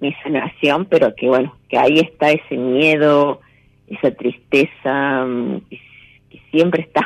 mi 0.00 0.12
sanación, 0.22 0.86
pero 0.86 1.14
que 1.14 1.28
bueno, 1.28 1.54
que 1.68 1.78
ahí 1.78 1.98
está 2.00 2.30
ese 2.30 2.56
miedo, 2.56 3.40
esa 3.88 4.10
tristeza 4.12 5.24
mm, 5.24 5.60
que, 5.70 5.80
siempre 6.50 6.82
está 6.82 7.02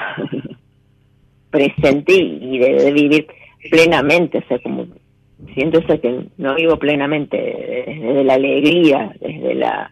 presente 1.50 2.14
y 2.14 2.58
de, 2.58 2.92
vivir 2.92 3.26
plenamente, 3.70 4.38
o 4.38 4.48
sea, 4.48 4.58
como 4.60 4.86
siento 5.54 5.78
eso 5.78 6.00
que 6.00 6.26
no 6.38 6.54
vivo 6.54 6.78
plenamente, 6.78 7.36
desde 7.86 8.24
la 8.24 8.34
alegría, 8.34 9.14
desde 9.20 9.54
la 9.54 9.90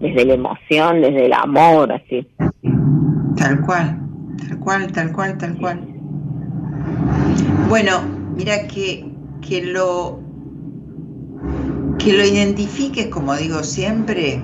desde 0.00 0.24
la 0.24 0.34
emoción, 0.34 1.00
desde 1.00 1.26
el 1.26 1.32
amor, 1.32 1.92
así. 1.92 2.26
Tal 3.36 3.60
cual, 3.64 3.98
tal 4.48 4.58
cual, 4.58 4.92
tal 4.92 5.12
cual, 5.12 5.38
tal 5.38 5.56
cual. 5.58 5.80
Bueno, 7.68 8.02
mira 8.36 8.66
que, 8.66 9.06
que 9.46 9.64
lo, 9.64 10.20
que 12.04 12.12
lo 12.12 12.24
identifiques, 12.24 13.06
como 13.06 13.34
digo 13.34 13.62
siempre. 13.62 14.42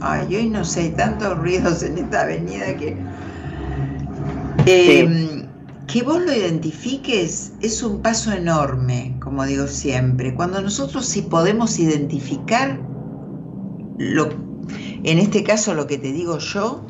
Ay, 0.00 0.34
hoy 0.34 0.48
no 0.48 0.64
sé, 0.64 0.80
hay 0.80 0.90
tantos 0.90 1.36
ruidos 1.38 1.82
en 1.82 1.98
esta 1.98 2.22
avenida 2.22 2.74
que... 2.76 2.96
Em, 4.66 5.46
que 5.86 6.02
vos 6.02 6.20
lo 6.20 6.34
identifiques 6.34 7.52
es 7.62 7.82
un 7.82 8.02
paso 8.02 8.30
enorme, 8.32 9.16
como 9.20 9.44
digo 9.44 9.66
siempre. 9.66 10.34
Cuando 10.34 10.60
nosotros 10.60 11.06
sí 11.06 11.22
podemos 11.22 11.78
identificar 11.78 12.78
lo, 13.96 14.28
en 15.02 15.18
este 15.18 15.42
caso 15.44 15.74
lo 15.74 15.86
que 15.86 15.96
te 15.96 16.12
digo 16.12 16.38
yo, 16.38 16.84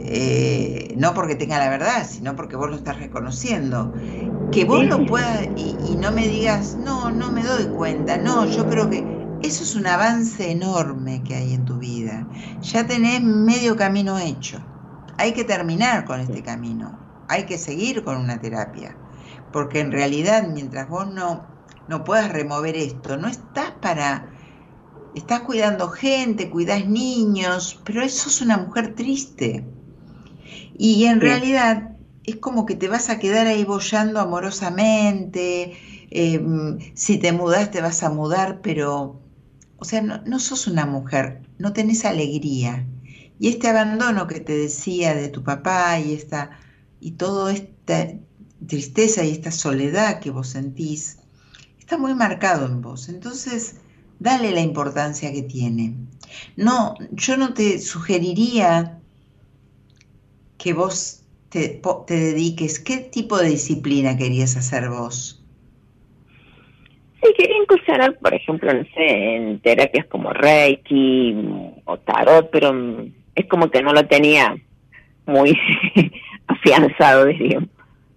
eh, 0.00 0.94
no 0.96 1.14
porque 1.14 1.34
tenga 1.34 1.58
la 1.58 1.68
verdad, 1.68 2.06
sino 2.08 2.36
porque 2.36 2.56
vos 2.56 2.70
lo 2.70 2.76
estás 2.76 2.98
reconociendo. 2.98 3.92
Que 4.52 4.64
vos 4.64 4.84
lo 4.84 5.06
puedas 5.06 5.48
y, 5.56 5.76
y, 5.86 5.96
no 5.96 6.10
me 6.10 6.26
digas, 6.26 6.76
no, 6.76 7.10
no 7.10 7.30
me 7.30 7.44
doy 7.44 7.66
cuenta, 7.66 8.18
no, 8.18 8.46
yo 8.46 8.66
creo 8.66 8.90
que 8.90 9.04
eso 9.42 9.62
es 9.62 9.76
un 9.76 9.86
avance 9.86 10.50
enorme 10.50 11.22
que 11.22 11.36
hay 11.36 11.54
en 11.54 11.64
tu 11.64 11.78
vida. 11.78 12.26
Ya 12.62 12.86
tenés 12.86 13.22
medio 13.22 13.76
camino 13.76 14.18
hecho. 14.18 14.60
Hay 15.18 15.32
que 15.32 15.44
terminar 15.44 16.04
con 16.04 16.18
este 16.18 16.42
camino 16.42 17.10
hay 17.30 17.46
que 17.46 17.58
seguir 17.58 18.02
con 18.02 18.16
una 18.16 18.40
terapia, 18.40 18.96
porque 19.52 19.78
en 19.78 19.92
realidad 19.92 20.48
mientras 20.52 20.88
vos 20.88 21.06
no, 21.06 21.46
no 21.86 22.02
puedas 22.02 22.32
remover 22.32 22.76
esto, 22.76 23.16
no 23.16 23.28
estás 23.28 23.70
para, 23.80 24.28
estás 25.14 25.42
cuidando 25.42 25.90
gente, 25.90 26.50
cuidas 26.50 26.86
niños, 26.86 27.80
pero 27.84 28.02
eso 28.02 28.28
es 28.28 28.42
una 28.42 28.56
mujer 28.56 28.96
triste. 28.96 29.64
Y 30.82 31.04
en 31.04 31.20
realidad 31.20 31.90
es 32.24 32.36
como 32.36 32.64
que 32.64 32.74
te 32.74 32.88
vas 32.88 33.10
a 33.10 33.18
quedar 33.18 33.46
ahí 33.46 33.64
bollando 33.64 34.18
amorosamente, 34.18 35.76
em, 36.10 36.78
si 36.94 37.18
te 37.18 37.32
mudas 37.32 37.70
te 37.70 37.82
vas 37.82 38.02
a 38.02 38.08
mudar, 38.08 38.62
pero, 38.62 39.20
o 39.76 39.84
sea, 39.84 40.00
no, 40.00 40.22
no 40.24 40.38
sos 40.38 40.66
una 40.66 40.86
mujer, 40.86 41.42
no 41.58 41.74
tenés 41.74 42.06
alegría. 42.06 42.86
Y 43.38 43.48
este 43.48 43.68
abandono 43.68 44.26
que 44.26 44.40
te 44.40 44.56
decía 44.56 45.14
de 45.14 45.28
tu 45.28 45.44
papá 45.44 46.00
y 46.00 46.14
esta 46.14 46.58
y 46.98 47.10
toda 47.10 47.52
esta 47.52 48.14
tristeza 48.66 49.22
y 49.22 49.32
esta 49.32 49.50
soledad 49.50 50.20
que 50.20 50.30
vos 50.30 50.48
sentís 50.48 51.18
está 51.78 51.98
muy 51.98 52.14
marcado 52.14 52.64
en 52.64 52.80
vos. 52.80 53.10
Entonces, 53.10 53.74
dale 54.18 54.50
la 54.52 54.60
importancia 54.60 55.30
que 55.30 55.42
tiene. 55.42 55.94
No, 56.56 56.94
yo 57.12 57.36
no 57.36 57.52
te 57.52 57.78
sugeriría 57.80 58.99
que 60.62 60.72
vos 60.72 61.22
te, 61.48 61.80
te 62.06 62.14
dediques. 62.14 62.78
¿Qué 62.78 62.98
tipo 62.98 63.38
de 63.38 63.48
disciplina 63.48 64.16
querías 64.16 64.56
hacer 64.56 64.88
vos? 64.88 65.42
Sí, 67.22 67.34
quería 67.36 67.56
incursionar, 67.62 68.18
por 68.18 68.32
ejemplo, 68.34 68.72
no 68.72 68.82
sé, 68.94 69.36
en 69.36 69.60
terapias 69.60 70.06
como 70.06 70.32
Reiki 70.32 71.36
o 71.84 71.98
Tarot, 71.98 72.50
pero 72.50 72.72
es 73.34 73.46
como 73.46 73.70
que 73.70 73.82
no 73.82 73.92
lo 73.92 74.06
tenía 74.06 74.56
muy 75.26 75.58
afianzado, 76.46 77.26
diríamos. 77.26 77.68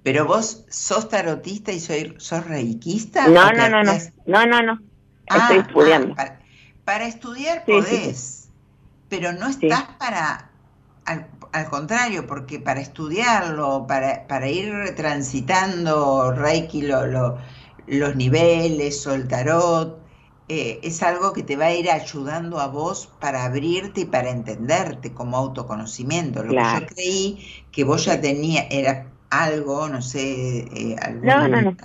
¿Pero 0.04 0.26
vos 0.26 0.66
sos 0.70 1.08
tarotista 1.08 1.72
y 1.72 1.80
soy, 1.80 2.14
sos 2.18 2.46
reikiista? 2.46 3.28
No, 3.28 3.52
no, 3.52 3.70
no, 3.70 3.84
no, 3.84 3.94
no, 4.26 4.46
no, 4.46 4.62
no, 4.62 4.74
estoy 5.26 5.58
ah, 5.58 5.66
estudiando. 5.68 6.16
Ah, 6.18 6.40
para, 6.84 7.08
estudiar 7.08 7.64
podés, 7.66 8.50
pero 9.08 9.32
no 9.32 9.48
estás 9.48 9.84
para, 9.98 10.50
al, 11.54 11.70
contrario, 11.70 12.28
porque 12.28 12.60
para 12.60 12.82
estudiarlo, 12.82 13.86
para, 13.88 14.28
para 14.28 14.50
ir 14.50 14.94
transitando 14.96 16.32
Reiki, 16.32 16.82
lo, 16.82 17.38
los 17.88 18.16
niveles 18.16 19.06
o 19.08 19.14
el 19.14 19.28
tarot, 19.28 20.04
eh, 20.50 20.80
es 20.84 21.02
algo 21.02 21.32
que 21.32 21.44
te 21.44 21.56
va 21.56 21.66
a 21.66 21.74
ir 21.74 21.90
ayudando 21.90 22.60
a 22.60 22.68
vos 22.68 23.10
para 23.20 23.46
abrirte 23.46 24.02
y 24.02 24.06
para 24.06 24.30
entenderte 24.30 25.14
como 25.14 25.38
autoconocimiento. 25.38 26.44
Lo 26.44 26.54
que 26.54 26.80
yo 26.80 26.86
creí 26.88 27.66
que 27.72 27.84
vos 27.84 28.06
ya 28.06 28.20
tenías, 28.20 28.68
era 28.70 29.12
algo, 29.30 29.88
no 29.88 30.02
sé, 30.02 30.68
eh, 30.74 30.96
no, 31.22 31.48
no, 31.48 31.62
no. 31.62 31.78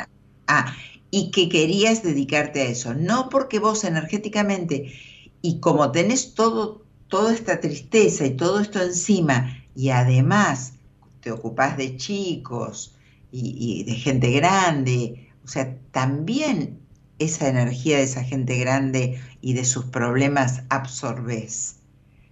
Ah, 0.49 0.75
y 1.11 1.31
que 1.31 1.49
querías 1.49 2.03
dedicarte 2.03 2.63
a 2.63 2.65
eso. 2.65 2.95
No 2.95 3.29
porque 3.29 3.59
vos 3.59 3.85
energéticamente, 3.85 4.93
y 5.41 5.61
como 5.61 5.93
tenés 5.93 6.35
todo, 6.35 6.88
toda 7.09 7.35
esta 7.35 7.61
tristeza 7.61 8.27
y 8.27 8.37
todo 8.37 8.61
esto 8.61 8.81
encima, 8.81 9.57
y 9.75 9.91
además 9.91 10.75
te 11.21 11.31
ocupás 11.33 11.77
de 11.77 11.97
chicos 11.97 12.95
y, 13.33 13.57
y 13.59 13.85
de 13.85 13.95
gente 13.95 14.31
grande, 14.33 15.31
o 15.45 15.49
sea, 15.49 15.77
también 15.91 16.79
esa 17.19 17.49
energía 17.49 17.99
de 17.99 18.05
esa 18.05 18.23
gente 18.23 18.59
grande 18.59 19.21
y 19.41 19.55
de 19.55 19.65
sus 19.65 19.87
problemas 19.87 20.63
absorbes. 20.69 21.77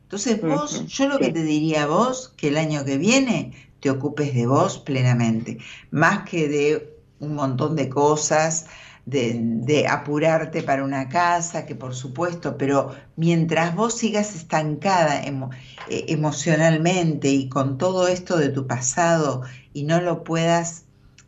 Entonces 0.03 0.41
vos, 0.41 0.87
yo 0.87 1.09
lo 1.09 1.19
que 1.19 1.33
te 1.33 1.43
diría 1.43 1.85
a 1.85 1.87
vos, 1.87 2.33
que 2.37 2.49
el 2.49 2.57
año 2.57 2.85
que 2.85 2.97
viene 2.97 3.53
te 3.81 3.91
ocupes 3.91 4.35
de 4.35 4.47
vos 4.47 4.79
plenamente, 4.79 5.59
más 5.91 6.29
que 6.29 6.49
de 6.49 6.97
un 7.19 7.35
montón 7.35 7.75
de 7.75 7.89
cosas, 7.89 8.67
de, 9.07 9.87
apurarte 9.89 10.65
para 10.65 10.85
una 10.85 11.09
casa, 11.09 11.65
que 11.65 11.77
por 11.77 11.95
supuesto, 11.95 12.59
pero 12.59 12.95
mientras 13.15 13.75
vos 13.75 13.95
sigas 13.95 14.35
estancada 14.35 15.23
eh, 15.23 16.05
emocionalmente 16.09 17.29
y 17.29 17.49
con 17.49 17.79
todo 17.79 18.09
esto 18.09 18.37
de 18.37 18.49
tu 18.49 18.67
pasado 18.67 19.43
y 19.73 19.85
no 19.85 20.01
lo 20.01 20.25
puedas 20.25 20.87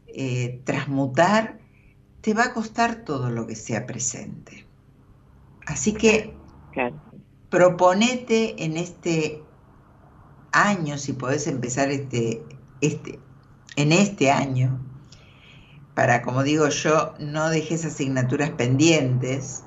eh, 0.08 0.60
transmutar, 0.64 1.60
te 2.20 2.34
va 2.34 2.46
a 2.46 2.52
costar 2.52 3.04
todo 3.04 3.30
lo 3.30 3.46
que 3.46 3.54
sea 3.54 3.86
presente. 3.86 4.66
Así 5.64 5.92
que 5.92 6.34
proponete 7.48 8.64
en 8.64 8.76
este 8.76 9.42
año, 10.50 10.98
si 10.98 11.12
podés 11.12 11.46
empezar 11.46 11.90
este, 11.90 12.42
este, 12.80 13.20
en 13.76 13.92
este 13.92 14.32
año, 14.32 14.80
para, 15.98 16.22
como 16.22 16.44
digo 16.44 16.68
yo, 16.68 17.12
no 17.18 17.50
dejes 17.50 17.84
asignaturas 17.84 18.50
pendientes, 18.50 19.64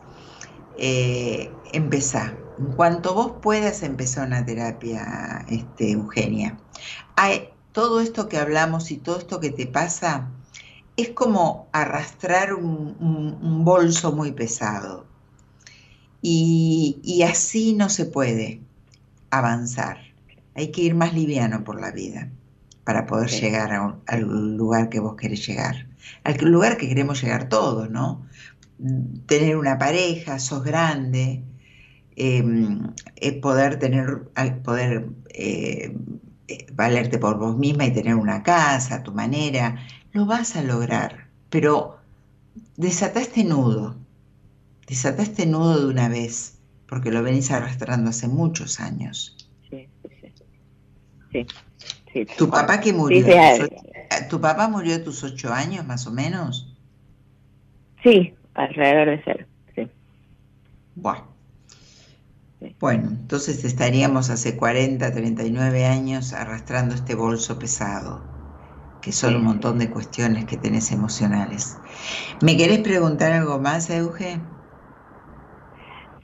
eh, 0.77 1.51
empezá. 1.73 2.37
En 2.57 2.67
cuanto 2.67 3.13
vos 3.13 3.33
puedas 3.41 3.83
empezar 3.83 4.27
una 4.27 4.45
terapia, 4.45 5.45
este, 5.49 5.91
Eugenia. 5.91 6.57
Hay, 7.17 7.49
todo 7.73 7.99
esto 7.99 8.29
que 8.29 8.37
hablamos 8.37 8.91
y 8.91 8.97
todo 8.97 9.17
esto 9.17 9.41
que 9.41 9.49
te 9.49 9.67
pasa, 9.67 10.29
es 10.95 11.09
como 11.09 11.67
arrastrar 11.73 12.53
un, 12.53 13.65
bolso 13.65 14.13
muy 14.13 14.31
pesado. 14.31 15.05
Y, 16.21 17.25
así 17.29 17.73
no 17.73 17.89
se 17.89 18.05
puede 18.05 18.61
avanzar. 19.31 19.97
Hay 20.55 20.71
que 20.71 20.83
ir 20.83 20.95
más 20.95 21.13
liviano 21.13 21.65
por 21.65 21.81
la 21.81 21.91
vida 21.91 22.31
para 22.85 23.05
poder 23.05 23.29
llegar 23.29 23.97
al 24.07 24.55
lugar 24.55 24.87
que 24.87 25.01
vos 25.01 25.17
querés 25.17 25.45
llegar. 25.45 25.90
Al 26.23 26.37
lugar 26.45 26.77
que 26.77 26.87
queremos 26.87 27.21
llegar 27.21 27.49
todos, 27.49 27.89
¿no? 27.89 28.25
Tener 29.25 29.57
una 29.57 29.77
pareja, 29.77 30.39
sos 30.39 30.63
grande, 30.63 31.43
em, 32.15 32.93
poder 33.41 33.79
tener, 33.79 34.29
poder 34.63 35.09
eh, 35.29 35.95
eh, 36.47 36.67
valerte 36.73 37.17
por 37.17 37.37
vos 37.37 37.57
misma 37.57 37.85
y 37.85 37.93
tener 37.93 38.15
una 38.15 38.43
casa 38.43 38.95
a 38.95 39.03
tu 39.03 39.13
manera, 39.13 39.77
lo 40.11 40.25
vas 40.25 40.55
a 40.55 40.63
lograr, 40.63 41.27
pero 41.49 41.99
desata 42.75 43.21
este 43.21 43.43
nudo, 43.43 43.95
desata 44.87 45.23
este 45.23 45.45
nudo 45.45 45.79
de 45.79 45.87
una 45.87 46.09
vez, 46.09 46.57
porque 46.87 47.11
lo 47.11 47.23
venís 47.23 47.51
arrastrando 47.51 48.09
hace 48.09 48.27
muchos 48.27 48.79
años. 48.79 49.37
Sí, 49.69 49.87
sí, 51.31 51.45
sí. 52.13 52.25
¿Tu 52.37 52.49
papá 52.49 52.81
que 52.81 52.91
murió? 52.91 53.25
¿Tu 54.29 54.39
papá 54.41 54.67
murió 54.67 54.95
a 54.95 55.03
tus 55.03 55.23
ocho 55.23 55.53
años, 55.53 55.85
más 55.85 56.07
o 56.07 56.11
menos? 56.11 56.67
Sí, 58.03 58.33
alrededor 58.53 59.09
de 59.09 59.23
ser, 59.23 59.47
sí. 59.75 59.87
Bueno. 60.95 61.27
Bueno, 62.79 63.09
entonces 63.09 63.63
estaríamos 63.63 64.29
hace 64.29 64.55
40, 64.55 65.11
39 65.11 65.85
años 65.85 66.33
arrastrando 66.33 66.93
este 66.95 67.15
bolso 67.15 67.57
pesado 67.57 68.21
que 69.01 69.11
son 69.11 69.35
un 69.35 69.43
montón 69.43 69.79
de 69.79 69.89
cuestiones 69.89 70.45
que 70.45 70.57
tenés 70.57 70.91
emocionales. 70.91 71.81
¿Me 72.41 72.55
querés 72.55 72.79
preguntar 72.79 73.31
algo 73.31 73.59
más, 73.59 73.89
Euge? 73.89 74.39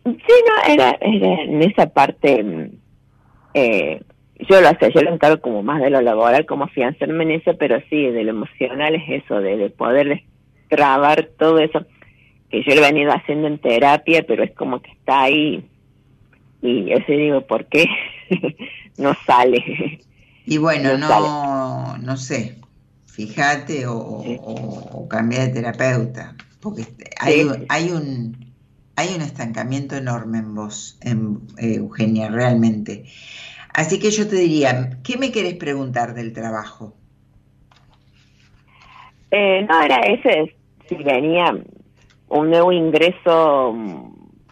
Sí, 0.05 0.13
no, 0.47 0.73
era, 0.73 0.97
en 1.01 1.61
esa 1.63 1.87
parte, 1.87 2.43
mm, 2.43 2.69
eh, 3.55 4.01
yo 4.39 4.61
lo 4.61 4.69
sé, 4.79 4.91
yo 4.93 5.01
lo 5.01 5.13
encargo 5.13 5.41
como 5.41 5.63
más 5.63 5.81
de 5.81 5.89
lo 5.89 6.01
laboral, 6.01 6.45
como 6.45 6.65
afianzarme 6.65 7.23
en 7.23 7.31
eso, 7.31 7.57
pero 7.57 7.79
sí, 7.89 8.05
de 8.07 8.23
lo 8.23 8.31
emocional 8.31 8.95
es 8.95 9.23
eso, 9.23 9.39
de, 9.39 9.69
poder 9.69 10.23
trabar 10.69 11.29
todo 11.37 11.59
eso, 11.59 11.85
que 12.49 12.63
yo 12.63 12.75
lo 12.75 12.81
he 12.81 12.91
venido 12.91 13.11
haciendo 13.11 13.47
en 13.47 13.57
terapia, 13.57 14.23
pero 14.27 14.43
es 14.43 14.53
como 14.53 14.81
que 14.81 14.91
está 14.91 15.23
ahí, 15.23 15.65
y 16.61 16.85
yo 16.85 16.97
sí 17.05 17.13
digo, 17.13 17.41
¿por 17.41 17.65
qué 17.65 17.85
no 18.97 19.13
sale? 19.25 19.99
Y 20.45 20.57
bueno, 20.57 20.97
no, 20.97 21.97
no 21.97 22.17
sé, 22.17 22.57
fíjate 23.05 23.85
o, 23.87 25.07
cambia 25.09 25.47
de 25.47 25.53
terapeuta, 25.53 26.35
porque 26.61 26.85
hay, 27.19 27.47
hay 27.69 27.89
un 27.89 28.47
hay 28.97 29.13
un 29.13 29.21
estancamiento 29.21 29.95
enorme 29.95 30.39
en 30.39 30.55
vos, 30.55 30.97
en, 31.01 31.41
eh, 31.59 31.75
Eugenia, 31.75 32.29
realmente. 32.29 33.05
Así 33.77 33.99
que 33.99 34.09
yo 34.09 34.27
te 34.27 34.37
diría, 34.37 34.89
¿qué 35.03 35.19
me 35.19 35.31
querés 35.31 35.53
preguntar 35.53 36.15
del 36.15 36.33
trabajo? 36.33 36.95
Eh, 39.29 39.67
no, 39.69 39.83
era 39.83 39.97
ese, 39.97 40.55
si 40.89 40.95
venía 40.95 41.55
un 42.27 42.49
nuevo 42.49 42.71
ingreso 42.71 43.75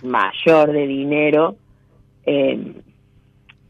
mayor 0.04 0.72
de 0.72 0.86
dinero. 0.86 1.56
Eh, 2.28 2.76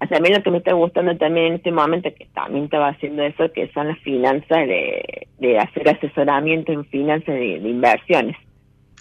también 0.10 0.36
lo 0.36 0.44
que 0.44 0.52
me 0.52 0.58
está 0.58 0.74
gustando 0.74 1.16
también 1.16 1.46
en 1.46 1.54
este 1.54 1.72
momento, 1.72 2.14
que 2.14 2.26
también 2.34 2.66
estaba 2.66 2.90
haciendo 2.90 3.24
eso, 3.24 3.50
que 3.54 3.72
son 3.72 3.88
las 3.88 4.00
finanzas, 4.00 4.68
de, 4.68 5.30
de 5.40 5.58
hacer 5.58 5.88
asesoramiento 5.88 6.74
en 6.74 6.84
finanzas 6.84 7.34
de, 7.34 7.60
inversiones. 7.60 8.36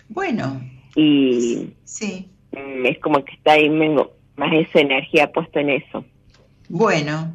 Bueno. 0.09 0.63
Y 0.95 1.71
sí. 1.83 2.31
es 2.53 2.97
como 3.01 3.25
que 3.25 3.33
está 3.33 3.55
ahí 3.55 3.69
más 3.69 4.53
esa 4.53 4.79
energía 4.79 5.33
puesta 5.33 5.61
en 5.61 5.71
eso. 5.71 6.05
Bueno, 6.69 7.35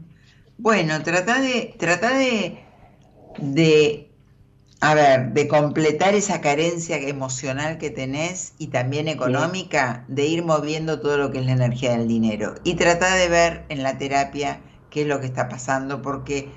bueno, 0.57 1.01
trata 1.03 1.39
de, 1.39 1.76
trata 1.77 2.18
de, 2.18 2.60
de 3.38 4.10
a 4.81 4.93
ver, 4.93 5.34
de 5.34 5.47
completar 5.47 6.15
esa 6.15 6.41
carencia 6.41 6.97
emocional 6.97 7.77
que 7.77 7.89
tenés 7.89 8.53
y 8.57 8.68
también 8.68 9.07
económica, 9.07 10.06
de 10.07 10.26
ir 10.26 10.43
moviendo 10.43 10.99
todo 11.01 11.18
lo 11.18 11.31
que 11.31 11.39
es 11.39 11.45
la 11.45 11.51
energía 11.51 11.91
del 11.97 12.07
dinero. 12.07 12.56
Y 12.64 12.76
trata 12.76 13.14
de 13.15 13.27
ver 13.30 13.65
en 13.69 13.84
la 13.84 13.97
terapia 13.97 14.61
qué 14.89 15.01
es 15.01 15.07
lo 15.07 15.19
que 15.19 15.27
está 15.27 15.49
pasando, 15.49 16.01
porque 16.01 16.51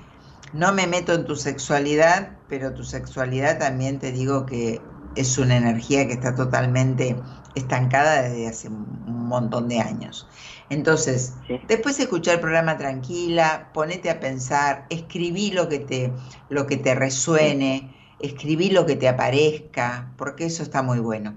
no 0.53 0.73
me 0.73 0.87
meto 0.87 1.13
en 1.13 1.25
tu 1.25 1.35
sexualidad, 1.35 2.37
pero 2.47 2.73
tu 2.73 2.83
sexualidad 2.83 3.59
también 3.59 3.99
te 3.99 4.11
digo 4.11 4.45
que 4.45 4.81
es 5.15 5.37
una 5.37 5.57
energía 5.57 6.07
que 6.07 6.13
está 6.13 6.33
totalmente 6.33 7.15
estancada 7.55 8.23
desde 8.23 8.47
hace 8.47 8.67
un 8.69 9.27
montón 9.27 9.67
de 9.67 9.79
años. 9.79 10.27
Entonces, 10.69 11.35
después 11.67 11.97
de 11.97 12.03
escuchar 12.03 12.35
el 12.35 12.41
programa 12.41 12.77
tranquila, 12.77 13.69
ponete 13.73 14.09
a 14.09 14.19
pensar, 14.19 14.85
escribí 14.89 15.51
lo 15.51 15.69
que 15.69 15.79
te, 15.79 16.11
lo 16.49 16.65
que 16.67 16.77
te 16.77 16.95
resuene 16.95 17.93
escribí 18.23 18.69
lo 18.69 18.85
que 18.85 18.95
te 18.95 19.07
aparezca, 19.07 20.11
porque 20.17 20.45
eso 20.45 20.63
está 20.63 20.81
muy 20.81 20.99
bueno. 20.99 21.35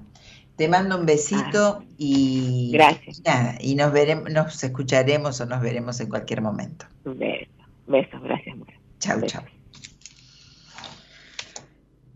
Te 0.55 0.69
mando 0.69 0.97
un 0.97 1.05
besito 1.05 1.81
ah, 1.81 1.85
y 1.99 2.71
gracias. 2.73 3.21
Nada, 3.25 3.57
y 3.61 3.75
nos 3.75 3.93
veremos, 3.93 4.31
nos 4.31 4.65
escucharemos 4.65 5.41
o 5.41 5.47
nos 5.47 5.61
veremos 5.61 6.01
en 6.01 6.09
cualquier 6.09 6.41
momento. 6.41 6.87
Un 7.05 7.19
beso, 7.19 7.51
besos, 7.87 8.23
gracias. 8.23 8.57
Chao, 9.01 9.21
chao. 9.23 9.43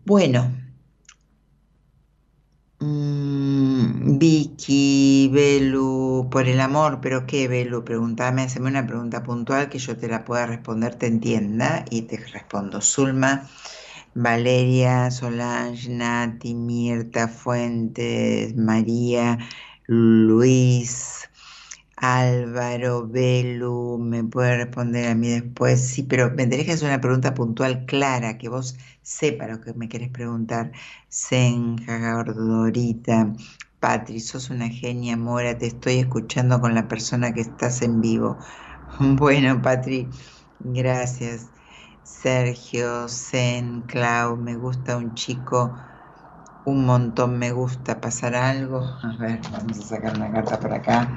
Bueno, 0.05 0.49
mm, 2.81 4.17
Vicky, 4.19 5.29
Belu, 5.33 6.27
por 6.31 6.47
el 6.47 6.59
amor, 6.59 6.99
pero 7.01 7.25
¿qué, 7.25 7.47
Belu? 7.47 7.83
Preguntame, 7.85 8.43
haceme 8.43 8.69
una 8.69 8.85
pregunta 8.87 9.23
puntual 9.23 9.69
que 9.69 9.79
yo 9.79 9.97
te 9.97 10.07
la 10.07 10.25
pueda 10.25 10.45
responder, 10.47 10.95
te 10.95 11.07
entienda 11.07 11.85
y 11.89 12.03
te 12.03 12.17
respondo. 12.17 12.81
Zulma, 12.81 13.49
Valeria, 14.15 15.11
Solange, 15.11 15.89
Nati, 15.89 16.55
Mirta, 16.55 17.27
Fuentes, 17.27 18.55
María, 18.55 19.37
Luis, 19.87 21.20
Álvaro, 22.03 23.07
Belu, 23.07 23.97
me 23.99 24.23
puede 24.23 24.57
responder 24.57 25.07
a 25.09 25.15
mí 25.15 25.29
después, 25.29 25.87
sí, 25.87 26.01
pero 26.03 26.31
me 26.31 26.47
tenés 26.47 26.65
que 26.65 26.71
hacer 26.73 26.87
una 26.89 26.99
pregunta 27.01 27.33
puntual, 27.35 27.85
clara, 27.85 28.37
que 28.39 28.49
vos 28.49 28.75
sepa 29.03 29.47
lo 29.47 29.61
que 29.61 29.73
me 29.75 29.87
querés 29.87 30.09
preguntar. 30.09 30.71
Senja, 31.09 32.15
Gordorita, 32.15 33.33
Patri, 33.79 34.19
sos 34.19 34.49
una 34.49 34.67
genia, 34.69 35.15
Mora, 35.15 35.57
te 35.57 35.67
estoy 35.67 35.99
escuchando 35.99 36.59
con 36.59 36.73
la 36.75 36.87
persona 36.87 37.33
que 37.33 37.41
estás 37.41 37.81
en 37.83 38.01
vivo. 38.01 38.39
Bueno, 38.99 39.61
Patri, 39.61 40.11
gracias. 40.59 41.51
Sergio, 42.03 43.07
Zen, 43.09 43.83
Clau, 43.83 44.37
me 44.37 44.55
gusta 44.57 44.97
un 44.97 45.13
chico, 45.15 45.75
un 46.65 46.85
montón 46.85 47.39
me 47.39 47.51
gusta 47.51 47.99
pasar 48.01 48.35
algo. 48.35 48.79
A 49.03 49.15
ver, 49.17 49.39
vamos 49.51 49.79
a 49.79 49.81
sacar 49.81 50.15
una 50.15 50.31
carta 50.31 50.59
por 50.59 50.73
acá. 50.73 51.15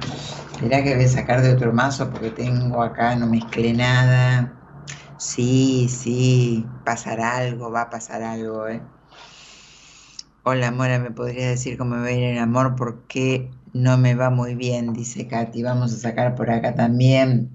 Mirá 0.62 0.82
que 0.82 0.94
voy 0.94 1.04
a 1.04 1.08
sacar 1.08 1.42
de 1.42 1.52
otro 1.52 1.72
mazo 1.72 2.10
porque 2.10 2.30
tengo 2.30 2.82
acá, 2.82 3.14
no 3.16 3.26
mezclé 3.26 3.72
nada. 3.72 4.52
Sí, 5.16 5.88
sí, 5.88 6.66
pasará 6.84 7.36
algo, 7.36 7.70
va 7.70 7.82
a 7.82 7.90
pasar 7.90 8.22
algo, 8.22 8.68
¿eh? 8.68 8.82
Hola, 10.42 10.70
Mora, 10.70 10.98
¿me 10.98 11.10
podrías 11.10 11.48
decir 11.50 11.78
cómo 11.78 11.96
me 11.96 12.02
va 12.02 12.06
a 12.08 12.12
ir 12.12 12.22
el 12.22 12.38
amor? 12.38 12.76
Porque 12.76 13.50
no 13.72 13.96
me 13.96 14.14
va 14.14 14.30
muy 14.30 14.54
bien, 14.54 14.92
dice 14.92 15.26
Katy. 15.26 15.62
Vamos 15.62 15.92
a 15.94 15.96
sacar 15.96 16.34
por 16.34 16.50
acá 16.50 16.74
también. 16.74 17.50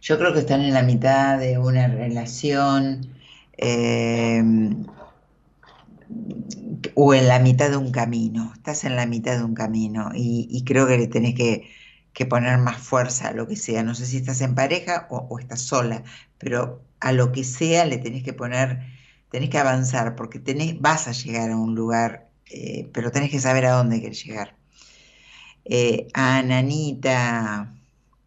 Yo 0.00 0.18
creo 0.18 0.32
que 0.32 0.40
están 0.40 0.60
en 0.60 0.74
la 0.74 0.82
mitad 0.82 1.38
de 1.38 1.58
una 1.58 1.88
relación 1.88 3.00
em, 3.56 4.84
o 6.94 7.14
en 7.14 7.28
la 7.28 7.38
mitad 7.38 7.70
de 7.70 7.76
un 7.76 7.92
camino. 7.92 8.52
Estás 8.54 8.84
en 8.84 8.96
la 8.96 9.06
mitad 9.06 9.36
de 9.36 9.44
un 9.44 9.54
camino 9.54 10.10
y, 10.14 10.62
creo 10.66 10.86
que 10.86 10.98
le 10.98 11.06
tenés 11.08 11.34
que, 11.34 11.68
poner 12.28 12.58
más 12.58 12.78
fuerza 12.78 13.28
a 13.28 13.32
lo 13.32 13.46
que 13.48 13.56
sea. 13.56 13.82
No 13.82 13.94
sé 13.94 14.06
si 14.06 14.16
estás 14.18 14.40
en 14.40 14.54
pareja 14.54 15.06
o, 15.10 15.38
estás 15.38 15.60
sola, 15.62 16.04
pero 16.38 16.82
a 17.00 17.12
lo 17.12 17.32
que 17.32 17.44
sea 17.44 17.84
le 17.84 17.98
tenés 17.98 18.22
que 18.24 18.32
poner, 18.32 18.80
tenés 19.30 19.50
que 19.50 19.58
avanzar 19.58 20.16
porque 20.16 20.38
tenés, 20.38 20.80
vas 20.80 21.08
a 21.08 21.12
llegar 21.12 21.50
a 21.50 21.56
un 21.56 21.74
lugar, 21.74 22.28
eh, 22.50 22.88
pero 22.92 23.10
tenés 23.12 23.30
que 23.30 23.40
saber 23.40 23.66
a 23.66 23.72
dónde 23.72 24.00
querés 24.00 24.24
llegar. 24.24 24.56
Eh, 25.64 26.08
Ananita, 26.14 27.75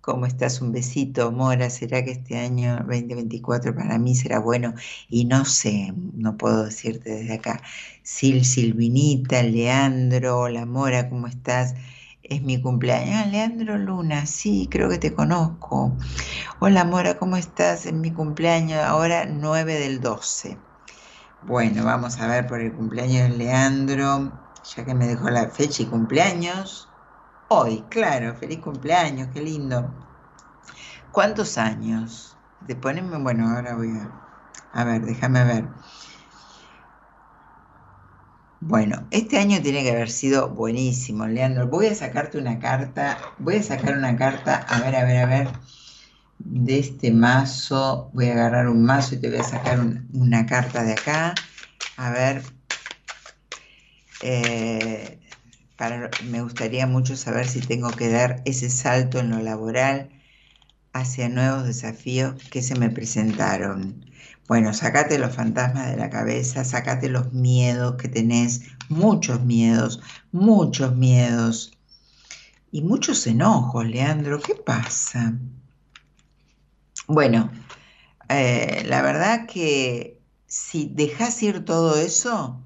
¿Cómo 0.01 0.26
estás? 0.26 0.61
Un 0.61 0.71
besito, 0.71 1.30
Mora. 1.31 1.69
¿Será 1.69 2.03
que 2.05 2.11
este 2.11 2.38
año 2.38 2.77
2024 2.88 3.76
para 3.76 3.99
mí 3.99 4.15
será 4.15 4.39
bueno? 4.39 4.73
Y 5.09 5.26
no 5.26 5.43
sé, 5.43 5.93
no 6.13 6.38
puedo 6.38 6.63
decirte 6.63 7.09
desde 7.09 7.34
acá. 7.34 7.61
Sil, 8.07 8.45
Silvinita, 8.45 9.43
Leandro, 9.43 10.39
hola 10.39 10.65
Mora, 10.65 11.09
¿cómo 11.09 11.27
estás? 11.27 11.76
Es 12.23 12.41
mi 12.41 12.61
cumpleaños. 12.61 13.15
Ah, 13.17 13.26
Leandro 13.26 13.77
Luna, 13.77 14.26
sí, 14.26 14.69
creo 14.71 14.88
que 14.88 14.99
te 14.99 15.13
conozco. 15.13 15.97
Hola 16.59 16.85
Mora, 16.85 17.19
¿cómo 17.19 17.35
estás? 17.35 17.85
Es 17.85 17.93
mi 17.93 18.11
cumpleaños, 18.11 18.80
ahora 18.80 19.26
9 19.26 19.80
del 19.80 19.99
12. 19.99 20.57
Bueno, 21.43 21.84
vamos 21.84 22.19
a 22.19 22.27
ver 22.27 22.47
por 22.47 22.61
el 22.61 22.71
cumpleaños 22.71 23.30
de 23.30 23.38
Leandro, 23.38 24.31
ya 24.76 24.85
que 24.85 24.93
me 24.93 25.07
dejó 25.07 25.30
la 25.30 25.49
fecha 25.49 25.84
y 25.84 25.88
cumpleaños. 25.88 26.89
Hoy, 27.51 27.84
claro, 27.89 28.35
feliz 28.35 28.59
cumpleaños, 28.59 29.30
qué 29.34 29.41
lindo. 29.41 29.91
¿Cuántos 31.11 31.57
años? 31.57 32.38
De 32.67 32.76
ponerme, 32.76 33.17
bueno, 33.17 33.49
ahora 33.49 33.76
voy 33.76 33.89
a... 33.89 34.11
A 34.71 34.84
ver, 34.84 35.01
déjame 35.01 35.43
ver. 35.43 35.65
Bueno, 38.59 39.07
este 39.09 39.39
año 39.39 39.63
tiene 39.63 39.81
que 39.81 39.89
haber 39.89 40.11
sido 40.11 40.49
buenísimo, 40.49 41.26
Leandro. 41.26 41.65
Voy 41.65 41.88
a 41.88 41.95
sacarte 41.95 42.38
una 42.38 42.59
carta, 42.59 43.17
voy 43.39 43.55
a 43.55 43.63
sacar 43.63 43.97
una 43.97 44.15
carta, 44.15 44.57
a 44.69 44.81
ver, 44.81 44.95
a 44.95 45.03
ver, 45.05 45.17
a 45.17 45.26
ver, 45.26 45.47
de 46.38 46.77
este 46.77 47.11
mazo. 47.11 48.11
Voy 48.13 48.30
a 48.30 48.34
agarrar 48.34 48.67
un 48.67 48.84
mazo 48.84 49.15
y 49.15 49.21
te 49.21 49.27
voy 49.27 49.39
a 49.39 49.43
sacar 49.43 49.80
una 50.13 50.45
carta 50.45 50.84
de 50.84 50.93
acá. 50.93 51.34
A 51.97 52.11
ver. 52.11 52.43
Eh, 54.21 55.19
me 56.26 56.41
gustaría 56.41 56.88
mucho 56.88 57.15
saber 57.15 57.47
si 57.47 57.61
tengo 57.61 57.89
que 57.91 58.10
dar 58.10 58.41
ese 58.45 58.69
salto 58.69 59.19
en 59.19 59.30
lo 59.30 59.39
laboral 59.39 60.10
hacia 60.93 61.30
nuevos 61.30 61.65
desafíos 61.65 62.35
que 62.49 62.61
se 62.61 62.76
me 62.76 62.89
presentaron. 62.89 64.06
Bueno, 64.47 64.73
sacate 64.73 65.19
los 65.19 65.34
fantasmas 65.35 65.89
de 65.91 65.97
la 65.97 66.10
cabeza, 66.10 66.65
sacate 66.65 67.07
los 67.07 67.31
miedos 67.31 67.95
que 67.95 68.10
tenés, 68.10 68.61
muchos 68.89 69.41
miedos, 69.45 70.01
muchos 70.31 70.95
miedos 70.95 71.77
y 72.72 72.81
muchos 72.81 73.26
enojos, 73.27 73.85
Leandro. 73.85 74.41
¿Qué 74.41 74.56
pasa? 74.56 75.34
Bueno, 77.07 77.51
eh, 78.27 78.84
la 78.85 79.01
verdad 79.01 79.45
que 79.45 80.19
si 80.47 80.89
dejas 80.93 81.41
ir 81.43 81.64
todo 81.64 81.95
eso, 81.97 82.60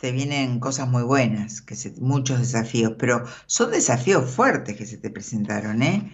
te 0.00 0.12
vienen 0.12 0.60
cosas 0.60 0.88
muy 0.88 1.02
buenas, 1.02 1.60
que 1.60 1.76
muchos 2.00 2.38
desafíos, 2.38 2.94
pero 2.98 3.22
son 3.46 3.70
desafíos 3.70 4.30
fuertes 4.30 4.74
que 4.76 4.86
se 4.86 4.96
te 4.96 5.10
presentaron, 5.10 5.82
¿eh? 5.82 6.10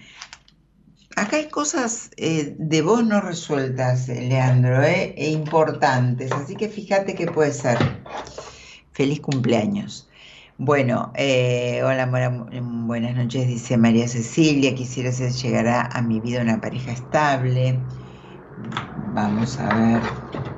Acá 1.14 1.36
hay 1.36 1.48
cosas 1.48 2.10
eh, 2.16 2.56
de 2.58 2.82
vos 2.82 3.06
no 3.06 3.20
resueltas, 3.20 4.08
Leandro, 4.08 4.82
¿eh? 4.82 5.14
e 5.16 5.30
importantes, 5.30 6.32
así 6.32 6.56
que 6.56 6.68
fíjate 6.68 7.14
qué 7.14 7.26
puede 7.28 7.52
ser. 7.52 7.78
Feliz 8.92 9.20
cumpleaños. 9.20 10.08
Bueno, 10.58 11.12
eh, 11.14 11.80
hola, 11.84 12.06
buenas 12.60 13.14
noches, 13.14 13.46
dice 13.46 13.76
María 13.76 14.08
Cecilia, 14.08 14.74
quisiera 14.74 15.12
ser 15.12 15.30
llegará 15.30 15.82
a 15.82 16.02
mi 16.02 16.18
vida 16.18 16.42
una 16.42 16.60
pareja 16.60 16.90
estable. 16.90 17.78
Vamos 19.14 19.58
a 19.60 19.74
ver 19.74 20.55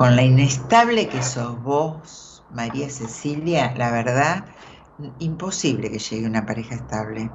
con 0.00 0.16
la 0.16 0.22
inestable 0.22 1.10
que 1.10 1.22
sos 1.22 1.62
vos, 1.62 2.46
María 2.48 2.88
Cecilia, 2.88 3.74
la 3.76 3.90
verdad, 3.90 4.46
imposible 5.18 5.90
que 5.90 5.98
llegue 5.98 6.26
una 6.26 6.46
pareja 6.46 6.74
estable. 6.74 7.32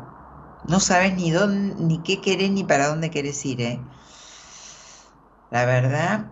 No 0.64 0.80
sabes 0.80 1.16
ni 1.16 1.30
dónde, 1.30 1.76
ni 1.84 2.02
qué 2.02 2.22
querés, 2.22 2.50
ni 2.50 2.64
para 2.64 2.88
dónde 2.88 3.12
querés 3.12 3.46
ir, 3.46 3.62
¿eh? 3.62 3.86
La 5.50 5.66
verdad, 5.66 6.32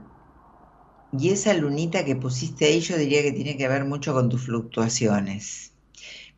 y 1.13 1.29
esa 1.29 1.53
lunita 1.53 2.03
que 2.03 2.17
pusiste 2.17 2.65
ahí, 2.65 2.81
yo 2.81 2.97
diría 2.97 3.21
que 3.21 3.31
tiene 3.31 3.55
que 3.55 3.69
ver 3.69 3.85
mucho 3.85 4.13
con 4.13 4.27
tus 4.27 4.41
fluctuaciones. 4.47 5.72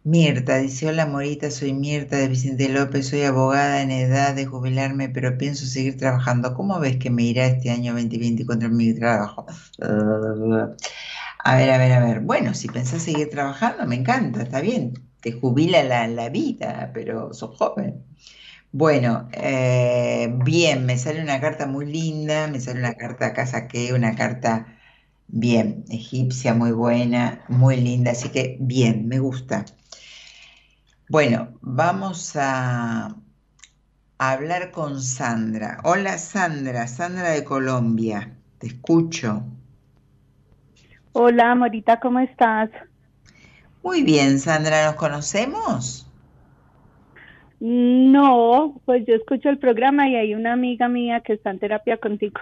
Mirta 0.06 0.57
dice, 0.57 0.88
hola 0.88 1.07
Morita, 1.07 1.49
soy 1.49 1.73
Mirta 1.73 2.18
de 2.18 2.27
Vicente 2.27 2.69
López, 2.69 3.07
soy 3.07 3.23
abogada 3.23 3.82
en 3.82 3.90
edad 3.90 4.36
de 4.36 4.45
jubilarme, 4.45 5.10
pero 5.10 5.36
pienso 5.36 5.65
seguir 5.65 5.98
trabajando. 5.98 6.53
¿Cómo 6.53 6.80
ves 6.80 6.98
que 6.98 7.10
me 7.10 7.23
irá 7.23 7.48
este 7.48 7.72
año 7.72 7.94
2020 7.94 8.45
contra 8.45 8.69
mi 8.69 8.94
trabajo? 8.94 9.48
A 11.40 11.56
ver, 11.57 11.72
a 11.72 11.77
ver, 11.80 11.91
a 11.91 12.06
ver. 12.06 12.19
Bueno, 12.19 12.53
si 12.53 12.68
pensás 12.68 13.02
seguir 13.02 13.32
trabajando, 13.32 13.86
me 13.88 13.95
encanta, 13.95 14.44
está 14.44 14.61
bien. 14.61 14.94
Te 15.22 15.32
jubila 15.32 15.84
la, 15.84 16.30
vida, 16.30 16.91
pero 16.94 17.34
sos 17.34 17.57
joven. 17.57 18.06
Bueno, 18.72 19.30
eh, 19.34 20.32
bien, 20.45 20.86
me 20.86 20.98
sale 20.99 21.22
una 21.22 21.41
carta 21.41 21.65
muy 21.65 21.86
linda, 21.88 22.48
me 22.48 22.60
sale 22.60 22.80
una 22.80 22.94
carta 22.94 23.27
acá 23.27 23.48
saqué, 23.48 23.94
una 23.94 24.15
carta 24.15 24.74
bien, 25.27 25.85
egipcia, 25.89 26.53
muy 26.53 26.72
buena, 26.72 27.43
muy 27.47 27.77
linda, 27.77 28.11
así 28.11 28.30
que 28.30 28.57
bien, 28.60 29.07
me 29.07 29.19
gusta. 29.19 29.65
Bueno, 31.10 31.57
vamos 31.61 32.35
a 32.35 33.15
hablar 34.18 34.72
con 34.72 35.02
Sandra. 35.02 35.80
Hola 35.84 36.18
Sandra, 36.18 36.88
Sandra 36.88 37.30
de 37.30 37.43
Colombia, 37.43 38.35
te 38.60 38.68
escucho. 38.68 39.43
Hola 41.14 41.56
Morita, 41.56 41.99
¿cómo 41.99 42.19
estás? 42.19 42.69
Muy 43.84 44.03
bien, 44.03 44.39
Sandra, 44.39 44.85
¿nos 44.85 44.95
conocemos? 44.95 46.10
No, 47.60 48.81
pues 48.85 49.06
yo 49.07 49.15
escucho 49.15 49.49
el 49.49 49.60
programa 49.60 50.10
y 50.10 50.15
hay 50.15 50.34
una 50.34 50.53
amiga 50.53 50.88
mía 50.88 51.22
que 51.22 51.34
está 51.34 51.52
en 51.52 51.60
terapia 51.60 51.97
contigo. 51.97 52.39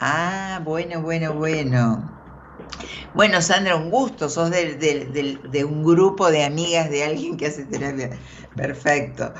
Ah, 0.00 0.60
bueno, 0.64 1.02
bueno, 1.02 1.34
bueno. 1.34 2.10
Bueno, 3.14 3.40
Sandra, 3.42 3.76
un 3.76 3.90
gusto. 3.90 4.28
Sos 4.28 4.50
de 4.50 5.64
un 5.68 5.84
grupo 5.84 6.30
de 6.30 6.44
amigas 6.44 6.90
de 6.90 7.04
alguien 7.04 7.36
que 7.36 7.46
hace 7.46 7.64
terapia. 7.64 8.10
Perfecto. 8.54 9.32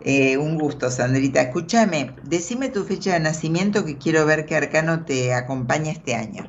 Eh, 0.00 0.36
un 0.36 0.58
gusto, 0.58 0.90
Sandrita. 0.90 1.42
Escúchame, 1.42 2.12
decime 2.22 2.68
tu 2.68 2.84
fecha 2.84 3.14
de 3.14 3.20
nacimiento 3.20 3.84
que 3.84 3.98
quiero 3.98 4.24
ver 4.26 4.46
qué 4.46 4.56
arcano 4.56 5.04
te 5.04 5.34
acompaña 5.34 5.90
este 5.90 6.14
año. 6.14 6.48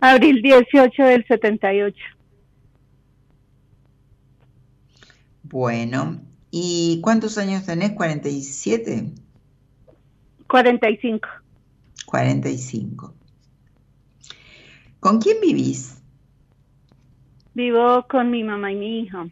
Abril 0.00 0.42
18 0.42 1.02
del 1.04 1.24
78. 1.26 1.96
Bueno, 5.44 6.20
¿y 6.50 7.00
cuántos 7.02 7.38
años 7.38 7.64
tenés? 7.64 7.92
¿47? 7.92 9.12
45. 10.48 11.28
45. 12.12 13.14
¿Con 15.00 15.18
quién 15.18 15.40
vivís? 15.40 16.02
Vivo 17.54 18.04
con 18.06 18.30
mi 18.30 18.44
mamá 18.44 18.70
y 18.70 18.74
mi 18.74 19.00
hija. 19.00 19.26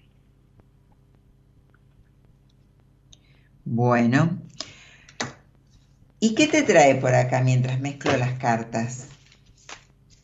Bueno. 3.67 4.39
¿Y 6.21 6.35
qué 6.35 6.47
te 6.47 6.63
trae 6.63 6.95
por 6.95 7.15
acá 7.15 7.43
mientras 7.43 7.79
mezclo 7.81 8.17
las 8.17 8.39
cartas? 8.39 9.11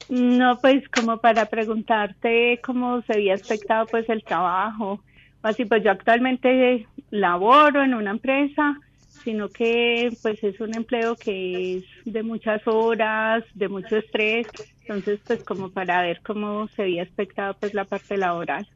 No, 0.09 0.59
pues 0.63 0.83
como 0.89 1.19
para 1.19 1.51
preguntarte 1.51 2.59
cómo 2.65 3.03
se 3.03 3.13
había 3.13 3.35
expectado 3.35 3.87
pues 3.91 4.09
el 4.09 4.25
trabajo. 4.25 5.05
Así 5.43 5.67
pues 5.67 5.85
yo 5.85 5.91
actualmente 5.91 6.89
laboro 7.11 7.83
en 7.83 7.93
una 7.93 8.13
empresa 8.13 8.79
sino 9.27 9.49
que 9.49 10.17
pues 10.23 10.39
es 10.45 10.61
un 10.61 10.73
empleo 10.77 11.17
que 11.17 11.79
es 11.79 11.85
de 12.05 12.23
muchas 12.23 12.63
horas, 12.65 13.43
de 13.55 13.69
mucho 13.69 13.97
estrés, 13.97 14.47
entonces 14.83 15.19
pues 15.27 15.43
como 15.43 15.71
para 15.71 16.01
ver 16.01 16.23
cómo 16.25 16.69
se 16.69 16.83
había 16.83 17.03
expectado 17.03 17.57
pues 17.59 17.75
la 17.75 17.85
parte 17.85 18.17
laboral. 18.17 18.69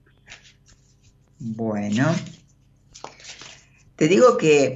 Bueno, 1.39 2.13
te 3.95 4.09
digo 4.09 4.37
que 4.39 4.75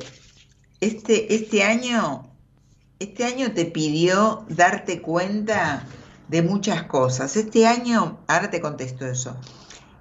este, 0.80 1.34
este 1.34 1.64
año, 1.64 2.30
este 3.00 3.24
año 3.24 3.50
te 3.50 3.64
pidió 3.64 4.46
darte 4.48 5.02
cuenta 5.02 5.88
de 6.28 6.42
muchas 6.42 6.84
cosas. 6.84 7.36
Este 7.36 7.66
año, 7.66 8.20
ahora 8.28 8.48
te 8.48 8.60
contesto 8.60 9.06
eso. 9.06 9.36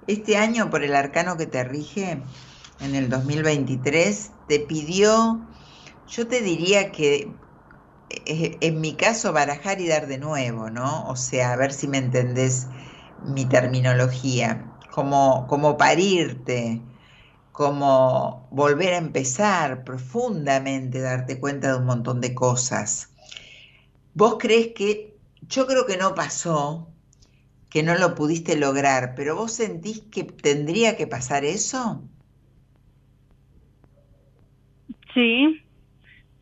Este 0.06 0.36
año, 0.36 0.70
por 0.70 0.84
el 0.84 0.94
arcano 0.94 1.36
que 1.36 1.46
te 1.46 1.64
rige, 1.64 2.22
en 2.80 2.94
el 2.94 3.08
2023, 3.08 4.30
te 4.46 4.60
pidió 4.60 5.40
yo 6.06 6.28
te 6.28 6.40
diría 6.42 6.92
que 6.92 7.40
eh, 8.10 8.58
en 8.62 8.80
mi 8.80 8.96
caso 8.96 9.32
barajar 9.32 9.80
y 9.80 9.88
dar 9.88 10.06
de 10.06 10.18
nuevo, 10.18 10.70
¿no? 10.70 11.06
O 11.08 11.16
sea, 11.16 11.52
a 11.52 11.56
ver 11.56 11.72
si 11.72 11.88
me 11.88 11.98
entendés 11.98 12.70
mi 13.18 13.46
terminología, 13.48 14.72
como, 14.90 15.46
como 15.48 15.76
parirte, 15.76 16.86
como 17.52 18.48
volver 18.52 18.94
a 18.94 18.98
empezar 18.98 19.84
profundamente, 19.84 21.00
darte 21.00 21.40
cuenta 21.40 21.72
de 21.72 21.78
un 21.78 21.86
montón 21.86 22.20
de 22.20 22.34
cosas. 22.34 23.14
¿Vos 24.14 24.36
crees 24.38 24.68
que, 24.74 25.20
yo 25.42 25.66
creo 25.66 25.86
que 25.86 25.96
no 25.98 26.14
pasó, 26.14 26.94
que 27.70 27.82
no 27.82 27.96
lo 27.98 28.14
pudiste 28.16 28.56
lograr, 28.56 29.14
pero 29.16 29.36
vos 29.36 29.52
sentís 29.54 30.02
que 30.12 30.24
tendría 30.24 30.96
que 30.96 31.06
pasar 31.08 31.44
eso? 31.44 32.10
Sí, 35.14 35.63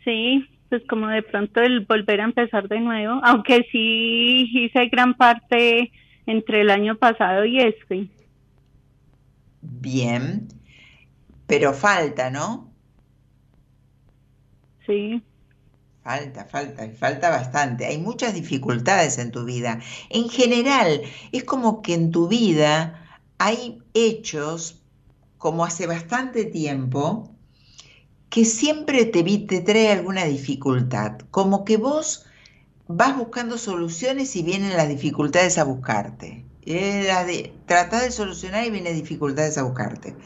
Sí, 0.05 0.49
pues 0.69 0.83
como 0.89 1.09
de 1.09 1.23
pronto 1.23 1.61
el 1.61 1.81
volver 1.81 2.21
a 2.21 2.25
empezar 2.25 2.69
de 2.69 2.81
nuevo, 2.81 3.21
aunque 3.25 3.67
sí 3.71 4.49
hice 4.53 4.87
gran 4.87 5.15
parte 5.15 5.93
entre 6.27 6.63
el 6.63 6.71
año 6.71 6.97
pasado 6.97 7.45
y 7.45 7.61
este. 7.61 8.09
Bien, 9.61 10.49
pero 11.47 11.73
falta, 11.73 12.31
¿no? 12.31 12.73
Sí. 14.87 15.23
Falta, 16.03 16.47
falta, 16.47 16.89
falta 16.99 17.31
bastante. 17.31 17.87
Hay 17.87 17.99
muchas 17.99 18.35
dificultades 18.35 19.19
en 19.19 19.31
tu 19.31 19.45
vida. 19.45 19.79
En 20.11 20.29
general, 20.29 21.03
es 21.31 21.45
como 21.45 21.81
que 21.81 21.95
en 21.95 22.11
tu 22.11 22.27
vida 22.27 23.21
hay 23.39 23.83
hechos, 23.95 24.83
como 25.39 25.65
hace 25.65 25.87
bastante 25.87 26.45
tiempo, 26.45 27.32
que 28.33 28.47
siempre 28.47 29.05
te, 29.05 29.23
te 29.23 29.61
trae 29.61 29.93
alguna 29.93 30.25
dificultad, 30.25 31.19
como 31.31 31.67
que 31.67 31.77
vos 31.77 32.25
vas 32.89 33.15
buscando 33.15 33.59
soluciones 33.59 34.35
y 34.37 34.43
vienen 34.43 34.75
las 34.75 34.89
dificultades 34.89 35.59
a 35.59 35.65
buscarte. 35.65 36.43
Era 36.65 37.27
de, 37.27 37.53
de 37.69 38.11
solucionar 38.11 38.65
y 38.65 38.71
vienen 38.71 38.95
dificultades 38.95 39.59
a 39.59 39.65
buscarte. 39.65 40.17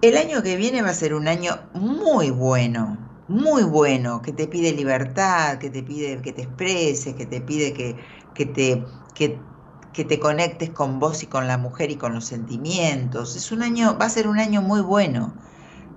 El 0.00 0.16
año 0.16 0.44
que 0.44 0.54
viene 0.54 0.80
va 0.80 0.90
a 0.90 0.94
ser 0.94 1.12
un 1.12 1.26
año 1.26 1.58
muy 1.74 2.30
bueno, 2.30 2.96
muy 3.26 3.64
bueno, 3.64 4.22
que 4.22 4.32
te 4.32 4.46
pide 4.46 4.70
libertad, 4.70 5.58
que 5.58 5.70
te 5.70 5.82
pide 5.82 6.22
que 6.22 6.32
te 6.32 6.42
expreses, 6.42 7.16
que 7.16 7.26
te 7.26 7.40
pide 7.40 7.72
que, 7.72 7.96
que 8.32 8.46
te, 8.46 8.84
que 9.16 10.04
te 10.04 10.20
conectes 10.20 10.70
con 10.70 11.00
vos 11.00 11.24
y 11.24 11.26
con 11.26 11.48
la 11.48 11.58
mujer 11.58 11.90
y 11.90 11.96
con 11.96 12.14
los 12.14 12.26
sentimientos. 12.26 13.34
Es 13.34 13.50
un 13.50 13.62
año, 13.62 13.98
va 14.00 14.04
a 14.06 14.08
ser 14.08 14.28
un 14.28 14.38
año 14.38 14.62
muy 14.62 14.82
bueno 14.82 15.34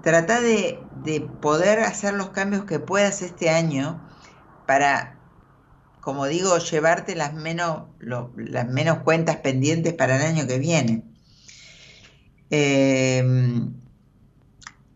trata 0.02 0.42
de, 0.42 0.80
poder 1.42 1.80
hacer 1.80 2.14
los 2.14 2.30
cambios 2.30 2.66
que 2.66 2.80
puedas 2.80 3.22
este 3.22 3.50
año 3.50 4.08
para, 4.68 5.20
como 6.00 6.26
digo, 6.28 6.58
llevarte 6.58 7.16
las 7.16 7.34
menos, 7.34 7.84
las 8.00 8.68
menos 8.68 9.00
cuentas 9.00 9.38
pendientes 9.38 9.94
para 9.94 10.18
el 10.18 10.22
año 10.24 10.48
que 10.48 10.60
viene. 10.60 11.04
Em, 12.50 13.74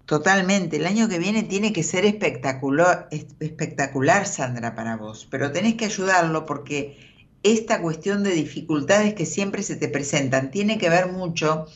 totalmente, 0.05 0.77
el 0.77 0.85
año 0.85 1.07
que 1.07 1.19
viene 1.19 1.43
tiene 1.43 1.73
que 1.73 1.83
ser 1.83 2.05
espectacular, 2.05 3.07
espectacular, 3.39 4.27
Sandra, 4.27 4.75
para 4.75 4.97
vos, 4.97 5.27
pero 5.31 5.51
tenés 5.51 5.75
que 5.75 5.85
ayudarlo 5.85 6.45
porque 6.45 7.15
esta 7.43 7.81
cuestión 7.81 8.23
de 8.23 8.31
dificultades 8.31 9.13
que 9.13 9.25
siempre 9.25 9.63
se 9.63 9.75
te 9.75 9.87
presentan 9.87 10.51
tiene 10.51 10.77
que 10.77 10.89
ver 10.89 11.11
mucho 11.11 11.67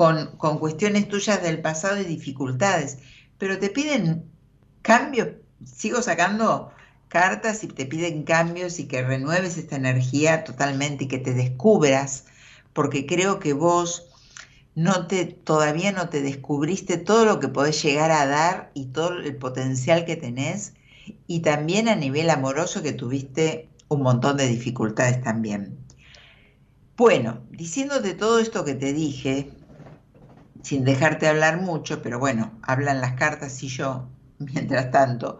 con, 0.00 0.58
cuestiones 0.58 1.10
tuyas 1.10 1.42
del 1.42 1.60
pasado 1.60 2.00
y 2.00 2.04
dificultades, 2.04 2.96
pero 3.36 3.58
te 3.58 3.68
piden 3.68 4.24
cambios, 4.80 5.28
sigo 5.62 6.00
sacando 6.00 6.72
cartas 7.08 7.62
y 7.64 7.68
te 7.68 7.84
piden 7.84 8.22
cambios 8.22 8.78
y 8.78 8.88
que 8.88 9.02
renueves 9.02 9.58
esta 9.58 9.76
energía 9.76 10.44
totalmente 10.44 11.04
y 11.04 11.08
que 11.08 11.18
te 11.18 11.34
descubras, 11.34 12.24
porque 12.72 13.04
creo 13.04 13.40
que 13.40 13.52
vos 13.52 14.08
no 14.74 15.06
te, 15.06 15.26
todavía 15.26 15.92
no 15.92 16.08
te 16.08 16.22
descubriste 16.22 16.96
todo 16.96 17.26
lo 17.26 17.38
que 17.38 17.48
podés 17.48 17.82
llegar 17.82 18.10
a 18.10 18.24
dar 18.24 18.70
y 18.72 18.86
todo 18.86 19.18
el 19.18 19.36
potencial 19.36 20.06
que 20.06 20.16
tenés, 20.16 20.72
y 21.26 21.40
también 21.40 21.88
a 21.88 21.94
nivel 21.94 22.30
amoroso 22.30 22.82
que 22.82 22.92
tuviste 22.92 23.68
un 23.88 24.00
montón 24.00 24.38
de 24.38 24.46
dificultades 24.46 25.22
también. 25.22 25.76
Bueno, 26.96 27.42
diciéndote 27.50 28.14
todo 28.14 28.38
esto 28.38 28.64
que 28.64 28.74
te 28.74 28.94
dije, 28.94 29.50
sin 30.62 30.84
dejarte 30.84 31.28
hablar 31.28 31.60
mucho, 31.60 32.02
pero 32.02 32.18
bueno, 32.18 32.52
hablan 32.62 33.00
las 33.00 33.12
cartas 33.12 33.62
y 33.62 33.68
yo, 33.68 34.06
mientras 34.38 34.90
tanto, 34.90 35.38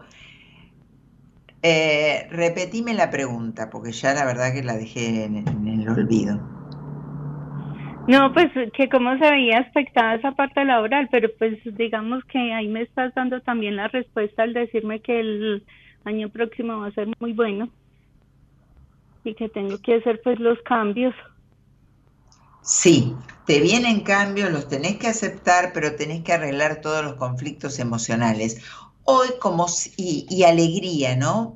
eh, 1.63 2.27
repetime 2.31 2.93
la 2.93 3.11
pregunta, 3.11 3.69
porque 3.69 3.91
ya 3.91 4.13
la 4.13 4.25
verdad 4.25 4.53
que 4.53 4.63
la 4.63 4.75
dejé 4.77 5.25
en, 5.25 5.67
el 5.67 5.87
olvido. 5.89 6.39
No, 8.07 8.33
pues 8.33 8.47
que 8.73 8.89
cómo 8.89 9.15
se 9.17 9.29
veía 9.29 9.59
afectada 9.59 10.15
esa 10.15 10.31
parte 10.31 10.65
laboral, 10.65 11.07
pero 11.11 11.29
pues 11.37 11.59
digamos 11.77 12.23
que 12.25 12.51
ahí 12.51 12.67
me 12.67 12.81
estás 12.81 13.13
dando 13.13 13.41
también 13.41 13.75
la 13.75 13.87
respuesta 13.89 14.43
al 14.43 14.53
decirme 14.53 15.01
que 15.01 15.19
el 15.19 15.65
año 16.03 16.29
próximo 16.29 16.79
va 16.79 16.87
a 16.87 16.91
ser 16.91 17.07
muy 17.19 17.33
bueno 17.33 17.69
y 19.23 19.35
que 19.35 19.49
tengo 19.49 19.77
que 19.83 19.95
hacer 19.95 20.19
pues 20.23 20.39
los 20.39 20.59
cambios. 20.63 21.13
Sí, 22.61 23.15
te 23.47 23.59
vienen 23.59 24.01
cambios, 24.01 24.51
los 24.51 24.69
tenés 24.69 24.97
que 24.97 25.07
aceptar, 25.07 25.71
pero 25.73 25.95
tenés 25.95 26.23
que 26.23 26.33
arreglar 26.33 26.79
todos 26.81 27.03
los 27.03 27.15
conflictos 27.15 27.79
emocionales. 27.79 28.63
Hoy 29.03 29.29
como 29.39 29.65
y, 29.97 30.43
alegría, 30.43 31.15
¿no? 31.15 31.55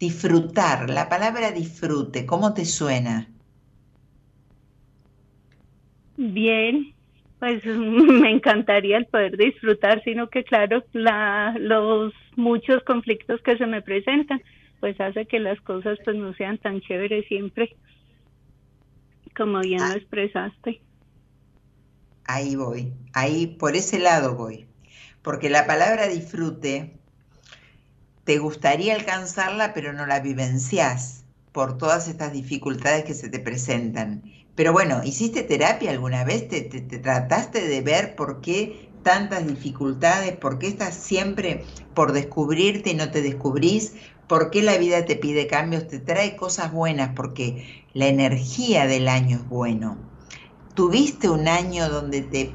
Disfrutar, 0.00 0.90
la 0.90 1.08
palabra 1.08 1.52
disfrute, 1.52 2.26
¿cómo 2.26 2.52
te 2.52 2.64
suena? 2.64 3.28
Bien, 6.16 6.92
pues 7.38 7.64
me 7.66 8.30
encantaría 8.30 8.98
el 8.98 9.06
poder 9.06 9.36
disfrutar, 9.36 10.02
sino 10.02 10.28
que 10.28 10.42
claro, 10.42 10.84
la, 10.92 11.54
los 11.58 12.12
muchos 12.34 12.82
conflictos 12.82 13.40
que 13.42 13.56
se 13.56 13.66
me 13.66 13.82
presentan, 13.82 14.42
pues 14.80 15.00
hace 15.00 15.26
que 15.26 15.38
las 15.38 15.60
cosas 15.60 15.96
pues 16.04 16.16
no 16.16 16.34
sean 16.34 16.58
tan 16.58 16.80
chéveres 16.80 17.26
siempre 17.28 17.76
como 19.38 19.60
bien 19.60 19.80
lo 19.80 19.86
ah. 19.86 19.94
expresaste. 19.94 20.82
Ahí 22.24 22.56
voy, 22.56 22.92
ahí 23.14 23.46
por 23.46 23.74
ese 23.74 23.98
lado 23.98 24.34
voy. 24.34 24.66
Porque 25.22 25.48
la 25.48 25.66
palabra 25.66 26.08
disfrute, 26.08 26.98
te 28.24 28.38
gustaría 28.38 28.94
alcanzarla, 28.94 29.72
pero 29.72 29.94
no 29.94 30.04
la 30.04 30.20
vivencias 30.20 31.24
por 31.52 31.78
todas 31.78 32.08
estas 32.08 32.32
dificultades 32.32 33.04
que 33.04 33.14
se 33.14 33.30
te 33.30 33.38
presentan. 33.38 34.22
Pero 34.54 34.72
bueno, 34.72 35.02
¿hiciste 35.04 35.42
terapia 35.42 35.90
alguna 35.90 36.24
vez? 36.24 36.48
¿Te, 36.48 36.60
te, 36.60 36.80
trataste 36.80 37.66
de 37.66 37.80
ver 37.80 38.16
por 38.16 38.40
qué 38.40 38.90
tantas 39.02 39.46
dificultades? 39.46 40.36
¿Por 40.36 40.58
qué 40.58 40.66
estás 40.68 40.94
siempre 40.94 41.64
por 41.94 42.12
descubrirte 42.12 42.90
y 42.90 42.94
no 42.94 43.10
te 43.10 43.22
descubrís? 43.22 43.94
¿Por 44.28 44.50
qué 44.50 44.62
la 44.62 44.76
vida 44.76 45.06
te 45.06 45.16
pide 45.16 45.46
cambios? 45.46 45.88
Te 45.88 45.98
trae 46.00 46.36
cosas 46.36 46.70
buenas 46.70 47.12
porque 47.16 47.86
la 47.94 48.08
energía 48.08 48.86
del 48.86 49.08
año 49.08 49.38
es 49.38 49.48
bueno. 49.48 49.96
Tuviste 50.74 51.30
un 51.30 51.48
año 51.48 51.88
donde 51.88 52.20
te 52.20 52.52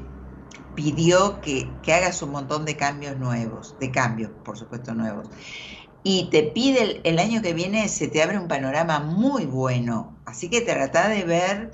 pidió 0.76 1.40
que, 1.40 1.68
hagas 1.88 2.22
un 2.22 2.30
montón 2.30 2.64
de 2.64 2.76
cambios 2.76 3.18
nuevos, 3.18 3.74
de 3.80 3.90
cambios, 3.90 4.30
por 4.44 4.56
supuesto, 4.56 4.94
nuevos. 4.94 5.28
Y 6.04 6.28
te 6.30 6.44
pide 6.44 6.82
el, 6.82 7.00
el 7.02 7.18
año 7.18 7.42
que 7.42 7.54
viene, 7.54 7.88
se 7.88 8.06
te 8.06 8.22
abre 8.22 8.38
un 8.38 8.46
panorama 8.46 9.00
muy 9.00 9.44
bueno. 9.44 10.16
Así 10.26 10.48
que 10.48 10.60
trata 10.60 11.08
de 11.08 11.24
ver 11.24 11.72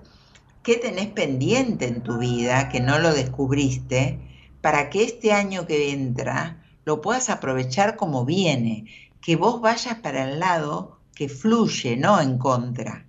qué 0.63 0.77
tenés 0.77 1.09
pendiente 1.09 1.87
en 1.87 2.03
tu 2.03 2.17
vida, 2.17 2.71
que 2.71 2.81
no 2.81 2.99
lo 2.99 3.13
descubriste, 3.13 4.19
para 4.63 4.89
que 4.89 5.05
este 5.05 5.35
año 5.35 5.67
que 5.67 5.93
entra 5.93 6.63
lo 6.87 7.03
puedas 7.03 7.29
aprovechar 7.29 7.97
como 7.97 8.25
viene 8.25 9.10
que 9.23 9.37
vos 9.37 9.61
vayas 9.61 9.97
para 9.97 10.31
el 10.31 10.41
lado 10.41 10.99
que 11.15 11.29
fluye, 11.29 11.97
no 11.97 12.21
en 12.21 12.39
contra. 12.39 13.05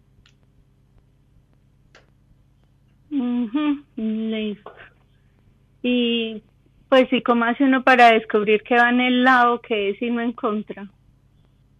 Y 5.84 6.44
pues, 6.90 7.12
¿y 7.12 7.24
cómo 7.24 7.46
hace 7.46 7.64
uno 7.64 7.84
para 7.84 8.12
descubrir 8.12 8.62
que 8.64 8.76
va 8.76 8.90
en 8.90 9.02
el 9.02 9.24
lado 9.24 9.62
que 9.62 9.92
es 9.92 10.02
y 10.02 10.10
no 10.10 10.22
en 10.22 10.34
contra? 10.34 10.90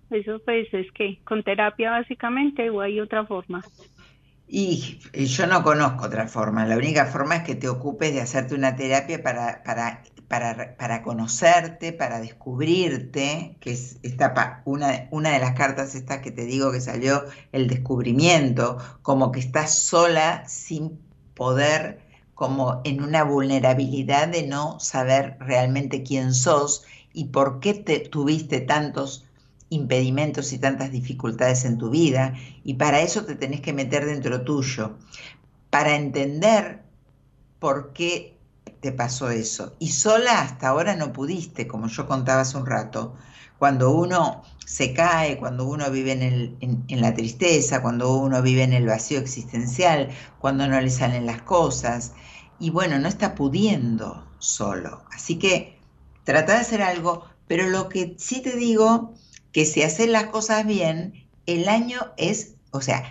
Eso 0.10 0.40
pues 0.44 0.74
es 0.74 0.92
que 0.92 1.20
con 1.24 1.44
terapia 1.44 1.92
básicamente 1.92 2.70
o 2.70 2.82
hay 2.82 3.00
otra 3.00 3.26
forma. 3.26 3.64
Y, 4.48 5.00
yo 5.14 5.48
no 5.48 5.64
conozco 5.64 6.06
otra 6.06 6.28
forma. 6.28 6.66
La 6.66 6.76
única 6.76 7.06
forma 7.06 7.38
es 7.38 7.44
que 7.44 7.56
te 7.56 7.70
ocupes 7.70 8.14
de 8.14 8.20
hacerte 8.20 8.54
una 8.54 8.76
terapia 8.76 9.24
para, 9.24 9.64
para, 9.64 10.04
para, 10.32 10.78
para 10.78 11.04
conocerte, 11.04 11.92
para 11.92 12.22
descubrirte, 12.22 13.58
que 13.60 13.74
es 13.74 13.98
esta, 14.02 14.62
una, 14.64 15.10
una 15.12 15.32
de 15.32 15.40
las 15.40 15.56
cartas 15.56 15.94
estas 15.94 16.20
que 16.20 16.32
te 16.32 16.46
digo 16.46 16.72
que 16.72 16.80
salió, 16.80 17.26
el 17.52 17.68
descubrimiento, 17.68 18.78
como 19.02 19.34
que 19.34 19.42
estás 19.42 19.78
sola 19.78 20.48
sin 20.48 20.98
poder, 21.34 22.00
como 22.34 22.80
en 22.86 23.04
una 23.04 23.26
vulnerabilidad 23.26 24.30
de 24.30 24.48
no 24.48 24.80
saber 24.80 25.36
realmente 25.42 26.02
quién 26.02 26.34
sos 26.34 26.86
y 27.12 27.26
por 27.26 27.60
qué 27.60 27.74
te 27.74 28.00
tuviste 28.00 28.62
tantos 28.62 29.26
impedimentos 29.68 30.54
y 30.54 30.60
tantas 30.60 30.94
dificultades 30.94 31.66
en 31.66 31.78
tu 31.78 31.90
vida 31.90 32.36
y 32.64 32.76
para 32.76 33.02
eso 33.02 33.26
te 33.26 33.36
tenés 33.36 33.60
que 33.60 33.74
meter 33.74 34.06
dentro 34.06 34.46
tuyo, 34.46 34.98
para 35.70 35.98
entender 35.98 36.84
por 37.60 37.92
qué 37.92 38.38
te 38.82 38.92
pasó 38.92 39.30
eso. 39.30 39.76
Y 39.80 39.92
sola 39.92 40.42
hasta 40.42 40.70
ahora 40.70 40.96
no 40.96 41.14
pudiste, 41.14 41.68
como 41.68 41.88
yo 41.88 42.08
contaba 42.08 42.42
hace 42.42 42.58
un 42.58 42.66
rato, 42.66 43.16
cuando 43.60 43.92
uno 43.92 44.42
se 44.66 44.94
cae, 44.94 45.38
cuando 45.38 45.66
uno 45.68 45.92
vive 45.92 46.14
en, 46.14 46.86
en, 46.88 47.02
la 47.02 47.14
tristeza, 47.14 47.82
cuando 47.82 48.16
uno 48.16 48.42
vive 48.42 48.64
en 48.64 48.74
el 48.74 48.88
vacío 48.88 49.20
existencial, 49.20 50.10
cuando 50.40 50.68
no 50.68 50.82
le 50.82 50.90
salen 50.90 51.28
las 51.28 51.44
cosas, 51.44 52.14
y 52.60 52.72
bueno, 52.72 52.98
no 52.98 53.08
está 53.08 53.36
pudiendo 53.36 54.28
solo. 54.40 55.04
Así 55.14 55.38
que 55.38 55.78
trata 56.24 56.54
de 56.54 56.60
hacer 56.60 56.82
algo, 56.82 57.26
pero 57.48 57.70
lo 57.70 57.90
que 57.90 58.16
sí 58.18 58.42
te 58.42 58.56
digo 58.56 59.14
que 59.52 59.66
si 59.66 59.84
haces 59.84 60.10
las 60.10 60.26
cosas 60.26 60.66
bien, 60.66 61.28
el 61.46 61.70
año 61.70 62.00
es, 62.18 62.56
o 62.72 62.82
sea, 62.82 63.04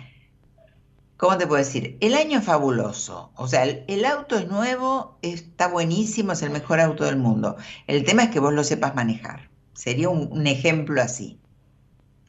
¿cómo 1.21 1.37
te 1.37 1.45
puedo 1.45 1.63
decir? 1.63 1.97
El 2.01 2.15
año 2.15 2.39
es 2.39 2.45
fabuloso. 2.45 3.31
O 3.35 3.47
sea, 3.47 3.63
el, 3.63 4.05
auto 4.05 4.39
es 4.39 4.47
nuevo, 4.47 5.19
está 5.21 5.67
buenísimo, 5.67 6.31
es 6.31 6.41
el 6.41 6.49
mejor 6.49 6.79
auto 6.79 7.05
del 7.05 7.15
mundo. 7.15 7.57
El 7.85 8.03
tema 8.03 8.23
es 8.23 8.29
que 8.31 8.39
vos 8.39 8.51
lo 8.51 8.63
sepas 8.63 8.95
manejar. 8.95 9.47
Sería 9.73 10.09
un, 10.09 10.47
ejemplo 10.47 10.99
así. 10.99 11.37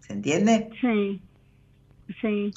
¿Se 0.07 0.13
entiende? 0.13 0.69
Sí, 0.79 1.23
sí. 2.21 2.53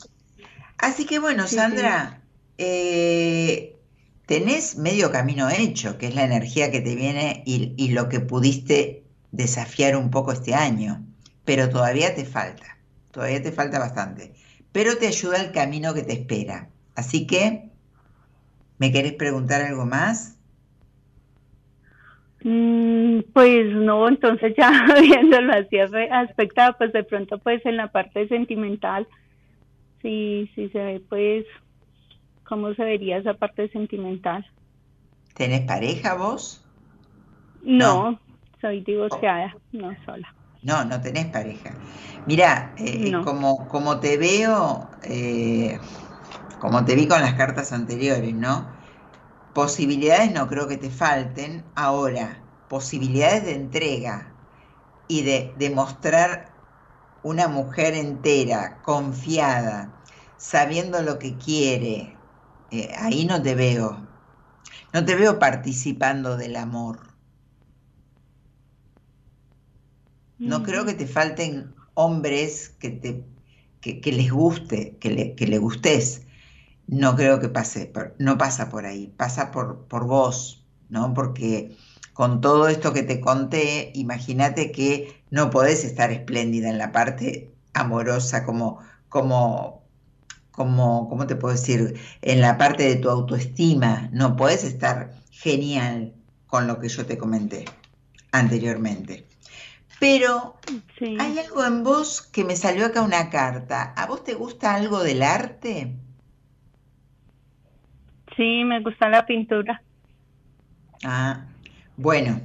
Así 0.77 1.05
que 1.05 1.19
bueno, 1.19 1.47
Sandra, 1.47 2.21
eh, 2.57 3.77
tenés 4.25 4.75
medio 4.75 5.13
camino 5.13 5.49
hecho, 5.49 5.97
que 5.97 6.07
es 6.07 6.15
la 6.15 6.25
energía 6.25 6.69
que 6.69 6.81
te 6.81 6.95
viene 6.95 7.43
y 7.45 7.87
lo 7.91 8.09
que 8.09 8.19
pudiste 8.19 9.05
desafiar 9.31 9.95
un 9.95 10.11
poco 10.11 10.33
este 10.33 10.53
año 10.53 11.01
pero 11.45 11.69
todavía 11.69 12.13
te 12.15 12.25
falta, 12.25 12.77
todavía 13.11 13.41
te 13.41 13.51
falta 13.51 13.79
bastante, 13.79 14.33
pero 14.75 14.97
te 14.97 15.07
ayuda 15.07 15.41
el 15.41 15.53
camino 15.53 15.93
que 15.93 16.03
te 16.03 16.11
espera. 16.11 16.67
Así 16.97 17.25
que, 17.25 17.69
¿me 18.77 18.91
querés 18.91 19.13
preguntar 19.13 19.61
algo 19.61 19.85
más? 19.85 20.37
Mm, 22.43 23.21
pues 23.33 23.73
no, 23.73 24.09
entonces 24.09 24.53
ya 24.57 24.69
viéndolo 25.01 25.53
así 25.53 25.77
aspectado, 25.79 26.75
pues 26.77 26.91
de 26.91 27.05
pronto 27.05 27.37
pues 27.37 27.65
en 27.65 27.77
la 27.77 27.87
parte 27.87 28.27
sentimental, 28.27 29.07
sí, 30.01 30.51
sí 30.55 30.67
se 30.67 30.79
ve 30.79 31.01
pues 31.07 31.45
cómo 32.43 32.73
se 32.73 32.83
vería 32.83 33.19
esa 33.19 33.35
parte 33.35 33.69
sentimental. 33.69 34.45
¿Tenés 35.35 35.61
pareja 35.61 36.15
vos? 36.15 36.61
No, 37.63 38.19
soy 38.59 38.81
divorciada, 38.81 39.55
no 39.71 39.95
sola. 40.05 40.35
No, 40.65 40.83
no 40.85 41.01
tenés 41.01 41.27
pareja. 41.27 41.77
Mira, 42.25 42.73
eh, 42.77 43.19
como, 43.21 43.67
como 43.67 43.99
te 43.99 44.17
veo, 44.17 44.91
eh, 45.03 45.79
como 46.59 46.85
te 46.85 46.95
vi 46.95 47.07
con 47.07 47.21
las 47.21 47.35
cartas 47.35 47.71
anteriores, 47.71 48.33
¿no? 48.35 48.73
Posibilidades 49.53 50.31
no 50.33 50.47
creo 50.47 50.67
que 50.67 50.77
te 50.77 50.91
falten. 50.91 51.71
Ahora, 51.75 52.43
posibilidades 52.67 53.45
de 53.45 53.55
entrega 53.55 54.35
y 55.07 55.23
de 55.23 55.55
demostrar 55.57 56.61
una 57.23 57.47
mujer 57.49 57.95
entera, 57.95 58.81
confiada, 58.83 60.01
sabiendo 60.37 61.01
lo 61.03 61.19
que 61.19 61.37
quiere, 61.37 62.21
eh, 62.71 62.93
ahí 62.97 63.25
no 63.25 63.41
te 63.41 63.55
veo. 63.55 64.07
No 64.93 65.05
te 65.05 65.15
veo 65.15 65.39
participando 65.39 66.37
del 66.37 66.55
amor. 66.57 67.14
No 70.37 70.63
creo 70.63 70.85
que 70.85 70.93
te 70.93 71.07
falten 71.07 71.73
hombres 71.93 72.69
que, 72.79 72.89
te, 72.89 73.23
que, 73.81 74.11
les 74.11 74.31
guste, 74.31 74.97
que 74.99 75.09
le, 75.09 75.35
que 75.35 75.47
le 75.47 75.57
gustes. 75.57 76.23
No 76.87 77.15
creo 77.15 77.39
que 77.39 77.49
pase, 77.49 77.91
no 78.19 78.37
pasa 78.37 78.69
por 78.69 78.85
ahí, 78.85 79.13
pasa 79.17 79.51
por, 79.51 79.85
por 79.87 80.05
vos, 80.05 80.65
¿no? 80.89 81.13
Porque 81.13 81.75
con 82.13 82.41
todo 82.41 82.67
esto 82.67 82.93
que 82.93 83.03
te 83.03 83.19
conté, 83.19 83.91
imagínate 83.95 84.71
que 84.71 85.21
no 85.31 85.49
podés 85.49 85.83
estar 85.83 86.11
espléndida 86.11 86.69
en 86.69 86.77
la 86.77 86.91
parte 86.91 87.53
amorosa 87.73 88.45
como, 88.45 88.79
como, 89.09 89.83
como, 90.51 91.09
¿cómo 91.09 91.27
te 91.27 91.35
puedo 91.35 91.53
decir? 91.53 91.99
En 92.21 92.41
la 92.41 92.57
parte 92.57 92.83
de 92.83 92.95
tu 92.95 93.09
autoestima, 93.09 94.09
no 94.11 94.35
puedes 94.35 94.63
estar 94.63 95.11
genial 95.31 96.13
con 96.47 96.67
lo 96.67 96.79
que 96.79 96.87
yo 96.87 97.05
te 97.05 97.17
comenté 97.17 97.65
anteriormente. 98.31 99.27
Pero 99.99 100.55
hay 101.19 101.39
algo 101.39 101.65
en 101.65 101.83
vos 101.83 102.21
que 102.21 102.43
me 102.43 102.55
salió 102.55 102.85
acá 102.85 103.01
una 103.01 103.29
carta. 103.29 103.93
¿A 103.95 104.05
vos 104.07 104.23
te 104.23 104.33
gusta 104.33 104.75
algo 104.75 105.03
del 105.03 105.23
arte? 105.23 105.93
Sí, 108.35 108.63
me 108.65 108.81
gusta 108.81 109.09
la 109.09 109.25
pintura. 109.25 109.81
Ah, 111.03 111.45
bueno. 111.97 112.41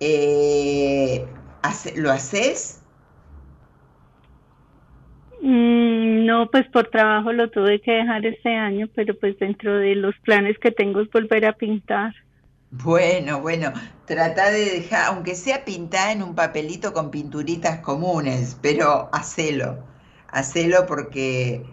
Eh, 0.00 1.26
¿Lo 1.96 2.10
haces? 2.10 2.80
Mm, 5.42 6.26
no, 6.26 6.48
pues 6.50 6.68
por 6.68 6.88
trabajo 6.88 7.32
lo 7.32 7.50
tuve 7.50 7.80
que 7.80 7.92
dejar 7.92 8.26
este 8.26 8.54
año, 8.54 8.88
pero 8.94 9.14
pues 9.18 9.38
dentro 9.38 9.78
de 9.78 9.94
los 9.94 10.14
planes 10.24 10.58
que 10.58 10.70
tengo 10.72 11.00
es 11.00 11.10
volver 11.10 11.46
a 11.46 11.52
pintar. 11.54 12.14
Bueno, 12.70 13.40
bueno, 13.40 13.72
trata 14.04 14.50
de 14.50 14.64
dejar, 14.66 15.06
aunque 15.06 15.34
sea 15.34 15.64
pintada 15.64 16.12
en 16.12 16.22
un 16.22 16.34
papelito 16.34 16.92
con 16.92 17.10
pinturitas 17.10 17.80
comunes, 17.80 18.58
pero 18.60 19.08
hacelo, 19.12 19.86
hacelo 20.28 20.84
porque 20.86 21.64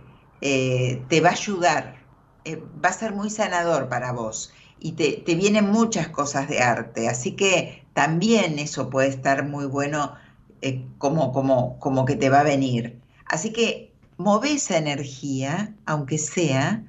eh, 0.41 1.05
te 1.09 1.19
va 1.21 1.29
a 1.29 1.31
ayudar, 1.33 2.05
eh, 2.45 2.63
va 2.83 2.89
a 2.89 2.93
ser 2.93 3.13
muy 3.13 3.29
sanador 3.29 3.89
para 3.89 4.13
vos 4.13 4.53
y 4.79 4.93
te, 4.93 5.13
te 5.25 5.35
vienen 5.35 5.69
muchas 5.69 6.07
cosas 6.09 6.47
de 6.47 6.59
arte, 6.61 7.09
así 7.09 7.35
que 7.35 7.85
también 7.93 8.57
eso 8.59 8.89
puede 8.89 9.09
estar 9.09 9.45
muy 9.45 9.65
bueno 9.65 10.15
eh, 10.61 10.85
como, 10.97 11.33
como, 11.33 11.77
como 11.79 12.05
que 12.05 12.15
te 12.15 12.29
va 12.29 12.39
a 12.41 12.43
venir. 12.43 13.01
Así 13.25 13.51
que 13.51 13.93
move 14.17 14.53
esa 14.53 14.77
energía, 14.77 15.75
aunque 15.85 16.17
sea, 16.17 16.83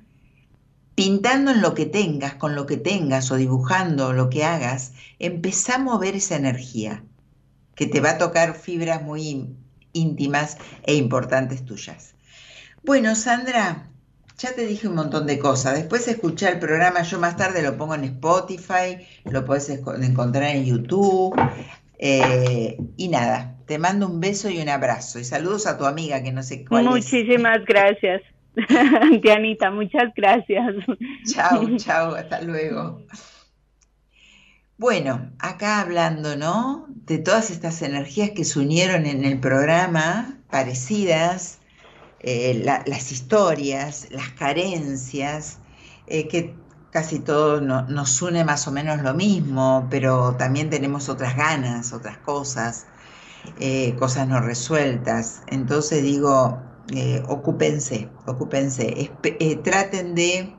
pintando 0.97 1.52
en 1.52 1.60
lo 1.60 1.74
que 1.74 1.86
tengas, 1.86 2.35
con 2.35 2.56
lo 2.56 2.66
que 2.66 2.78
tengas 2.78 3.31
o 3.31 3.36
dibujando 3.36 4.12
lo 4.12 4.31
que 4.31 4.44
hagas, 4.44 4.94
empezá 5.20 5.77
a 5.77 5.78
mover 5.78 6.16
esa 6.16 6.36
energía, 6.36 7.05
que 7.77 7.86
te 7.86 8.01
va 8.01 8.12
a 8.12 8.18
tocar 8.18 8.55
fibras 8.55 9.02
muy 9.02 9.55
íntimas 9.93 10.56
e 10.82 10.94
importantes 10.94 11.64
tuyas. 11.64 12.14
Bueno, 12.82 13.14
Sandra, 13.14 13.89
ya 14.39 14.55
te 14.55 14.66
dije 14.66 14.89
un 14.89 14.94
montón 14.94 15.27
de 15.27 15.39
cosas. 15.39 15.74
Después 15.74 16.09
escuchar 16.09 16.55
el 16.55 16.59
programa, 16.60 17.02
yo 17.02 17.18
más 17.18 17.36
tarde 17.36 17.62
lo 17.62 17.77
pongo 17.77 17.94
en 17.94 18.05
Spotify, 18.05 19.06
lo 19.24 19.44
puedes 19.44 19.68
encontrar 19.68 20.44
en 20.44 20.64
YouTube. 20.64 21.35
Eh, 21.98 22.78
y 22.97 23.09
nada, 23.09 23.56
te 23.66 23.78
mando 23.78 24.06
un 24.06 24.20
beso 24.20 24.48
y 24.48 24.60
un 24.60 24.70
abrazo. 24.70 25.18
Y 25.18 25.24
saludos 25.24 25.66
a 25.66 25.77
tu 25.77 25.85
amiga, 25.85 26.23
que 26.23 26.32
no 26.32 26.43
sé 26.43 26.64
cuál 26.64 26.85
Muchísimas 26.85 27.64
gracias. 27.66 28.23
Dianita, 29.22 29.70
muchas 29.70 30.12
gracias. 30.16 30.74
Chao, 31.26 31.68
chao, 31.76 32.14
hasta 32.14 32.40
luego. 32.40 33.02
Bueno, 34.78 35.30
acá 35.38 35.80
hablando, 35.80 36.36
¿no? 36.36 36.86
De 36.88 37.18
todas 37.18 37.50
estas 37.50 37.82
energías 37.82 38.30
que 38.30 38.44
se 38.44 38.58
unieron 38.58 39.06
en 39.06 39.24
el 39.24 39.40
programa, 39.40 40.38
parecidas, 40.50 41.60
eh, 42.20 42.62
las 42.86 43.12
historias, 43.12 44.08
las 44.10 44.30
carencias, 44.30 45.60
eh, 46.06 46.28
que 46.28 46.54
casi 46.90 47.20
todo 47.20 47.60
nos 47.60 48.22
une 48.22 48.44
más 48.44 48.66
o 48.68 48.72
menos 48.72 49.02
lo 49.02 49.12
mismo, 49.14 49.86
pero 49.90 50.34
también 50.36 50.70
tenemos 50.70 51.08
otras 51.08 51.36
ganas, 51.36 51.92
otras 51.92 52.18
cosas, 52.18 52.86
eh, 53.60 53.94
cosas 53.98 54.28
no 54.28 54.40
resueltas. 54.40 55.42
Entonces 55.46 56.02
digo, 56.02 56.62
eh, 56.94 57.22
ocúpense, 57.28 58.08
ocúpense, 58.26 59.10
eh, 59.22 59.56
traten 59.56 60.14
de, 60.14 60.54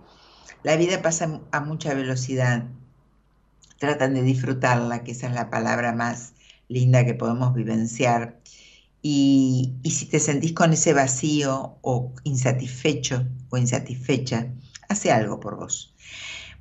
la 0.63 0.75
vida 0.75 1.01
pasa 1.01 1.41
a 1.51 1.59
mucha 1.61 1.93
velocidad, 1.93 2.65
tratan 3.79 4.13
de 4.13 4.23
disfrutarla, 4.23 5.03
que 5.03 5.11
esa 5.11 5.27
es 5.27 5.33
la 5.33 5.49
palabra 5.49 5.93
más 5.93 6.33
linda 6.67 7.05
que 7.05 7.13
podemos 7.13 7.53
vivenciar. 7.53 8.39
Y, 9.01 9.75
y 9.83 9.91
si 9.91 10.07
te 10.07 10.19
sentís 10.19 10.53
con 10.53 10.73
ese 10.73 10.93
vacío 10.93 11.77
o 11.81 12.13
insatisfecho 12.23 13.25
o 13.49 13.57
insatisfecha, 13.57 14.47
hace 14.89 15.11
algo 15.11 15.39
por 15.39 15.55
vos. 15.55 15.93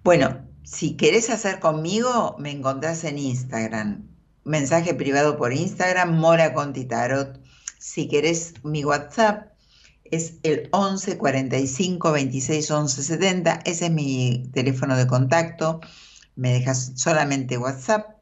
Bueno, 0.04 0.46
si 0.62 0.96
querés 0.96 1.30
hacer 1.30 1.58
conmigo, 1.58 2.36
me 2.38 2.50
encontrás 2.50 3.02
en 3.04 3.18
Instagram. 3.18 4.06
Mensaje 4.44 4.94
privado 4.94 5.36
por 5.36 5.52
Instagram, 5.52 6.16
Mora 6.16 6.54
Conti 6.54 6.84
Tarot. 6.84 7.40
Si 7.78 8.06
querés 8.06 8.54
mi 8.62 8.84
WhatsApp, 8.84 9.55
es 10.12 10.34
el 10.42 10.68
11 10.72 11.18
45 11.18 12.12
26 12.12 12.70
11 12.70 13.02
70. 13.02 13.60
Ese 13.64 13.86
es 13.86 13.90
mi 13.92 14.50
teléfono 14.52 14.96
de 14.96 15.06
contacto. 15.06 15.80
Me 16.34 16.52
dejas 16.52 16.92
solamente 16.96 17.58
WhatsApp 17.58 18.16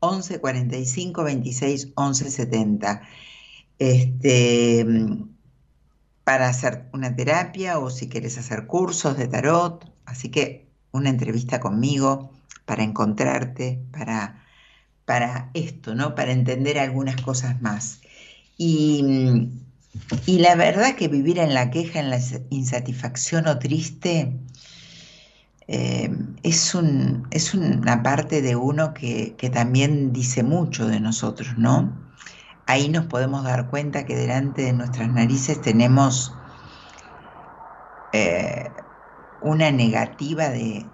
11 0.00 0.40
45 0.40 1.24
26 1.24 1.92
11 1.94 2.30
70. 2.30 3.02
Este, 3.78 4.86
para 6.24 6.48
hacer 6.48 6.88
una 6.92 7.14
terapia 7.14 7.78
o 7.78 7.90
si 7.90 8.08
quieres 8.08 8.38
hacer 8.38 8.66
cursos 8.66 9.16
de 9.16 9.28
tarot. 9.28 9.90
Así 10.06 10.30
que 10.30 10.68
una 10.92 11.10
entrevista 11.10 11.60
conmigo 11.60 12.30
para 12.66 12.82
encontrarte, 12.82 13.82
para, 13.92 14.44
para 15.04 15.50
esto, 15.54 15.94
¿no? 15.94 16.14
Para 16.14 16.32
entender 16.32 16.78
algunas 16.78 17.20
cosas 17.20 17.60
más. 17.60 18.00
Y 18.56 19.50
y 20.26 20.38
la 20.38 20.54
verdad 20.56 20.96
que 20.96 21.08
vivir 21.08 21.38
en 21.38 21.54
la 21.54 21.70
queja, 21.70 22.00
en 22.00 22.10
la 22.10 22.18
insatisfacción 22.50 23.46
o 23.46 23.58
triste, 23.58 24.36
eh, 25.66 26.10
es, 26.42 26.74
un, 26.74 27.28
una 27.54 28.02
parte 28.02 28.42
de 28.42 28.56
uno 28.56 28.92
que, 28.92 29.36
también 29.52 30.12
dice 30.12 30.42
mucho 30.42 30.86
de 30.86 31.00
nosotros, 31.00 31.56
¿no? 31.56 31.92
Ahí 32.66 32.88
nos 32.88 33.06
podemos 33.06 33.44
dar 33.44 33.70
cuenta 33.70 34.04
que 34.04 34.16
delante 34.16 34.62
de 34.62 34.72
nuestras 34.72 35.10
narices 35.12 35.60
tenemos 35.60 36.34
eh, 38.12 38.70
una 39.42 39.70
negativa 39.70 40.48
de 40.48 40.86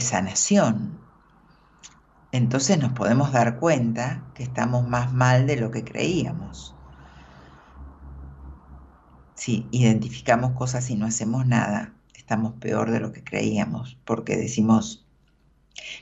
sanación. 0.00 0.98
Entonces 2.32 2.78
nos 2.78 2.92
podemos 2.92 3.30
dar 3.32 3.60
cuenta 3.60 4.24
que 4.34 4.42
estamos 4.42 4.88
más 4.88 5.12
mal 5.12 5.46
de 5.46 5.56
lo 5.56 5.70
que 5.70 5.84
creíamos. 5.84 6.73
Si 9.44 9.66
identificamos 9.72 10.52
cosas 10.52 10.88
y 10.88 10.96
no 10.96 11.04
hacemos 11.04 11.46
nada, 11.46 11.92
estamos 12.14 12.54
peor 12.54 12.90
de 12.90 12.98
lo 12.98 13.12
que 13.12 13.22
creíamos, 13.22 13.98
porque 14.06 14.38
decimos, 14.38 15.04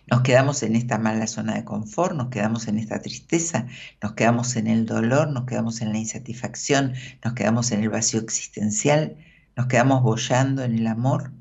nos 0.07 0.21
quedamos 0.21 0.63
en 0.63 0.77
esta 0.77 0.97
mala 0.97 1.27
zona 1.27 1.55
de 1.55 1.65
confort, 1.65 2.15
nos 2.15 2.29
quedamos 2.29 2.69
en 2.69 2.79
esta 2.79 3.03
tristeza, 3.03 3.67
nos 4.01 4.13
quedamos 4.13 4.55
en 4.55 4.69
el 4.69 4.87
dolor, 4.87 5.27
nos 5.33 5.45
quedamos 5.47 5.81
en 5.81 5.91
la 5.91 5.99
insatisfacción, 5.99 6.93
nos 7.25 7.33
quedamos 7.35 7.73
en 7.73 7.83
el 7.83 7.89
vacío 7.89 8.21
existencial, 8.21 9.17
nos 9.57 9.67
quedamos 9.67 10.05
bollando 10.05 10.63
en 10.63 10.79
el 10.79 10.87
amor, 10.87 11.33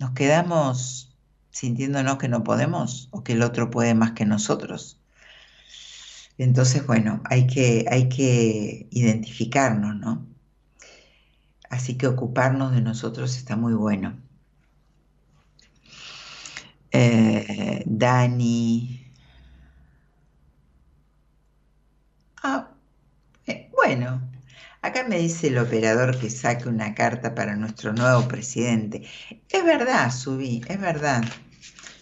nos 0.00 0.12
quedamos 0.12 1.14
sintiéndonos 1.50 2.16
que 2.16 2.28
no 2.28 2.42
podemos 2.42 3.10
o 3.10 3.22
que 3.22 3.34
el 3.34 3.42
otro 3.42 3.70
puede 3.70 3.92
más 3.92 4.12
que 4.12 4.24
nosotros. 4.24 4.98
Entonces, 6.38 6.86
bueno, 6.86 7.20
hay 7.26 7.46
que, 7.46 7.84
hay 7.90 8.08
que 8.08 8.88
identificarnos, 8.90 9.96
¿no? 9.96 10.33
Así 11.74 11.98
que 11.98 12.06
ocuparnos 12.06 12.72
de 12.72 12.80
nosotros 12.80 13.36
está 13.36 13.56
muy 13.56 13.74
bueno. 13.74 14.16
Eh, 16.92 17.82
Dani. 17.86 19.00
Ah, 22.42 22.70
eh, 23.46 23.70
bueno, 23.74 24.22
acá 24.82 25.04
me 25.08 25.18
dice 25.18 25.48
el 25.48 25.58
operador 25.58 26.18
que 26.18 26.30
saque 26.30 26.68
una 26.68 26.94
carta 26.94 27.34
para 27.34 27.56
nuestro 27.56 27.92
nuevo 27.92 28.28
presidente. 28.28 29.02
Es 29.48 29.64
verdad, 29.64 30.12
subí, 30.12 30.62
es 30.68 30.80
verdad. 30.80 31.24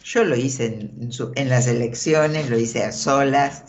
Yo 0.05 0.25
lo 0.25 0.37
hice 0.37 0.67
en, 0.67 1.11
en 1.37 1.49
las 1.49 1.67
elecciones, 1.67 2.51
lo 2.51 2.59
hice 2.59 2.85
a 2.85 2.93
solas, 2.93 3.65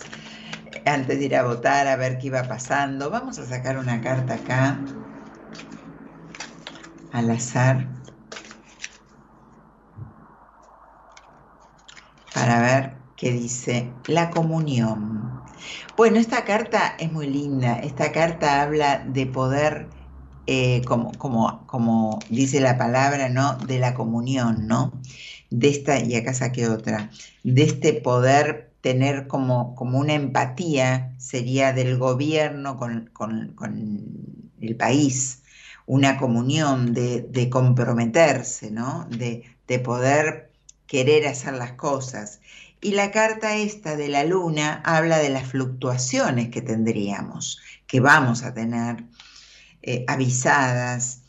antes 0.86 1.20
de 1.20 1.26
ir 1.26 1.36
a 1.36 1.44
votar, 1.44 1.88
a 1.88 1.96
ver 1.96 2.18
qué 2.20 2.28
iba 2.28 2.44
pasando. 2.48 3.10
Vamos 3.10 3.40
a 3.40 3.46
sacar 3.46 3.78
una 3.78 4.02
carta 4.02 4.36
acá 4.36 4.86
al 7.14 7.30
azar 7.32 7.78
para 12.34 12.60
ver 12.62 13.04
qué 13.16 13.32
dice 13.32 14.02
la 14.08 14.30
comunión. 14.32 15.46
Bueno, 15.96 16.18
esta 16.20 16.44
carta 16.46 16.96
es 17.00 17.12
muy 17.12 17.28
linda. 17.28 17.80
Esta 17.80 18.12
carta 18.12 18.62
habla 18.62 19.06
de 19.08 19.28
poder, 19.28 19.90
eh, 20.48 20.82
como, 20.86 21.12
como, 21.18 21.66
como 21.68 22.20
dice 22.30 22.60
la 22.60 22.78
palabra, 22.78 23.30
¿no? 23.30 23.58
De 23.58 23.80
la 23.80 23.94
comunión, 23.94 24.68
¿no? 24.68 25.02
De 25.50 25.70
esta, 25.70 26.00
y 26.00 26.16
acá 26.16 26.34
saqué 26.34 26.68
otra, 26.68 27.12
de 27.44 27.64
este 27.64 27.94
poder 27.94 28.74
tener 28.82 29.28
como, 29.28 29.76
como 29.76 30.00
una 30.00 30.14
empatía, 30.14 31.16
sería 31.20 31.74
del 31.74 31.98
gobierno 31.98 32.78
con, 32.78 33.10
con 33.14 33.56
el 34.60 34.76
país, 34.78 35.43
una 35.86 36.18
comunión 36.18 36.94
de, 36.94 37.50
comprometerse, 37.52 38.72
¿no? 38.72 39.06
De, 39.10 39.44
de 39.68 39.80
poder 39.80 40.52
querer 40.88 41.28
hacer 41.28 41.54
las 41.54 41.74
cosas. 41.74 42.40
Y 42.82 42.92
la 42.92 43.12
carta 43.12 43.56
esta 43.56 43.96
de 43.96 44.10
la 44.10 44.24
luna 44.26 44.82
habla 44.86 45.18
de 45.20 45.30
las 45.30 45.48
fluctuaciones 45.48 46.50
que 46.50 46.62
tendríamos, 46.62 47.60
que 47.88 48.00
vamos 48.00 48.44
a 48.44 48.54
tener 48.54 49.06
eh, 49.82 50.06
avisadas, 50.08 51.22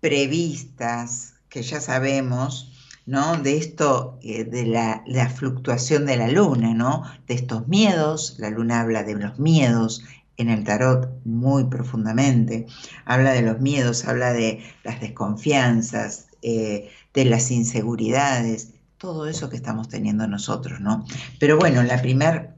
previstas, 0.00 1.34
que 1.48 1.62
ya 1.62 1.80
sabemos, 1.80 2.72
¿no? 3.06 3.36
De 3.36 3.56
esto, 3.56 4.18
eh, 4.22 4.44
de 4.44 4.66
la, 4.66 5.02
la, 5.06 5.28
fluctuación 5.28 6.06
de 6.06 6.16
la 6.16 6.28
luna, 6.28 6.74
¿no? 6.74 7.02
De 7.26 7.34
estos 7.34 7.68
miedos, 7.68 8.36
la 8.38 8.50
luna 8.50 8.80
habla 8.80 9.02
de 9.02 9.14
los 9.14 9.38
miedos 9.38 10.02
en 10.36 10.50
el 10.50 10.64
tarot 10.64 11.08
muy 11.24 11.64
profundamente, 11.64 12.66
habla 13.04 13.32
de 13.32 13.42
los 13.42 13.60
miedos, 13.60 14.06
habla 14.06 14.32
de 14.32 14.62
las 14.84 15.00
desconfianzas, 15.00 16.28
eh, 16.42 16.90
de 17.14 17.24
las 17.24 17.50
inseguridades, 17.50 18.74
todo 18.98 19.26
eso 19.26 19.48
que 19.48 19.56
estamos 19.56 19.88
teniendo 19.88 20.26
nosotros, 20.26 20.80
¿no? 20.80 21.04
Pero 21.38 21.58
bueno, 21.58 21.82
la 21.82 22.00
primera 22.00 22.56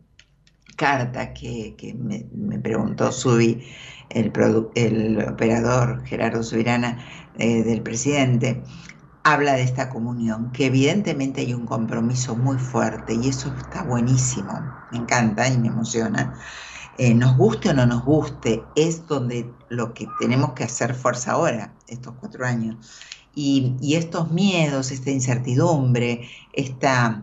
carta 0.77 1.33
que, 1.35 1.75
me, 1.99 2.59
preguntó 2.59 3.11
Subi, 3.13 3.63
el, 4.11 4.29
operador 4.29 6.05
Gerardo 6.07 6.43
Subirana 6.43 6.99
eh, 7.39 7.63
del 7.65 7.83
presidente, 7.83 8.63
habla 9.25 9.55
de 9.55 9.63
esta 9.63 9.91
comunión, 9.91 10.53
que 10.53 10.67
evidentemente 10.67 11.41
hay 11.43 11.53
un 11.53 11.67
compromiso 11.67 12.37
muy 12.37 12.59
fuerte 12.59 13.15
y 13.15 13.29
eso 13.29 13.53
está 13.59 13.83
buenísimo, 13.83 14.53
me 14.93 14.99
encanta 14.99 15.49
y 15.49 15.59
me 15.59 15.69
emociona. 15.69 16.35
Eh, 16.99 17.15
nos 17.15 17.37
guste 17.37 17.71
o 17.71 17.75
no 17.75 17.87
nos 17.87 18.05
guste, 18.05 18.65
es 18.75 19.07
donde 19.07 19.49
lo 19.69 19.95
que 19.95 20.09
tenemos 20.19 20.55
que 20.55 20.65
hacer 20.65 20.97
fuerza 20.97 21.33
ahora, 21.33 21.73
estos 21.87 22.15
cuatro 22.19 22.45
años. 22.45 22.77
Y, 23.37 23.95
estos 23.95 24.33
miedos, 24.33 24.91
esta 24.91 25.13
incertidumbre, 25.13 26.29
esta, 26.53 27.23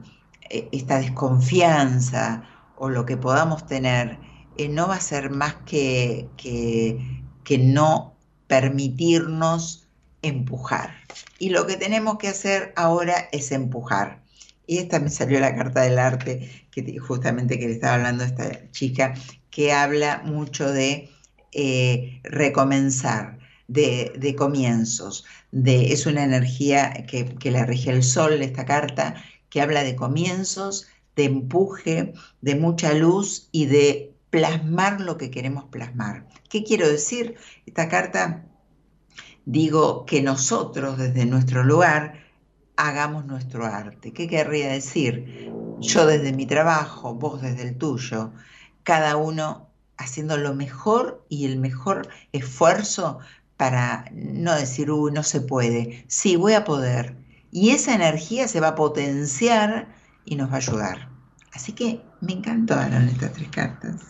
eh, 0.50 0.70
esta, 0.72 1.00
desconfianza 1.00 2.44
o 2.78 2.90
lo 2.90 3.06
que 3.06 3.18
podamos 3.18 3.66
tener, 3.68 4.18
eh, 4.58 4.70
no 4.70 4.88
va 4.88 4.96
a 4.96 5.02
ser 5.02 5.30
más 5.30 5.56
que, 5.66 6.30
que, 6.38 7.58
no 7.58 8.16
permitirnos 8.48 9.90
empujar. 10.22 10.96
Y 11.38 11.50
lo 11.50 11.68
que 11.68 11.76
tenemos 11.76 12.18
que 12.18 12.30
hacer 12.30 12.72
ahora 12.78 13.28
es 13.34 13.52
empujar. 13.52 14.24
Y 14.68 14.78
esta 14.78 15.00
me 15.00 15.10
salió 15.10 15.42
la 15.42 15.54
carta 15.54 15.82
del 15.82 16.00
arte, 16.00 16.68
que 16.72 16.98
justamente 16.98 17.60
que 17.60 17.68
le 17.68 17.74
estaba 17.74 17.96
hablando 17.96 18.24
a 18.24 18.28
esta 18.28 18.72
chica, 18.72 19.14
que 19.56 19.72
habla 19.72 20.22
mucho 20.26 20.70
de 20.70 21.10
eh, 21.54 22.20
recomenzar, 22.26 23.40
de, 23.70 24.36
comienzos. 24.38 25.24
De, 25.54 25.94
es 25.94 26.06
una 26.06 26.26
energía 26.26 27.06
que, 27.08 27.24
que 27.36 27.52
la 27.52 27.66
rige 27.66 27.92
el 27.92 28.04
sol, 28.04 28.34
esta 28.42 28.66
carta, 28.66 29.16
que 29.50 29.62
habla 29.62 29.84
de 29.84 29.96
comienzos, 29.96 30.88
de 31.16 31.24
empuje, 31.24 32.12
de 32.42 32.56
mucha 32.56 32.94
luz 32.96 33.48
y 33.54 33.68
de 33.68 34.14
plasmar 34.30 35.00
lo 35.00 35.18
que 35.18 35.32
queremos 35.32 35.64
plasmar. 35.72 36.28
¿Qué 36.50 36.66
quiero 36.66 36.90
decir? 36.90 37.36
Esta 37.66 37.88
carta 37.88 38.44
digo 39.46 40.06
que 40.06 40.22
nosotros 40.22 40.98
desde 40.98 41.26
nuestro 41.26 41.64
lugar 41.64 42.26
hagamos 42.76 43.26
nuestro 43.26 43.66
arte. 43.66 44.12
¿Qué 44.12 44.28
querría 44.28 44.68
decir? 44.68 45.50
Yo 45.80 46.06
desde 46.06 46.34
mi 46.34 46.46
trabajo, 46.46 47.14
vos 47.14 47.42
desde 47.42 47.62
el 47.62 47.78
tuyo, 47.78 48.34
cada 48.86 49.18
uno 49.18 49.68
haciendo 49.98 50.38
lo 50.38 50.54
mejor 50.54 51.26
y 51.28 51.46
el 51.46 51.60
mejor 51.60 52.08
esfuerzo 52.32 53.20
para 53.58 54.06
no 54.14 54.54
decir, 54.56 54.92
uy, 54.92 55.12
no 55.12 55.24
se 55.24 55.42
puede. 55.42 56.06
Sí, 56.08 56.38
voy 56.38 56.54
a 56.54 56.64
poder. 56.64 57.18
Y 57.52 57.72
esa 57.72 57.96
energía 57.96 58.48
se 58.48 58.60
va 58.60 58.70
a 58.70 58.76
potenciar 58.76 59.88
y 60.24 60.36
nos 60.36 60.50
va 60.50 60.56
a 60.56 60.58
ayudar. 60.58 61.10
Así 61.54 61.72
que 61.72 62.02
me 62.22 62.34
encantaron 62.34 63.08
estas 63.08 63.34
tres 63.34 63.50
cartas. 63.50 64.02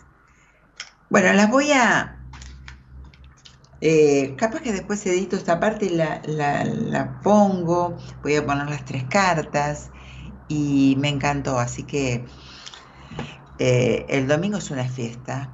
Bueno, 1.10 1.32
las 1.34 1.50
voy 1.50 1.72
a... 1.72 2.20
Eh, 3.82 4.36
capaz 4.38 4.62
que 4.62 4.72
después 4.72 5.06
edito 5.06 5.36
esta 5.36 5.60
parte 5.60 5.86
y 5.86 5.90
la, 5.90 6.22
la, 6.26 7.22
pongo. 7.22 7.98
Voy 8.24 8.36
a 8.36 8.46
poner 8.46 8.68
las 8.68 8.84
tres 8.84 9.04
cartas. 9.06 9.92
Y 10.48 10.96
me 11.00 11.10
encantó. 11.10 11.60
Así 11.60 11.84
que 11.84 12.26
eh, 13.60 14.06
el 14.10 14.28
domingo 14.28 14.58
es 14.58 14.72
una 14.72 14.88
fiesta 14.88 15.52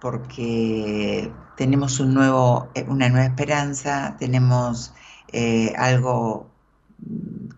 porque 0.00 1.32
tenemos 1.56 2.00
un 2.00 2.12
nuevo, 2.12 2.68
eh, 2.74 2.84
una 2.86 3.08
nueva 3.08 3.26
esperanza, 3.26 4.16
tenemos 4.18 4.92
eh, 5.32 5.72
algo 5.76 6.50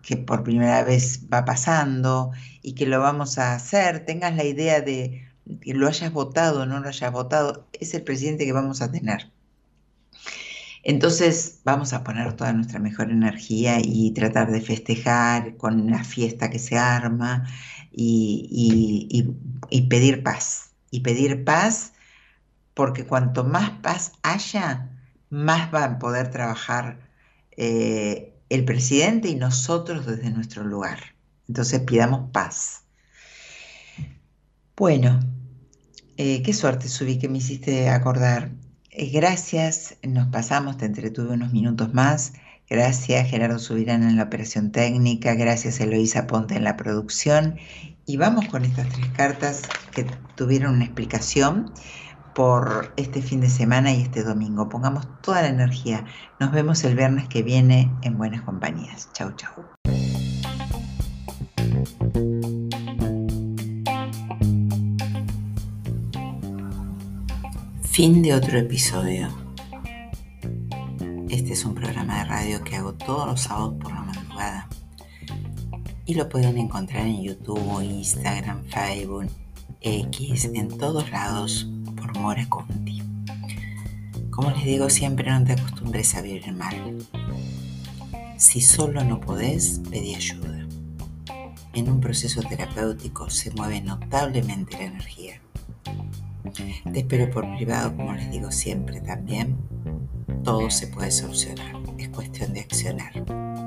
que 0.01 0.17
por 0.17 0.43
primera 0.43 0.83
vez 0.83 1.27
va 1.31 1.45
pasando 1.45 2.31
y 2.61 2.73
que 2.73 2.85
lo 2.85 2.99
vamos 3.01 3.37
a 3.37 3.53
hacer, 3.53 4.05
tengas 4.05 4.35
la 4.35 4.45
idea 4.45 4.81
de 4.81 5.27
que 5.61 5.73
lo 5.73 5.87
hayas 5.87 6.11
votado 6.13 6.61
o 6.61 6.65
no 6.65 6.79
lo 6.79 6.87
hayas 6.87 7.11
votado, 7.11 7.67
es 7.73 7.93
el 7.93 8.03
presidente 8.03 8.45
que 8.45 8.53
vamos 8.53 8.81
a 8.81 8.91
tener. 8.91 9.31
Entonces 10.83 11.59
vamos 11.65 11.91
a 11.91 12.03
poner 12.03 12.33
toda 12.33 12.53
nuestra 12.53 12.79
mejor 12.79 13.11
energía 13.11 13.79
y 13.83 14.11
tratar 14.11 14.51
de 14.51 14.61
festejar 14.61 15.57
con 15.57 15.89
la 15.91 16.03
fiesta 16.05 16.49
que 16.49 16.59
se 16.59 16.77
arma 16.77 17.45
y, 17.91 19.09
y 19.11 19.56
pedir 19.89 20.23
paz. 20.23 20.71
Y 20.91 21.01
pedir 21.01 21.43
paz 21.43 21.93
porque 22.73 23.05
cuanto 23.05 23.43
más 23.43 23.71
paz 23.81 24.13
haya, 24.21 24.91
más 25.29 25.73
va 25.73 25.83
a 25.83 25.99
poder 25.99 26.29
trabajar 26.29 26.99
eh, 27.57 28.35
el 28.49 28.65
presidente 28.65 29.29
y 29.29 29.35
nosotros 29.35 30.05
desde 30.05 30.29
nuestro 30.29 30.63
lugar. 30.63 30.99
Entonces 31.47 31.81
pidamos 31.81 32.29
paz. 32.31 32.83
Bueno, 34.75 35.19
eh, 36.17 36.43
qué 36.43 36.53
suerte, 36.53 36.87
Subí, 36.87 37.17
que 37.17 37.29
me 37.29 37.39
hiciste 37.39 37.89
acordar. 37.89 38.51
Eh, 38.91 39.09
gracias, 39.09 39.97
nos 40.03 40.27
pasamos, 40.27 40.77
te 40.77 40.85
entretuve 40.85 41.33
unos 41.33 41.51
minutos 41.51 41.93
más. 41.95 42.33
Gracias, 42.69 43.29
Gerardo 43.29 43.59
Subirán 43.59 44.03
en 44.03 44.17
la 44.17 44.23
operación 44.23 44.71
técnica. 44.71 45.33
Gracias, 45.35 45.79
Eloísa 45.79 46.27
Ponte 46.27 46.55
en 46.55 46.63
la 46.63 46.77
producción. 46.77 47.57
Y 48.09 48.15
vamos 48.15 48.47
con 48.47 48.63
estas 48.63 48.87
tres 48.87 49.07
cartas 49.07 49.63
que 49.91 50.05
tuvieron 50.35 50.75
una 50.75 50.85
explicación 50.85 51.73
por 52.33 52.93
este 52.95 53.21
fin 53.21 53.41
de 53.41 53.49
semana 53.49 53.91
y 53.91 54.01
este 54.01 54.23
domingo. 54.23 54.69
Pongamos 54.69 55.05
toda 55.21 55.41
la 55.41 55.49
energía. 55.49 56.05
Nos 56.39 56.53
vemos 56.53 56.81
el 56.85 56.95
viernes 56.95 57.27
que 57.27 57.43
viene 57.43 57.91
en 58.03 58.17
Buenas 58.17 58.43
Compañías. 58.43 59.09
Chau, 59.11 59.33
chau. 59.35 59.51
Fin 67.81 68.21
de 68.21 68.33
otro 68.33 68.57
episodio. 68.57 69.27
Este 71.27 71.51
es 71.51 71.65
un 71.65 71.75
programa 71.75 72.19
de 72.19 72.23
radio 72.23 72.63
que 72.63 72.77
hago 72.77 72.93
todos 72.93 73.27
los 73.27 73.41
sábados 73.41 73.73
por 73.81 73.91
la. 73.91 74.06
Y 76.07 76.13
lo 76.13 76.29
pueden 76.29 76.57
encontrar 76.57 77.05
en 77.05 77.21
YouTube, 77.21 77.81
Instagram, 77.81 78.63
Facebook, 78.63 79.29
X, 79.81 80.45
en 80.45 80.69
todos 80.69 81.11
lados 81.11 81.69
por 81.97 82.17
Mora 82.17 82.47
Conti. 82.47 83.03
Como 84.29 84.49
les 84.51 84.63
digo 84.63 84.89
siempre, 84.89 85.29
no 85.29 85.43
te 85.43 85.51
acostumbres 85.51 86.15
a 86.15 86.21
vivir 86.21 86.49
mal. 86.53 87.05
Si 88.37 88.61
solo 88.61 89.03
no 89.03 89.19
podés, 89.19 89.81
pedí 89.89 90.15
ayuda. 90.15 90.65
En 91.73 91.91
un 91.91 91.99
proceso 91.99 92.41
terapéutico 92.41 93.29
se 93.29 93.51
mueve 93.51 93.81
notablemente 93.81 94.77
la 94.77 94.85
energía. 94.85 95.41
Te 96.93 96.99
espero 96.99 97.29
por 97.29 97.53
privado, 97.57 97.93
como 97.97 98.13
les 98.13 98.31
digo 98.31 98.49
siempre 98.49 99.01
también. 99.01 99.57
Todo 100.45 100.71
se 100.71 100.87
puede 100.87 101.11
solucionar. 101.11 101.75
Es 101.97 102.07
cuestión 102.07 102.53
de 102.53 102.61
accionar. 102.61 103.66